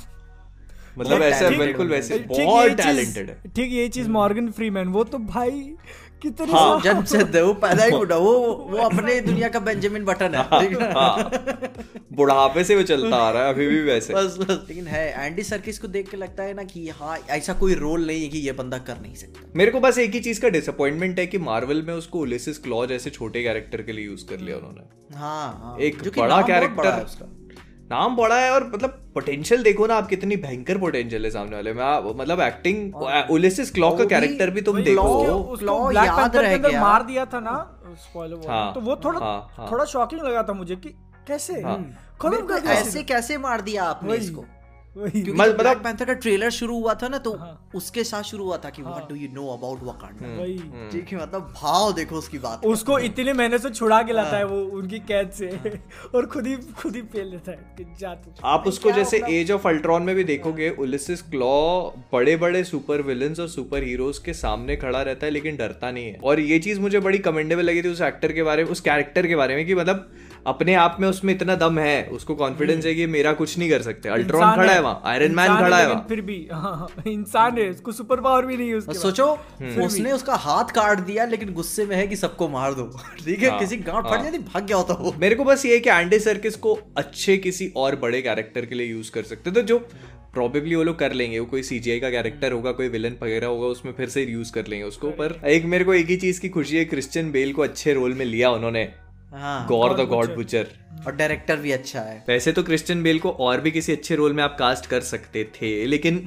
मतलब 0.98 1.22
ऐसे 1.22 1.50
बिल्कुल 1.58 1.88
वैसे 1.88 2.18
बहुत 2.18 2.70
टैलेंटेड 2.72 3.30
है। 3.30 3.50
ठीक 3.56 3.72
ये 3.72 3.88
चीज़ 3.88 4.08
मॉर्गन 4.08 4.50
फ्रीमैन 4.50 4.88
वो 4.88 5.04
तो 5.04 5.18
भाई 5.18 5.60
कितने 6.22 6.52
हाँ, 6.52 6.80
जन्म 6.80 7.04
से 7.04 7.24
थे, 7.24 7.40
वो 7.42 7.52
पैदा 7.54 7.84
ही 7.84 7.90
बुढ़ा 7.90 8.16
वो 8.16 8.32
वो 8.70 8.76
अपने 8.84 9.20
दुनिया 9.20 9.48
का 9.48 9.60
बेंजामिन 9.60 10.04
बटन 10.04 10.34
है। 10.34 10.42
ठीक 10.60 10.80
है? 10.80 10.92
हाँ। 10.92 11.30
बुढ़ापे 12.12 12.64
से 12.64 12.76
वो 12.76 12.82
चलता 12.82 13.16
आ 13.16 13.30
रहा 13.30 13.42
है 13.42 13.54
अभी 13.54 13.66
भी 13.66 13.80
वैसे। 13.82 14.14
बस 14.14 14.36
बस 14.40 14.64
लेकिन 14.68 14.86
है 14.86 15.26
एंडी 15.26 15.42
सर्किस 15.42 15.78
को 15.78 15.88
देख 15.88 16.10
के 16.10 16.16
लगता 16.16 16.42
है 16.42 16.54
ना 16.54 16.62
कि 16.62 16.88
हाँ 16.88 17.18
ऐसा 17.30 17.52
कोई 17.52 17.74
रोल 17.74 18.06
नहीं 18.06 18.22
है 18.22 18.28
कि 18.28 18.38
ये 18.38 18.52
बंदा 18.52 18.78
कर 18.78 19.00
नहीं 19.02 19.14
सकता। 19.14 19.50
मेरे 19.56 19.70
को 19.70 19.80
बस 19.80 19.98
एक 19.98 20.10
ही 20.10 20.20
चीज़ 20.20 20.40
का 20.40 20.48
डिसअपॉइंटमेंट 20.48 21.18
है 21.18 21.26
कि 21.26 21.38
मार्वल 21.38 21.82
में 21.82 21.94
उसको 21.94 22.18
उलिसिस 22.18 22.58
क्लॉ 22.58 22.86
जैसे 22.86 23.10
छोटे 23.10 23.42
कैरेक्टर 23.42 23.82
के 23.82 23.92
लिए 23.92 24.06
यूज़ 24.06 24.26
कर 24.26 24.40
लिया 24.40 24.56
उन्होंने। 24.56 25.16
हाँ 25.18 25.58
हाँ। 25.62 25.78
एक 25.78 26.02
बड़ा 26.18 26.42
कैरेक्टर 26.42 27.04
उसका। 27.04 27.35
नाम 27.90 28.16
बड़ा 28.16 28.36
है 28.36 28.50
और 28.50 28.64
मतलब 28.74 28.90
पोटेंशियल 29.14 29.62
देखो 29.62 29.86
ना 29.86 29.94
आप 29.94 30.06
कितनी 30.08 30.36
भयंकर 30.36 30.78
पोटेंशियल 30.78 31.24
है 31.24 31.30
सामने 31.30 31.56
वाले 31.56 31.72
में। 31.72 31.82
आप 31.84 32.04
मतलब 32.16 32.40
एक्टिंग 32.40 32.94
ओलिसिस 33.30 33.70
क्लॉ 33.70 33.90
का 33.96 34.04
कैरेक्टर 34.04 34.50
भी 34.50 34.60
तुम 34.60 34.80
देखो। 34.82 35.92
याद 35.94 36.36
रह 36.36 36.56
गया। 36.56 36.80
मार 36.80 37.02
दिया 37.02 37.24
था 37.24 37.40
ना? 37.40 37.54
स्पॉइलर 38.00 38.48
हाँ, 38.48 38.72
तो 38.74 38.80
वो 38.80 38.96
थोड़ा 39.04 39.20
हाँ, 39.20 39.48
हाँ। 39.56 39.70
थोड़ा 39.70 39.84
शॉकिंग 39.84 40.20
लगा 40.22 40.42
था 40.42 40.52
मुझे 40.52 40.76
कि 40.76 40.88
कैसे? 41.28 41.60
हाँ। 41.62 41.78
खत्म 42.20 42.46
कर 42.46 42.60
दिया 42.60 42.72
ऐसे 42.72 43.02
कैसे 43.02 43.38
मार 43.38 43.60
दिया 43.60 43.84
आपने 43.84 44.14
इसको? 44.14 44.44
मतलब- 44.96 45.58
ब्लैक 45.58 45.78
पैंथर 45.78 46.04
का 46.04 46.12
ट्रेलर 46.12 46.50
शुरू 46.50 46.76
हुआ 46.78 46.94
था 46.94 47.08
ना 47.08 47.18
तो 47.18 47.32
हाँ। 47.36 47.70
उसके 47.74 48.04
साथ 48.04 48.22
शुरू 48.22 48.44
हुआ 48.44 48.56
था 48.56 48.70
कि 48.70 48.82
what 48.82 49.08
do 49.08 49.14
you 49.14 49.28
know 49.32 49.46
about 49.48 49.82
Wakanda 49.82 50.44
ठीक 50.92 51.08
है 51.08 51.20
मतलब 51.22 51.52
भाव 51.62 51.92
देखो 51.92 52.16
उसकी 52.16 52.38
बात 52.38 52.64
उसको 52.66 52.98
इतने 52.98 53.32
महीने 53.32 53.58
से 53.58 53.70
छुड़ा 53.70 54.02
के 54.02 54.12
लाता 54.12 54.36
है 54.36 54.44
वो 54.44 54.60
उनकी 54.78 54.98
कैद 54.98 55.30
से। 55.30 55.46
और 56.14 56.26
खुद 56.26 56.46
ही 56.46 56.56
खुद 56.56 56.96
ही 56.96 57.02
फेल 57.02 57.26
लेता 57.26 57.50
है 57.50 57.74
कि 57.78 57.84
जा 58.00 58.14
तू। 58.14 58.32
आप 58.44 58.66
उसको 58.66 58.90
जैसे 58.92 59.20
एज 59.30 59.52
ऑफ़ 59.52 59.68
अल्ट्रॉन 59.68 60.02
में 60.02 60.14
भी 60.16 60.24
देखोगे 60.24 60.70
उलिसिस 60.78 61.22
क्लॉ 61.22 61.50
बड़े 62.12 62.36
बड़े 62.36 62.64
सुपर 62.64 63.02
विलन्स 63.02 63.40
और 63.40 63.48
सुपर 63.48 63.82
हीरोज 63.82 64.18
के 64.18 64.32
सामने 64.32 64.76
खड़ा 64.76 65.02
रहता 65.02 65.26
है 65.26 65.32
लेकिन 65.32 65.56
डरता 65.56 65.90
नहीं 65.90 66.06
है। 66.06 66.18
और 66.24 66.40
ये 66.40 66.58
चीज़ 66.58 66.80
मुझे 66.80 67.00
बड़ी 67.00 67.18
कमेंडेबल 67.18 67.62
लगी 67.62 67.82
थी 67.82 67.88
उस 67.88 68.00
एक्टर 68.00 68.32
के 68.32 68.42
बारे 68.42 68.64
में 68.64 68.70
उस 68.70 68.80
कैरेक्टर 68.80 69.26
के 69.26 69.36
बारे 69.36 69.56
में 69.56 69.66
कि 69.66 69.74
मतलब 69.74 70.08
अपने 70.46 70.74
आप 70.74 70.96
में 71.00 71.08
उसमें 71.08 71.34
इतना 71.34 71.54
दम 71.56 71.78
है 71.78 72.02
उसको 72.12 72.34
कॉन्फिडेंस 72.34 72.84
है 72.86 72.94
कि 72.94 73.06
मेरा 73.06 73.32
कुछ 73.32 73.56
नहीं 73.58 73.70
कर 73.70 73.82
सकते। 73.82 74.08
अल्ट्रॉन 74.08 74.54
खड़ा 74.56 74.72
है 74.72 74.80
वहाँ 74.82 75.00
आयरन 75.04 75.34
मैन 75.34 75.56
खड़ा 75.56 75.78
है 75.78 75.94
फिर 76.08 76.20
भी 76.20 76.36
हाँ, 76.52 76.88
इंसान 77.06 77.58
है 77.58 77.68
उसको 77.70 77.92
सुपर 77.92 78.20
पावर 78.20 78.46
भी 78.46 78.56
नहीं 78.56 78.68
है 78.68 78.74
उसके 78.74 78.94
सोचो 78.94 79.26
हम्म। 79.60 79.82
उसने 79.82 80.12
उसका 80.12 80.34
हाथ 80.36 80.74
काट 80.74 81.00
दिया 81.00 81.24
लेकिन 81.24 81.52
गुस्से 81.52 81.86
में 81.86 81.96
है 81.96 82.06
कि 82.06 82.16
सबको 82.16 82.48
मार 82.48 82.74
दो। 82.74 82.84
ठीक 83.24 83.42
है 83.42 83.50
हाँ, 83.50 83.58
किसी 83.60 83.76
गांठ 83.76 84.06
हाँ। 84.06 84.12
फट 84.12 84.22
जाती 84.24 84.38
भाग 84.38 84.66
गया 84.66 84.76
होता 84.76 84.94
वो। 84.94 85.14
मेरे 85.18 85.34
को 85.34 85.44
बस 85.44 85.64
ये 85.66 85.74
है 85.74 85.80
कि 85.80 85.90
एंडी 85.90 86.18
सर्किस 86.18 86.56
को 86.56 86.78
अच्छे 86.96 87.36
किसी 87.38 87.72
और 87.76 87.96
बड़े 87.96 88.22
कैरेक्टर 88.22 88.66
के 88.66 88.74
लिए 88.74 88.86
यूज़ 88.86 89.10
कर 89.10 89.22
सकते 89.22 89.50
तो 89.50 89.62
जो 89.62 89.78
प्रॉबेबली 90.34 90.74
वो 90.74 90.82
लोग 90.82 90.98
कर 90.98 91.12
लेंगे 91.12 91.38
वो 91.38 91.46
कोई 91.46 91.62
सीजीआई 91.62 92.00
का 92.00 92.10
कैरेक्टर 92.10 92.52
होगा 92.52 92.72
कोई 92.72 92.88
विलन 92.88 93.16
वगैरह 93.22 93.46
होगा 93.46 93.66
उसमें 93.66 93.92
फिर 93.92 94.08
से 94.08 94.24
यूज़ 94.24 94.52
कर 94.52 94.66
लेंगे 94.66 94.84
उसको। 94.84 95.10
पर 95.10 95.40
एक 95.46 95.64
मेरे 95.64 95.84
को 95.84 95.94
एक 95.94 96.06
ही 96.06 96.16
चीज़ 96.16 96.40
की 96.40 96.48
खुशी 96.48 96.76
है 96.76 96.84
क्रिश्चियन 96.84 97.30
बेल 97.32 97.52
को 97.52 97.62
अच्छे 97.62 97.94
रोल 97.94 98.14
में 98.14 98.24
लिया 98.24 98.50
उन्होंने। 98.50 98.88
हाँ 99.36 99.66
गॉर 99.68 99.96
द 99.96 100.06
गॉड 100.08 100.34
बुचर 100.34 100.66
और 101.06 101.14
डायरेक्टर 101.16 101.56
भी 101.56 101.72
अच्छा 101.72 102.00
है। 102.00 102.24
वैसे 102.28 102.52
तो 102.52 102.62
क्रिश्चियन 102.62 103.02
बेल 103.02 103.18
को 103.18 103.30
और 103.46 103.60
भी 103.60 103.70
किसी 103.70 103.92
अच्छे 103.92 104.14
रोल 104.16 104.32
में 104.32 104.42
आप 104.44 104.56
कास्ट 104.58 104.86
कर 104.86 105.00
सकते 105.00 105.44
थे 105.54 105.68
लेकिन 105.86 106.20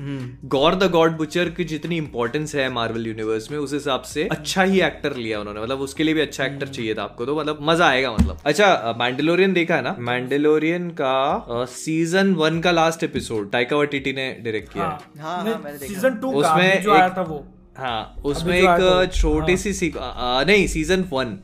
गौर 0.46 0.76
द 0.76 0.90
गॉड 0.92 1.18
बुचर 1.18 1.50
की 1.50 1.64
जितनी 1.64 1.98
इंपॉर्टेंस 1.98 2.56
है 2.56 2.70
मार्वल 2.70 3.08
यूनिवर्स 3.08 3.50
में 3.52 3.58
उस 3.58 3.74
हिसाब 3.74 4.02
से 4.02 4.28
अच्छा 4.32 4.64
ही 4.64 4.82
एक्टर 4.82 5.16
लिया 5.16 5.40
उन्होंने। 5.40 5.62
मतलब 5.62 5.80
उसके 5.80 6.04
लिए 6.04 6.14
भी 6.14 6.22
अच्छा 6.22 6.44
एक्टर 6.46 6.64
हम्म। 6.64 6.76
चाहिए 6.76 6.96
था 6.96 7.04
आपको 7.04 7.26
तो 7.26 7.36
मतलब 7.40 7.60
मज़ा 7.62 7.88
आएगा 7.88 8.12
मतलब। 8.12 8.40
अच्छा 8.46 8.96
मैंडलोरियन 9.00 9.54
देखा 9.54 9.76
है 9.76 9.82
ना? 9.82 9.96
मैंडलोरियन 10.00 10.90
का 11.02 11.66
सीज़न 11.66 12.34
वन 12.36 12.60
का 12.60 12.72
लास्ट 12.72 13.04
एपिसोड 13.04 13.52
टाइका 13.52 13.76
वाटिटी 13.76 14.14
ने 14.14 14.32
डायरेक्ट 14.44 14.74
किया 14.74 14.86
है 14.86 15.22
हाँ, 15.24 15.44
हाँ। 15.44 15.78
सीज़न 15.78 16.16
टू 16.16 16.32
उसमें 16.32 16.84
हाँ 17.78 18.22
उसमें। 18.26 18.58
एक 18.58 19.12
छोटी 19.14 19.52
हाँ। 19.52 19.58
सी 19.58 19.74
सीक- 19.74 19.98
आ, 19.98 20.44
नहीं 20.44 20.68
सीज़न 20.68 21.06
वन 21.10 21.38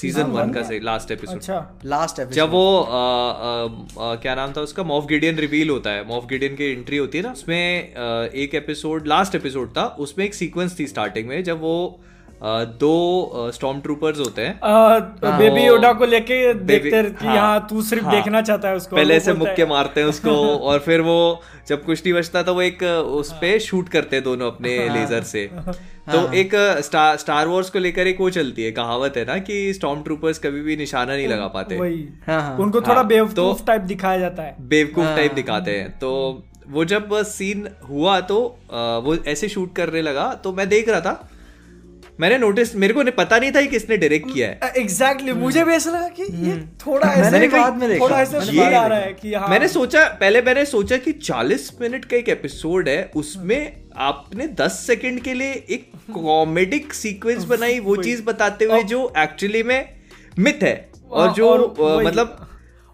सीज़न 0.00 0.22
वन 0.22 0.52
का 0.52 0.62
सही 0.62 0.80
लास्ट 0.80 1.10
एपिसोड 1.10 1.36
अच्छा। 1.36 1.78
लास्ट 1.84 2.18
एपिसोड 2.18 2.34
जब 2.34 2.50
वो 2.50 2.80
आ, 2.80 2.88
आ, 2.88 4.10
आ, 4.10 4.14
क्या 4.16 4.34
नाम 4.34 4.52
था 4.52 4.60
उसका? 4.60 4.82
मॉफ 4.82 5.06
गिडियन 5.06 5.36
रिवील 5.36 5.70
होता 5.70 5.90
है। 5.90 6.06
मॉफ 6.08 6.26
गिडियन 6.26 6.56
की 6.56 6.64
एंट्री 6.64 6.96
होती 6.96 7.18
है 7.18 7.24
ना 7.24 7.32
उसमें 7.32 7.94
आ, 7.94 8.24
एक 8.34 8.54
एपिसोड 8.54 9.06
लास्ट 9.06 9.34
एपिसोड 9.34 9.70
था 9.76 9.86
उसमें 10.00 10.24
एक 10.24 10.34
सीक्वेंस 10.34 10.78
थी 10.78 10.86
स्टार्टिंग 10.86 11.28
में 11.28 11.42
जब 11.44 11.60
वो 11.60 11.76
दो 12.42 13.50
स्टॉर्म 13.54 13.80
ट्रूपर्स 13.80 14.18
होते 14.18 14.42
हैं। 14.42 14.60
बेबी 15.38 15.66
योडा 15.66 15.92
को 15.92 16.04
लेके 16.04 16.54
देखते 16.54 17.02
कि 17.02 17.26
हाँ, 17.26 17.36
हाँ 17.36 17.66
तू 17.70 17.82
सिर्फ़ 17.82 18.04
हाँ। 18.04 18.14
देखना 18.14 18.42
चाहता 18.42 18.68
है 18.68 18.76
उसको 18.76 18.96
पहले 18.96 19.20
से 19.20 19.32
मुक्के 19.32 19.62
है, 19.62 19.68
मारते 19.68 20.00
हैं 20.00 20.08
उसको 20.08 20.30
और 20.68 20.78
फिर 20.78 21.00
वो 21.00 21.42
जब 21.68 21.84
कुछ 21.84 22.02
नहीं 22.04 22.14
बचता 22.14 22.42
तो 22.42 22.54
वो 22.54 22.62
एक 22.62 22.82
उस 22.82 23.32
पे 23.32 23.58
शूट 23.60 23.88
करते 23.88 24.16
हैं 24.16 24.24
दोनों 24.24 24.46
अपने 24.46 24.88
लेजर 24.88 25.22
से। 25.22 25.50
तो 26.12 26.32
एक 26.32 26.50
स्टार 26.84 27.16
स्टार 27.16 27.46
वॉर्स 27.46 27.70
को 27.70 27.78
लेकर 27.78 28.06
एक 28.06 28.20
वो 28.20 28.30
चलती 28.30 28.64
है 28.64 28.72
कहावत 28.72 29.16
है 29.16 29.24
ना 29.24 29.38
कि 29.38 29.72
स्टॉम 29.74 30.02
ट्रूपर्स 30.02 30.38
कभी 30.38 30.60
भी 30.60 30.76
निशाना 30.76 31.16
नहीं 31.16 31.28
लगा 31.28 31.46
पाते। 31.46 31.76
हाँ, 31.76 32.40
हाँ। 32.42 32.56
उनको 32.58 32.80
थोड़ा 32.80 32.94
हाँ, 32.94 33.06
बेवकूफ़ 33.06 33.34
तो- 33.34 33.66
टाइप 33.66 33.80
दिखाया 33.82 34.18
जाता 34.18 34.42
है। 34.42 34.56
बेवकूफ़ 34.60 35.06
टाइप 35.06 35.32
दिखाते 35.32 35.70
हैं। 35.70 35.98
तो 35.98 36.44
वो 36.68 36.84
जब 36.84 37.22
सीन 37.22 37.68
हुआ 37.88 38.20
तो 38.20 38.58
वो 39.04 39.16
ऐसे 39.26 39.48
शूट 39.48 39.74
करने 39.76 40.02
लगा 40.02 40.32
तो 40.34 40.52
मैं 40.52 40.68
देख 40.68 40.88
रहा 40.88 41.00
था 41.00 41.28
मैंने 42.20 42.38
नोटिस 42.38 42.76
मेरे 42.76 42.94
को 42.94 43.04
पता 43.04 43.38
नहीं 43.38 43.52
था 43.52 43.60
कि 43.60 43.66
किसने 43.66 43.96
डायरेक्ट 43.96 44.34
किया 44.34 44.48
है। 44.48 44.72
एग्जैक्टली 44.76 45.26
exactly, 45.26 45.42
मुझे 45.42 45.64
भी 45.64 45.72
ऐसा 45.72 45.90
लगा 45.90 46.08
कि 46.08 46.22
ये 46.22 46.60
थोड़ा 46.86 47.12
ऐसे 47.12 47.30
मैंने 47.30 47.48
बाद 47.48 47.76
में 47.76 47.88
देखा। 47.88 48.04
थोड़ा 48.04 48.20
ऐसे 48.20 48.38
बाद 48.38 48.74
आ 48.74 48.86
रहा 48.86 48.98
है 48.98 49.12
कि 49.12 49.34
हाँ। 49.34 49.48
मैंने 49.48 49.68
सोचा 49.68 50.08
पहले 50.08 50.42
मैंने 50.42 50.64
सोचा 50.64 50.96
कि 50.96 51.12
40 51.12 51.72
मिनट 51.80 52.04
का 52.04 52.16
एक 52.16 52.28
एपिसोड 52.28 52.88
है 52.88 53.10
उसमें 53.16 53.82
आपने 53.96 54.48
10 54.48 54.72
सेकंड 54.86 55.20
के 55.20 55.34
लिए 55.34 55.52
एक 55.70 55.90
कॉमेडिक 56.14 56.94
सीक्वेंस 56.94 57.44
बनाई 57.44 57.78
वो 57.78 57.96
चीज़ 57.96 58.22
बताते 58.22 58.64
हुए 58.64 58.82
जो 58.82 59.12
एक्चुअली 59.18 59.62
में 59.62 59.88
मिथ 60.38 60.62
है 60.62 60.90
और 61.10 61.32
जो 61.32 61.74
मतलब 61.80 62.48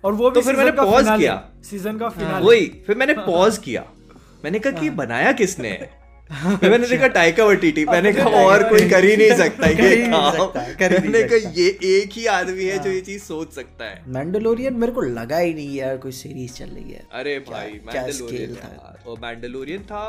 और 0.04 0.12
वो 0.12 0.30
भी 0.30 0.40
तो 0.40 0.46
फिर 0.46 0.56
मैंने 0.56 0.70
finale, 0.70 1.18
किया। 1.18 1.48
सीज़न 1.70 1.98
का 1.98 2.08
फिनाले 2.08 2.46
वही 2.46 2.66
फिर 2.86 2.96
मैंने 2.96 3.12
पॉज 3.12 3.58
किया। 3.58 3.84
मैंने 4.44 4.58
कहा 4.58 4.80
कि 4.80 4.90
बनाया 4.90 5.32
किसने? 5.32 5.68
है 5.68 6.01
मैंने 6.62 6.88
देखा 6.88 7.06
टाइका 7.06 7.44
वटीटी 7.44 7.84
मैंने 7.84 8.12
कहा 8.12 8.28
और 8.44 8.62
कोई 8.68 8.88
कर 8.88 9.04
ही 9.04 9.16
नहीं 9.16 9.36
सकता 9.36 9.66
ये 9.66 9.88
ही 9.94 10.08
मैंने 10.98 11.22
कहा 11.22 11.50
ये 11.50 11.66
एक 11.82 12.12
ही 12.12 12.26
आदमी 12.26 12.64
है 12.64 12.78
जो 12.78 12.90
ये 12.90 13.00
चीज़ 13.00 13.22
सोच 13.22 13.52
सकता 13.52 13.84
है। 13.84 14.02
मैंडलोरियन 14.08 14.74
मेरे 14.74 14.92
को 14.92 15.00
लगा 15.00 15.38
ही 15.38 15.54
नहीं 15.54 15.74
यार 15.76 15.96
कोई 15.96 16.12
सीरीज़ 16.12 16.52
चल 16.52 16.64
रही 16.64 16.92
है। 16.92 17.02
अरे 17.12 17.38
भाई 17.38 17.80
मैंडलोरियन 17.86 18.54
था? 18.54 19.02
और 19.06 19.18
मैंडलोरियन 19.20 19.82
था 19.82 20.04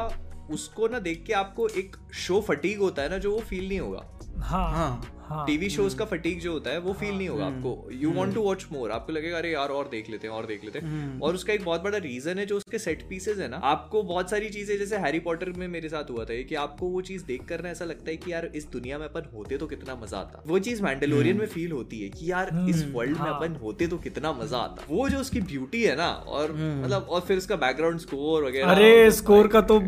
उसको 0.51 0.87
ना 0.87 0.99
देख 0.99 1.23
के 1.27 1.33
आपको 1.33 1.67
एक 1.67 1.95
शो 2.13 2.41
फटीक 2.41 2.79
होता 2.79 3.01
है 3.01 3.09
ना 3.09 3.17
जो 3.17 3.31
वो 3.31 3.39
फील 3.39 3.67
नहीं 3.67 3.79
होगा। 3.79 4.05
हाँ 4.39 4.69
हाँ। 4.71 4.89
हाँ। 4.89 5.12
टीवी 5.47 5.69
शोज़ 5.69 5.95
का 5.97 6.05
फटीक 6.05 6.39
जो 6.41 6.51
होता 6.51 6.71
है 6.71 6.79
वो 6.79 6.93
फील 6.93 7.15
नहीं 7.15 7.27
होगा 7.29 7.45
आपको। 7.45 7.89
You 7.93 8.11
want 8.13 8.33
to 8.35 8.41
watch 8.41 8.65
more 8.71 8.91
आपको 8.91 9.13
लगेगा 9.13 9.37
अरे 9.37 9.51
यार 9.51 9.69
और 9.71 9.87
देख 9.91 10.09
लेते 10.09 10.27
हैं 10.27 10.35
और 10.35 10.45
देख 10.45 10.63
लेते 10.65 10.79
हैं। 10.79 11.19
और 11.19 11.35
उसका 11.35 11.53
एक 11.53 11.63
बहुत 11.65 11.83
बड़ा 11.83 11.97
रीजन 11.99 12.39
है 12.39 12.45
जो 12.45 12.57
उसके 12.57 12.79
सेट 12.79 13.07
पीसेस 13.09 13.37
है 13.37 13.47
ना 13.49 13.57
आपको 13.65 14.03
बहुत 14.03 14.29
सारी 14.29 14.49
चीज़ें 14.49 14.77
जैसे 14.77 14.97
हैरी 14.97 15.19
पॉटर 15.21 15.51
में 15.57 15.67
मेरे 15.69 15.89
साथ 15.89 16.11
हुआ 16.11 16.25
था 16.25 16.41
कि 16.43 16.55
आपको 16.57 16.87
वो 16.87 17.01
चीज़ 17.03 17.25
देख 17.25 17.45
कर 17.49 17.65
ऐसा 17.65 17.85
लगता 17.85 18.09
है 18.09 18.17
कि 18.17 18.31
यार 18.33 18.49
इस 18.55 18.67
दुनिया 18.71 18.97
में 18.97 19.05
अपन 19.05 19.29
होते 19.33 19.57
तो 19.57 19.67
कितना 19.67 19.95
मज़ा 19.95 20.17
आता। 20.17 20.43
वो 20.47 20.59
चीज़ 20.61 20.83
मैंडलोरियन 20.83 21.37
में 21.37 21.47
फील 21.47 21.71
होती 21.71 22.01
है 22.01 22.09
कि 22.09 22.31
यार 22.31 22.51
इस 22.69 22.85
वर्ल्ड 22.93 23.17
में 23.17 23.29
अपन 23.29 23.55
होते 23.63 23.87
तो 23.87 23.97
कितना 23.99 24.33
मज़ा 24.33 24.57
आता। 24.59 24.85
वो 24.89 25.09
जो 25.09 25.19
उसकी 25.19 25.41
ब्यूटी 25.43 25.83
है 25.83 25.95
ना 25.95 26.07
और 26.07 26.51
मतलब 26.51 27.07
और 27.09 27.21
फिर 27.21 27.37
उसका 27.37 27.55
बैकग्राउंड 27.57 27.99
स्कोर 27.99 28.43
वगैरह 28.43 28.71
अरे 28.71 29.11
स्कोर 29.11 29.47
का 29.47 29.61
तो 29.63 29.79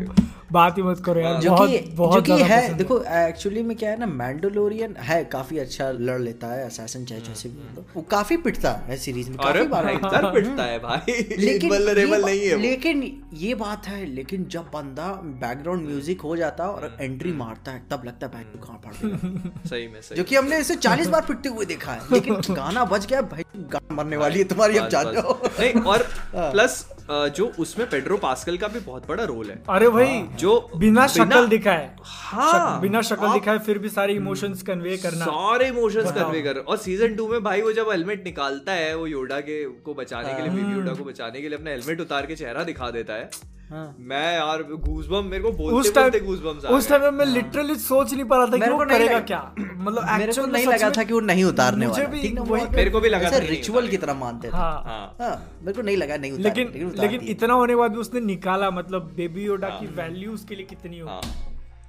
बात 0.52 0.76
ही 0.78 0.82
मत 0.82 1.00
करो 1.04 1.20
यार 1.20 1.40
बहुत 1.44 1.70
जो 1.70 1.78
बहुत 1.96 2.24
कि 2.26 2.32
है 2.42 2.74
देखो 2.74 2.98
एक्चुअली 3.18 3.62
में 3.62 3.76
क्या 3.76 3.90
है 3.90 3.98
ना 3.98 4.06
मैंडोलोरियन 4.08 4.94
है 4.98 5.22
काफ़ी 5.36 5.58
अच्छा 5.58 5.90
लड़ 6.00 6.18
लेता 6.20 6.46
है 6.46 6.64
असैसिन 6.66 7.04
चाहे 7.04 7.20
जैसे 7.20 7.48
भी 7.48 7.74
हो 7.76 7.84
वो 7.96 8.02
काफ़ी 8.10 8.36
पिटता 8.44 8.70
है 8.88 8.96
सीरीज़ 8.96 9.30
में 9.30 9.38
काफ़ी 9.38 9.62
बार। 9.66 9.84
भाई 9.84 9.96
पिटता 9.96 10.18
है। 10.18 10.32
पिटता 10.34 10.64
है 10.64 10.78
भाई। 10.78 11.12
लेकिन 11.38 11.72
ये 11.72 12.06
नहीं 12.18 12.40
है 12.40 12.56
लेकिन 12.58 13.02
ये 13.34 13.54
बात 13.54 13.86
है 13.86 14.04
लेकिन 14.06 14.44
जब 14.48 14.70
बंदा 14.74 15.06
बैकग्राउंड 15.42 15.86
म्यूज़िक 15.86 16.20
हो 16.20 16.36
जाता 16.36 16.64
है 16.64 16.70
और 16.70 16.96
एंट्री 17.00 17.32
मारता 17.32 17.72
है 17.72 17.82
तब 17.90 18.04
लगता 18.06 18.26
है 18.26 18.32
बैक 18.32 18.50
टू 18.52 18.58
कहाँ 18.66 18.80
पड़ 18.86 18.94
गया 19.02 19.52
सही 19.70 19.86
में 19.88 20.00
सही 20.02 20.16
जो 20.16 20.24
कि 20.24 20.36
हमने 20.36 20.58
इसे 20.58 20.74
चालीस 20.88 21.08
बार 21.08 21.22
पिटते 21.28 21.48
हुए 21.48 21.64
देखा 21.66 21.92
है 21.92 22.00
लेकिन 22.12 22.40
गाना 22.54 22.84
बज 22.94 23.06
गया 23.06 23.22
भाई 23.34 23.44
गाना 23.56 23.94
मरने 23.94 24.16
वाली 24.16 24.38
है 24.38 24.44
तुम्हारी 24.48 24.78
अब 24.78 24.88
जान 24.88 25.12
जाओ। 25.14 25.38
नहीं 25.60 25.72
और 25.94 26.06
प्लस 26.36 26.84
जो 27.10 27.52
उसमें 27.58 27.90
पेड्रो 27.90 28.16
पास्कल 28.16 28.56
का 28.56 28.68
भी 28.68 28.80
बहुत 28.80 29.08
बड़ा 29.08 29.24
रोल 29.24 29.50
है। 29.50 29.62
अरे 29.70 29.88
भाई 29.88 30.22
जो 30.36 30.70
बिना 30.76 31.06
शक्ल 31.06 31.46
दिखाए। 31.48 31.96
हाँ 32.04 32.52
शक- 32.52 32.82
बिना 32.82 33.02
शक्ल 33.02 33.16
दिखा 33.16 33.32
दिखाए 33.34 33.58
फिर 33.58 33.78
भी 33.78 33.88
सारे 33.88 34.14
इमोशंस 34.14 34.62
कन्वे 34.62 34.96
करना। 34.96 35.24
सारे 35.24 35.68
इमोशंस 35.68 36.04
कन्वे 36.12 36.42
कर 36.42 36.58
और 36.58 36.76
सीज़न 36.76 37.14
टू 37.14 37.28
में 37.28 37.44
भाई 37.44 37.62
वो 37.62 37.72
जब 37.72 37.90
हेलमेट 37.90 38.24
निकालता 38.24 38.72
है 38.72 38.96
वो 38.96 39.06
योडा 39.06 39.40
के 39.40 39.64
को 39.64 39.94
बचाने 39.94 40.34
के 40.34 40.42
लिए 40.42 40.74
योडा 40.74 40.92
को 40.92 41.04
बचाने 41.04 41.40
के 41.40 41.48
लिए 41.48 41.58
अपना 41.58 41.70
हेलमेट 41.70 42.00
उतार 42.00 42.26
के 42.26 42.36
चेहरा 42.36 42.64
दिखा 42.64 42.90
देता 42.90 43.14
है। 43.14 43.30
हाँ। 43.70 43.96
मैं 43.98 44.34
यार 44.34 44.62
गूजबम 44.62 45.24
मेरे 45.24 45.42
को 45.42 45.50
बोलते 45.52 45.88
उस 45.88 45.94
बोलते 45.94 46.10
टाइम 46.10 46.26
गूजबम्स 46.26 46.64
उस 46.64 46.88
टाइम 46.88 47.02
में 47.02 47.10
मैं 47.10 47.24
लिटरली 47.26 47.74
सोच 47.76 48.12
नहीं 48.14 48.24
पा 48.24 48.36
रहा 48.36 48.46
था 48.46 48.56
कि 48.58 48.70
वो 48.70 48.84
करेगा 48.84 49.20
क्या। 49.20 49.54
मतलब 49.58 50.04
मेरे 50.18 50.32
को 50.32 50.46
नहीं 50.46 50.66
लगा 50.66 50.90
था 50.90 51.02
कि 51.04 51.12
वो 51.12 51.20
नहीं 51.20 51.44
उतारने 51.44 51.86
वाला। 51.86 52.04
ठीक 52.04 52.34
ना 52.34 52.42
वही- 52.42 52.70
मेरे 52.70 52.90
को 52.90 53.00
भी 53.00 53.08
लगा 53.08 53.30
था 53.30 53.38
कि 53.38 53.46
रिचुअल 53.46 53.88
की 53.88 53.96
तरह 53.96 54.14
मानते 54.14 54.48
थे। 54.48 54.52
हाँ। 54.52 54.82
हाँ। 54.82 55.16
हाँ 55.20 55.58
मेरे 55.60 55.72
को 55.72 55.82
नहीं 55.82 55.96
लगा 55.96 56.16
नहीं 56.16 56.32
उतार 56.32 56.42
लेकिन 56.44 56.92
लेकिन 56.98 57.20
इतना 57.20 57.54
होने 57.54 57.72
के 57.72 57.76
बाद 57.76 57.90
भी 57.90 57.98
उसने 57.98 58.20
निकाला 58.20 58.70
मतलब 58.70 59.12
बेबी 59.16 59.44
योडा 59.44 59.68
की 59.68 59.86
वैल्यू 59.86 60.32
उसके 60.32 60.54
लिए 60.54 60.66
कितनी 60.66 60.98
हो। 60.98 61.08
हाँ। 61.08 61.20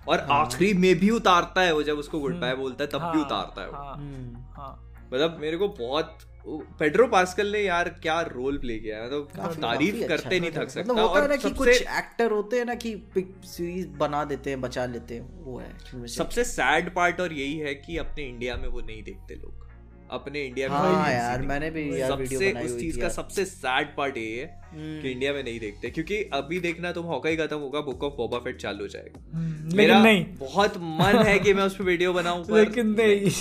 और 0.07 0.27
आखिरी 0.31 0.73
में 0.73 0.95
भी 0.99 1.09
उतारता 1.09 1.61
है 1.61 1.73
वो 1.73 1.83
जब 1.83 1.97
उसको 1.97 2.19
गुड 2.19 2.39
बाय 2.39 2.55
बोलता 2.55 2.83
है 2.83 2.89
तब 2.89 2.97
भी 2.97 3.17
हाँ, 3.17 3.25
उतारता 3.25 3.61
है 3.61 3.67
वो। 3.67 3.77
हाँ, 3.77 3.95
हम्म। 3.95 4.43
हाँ। 4.57 4.93
मतलब 5.13 5.37
मेरे 5.41 5.57
को 5.57 5.67
बहुत 5.67 6.17
पेड्रो 6.79 7.07
पास्कल 7.07 7.47
ने 7.47 7.59
यार 7.59 7.89
क्या 7.89 8.19
रोल 8.21 8.57
प्ले 8.57 8.77
किया 8.79 8.97
है? 8.97 9.05
मतलब 9.05 9.27
काफी- 9.35 9.61
तारीफ़ 9.61 9.99
करते 9.99 10.13
अच्छा 10.13 10.29
नहीं 10.29 10.51
थक 10.51 10.69
सकता 10.69 10.93
मतलब 10.93 10.99
होता 10.99 11.15
है 11.15 11.21
और 11.21 11.29
ना 11.29 11.35
कि 11.35 11.49
कुछ 11.49 11.69
एक्टर 11.69 12.31
होते 12.31 12.57
हैं 12.57 12.65
ना 12.65 12.75
कि 12.75 12.95
सीरीज़ 13.45 13.87
बना 13.87 14.23
देते 14.25 14.49
हैं 14.49 14.61
बचा 14.61 14.85
लेते 14.85 15.15
हैं 15.15 15.43
वो 15.43 15.57
है 15.59 16.07
सबसे 16.07 16.43
सैड 16.43 16.93
पार्ट 16.95 17.21
और 17.21 17.33
यही 17.33 17.57
है 17.57 17.75
कि 17.75 17.97
अपने 17.97 18.23
इंडिया 18.23 18.55
में 18.57 18.67
वो 18.67 18.81
नहीं 18.81 19.03
देखते 19.03 19.35
लोग। 19.35 19.65
अपने 20.11 20.41
इंडिया 20.45 20.67
में 20.69 20.75
हाँ 20.77 21.11
यार 21.13 21.41
मैंने 21.41 21.69
भी 21.69 21.81
यार 22.01 22.11
वीडियो 22.11 22.39
सबसे 22.39 22.51
बनाई 22.53 22.65
उस 22.65 22.79
चीज़ 22.79 22.99
का 22.99 23.09
सबसे 23.09 23.45
सैड 23.45 23.87
पार्ट 23.95 24.17
ये 24.17 24.41
है 24.41 24.61
हम्म। 24.71 25.01
कि 25.01 25.11
इंडिया 25.11 25.33
में 25.33 25.43
नहीं 25.43 25.59
देखते। 25.59 25.89
क्योंकि 25.89 26.23
अभी 26.33 26.59
देखना 26.59 26.91
तुम 26.91 27.05
हॉका 27.05 27.29
ही 27.29 27.37
खत्म 27.37 27.57
होगा 27.57 27.81
बुक 27.81 28.03
ऑफ़ 28.03 28.13
बोबा 28.13 28.37
फेट 28.37 28.57
चालू 28.57 28.81
हो 28.81 28.87
जाएगा। 28.87 29.37
हम्म, 29.37 29.77
मेरा 29.77 30.03
नहीं। 30.03 30.25
बहुत 30.39 30.77
मन 30.77 31.23
है 31.25 31.39
कि 31.39 31.53
मैं 31.53 31.63
उस 31.63 31.75
पर 31.77 31.83
वीडियो 31.83 32.13
बनाऊँ 32.13 32.45
लेकिन 32.51 32.87
नहीं। 32.87 33.31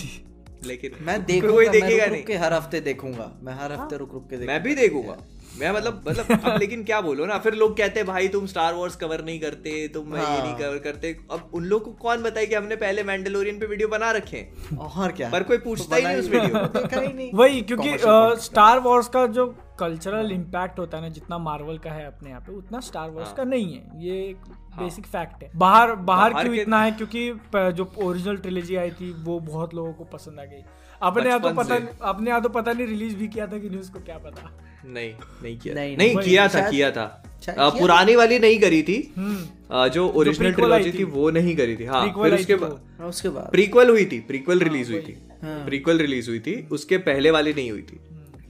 लेकिन 0.65 0.93
मैं 1.01 1.23
कोई 1.25 1.41
देखूँगा 1.41 1.63
मैं 1.63 1.71
देखेगा 1.71 2.05
रुक 2.05 2.13
नहीं। 2.13 2.21
रुक 2.21 2.27
के 2.27 2.37
हर 2.37 2.53
हफ़्ते 2.53 2.81
देखूँगा। 2.81 3.39
मैं 3.43 3.55
हर 3.55 3.73
हफ़्ते 3.73 3.97
रुक 3.97 4.13
रुक 4.13 4.31
के 4.31 4.47
मैं 4.47 4.63
भी 4.63 4.75
देखूँगा। 4.75 5.17
मैं 5.61 5.71
मतलब 5.73 6.05
मतलब 6.09 6.27
अब 6.45 6.57
लेकिन 6.61 6.83
क्या 6.85 7.01
बोलो 7.01 7.27
ना 7.27 7.39
फिर 7.39 7.55
लोग 7.55 7.77
कहते 7.77 8.01
हैं 8.01 8.07
भाई 8.07 8.29
तुम 8.29 8.47
स्टार 8.47 8.75
वॉर्स 8.75 8.97
कवर 8.97 9.25
नहीं 9.25 9.39
करते 9.41 9.87
तुम 9.95 10.15
हाँ। 10.17 10.25
ये 10.25 10.43
नहीं 10.43 10.53
हाँ। 10.53 10.59
कवर 10.61 10.79
करते। 10.79 11.13
अब 11.33 11.51
उन 11.55 11.65
लोग 11.65 11.85
को 11.85 11.91
कौन 12.03 12.23
बताए 12.23 12.47
कि 12.47 12.55
हमने 12.55 12.77
पहले 12.77 13.03
मैंडलोरियन 13.03 13.59
पे 13.61 13.67
वीडियो 13.67 13.89
बना 13.89 14.11
रखे 14.11 14.47
और 14.79 15.13
क्या? 15.13 15.31
पर 15.31 15.43
कोई 15.43 15.59
पूछता 15.59 15.97
ही 15.97 16.03
नहीं 16.03 16.17
उस 16.17 16.29
वीडियो 16.31 16.67
को। 16.67 17.01
नहीं। 17.01 17.31
वही 17.35 17.63
क्योंकि 17.63 17.97
स्टार 18.45 18.81
वॉर्स 18.81 19.09
का 19.09 19.27
जो 19.39 19.47
कल्चरल 19.81 20.33
इम्पैक्ट 20.33 20.79
होता 20.79 20.97
है 20.97 21.03
ना 21.03 21.09
जितना 21.15 21.39
मार्वल 21.39 21.79
का 21.79 21.91
है 21.93 22.07
अपने 22.07 22.31
यहाँ 22.31 22.41
पे 22.41 22.53
उतना 22.53 22.81
स्टार 22.81 23.11
वॉर्स 23.11 23.33
का 23.33 23.45
नहीं 23.45 23.75
है। 23.75 24.05
ये 24.05 24.23
एक 24.29 24.45
बेसिक 24.79 25.07
फैक्ट 25.07 25.43
है। 25.43 25.51
बाहर 25.57 25.95
बाहर 25.95 26.33
बाहर 26.33 26.45
क्यों 26.45 26.55
इतना 26.57 26.83
है? 26.83 26.93
क्योंकि 26.93 27.73
जो 27.77 27.91
ओरिजिनल 28.05 28.37
ट्रिलॉजी 28.37 28.77
आई 28.77 28.91
थी 28.91 29.13
वो 29.25 29.39
बहुत 29.43 29.75
लोगों 29.75 29.93
को 29.93 30.05
पसंद 30.13 30.41
आ 30.41 30.45
गई। 30.45 30.63
अपने 31.03 31.29
यहाँ 31.29 31.41
तो 31.41 31.51
पता 31.55 31.75
अपने 32.09 32.31
यहाँ 32.31 32.43
तो 32.43 32.49
पता 32.49 32.73
नहीं 32.73 32.87
रिलीज़ 32.87 33.17
भी 33.17 33.29
किया 33.29 33.47
था 33.47 33.59
कि 33.59 33.71
न्यूज़ 33.71 33.91
को 33.93 34.01
क्या 34.01 34.19
पता। 34.19 34.51
नहीं 34.87 35.15
नहीं 35.43 35.59
किया 35.59 35.75
नहीं, 35.75 35.97
नहीं, 35.97 36.17
किया 36.17 36.49
था 36.49 36.71
किया 36.71 36.91
था। 36.91 37.23
आ, 37.59 37.69
पुरानी 37.69 38.17
वाली 38.17 38.39
नहीं 38.39 38.59
करी 38.61 38.83
थी। 38.83 39.15
आ, 39.73 39.89
जो 39.89 40.09
ओरिजिनल 40.09 40.53
prequel 40.53 40.71
ट्रिलॉजी 40.71 40.99
थी। 40.99 41.05
वो 41.05 41.31
नहीं 41.31 41.57
करी 41.57 41.77
थी। 41.77 41.85
हाँ 41.85 42.07
Prequel 42.07 42.31
फिर 42.31 42.41
उसके 42.41 42.55
बाद 42.55 42.81
हाँ, 42.99 43.09
उसके 43.09 43.29
बाद। 43.29 43.51
प्रीक्वल 43.51 43.91
हुई 43.91 44.05
थी 44.05 44.21
प्रीक्वल 44.21 44.59
रिलीज़ 44.59 44.93
हुई 44.93 45.01
थी। 45.01 45.29
हाँ। 45.43 45.65
प्रीक्वल 45.65 45.99
रिलीज़ 45.99 46.31
हुई 46.31 46.39
थी 46.41 46.69
उसके 46.71 46.99
पहले 46.99 47.31
वाली 47.31 47.53
नहीं 47.53 47.71
हुई 47.71 47.83
थी। 47.83 48.01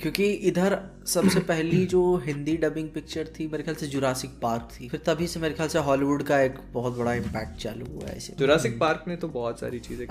क्योंकि 0.03 0.24
इधर 0.24 0.78
सबसे 1.07 1.40
पहली 1.40 1.86
जो 1.86 2.01
हिंदी 2.26 2.57
डबिंग 2.57 2.88
पिक्चर 2.88 3.24
थी 3.24 3.47
मेरे 3.47 3.62
ख्याल 3.62 3.74
से 3.74 3.86
जुरासिक 3.86 4.30
पार्क 4.42 4.68
थी। 4.72 4.88
फिर 4.88 5.01
तभी 5.07 5.26
से 5.26 5.40
मेरे 5.40 5.55
ख्याल 5.55 5.68
से 5.68 5.78
हॉलीवुड 5.78 6.22
का 6.22 6.40
एक 6.40 6.55
बहुत 6.72 6.99
बड़ा 6.99 7.14
इम्पैक्ट 7.14 7.62
चालू 7.62 7.86
हुआ 7.86 8.09
है 8.09 8.18
जुरासिक 8.38 8.78
पार्क 8.80 9.05
ने 9.09 9.16
तो 9.16 9.28
बहुत 9.28 9.61
सारी 9.61 9.78
चीज़ें 9.78 10.07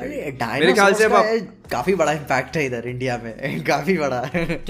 मेरे 0.60 0.74
ख्याल 0.74 0.94
से 0.94 1.04
आप- 1.04 1.72
काफ़ी 1.72 1.96
बड़ा 1.96 2.12
इम्पैक्ट 2.12 2.58
है 2.58 2.66
इधर 2.66 2.88
इंडिया 2.88 3.18
में। 3.24 3.64
काफ़ी 3.68 3.98
बड़ा। 3.98 4.20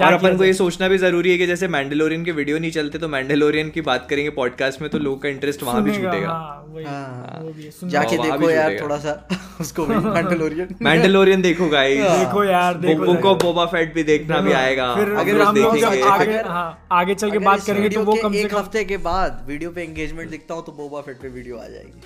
और 0.06 0.12
अपन 0.12 0.36
को 0.36 0.44
ये 0.44 0.52
सोचना 0.54 0.88
भी 0.88 0.98
ज़रूरी 0.98 1.30
है 1.30 1.38
कि 1.38 1.46
जैसे 1.46 1.68
मैंडलोरियन 1.68 2.24
के 2.24 2.32
वीडियो 2.32 2.58
नहीं 2.58 2.70
चलते 2.70 2.98
तो 2.98 3.08
मैंडलोरियन 3.08 3.70
की 3.70 3.80
बात 3.80 4.06
करेंगे 4.10 4.30
पॉडकास्ट 4.30 4.80
में 4.80 4.90
तो 4.90 4.98
लोग 4.98 5.22
का 5.22 5.28
इंटरेस्ट 5.28 5.62
वहाँ 5.62 5.82
भी 5.84 5.92
छूटेगा। 5.92 6.28
हाँ, 6.28 6.66
वही, 6.68 6.84
हाँ। 6.84 7.40
वो 7.42 7.52
भी 7.52 7.62
है, 7.62 7.70
सुन- 7.70 7.92
जाके 7.92 8.16
देखो 8.18 8.50
यार 8.50 8.78
थोड़ा 8.82 8.96
सा 8.96 9.28
उसको 9.60 9.86
मैंडलोरियन 9.86 10.74
मैंडलोरियन 10.82 11.42
देखो 11.48 11.68
गाइस 11.68 12.04
देखो 12.04 12.44
यार 12.44 12.74
देखो 12.74 13.04
बुक 13.06 13.24
ऑफ़ 13.24 13.42
बोबा 13.42 13.66
फेट 13.66 13.94
भी 13.94 14.02
देखना 14.02 14.40
भी 14.40 14.52
आएगा। 14.52 14.94
हम 15.08 15.20
अगर 15.20 15.40
हम 15.42 15.56
लोग 15.56 15.84
आगे 15.84 16.38
हाँ, 16.38 16.86
आगे 16.92 17.14
चल 17.14 17.30
के 17.30 17.38
बात 17.38 17.64
करेंगे 17.66 17.88
तो 17.88 18.04
वो 18.04 18.16
कम 18.22 18.32
से 18.32 18.40
एक 18.40 18.50
कम 18.50 18.58
हफ़्ते 18.58 18.84
के 18.84 18.96
बाद 19.08 19.44
वीडियो 19.48 19.70
पे 19.70 19.82
एंगेजमेंट 19.82 20.30
दिखता 20.30 20.54
हूँ 20.54 20.64
तो 20.64 20.72
बोबा 20.72 21.00
फेट 21.00 21.20
पे 21.22 21.28
वीडियो 21.28 21.58
आ 21.58 21.66
जाएगी। 21.68 22.00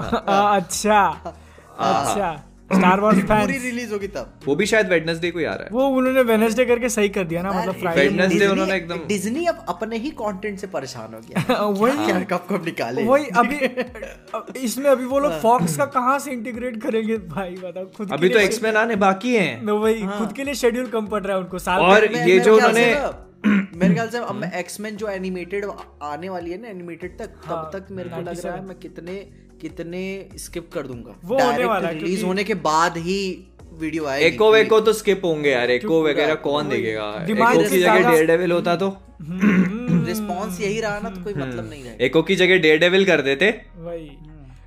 अच्छा। 0.00 1.02
अच्छा। 1.78 2.30
स्टार 2.70 3.00
वॉर्स 3.00 3.18
पूरी 3.30 3.58
रिलीज़ 3.58 3.92
होगी 3.92 4.06
तब। 4.06 4.40
वो 4.46 4.54
भी 4.56 4.66
शायद 4.66 4.88
वेडनेसडे 4.88 5.30
को 5.30 5.38
आ 5.38 5.42
रहा 5.42 5.64
है। 5.64 5.68
वो 5.72 5.86
उन्होंने 5.88 6.22
वेनेसडे 6.22 6.64
करके 6.64 6.88
सही 6.88 7.08
कर 7.08 7.24
दिया 7.24 7.42
ना 7.42 7.52
मतलब 7.52 7.74
फ्राइडे 7.74 8.08
डिज्नी- 8.08 8.50
उन्होंने 8.50 8.74
एकदम- 8.76 9.08
डिज्नी 9.08 9.44
अब 9.46 9.64
अपने 9.68 9.96
ही 9.96 10.10
कंटेंट 10.10 10.58
से 10.58 10.66
परेशान 10.66 11.14
हो 11.14 11.20
गया। 11.20 11.62
वही। 11.80 12.06
क्या 12.06 12.20
कब 12.20 12.46
कब 12.50 12.64
निकाले। 12.64 13.04
वही 13.04 13.26
अभी 13.36 13.58
इसमें 14.60 14.90
अभी 14.90 15.04
वो 15.04 15.18
लोग 15.18 15.32
फॉक्स 15.40 15.76
का 15.76 15.84
कहाँ 15.84 16.18
से 16.18 16.30
इंटीग्रेट 16.30 16.82
करेंगे? 16.82 17.16
भाई 17.16 17.50
बताओ 17.50 17.84
खुद 17.86 18.12
अभी 18.12 18.28
तो 18.28 18.38
एक्समैन 18.38 18.76
आने 18.76 18.96
बाकी 18.96 19.34
हैं। 19.36 19.62
वही 19.64 20.02
खुद 20.18 20.32
के 20.32 20.44
लिए 20.44 20.54
शेड्यूल 20.54 20.86
कम 20.86 21.06
पड़ 21.06 21.22
रहा 21.22 21.36
है 21.36 21.42
उनको 21.42 21.58
साल 21.58 21.80
और 21.80 22.04
ये 22.04 22.08
मेरे 22.08 22.38
जो 22.40 22.56
ख्याल 22.58 22.70
उन्होंने- 22.70 23.76
मेरे 23.76 23.94
ख्याल 23.94 24.08
से 24.08 24.18
अब 24.18 24.50
एक्समैन 24.54 24.96
जो 24.96 25.08
एनिमेटेड 25.08 25.64
आने 26.02 26.28
वाली 26.28 26.50
है 26.50 26.62
ना 26.62 26.68
एनिमेटेड 26.68 27.18
तक 27.18 27.26
तब 27.26 27.52
हाँ, 27.52 27.70
तक 27.72 27.86
मेरे 27.90 28.08
को 28.08 28.20
लग 28.20 28.44
रहा 28.46 28.54
है 28.54 28.64
मैं 28.66 28.78
कितने 28.78 29.12
कितने 29.62 30.26
स्किप 30.36 30.70
कर 30.74 30.86
दूँगा। 30.86 31.20
वो 31.24 31.38
होने 31.38 31.64
वाला 31.64 31.88
है, 31.88 31.94
रिलीज़ 31.94 32.06
क्योंकि- 32.08 32.28
होने 32.28 32.44
के 32.44 32.54
बाद 32.54 32.96
ही 32.96 33.48
वीडियो 33.78 34.06
आएगी। 34.06 34.26
एको 34.26 34.52
वेको 34.52 34.80
तो 34.80 34.92
स्किप 34.92 35.24
होंगे 35.24 35.50
यार 35.50 35.70
एको 35.70 36.04
वगैरह 36.04 36.34
कौन 36.34 36.68
देखेगा? 36.68 37.24
दिमाग 37.26 37.56
एको 37.56 37.70
की 37.70 37.80
जगह 37.80 38.10
डेयर 38.10 38.26
डेविल 38.26 38.52
होता 38.52 38.76
तो। 38.76 38.88
हम्म, 39.20 40.06
रिस्पॉन्स 40.06 40.60
यही 40.60 40.80
रहा 40.80 40.98
ना 40.98 41.10
तो 41.10 41.24
कोई 41.24 41.32
हम्म। 41.32 41.48
मतलब 41.48 41.70
नहीं 41.70 41.84
रहेगा 41.84 42.04
एको 42.04 42.22
की 42.22 42.36
जगह 42.36 42.58
डेयर 42.58 42.78
डेविल 42.78 43.04
कर 43.04 43.20
देते। 43.20 43.60
वही। 43.76 44.10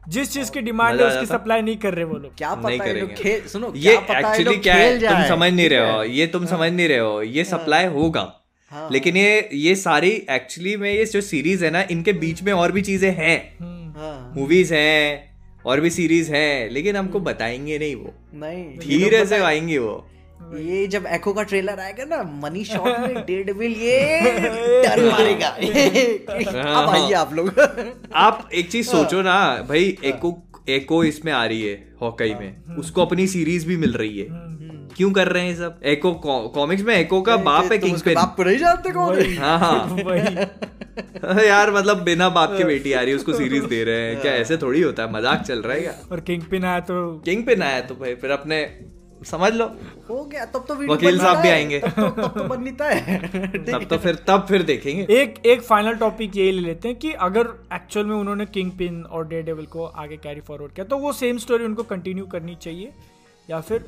जिस 0.07 0.31
चीज़ 0.31 0.51
की 0.51 0.61
डिमांड 0.61 1.01
है 1.01 1.07
उसकी 1.07 1.25
सप्लाई 1.25 1.61
नहीं 1.61 1.77
कर 1.77 1.93
रहे 1.93 2.03
वो 2.03 2.17
लोग। 2.17 2.35
क्या 2.35 2.55
पता 2.55 2.69
है 2.69 2.99
लोग 2.99 3.09
करेंगे। 3.09 3.49
सुनो 3.49 3.73
ये 3.75 3.95
है 3.95 4.03
एक्चुअली 4.03 4.57
क्या 4.57 4.75
है 4.75 4.99
तुम 4.99 5.37
समझ 5.37 5.53
नहीं 5.53 5.69
रहे 5.69 5.93
हो। 5.93 6.03
ये 6.03 6.27
तुम 6.27 6.45
समझ 6.45 6.71
नहीं 6.71 6.87
रहे 6.87 6.97
हो 6.97 7.21
ये 7.21 7.43
सप्लाई 7.43 7.85
होगा। 7.85 8.44
हाँ। 8.71 8.87
लेकिन 8.91 9.17
ये 9.17 9.49
ये 9.53 9.75
सारी 9.75 10.09
एक्चुअली 10.29 10.75
में 10.77 10.91
ये 10.91 11.05
जो 11.05 11.21
सीरीज़ 11.21 11.65
है 11.65 11.71
ना 11.71 11.81
इनके 11.91 12.13
बीच 12.13 12.41
में 12.43 12.51
और 12.53 12.71
भी 12.71 12.81
चीज़ें 12.81 13.11
हैं। 13.11 13.37
हम्म। 13.59 13.99
हाँ, 13.99 14.33
मूवीज़ 14.37 14.73
हैं 14.73 15.33
और 15.65 15.79
भी 15.81 15.89
सीरीज़ 15.89 16.31
हैं 16.33 16.69
लेकिन 16.69 16.95
हमको 16.95 17.19
बताएँगे 17.19 17.77
नहीं 17.79 17.95
वो। 17.95 18.13
नहीं। 18.33 18.65
धीरे 18.79 19.25
से 19.25 19.37
आएँगे 19.37 19.77
वो। 19.77 19.95
ये 20.55 20.85
जब 20.87 21.05
एको 21.05 21.33
का 21.33 21.43
ट्रेलर 21.43 21.79
आएगा 21.79 22.05
ना 22.05 22.21
मनी 22.43 22.63
शॉट 22.63 22.99
में 22.99 23.15
डेडविल 23.27 23.71
ये 23.71 24.19
डर 24.81 25.03
मारेगा। 25.11 25.47
अब 25.47 26.89
आइए 26.89 27.13
आप 27.13 27.33
लोग। 27.33 27.59
आप 28.15 28.49
एक 28.53 28.71
चीज़ 28.71 28.87
सोचो 28.87 29.21
ना 29.21 29.37
भाई 29.69 29.97
एको 30.03 30.37
एको 30.69 31.03
इसमें 31.03 31.31
आ 31.33 31.45
रही 31.45 31.61
है 31.61 31.73
हॉकाई 32.01 32.33
में। 32.33 32.75
उसको 32.77 33.05
अपनी 33.05 33.27
सीरीज़ 33.27 33.67
भी 33.67 33.77
मिल 33.77 33.93
रही 33.93 34.17
है। 34.19 34.25
क्यों 34.95 35.11
कर 35.11 35.27
रहे 35.27 35.45
हैं 35.47 35.55
सब? 35.55 35.79
एको 35.83 36.13
कॉमिक्स 36.55 36.83
में 36.83 36.93
एको 36.95 37.21
का 37.21 37.35
बाप 37.37 37.71
है 37.71 37.77
किंग 37.77 37.95
उसके 37.95 38.13
बाप 38.15 38.35
को 38.37 38.43
नहीं 38.43 38.57
जानते 38.57 38.91
कौन 38.91 39.19
है? 39.19 39.35
हाँ 39.35 39.57
हाँ। 39.59 41.43
यार 41.45 41.71
मतलब 41.73 42.03
बिना 42.03 42.29
बाप 42.29 42.57
की 42.57 42.63
बेटी 42.63 42.93
आ 42.93 43.01
रही 43.01 43.11
है 43.11 43.15
उसको 43.15 43.33
सीरीज़ 43.33 43.65
दे 43.65 43.83
रहे 43.83 44.01
हैं। 44.01 44.21
क्या 44.21 44.31
ऐसे 44.33 44.57
थोड़ी 44.57 44.81
होता 44.81 45.03
है? 45.03 45.13
मज़ाक 45.13 45.41
चल 45.41 45.61
रहा 45.61 45.73
है 45.73 45.81
क्या? 45.81 45.93
और 46.11 46.19
किंग 46.19 46.41
पिन 46.51 46.65
आया 46.65 46.79
तो 46.79 46.95
किंग 47.25 47.45
पे 47.45 47.55
ना 47.55 47.65
आया 47.65 47.81
तो 47.81 47.95
भाई 47.95 48.15
फिर 48.15 48.31
अपने 48.31 48.67
समझ 49.25 49.51
लो। 49.53 49.65
हो 50.09 50.23
गया 50.25 50.45
तब 50.45 50.65
तो 50.67 50.75
वकील 50.93 51.19
साहब 51.19 51.37
भी 51.37 51.49
आएँगे। 51.49 51.79
तब 51.79 51.89
तो, 51.89 52.09
तब 52.09 52.33
तो 52.37 52.43
बनता 52.43 52.85
है। 52.85 53.17
तब 53.71 53.85
तो 53.89 53.97
फिर 53.97 54.15
तब 54.27 54.45
फिर 54.49 54.63
देखेंगे। 54.63 55.05
एक 55.15 55.45
एक 55.45 55.61
फाइनल 55.61 55.95
टॉपिक 55.95 56.37
ये 56.37 56.51
ले 56.51 56.61
लेते 56.61 56.87
हैं 56.87 56.97
कि 56.97 57.11
अगर 57.27 57.47
एक्चुअल 57.73 58.05
में 58.05 58.15
उन्होंने 58.15 58.45
किंग 58.45 58.71
पिन 58.71 59.01
और 59.03 59.27
डे 59.27 59.41
डेविल 59.41 59.65
को 59.65 59.85
आगे 59.85 60.17
कैरी 60.17 60.41
फॉरवर्ड 60.41 60.71
किया 60.71 60.85
तो 60.85 60.97
वो 60.97 61.13
सेम 61.13 61.37
स्टोरी 61.37 61.65
उनको 61.65 61.83
कंटिन्यू 61.83 62.25
करनी 62.25 62.55
चाहिए 62.61 62.91
या 63.49 63.59
फिर 63.61 63.85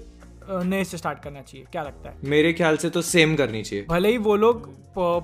नए 0.49 0.83
से 0.83 0.97
स्टार्ट 0.97 1.19
करना 1.19 1.41
चाहिए 1.41 1.65
क्या 1.71 1.83
लगता 1.83 2.09
है 2.09 2.29
मेरे 2.29 2.53
ख्याल 2.53 2.77
से 2.77 2.89
तो 2.89 3.01
सेम 3.03 3.35
करनी 3.35 3.63
चाहिए 3.63 3.85
भले 3.89 4.09
ही 4.09 4.17
वो 4.27 4.35
लोग 4.35 4.69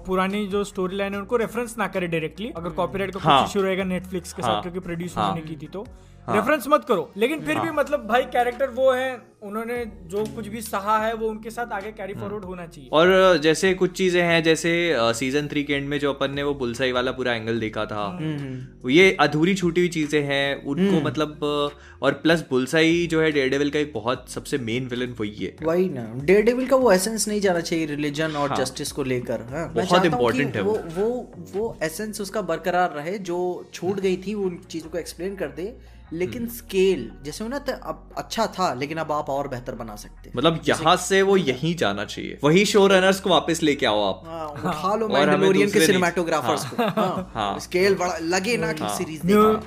पुरानी 0.06 0.46
जो 0.48 0.64
स्टोरी 0.64 0.96
लाइन 0.96 1.14
है 1.14 1.20
उनको 1.20 1.38
रेफरेंस 1.38 1.76
ना 1.78 1.88
करे 1.88 2.08
डायरेक्टली 2.08 2.50
अगर 2.58 2.70
कॉपीराइट 2.72 3.14
का 3.14 3.20
हाँ। 3.20 3.42
कुछ 3.42 3.52
इशू 3.52 3.62
रहेगा 3.62 3.84
नेटफ्लिक्स 3.84 4.34
के 4.34 4.42
हाँ। 4.42 4.52
साथ 4.52 4.62
क्योंकि 4.62 4.80
प्रोड्यूस 4.80 5.18
हाँ। 5.18 5.36
की 5.40 5.56
थी 5.56 5.68
तो 5.68 5.86
रेफरेंस 6.30 6.66
मत 6.70 6.86
करो। 6.88 7.12
लेकिन 7.18 7.42
फिर 7.46 7.60
भी 7.60 7.72
मतलब 7.74 8.08
भाई 8.08 8.24
कैरेक्टर 8.34 8.70
वो 8.72 8.92
है 8.92 9.22
उन्होंने 9.44 9.78
जो 10.08 10.24
कुछ 10.36 10.48
भी 10.48 10.62
सहा 10.62 10.98
है 11.00 11.14
वो 11.14 11.30
उनके 11.30 11.50
साथ 11.50 11.72
आगे 11.74 11.92
कैरी 11.92 12.14
फॉरवर्ड 12.14 12.44
होना 12.46 12.66
चाहिए। 12.68 12.90
और 12.92 13.38
जैसे 13.38 13.74
कुछ 13.74 13.92
चीज़ें 13.92 14.22
हैं 14.24 14.42
जैसे 14.44 14.72
सीज़न 15.14 15.48
थ्री 15.48 15.64
के 15.64 15.74
एंड 15.74 15.88
में 15.90 15.98
जो 16.00 16.14
अपन 16.14 16.32
ने 16.32 16.44
वो 16.44 16.54
बुलसाई 16.54 16.92
वाला 16.92 17.12
पूरा 17.12 17.34
एंगल 17.34 17.60
देखा 17.60 17.86
था। 17.86 18.06
ये 18.90 19.12
अधूरी 19.20 19.56
छूटी 19.56 19.82
हुई 19.82 19.90
चीज़ें 19.90 20.22
हैं 20.24 20.64
उनको 20.66 21.02
मतलब 21.06 21.44
और 22.02 22.14
प्लस 22.24 22.46
बुलसाई 22.50 23.06
जो 23.08 23.22
है 23.22 23.32
डेयरडेविल 23.32 23.70
का 23.70 23.80
एक 23.80 23.92
बहुत 23.94 24.30
सबसे 24.30 24.58
मेन 24.60 24.88
विलन 24.88 25.16
वही 25.20 25.36
है। 25.36 25.56
वही 25.64 25.90
ना। 25.90 26.06
डेडेविल 26.24 26.68
का 26.68 26.76
वो 26.76 26.92
एसेंस 26.92 27.28
नहीं 27.28 27.42
जाना 27.42 27.60
चाहिए 27.62 27.86
रिलीजन 27.86 28.36
और 28.36 28.56
जस्टिस 28.56 28.92
को 28.92 29.04
लेकर 29.04 29.42
हाँ, 29.44 29.68
बहुत 29.74 29.90
चाहता 29.90 30.18
हूँ 30.18 30.32
है 30.32 30.62
वो। 30.62 30.78
वो 30.96 31.10
वो 31.54 31.78
एसेंस 31.84 32.22
उसका 32.22 32.42
बरकरार 32.44 32.92
रहे 32.92 33.18
जो 33.22 33.40
छूट 33.74 34.00
गई 34.00 34.18
थी 34.18 34.34
उन 34.36 34.58
चीज़ों 34.70 34.90
को 34.90 34.98
एक्सप्लेन 34.98 35.36
कर 35.36 35.48
दे। 35.52 35.74
लेकिन 36.14 36.48
स्केल 36.48 37.12
जैसे 37.24 37.44
हो 37.44 37.50
ना 37.50 37.60
तो 37.60 37.74
अब 37.74 38.16
अच्छा 38.18 38.48
था 38.48 38.74
लेकिन 38.74 38.98
अब 38.98 39.12
आप 39.12 39.30
और 39.30 39.48
बेहतर 39.48 39.76
बना 39.76 39.96
सकते। 39.96 40.32
मतलब 40.36 40.62
यहाँ 40.68 40.96
से 40.96 41.22
वो 41.22 41.38
यहीं 41.38 41.76
जाना 41.76 42.06
चाहिए। 42.06 42.40
वही 42.44 42.66
शो 42.66 42.88
रनर्स 42.88 43.20
को 43.20 43.30
वापस 43.30 43.64
लेके 43.64 43.86
आओ 43.86 44.04
आप। 44.04 44.24
हाँ, 44.28 44.48
उठा 44.48 44.96
लो 44.96 45.08
मैंडलोरियन 45.08 45.68
के 45.68 45.80
दूसरे 45.80 45.88
नहीं- 45.88 46.02
को। 46.60 47.02
हाँ, 47.02 47.32
हाँ। 47.36 47.60
स्केल 47.60 47.96
बड़ा 47.96 48.18
लगे 48.18 48.58
ना 48.58 48.74
कि 48.74 48.84
सीरीज़ 48.90 49.22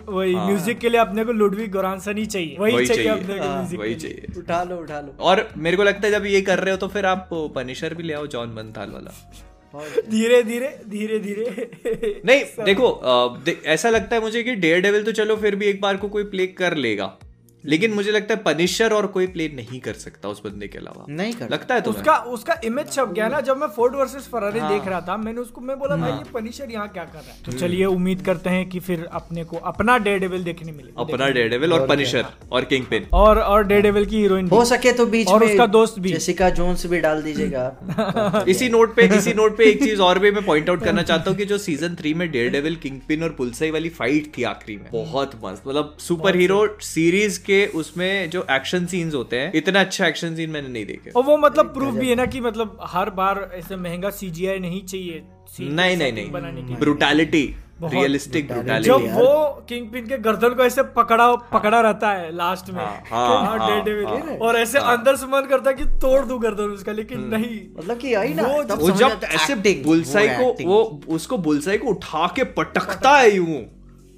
वही 0.09 0.35
म्यूज़िक 0.35 0.79
के 0.79 0.89
लिए 0.89 1.01
अपने 1.01 1.25
को 1.25 1.33
लुडविग 1.33 1.73
गोरानसन 1.73 2.17
ही 2.17 2.27
चाहिए। 2.27 2.57
वही 2.61 2.87
चाहिए। 2.87 3.09
अपने 3.09 3.39
को 3.39 3.45
हाँ, 3.45 3.57
म्यूज़िक 3.57 3.81
वही 3.81 3.95
चाहिए। 3.95 4.27
उठा 4.39 4.63
लो 4.63 4.77
उठा 4.77 5.01
लो। 5.01 5.17
और 5.21 5.49
मेरे 5.57 5.77
को 5.77 5.83
लगता 5.83 6.07
है 6.07 6.11
जब 6.11 6.27
ये 6.27 6.41
कर 6.43 6.59
रहे 6.59 6.71
हो 6.71 6.77
तो 6.77 6.89
फिर 6.89 7.07
आप 7.07 7.29
पनिशर 7.33 7.95
भी 7.95 8.03
ले 8.03 8.15
आओ 8.15 8.27
जॉन 8.27 8.55
बनथाल 8.55 8.91
वाला। 8.91 9.33
धीरे 10.11 10.43
धीरे 10.43 10.81
धीरे 10.89 11.19
धीरे। 11.19 12.23
नहीं 12.25 12.65
देखो 12.65 12.91
आ, 12.91 13.37
दे, 13.37 13.63
ऐसा 13.67 13.91
लगता 13.91 14.17
है 14.17 14.23
मुझे 14.23 14.43
कि 14.43 14.55
डेयर 14.55 14.81
डेविल 14.81 15.05
तो 15.05 15.13
चलो 15.13 15.37
फिर 15.37 15.57
भी 15.57 15.67
एक 15.67 15.81
बार 15.81 15.97
को 15.97 16.09
कोई 16.09 16.25
प्ले 16.25 16.47
कर 16.47 16.75
लेगा। 16.77 17.19
लेकिन 17.67 17.93
मुझे 17.95 18.11
लगता 18.13 18.35
है 18.35 18.43
पनिशर 18.43 18.93
और 18.93 19.07
कोई 19.17 19.27
प्ले 19.29 19.49
नहीं 19.55 19.81
कर 19.81 19.93
सकता 20.01 20.29
उस 20.29 20.41
बंदे 20.45 20.67
के 20.69 20.79
अलावा। 20.79 21.05
नहीं 21.11 21.33
कर 21.33 21.49
लगता 21.51 21.75
है 21.75 21.81
तुम्हें? 21.81 22.01
उसका 22.01 22.17
उसका 22.35 22.59
इमेज 22.65 22.93
छप 22.93 23.13
गया 23.15 23.29
ना 23.29 23.41
जब 23.41 23.57
मैं 23.57 23.69
फोर्ड 23.77 23.95
वर्सेस 23.97 24.29
फरारी 24.33 24.59
हाँ। 24.59 24.73
देख 24.73 24.89
रहा 24.89 25.01
था 25.01 25.17
मैंने 25.17 25.41
उसको 25.41 25.61
मैं 25.61 25.79
बोला 25.79 25.97
भाई 25.97 26.13
ये 26.13 26.31
पनिशर 26.35 26.71
यहाँ 26.71 26.89
क्या 26.89 27.05
कर 27.05 27.19
रहा 27.19 27.33
है? 27.33 27.43
तो 27.47 27.53
चलिए 27.53 27.85
उम्मीद 27.87 28.23
करते 28.27 28.51
हैं 28.51 28.69
कि 28.69 28.81
फिर 28.81 29.05
अपने 29.13 29.45
को 29.45 29.57
अपना 29.67 29.97
डे 29.99 30.19
डेविल 30.19 30.45
देखने 30.45 30.73
मिले। 30.73 30.91
अपना 30.99 31.29
डेयर 31.31 31.49
डेविल 31.49 31.73
और 31.73 31.87
पनिशर 31.89 32.25
और 32.53 32.65
किंग 32.65 32.85
पिन 32.87 33.07
और 33.15 33.39
और 33.41 33.65
डे 33.67 33.81
डेविल 33.83 34.07
की 34.07 34.21
हीरोइन 34.21 34.49
हो 34.49 34.65
सके 34.65 34.93
तो 34.93 35.07
बीच 35.07 35.29
और 35.29 35.45
उसका 35.45 35.67
दोस्त 35.69 35.99
भी। 35.99 36.13
जेसिका 36.13 36.51
जोन्स 36.59 36.87
भी 36.87 37.01
डाल 37.01 37.23
दीजिएगा 37.23 38.45
इसी 38.49 38.69
नोट 38.69 38.95
पे 38.97 39.07
इसी 39.17 39.33
नोट 39.35 39.57
पे 39.59 39.65
एक 39.71 39.83
चीज़ 39.83 40.01
और 40.03 40.19
भी 40.19 40.31
मैं 40.31 40.45
पॉइंट 40.47 40.71
आउट 40.71 40.85
करना 40.85 41.03
चाहता 41.03 41.31
हूँ 41.31 41.39
कि 41.39 41.45
जो 41.45 41.59
सीज़न 41.59 41.95
थ्री 41.95 42.15
में 42.15 42.31
डेयर 42.31 42.51
डेविल 42.53 42.77
किंग 42.77 43.01
पिन 43.09 43.23
और 43.23 43.35
पुलसई 43.39 43.71
वाली 43.71 43.89
फाइट 43.99 44.33
थी 44.39 44.43
आखिरी 44.47 44.77
में 44.77 44.89
बहुत 44.93 45.41
मस्त। 45.45 45.63
मतलब 45.67 45.97
सुपर 46.01 46.37
हीरो 46.37 46.67
सीरीज़ 46.85 47.39
के 47.41 47.56
उसमें 47.65 48.31
जो 48.31 48.47
एक्शन 48.51 48.87
सीन्स 48.87 49.15
होते 49.15 49.37
हैं 49.37 49.53
इतना 49.55 49.81
अच्छा 49.81 50.07
एक्शन 50.07 50.35
सीन 50.37 50.51
मैंने 50.51 50.69
नहीं 50.69 50.87
देखे। 50.87 51.11
और 51.11 51.23
वो 51.23 51.37
मतलब 51.37 51.67
प्रूफ 51.67 51.95
भी 51.95 52.09
है 52.09 52.15
ना 52.15 52.27
कि 52.27 52.41
मतलब 52.41 52.79
हर 52.83 53.11
बार 53.11 53.51
ऐसे 53.55 53.77
महँगा 53.77 54.11
सीजीआई 54.11 54.59
नहीं 54.59 54.83
चाहिए 54.85 55.23
नहीं 55.61 55.97
नहीं 55.97 56.13
के 56.13 56.23
नहीं। 56.23 56.77
ब्रुटैलिटी 56.77 57.57
रियलिस्टिक 57.83 58.53
जब 58.83 59.03
वो 59.15 59.65
किंग 59.69 59.91
पिन 59.93 60.07
के 60.07 60.19
गर्दन 60.19 60.49
को 60.49 60.65
ऐसे 60.65 60.83
पकड़ा 60.83 61.35
पकड़ा 61.35 61.81
रहता 61.81 62.11
है 62.11 62.37
लास्ट 62.37 62.71
में। 62.71 62.85
हाँ, 62.85 63.03
हाँ, 63.11 63.29
हाँ, 63.29 63.59
हाँ, 63.59 64.19
हाँ, 64.19 64.37
और 64.37 64.57
ऐसे 64.57 64.79
अंदर 64.79 65.17
से 65.17 65.27
मन 65.27 65.41
करता 65.41 65.71
है 65.71 65.77
कि 65.77 65.85
तोड़ 65.85 66.25
दू 66.25 66.39
गर्दन 66.39 66.65
उसका 66.65 66.93
लेकिन 66.93 67.19
हम्म। 67.19 67.37
नहीं। 67.37 67.61
मतलब 67.79 67.99
कि 67.99 68.15
आई 68.15 68.35
ना 68.35 68.43
वो 68.43 68.91
जब 68.91 69.21
ऐसे 69.25 69.55
बुलसाई 69.83 70.29
को 70.29 70.65
वो 70.65 71.01
उसको 71.09 71.39
बुलसाई 71.39 71.79
को 71.79 71.89
उठा 71.89 72.27
के 72.27 72.45
पटकता 72.45 73.17
है 73.19 73.37
यूँ 73.37 73.65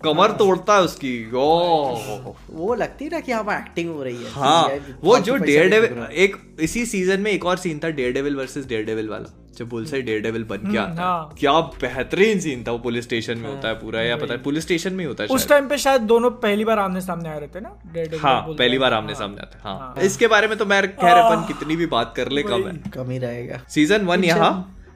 कमर 0.04 0.32
तोड़ता 0.38 0.74
है 0.74 0.82
उसकी। 0.82 1.12
ओ 1.34 2.34
वो 2.50 2.74
लगती 2.74 3.04
है 3.04 3.10
ना 3.10 3.20
कि 3.20 3.32
हाँ 3.32 3.58
एक्टिंग 3.58 3.90
हो 3.90 4.02
रही 4.02 4.16
है। 4.16 4.30
हाँ 4.30 4.68
वो 5.04 5.18
जो 5.20 5.36
डेयर 5.38 5.68
डेविल 5.70 6.06
एक 6.24 6.36
इसी 6.60 6.84
सीज़न 6.86 7.20
में 7.20 7.30
एक 7.30 7.44
और 7.44 7.56
सीन 7.58 7.80
था 7.84 7.88
dare 7.90 8.12
devil 8.12 8.36
versus 8.36 8.66
dare 8.66 8.84
devil 8.84 9.08
वाला 9.08 9.34
जब 9.58 9.68
बुलसाई 9.68 10.02
डेयर 10.02 10.20
डेविल 10.22 10.44
बन 10.44 10.70
के 10.72 10.78
आता 10.78 11.02
है। 11.04 11.36
क्या 11.38 11.52
बेहतरीन 11.82 12.40
सीन 12.40 12.62
था 12.66 12.72
वो 12.72 12.78
पुलिस 12.78 13.04
स्टेशन 13.04 13.38
में 13.38 13.48
होता 13.48 13.68
है 13.68 13.74
पूरा 13.74 14.02
या 14.02 14.16
पता 14.16 14.32
है 14.34 14.42
पुलिस 14.42 14.64
स्टेशन 14.64 14.92
में 14.92 14.98
ही 14.98 15.04
होता 15.04 15.22
है 15.22 15.28
उस 15.34 15.48
टाइम 15.48 15.68
पे 15.68 15.78
शायद 15.78 16.02
दोनों 16.12 16.30
पहली 16.42 16.64
बार 16.64 16.78
आमने 16.78 17.00
सामने 17.00 17.28
आए 17.28 17.40
रहते 17.40 17.60
ना 17.60 18.18
हाँ 18.18 18.40
पहली 18.48 18.78
बार 18.78 18.94
आमने 18.94 19.14
सामने 19.14 19.40
आते 19.42 19.58
है 19.58 19.62
हाँ। 19.64 19.94
इसके 20.02 20.26
बारे 20.26 20.48
में 20.48 20.56
तो 20.58 20.66
मैं 20.66 20.82
खैर 20.88 21.16
अपन 21.16 21.46
कितनी 21.48 21.76
भी 21.76 21.86
बात 21.88 22.12
कर 22.16 22.28
ले 22.30 22.42
कम 22.44 22.66
है। 22.66 22.76
कम 22.94 23.10
ही 23.10 23.18
रहेगा। 23.18 23.60
सीज़न 23.68 24.06
वन 24.06 24.24
यहाँ। 24.24 24.50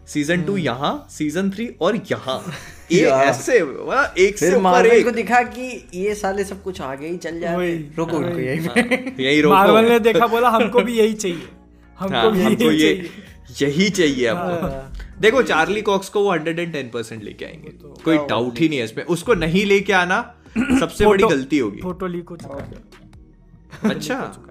सीज़न। 0.07 0.43
टू 0.43 0.57
यहाँ 0.57 1.07
सीज़न 1.11 1.51
थ्री 1.51 1.75
और 1.81 1.97
यहाँ. 1.97 2.53
ये 2.93 3.01
ऐसे 3.01 3.57
एक 4.19 4.39
से 4.39 4.55
ऊपर 4.57 4.87
एक. 4.87 5.05
को 5.05 5.11
दिखा 5.11 5.43
कि 5.43 5.89
ये 5.95 6.15
साले 6.15 6.45
सब 6.45 6.63
कुछ 6.63 6.81
आगे 6.81 7.09
ही 7.09 7.17
चल 7.17 7.41
जाए 7.41 7.77
रुको 7.99 8.17
उनको 8.17 8.39
यही 8.39 9.25
यही 9.25 9.41
रोको. 9.41 9.55
मार्वल 9.55 9.85
ने 9.85 9.99
देखा 9.99 10.27
बोला 10.27 10.49
हमको 10.49 10.81
भी 10.81 10.99
यही 10.99 11.15
चाहिए। 11.15 11.49
हमको 11.99 12.15
हाँ, 12.15 12.33
भी 12.33 12.43
हमको 12.43 12.71
ये 12.71 13.11
यही 13.61 13.91
चाहिए 13.91 14.29
हाँ। 14.29 14.61
हमको. 14.61 15.21
देखो 15.21 15.43
चार्ली 15.43 15.83
कॉक्स 15.83 16.09
को 16.09 16.23
वो 16.25 16.37
110 16.37 16.93
परसेंट 16.93 17.25
लेके 17.25 17.45
आएँगे। 17.45 17.69
तो 17.69 18.01
कोई 18.05 18.19
डाउट 18.19 18.59
ही 18.59 18.69
नहीं 18.69 18.79
है 18.79 18.85
इसमें। 18.85 19.05
उसको 19.05 19.35
नहीं 19.35 19.67
लेके 19.67 19.93
आना 19.93 20.35
सबसे 20.81 21.07
बड़ी 21.07 21.25
गलती 21.25 21.59
होगी। 21.59 21.81
फ़ोटो 21.81 22.07
लीक 22.07 22.29
हो 22.29 22.37
चुका 22.37 23.89
अच्छा। 23.89 24.47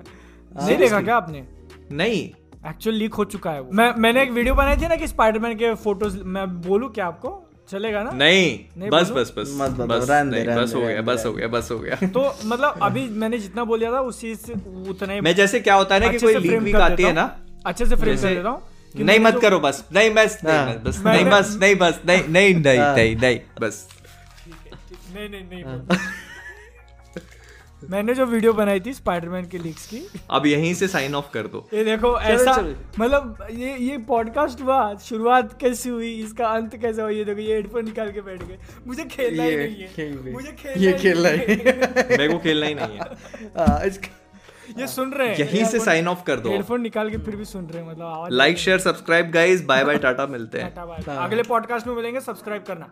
नहीं 0.68 0.78
देखा 0.78 1.02
क्या 1.02 1.16
आपने? 1.16 1.44
नहीं। 1.92 2.30
एक्चुअल 2.70 2.96
लीक 2.96 3.14
हो 3.14 3.24
चुका 3.26 3.52
है 3.52 3.62
वो। 3.62 3.72
मैं 3.74 3.94
मैंने 3.98 4.22
एक 4.24 4.32
वीडियो 4.32 4.56
बनाई 4.56 4.78
थी 4.78 4.88
ना 4.88 4.96
कि 4.96 5.08
स्पाइडरमैन 5.08 5.56
के 5.58 5.74
फ़ोटोज़ 5.76 6.18
मैं 6.26 6.46
बोलूँ 6.62 6.92
क्या 6.94 7.06
आपको? 7.06 7.30
चलेगा 7.70 8.02
ना? 8.04 8.12
नहीं 8.12 8.48
नहीं 8.78 8.90
बस? 8.90 9.12
बस 9.12 9.34
बस। 9.38 9.54
मत 9.60 9.72
बस 9.90 10.10
रहने 10.10 10.32
दे, 10.32 10.36
नहीं, 10.36 10.46
रहने 10.46 10.62
बस 10.62 10.74
हो 10.76 10.82
गया 10.82 11.02
बस 11.02 11.24
हो 11.26 11.32
गया 11.34 11.48
बस 11.48 11.70
हो 11.72 11.78
गया। 11.80 11.96
तो 12.08 12.24
मतलब 12.46 12.80
अभी 12.84 13.08
मैंने 13.24 13.38
जितना 13.40 13.64
बोल 13.64 13.80
दिया 13.80 13.92
था 13.92 14.00
उसी 14.10 14.34
से 14.36 14.54
उतना 14.90 15.14
ही 15.14 15.22
मैं 15.22 15.36
जैसे 15.36 15.60
क्या 15.60 15.76
होता 15.76 15.96
है 15.96 16.02
ना 16.02 16.08
कि 16.08 16.16
अच्छे 16.16 16.26
कोई 16.26 16.34
से 16.34 16.40
लीक 16.40 16.60
वीक 16.62 16.76
आती 16.76 17.04
है 17.04 17.14
ना 17.14 17.24
अच्छे 17.66 17.86
से 17.86 17.96
फ्रेम 17.96 18.18
कर 18.18 18.36
देता 18.36 18.50
हूँ 18.50 18.62
नहीं 18.96 19.20
मत 19.20 19.40
करो 19.42 19.60
बस। 19.60 19.84
नहीं 19.94 20.10
बस 20.14 20.40
नहीं 20.46 20.58
हाँ। 20.58 20.76
बस 20.86 21.02
नहीं 21.06 21.26
बस 21.26 21.58
नहीं 21.62 21.76
बस 21.76 22.00
नहीं 22.06 22.24
नहीं 22.30 22.56
नहीं 22.56 22.80
हाँ। 22.80 22.96
नहीं 22.96 23.40
बस। 23.62 23.88
नहीं 25.16 25.30
नहीं 25.30 25.44
नहीं 25.44 25.64
बोल। 25.64 25.98
मैंने 27.90 28.14
जो 28.14 28.26
वीडियो 28.26 28.54
बनाई 28.54 28.80
थी 28.80 28.94
स्पाइडरमैन 28.94 29.46
के 29.48 29.58
लीक्स 29.58 29.86
की। 29.88 30.02
अब 30.32 30.46
यहीं 30.46 30.74
से 30.74 30.88
साइन 30.88 31.16
ऑफ़ 31.16 31.32
कर 31.34 31.48
दो। 31.48 31.68
ये 31.74 31.84
देखो 31.84 32.20
ऐसा 32.22 32.56
मतलब 33.00 33.48
ये 33.52 33.76
ये 33.78 33.98
पॉडकास्ट 33.98 34.62
हुआ 34.62 34.96
शुरुआत 34.96 35.58
कैसी 35.62 35.90
हुई 35.90 36.14
इसका 36.24 36.48
अंत 36.48 36.76
कैसा 36.76 37.02
हुआ 37.02 37.12
ये 37.12 37.26
देखो 37.26 37.40
ये 37.40 37.56
हेडफोन 37.56 37.86
निकाल 37.86 38.12
के 38.12 38.22
बैठ 38.22 38.44
गए। 38.44 38.58
मुझे 38.88 39.04
खेलना 39.06 39.44
ही 39.44 39.56
नहीं 39.58 39.76
है। 39.98 40.32
मुझे 40.34 40.52
खेलना 40.52 41.30
ये 41.30 41.38
ही 41.38 41.56
नहीं 41.56 41.58
है। 41.58 42.08
मेरे 42.10 42.28
को 42.30 42.38
खेलना 42.38 42.66
ही 42.66 42.76
नहीं 42.76 42.98
है। 42.98 43.00
हाँ, 43.58 43.80
ये 44.78 44.88
सुन 44.88 45.12
रहे 45.12 45.28
हैं। 45.28 45.38
यहीं 45.38 45.64
से 45.66 45.80
साइन 45.80 46.08
ऑफ़ 46.08 46.24
कर 46.24 46.40
दो। 46.40 46.50
हेडफोन 46.50 46.82
निकाल 46.82 47.10
के 47.10 47.18
फिर 47.18 47.36
भी 47.36 47.46
सुन 47.46 47.66
रहे 47.66 47.84
हैं 47.84 47.90
मतलब 47.92 48.28
like 48.32 48.58
share 48.58 48.80
subscribe 48.80 49.32
guys 49.32 49.64
bye 49.66 49.84
bye 49.84 49.98
Tata 49.98 50.28
मिलते 50.28 50.60
हैं। 50.60 50.76
अगले 51.18 51.44
पॉडकास्ट 51.44 51.88
में 51.88 51.96
मिलेंगे 51.96 52.20
सब्सक्राइब 52.20 52.64
करना। 52.64 52.90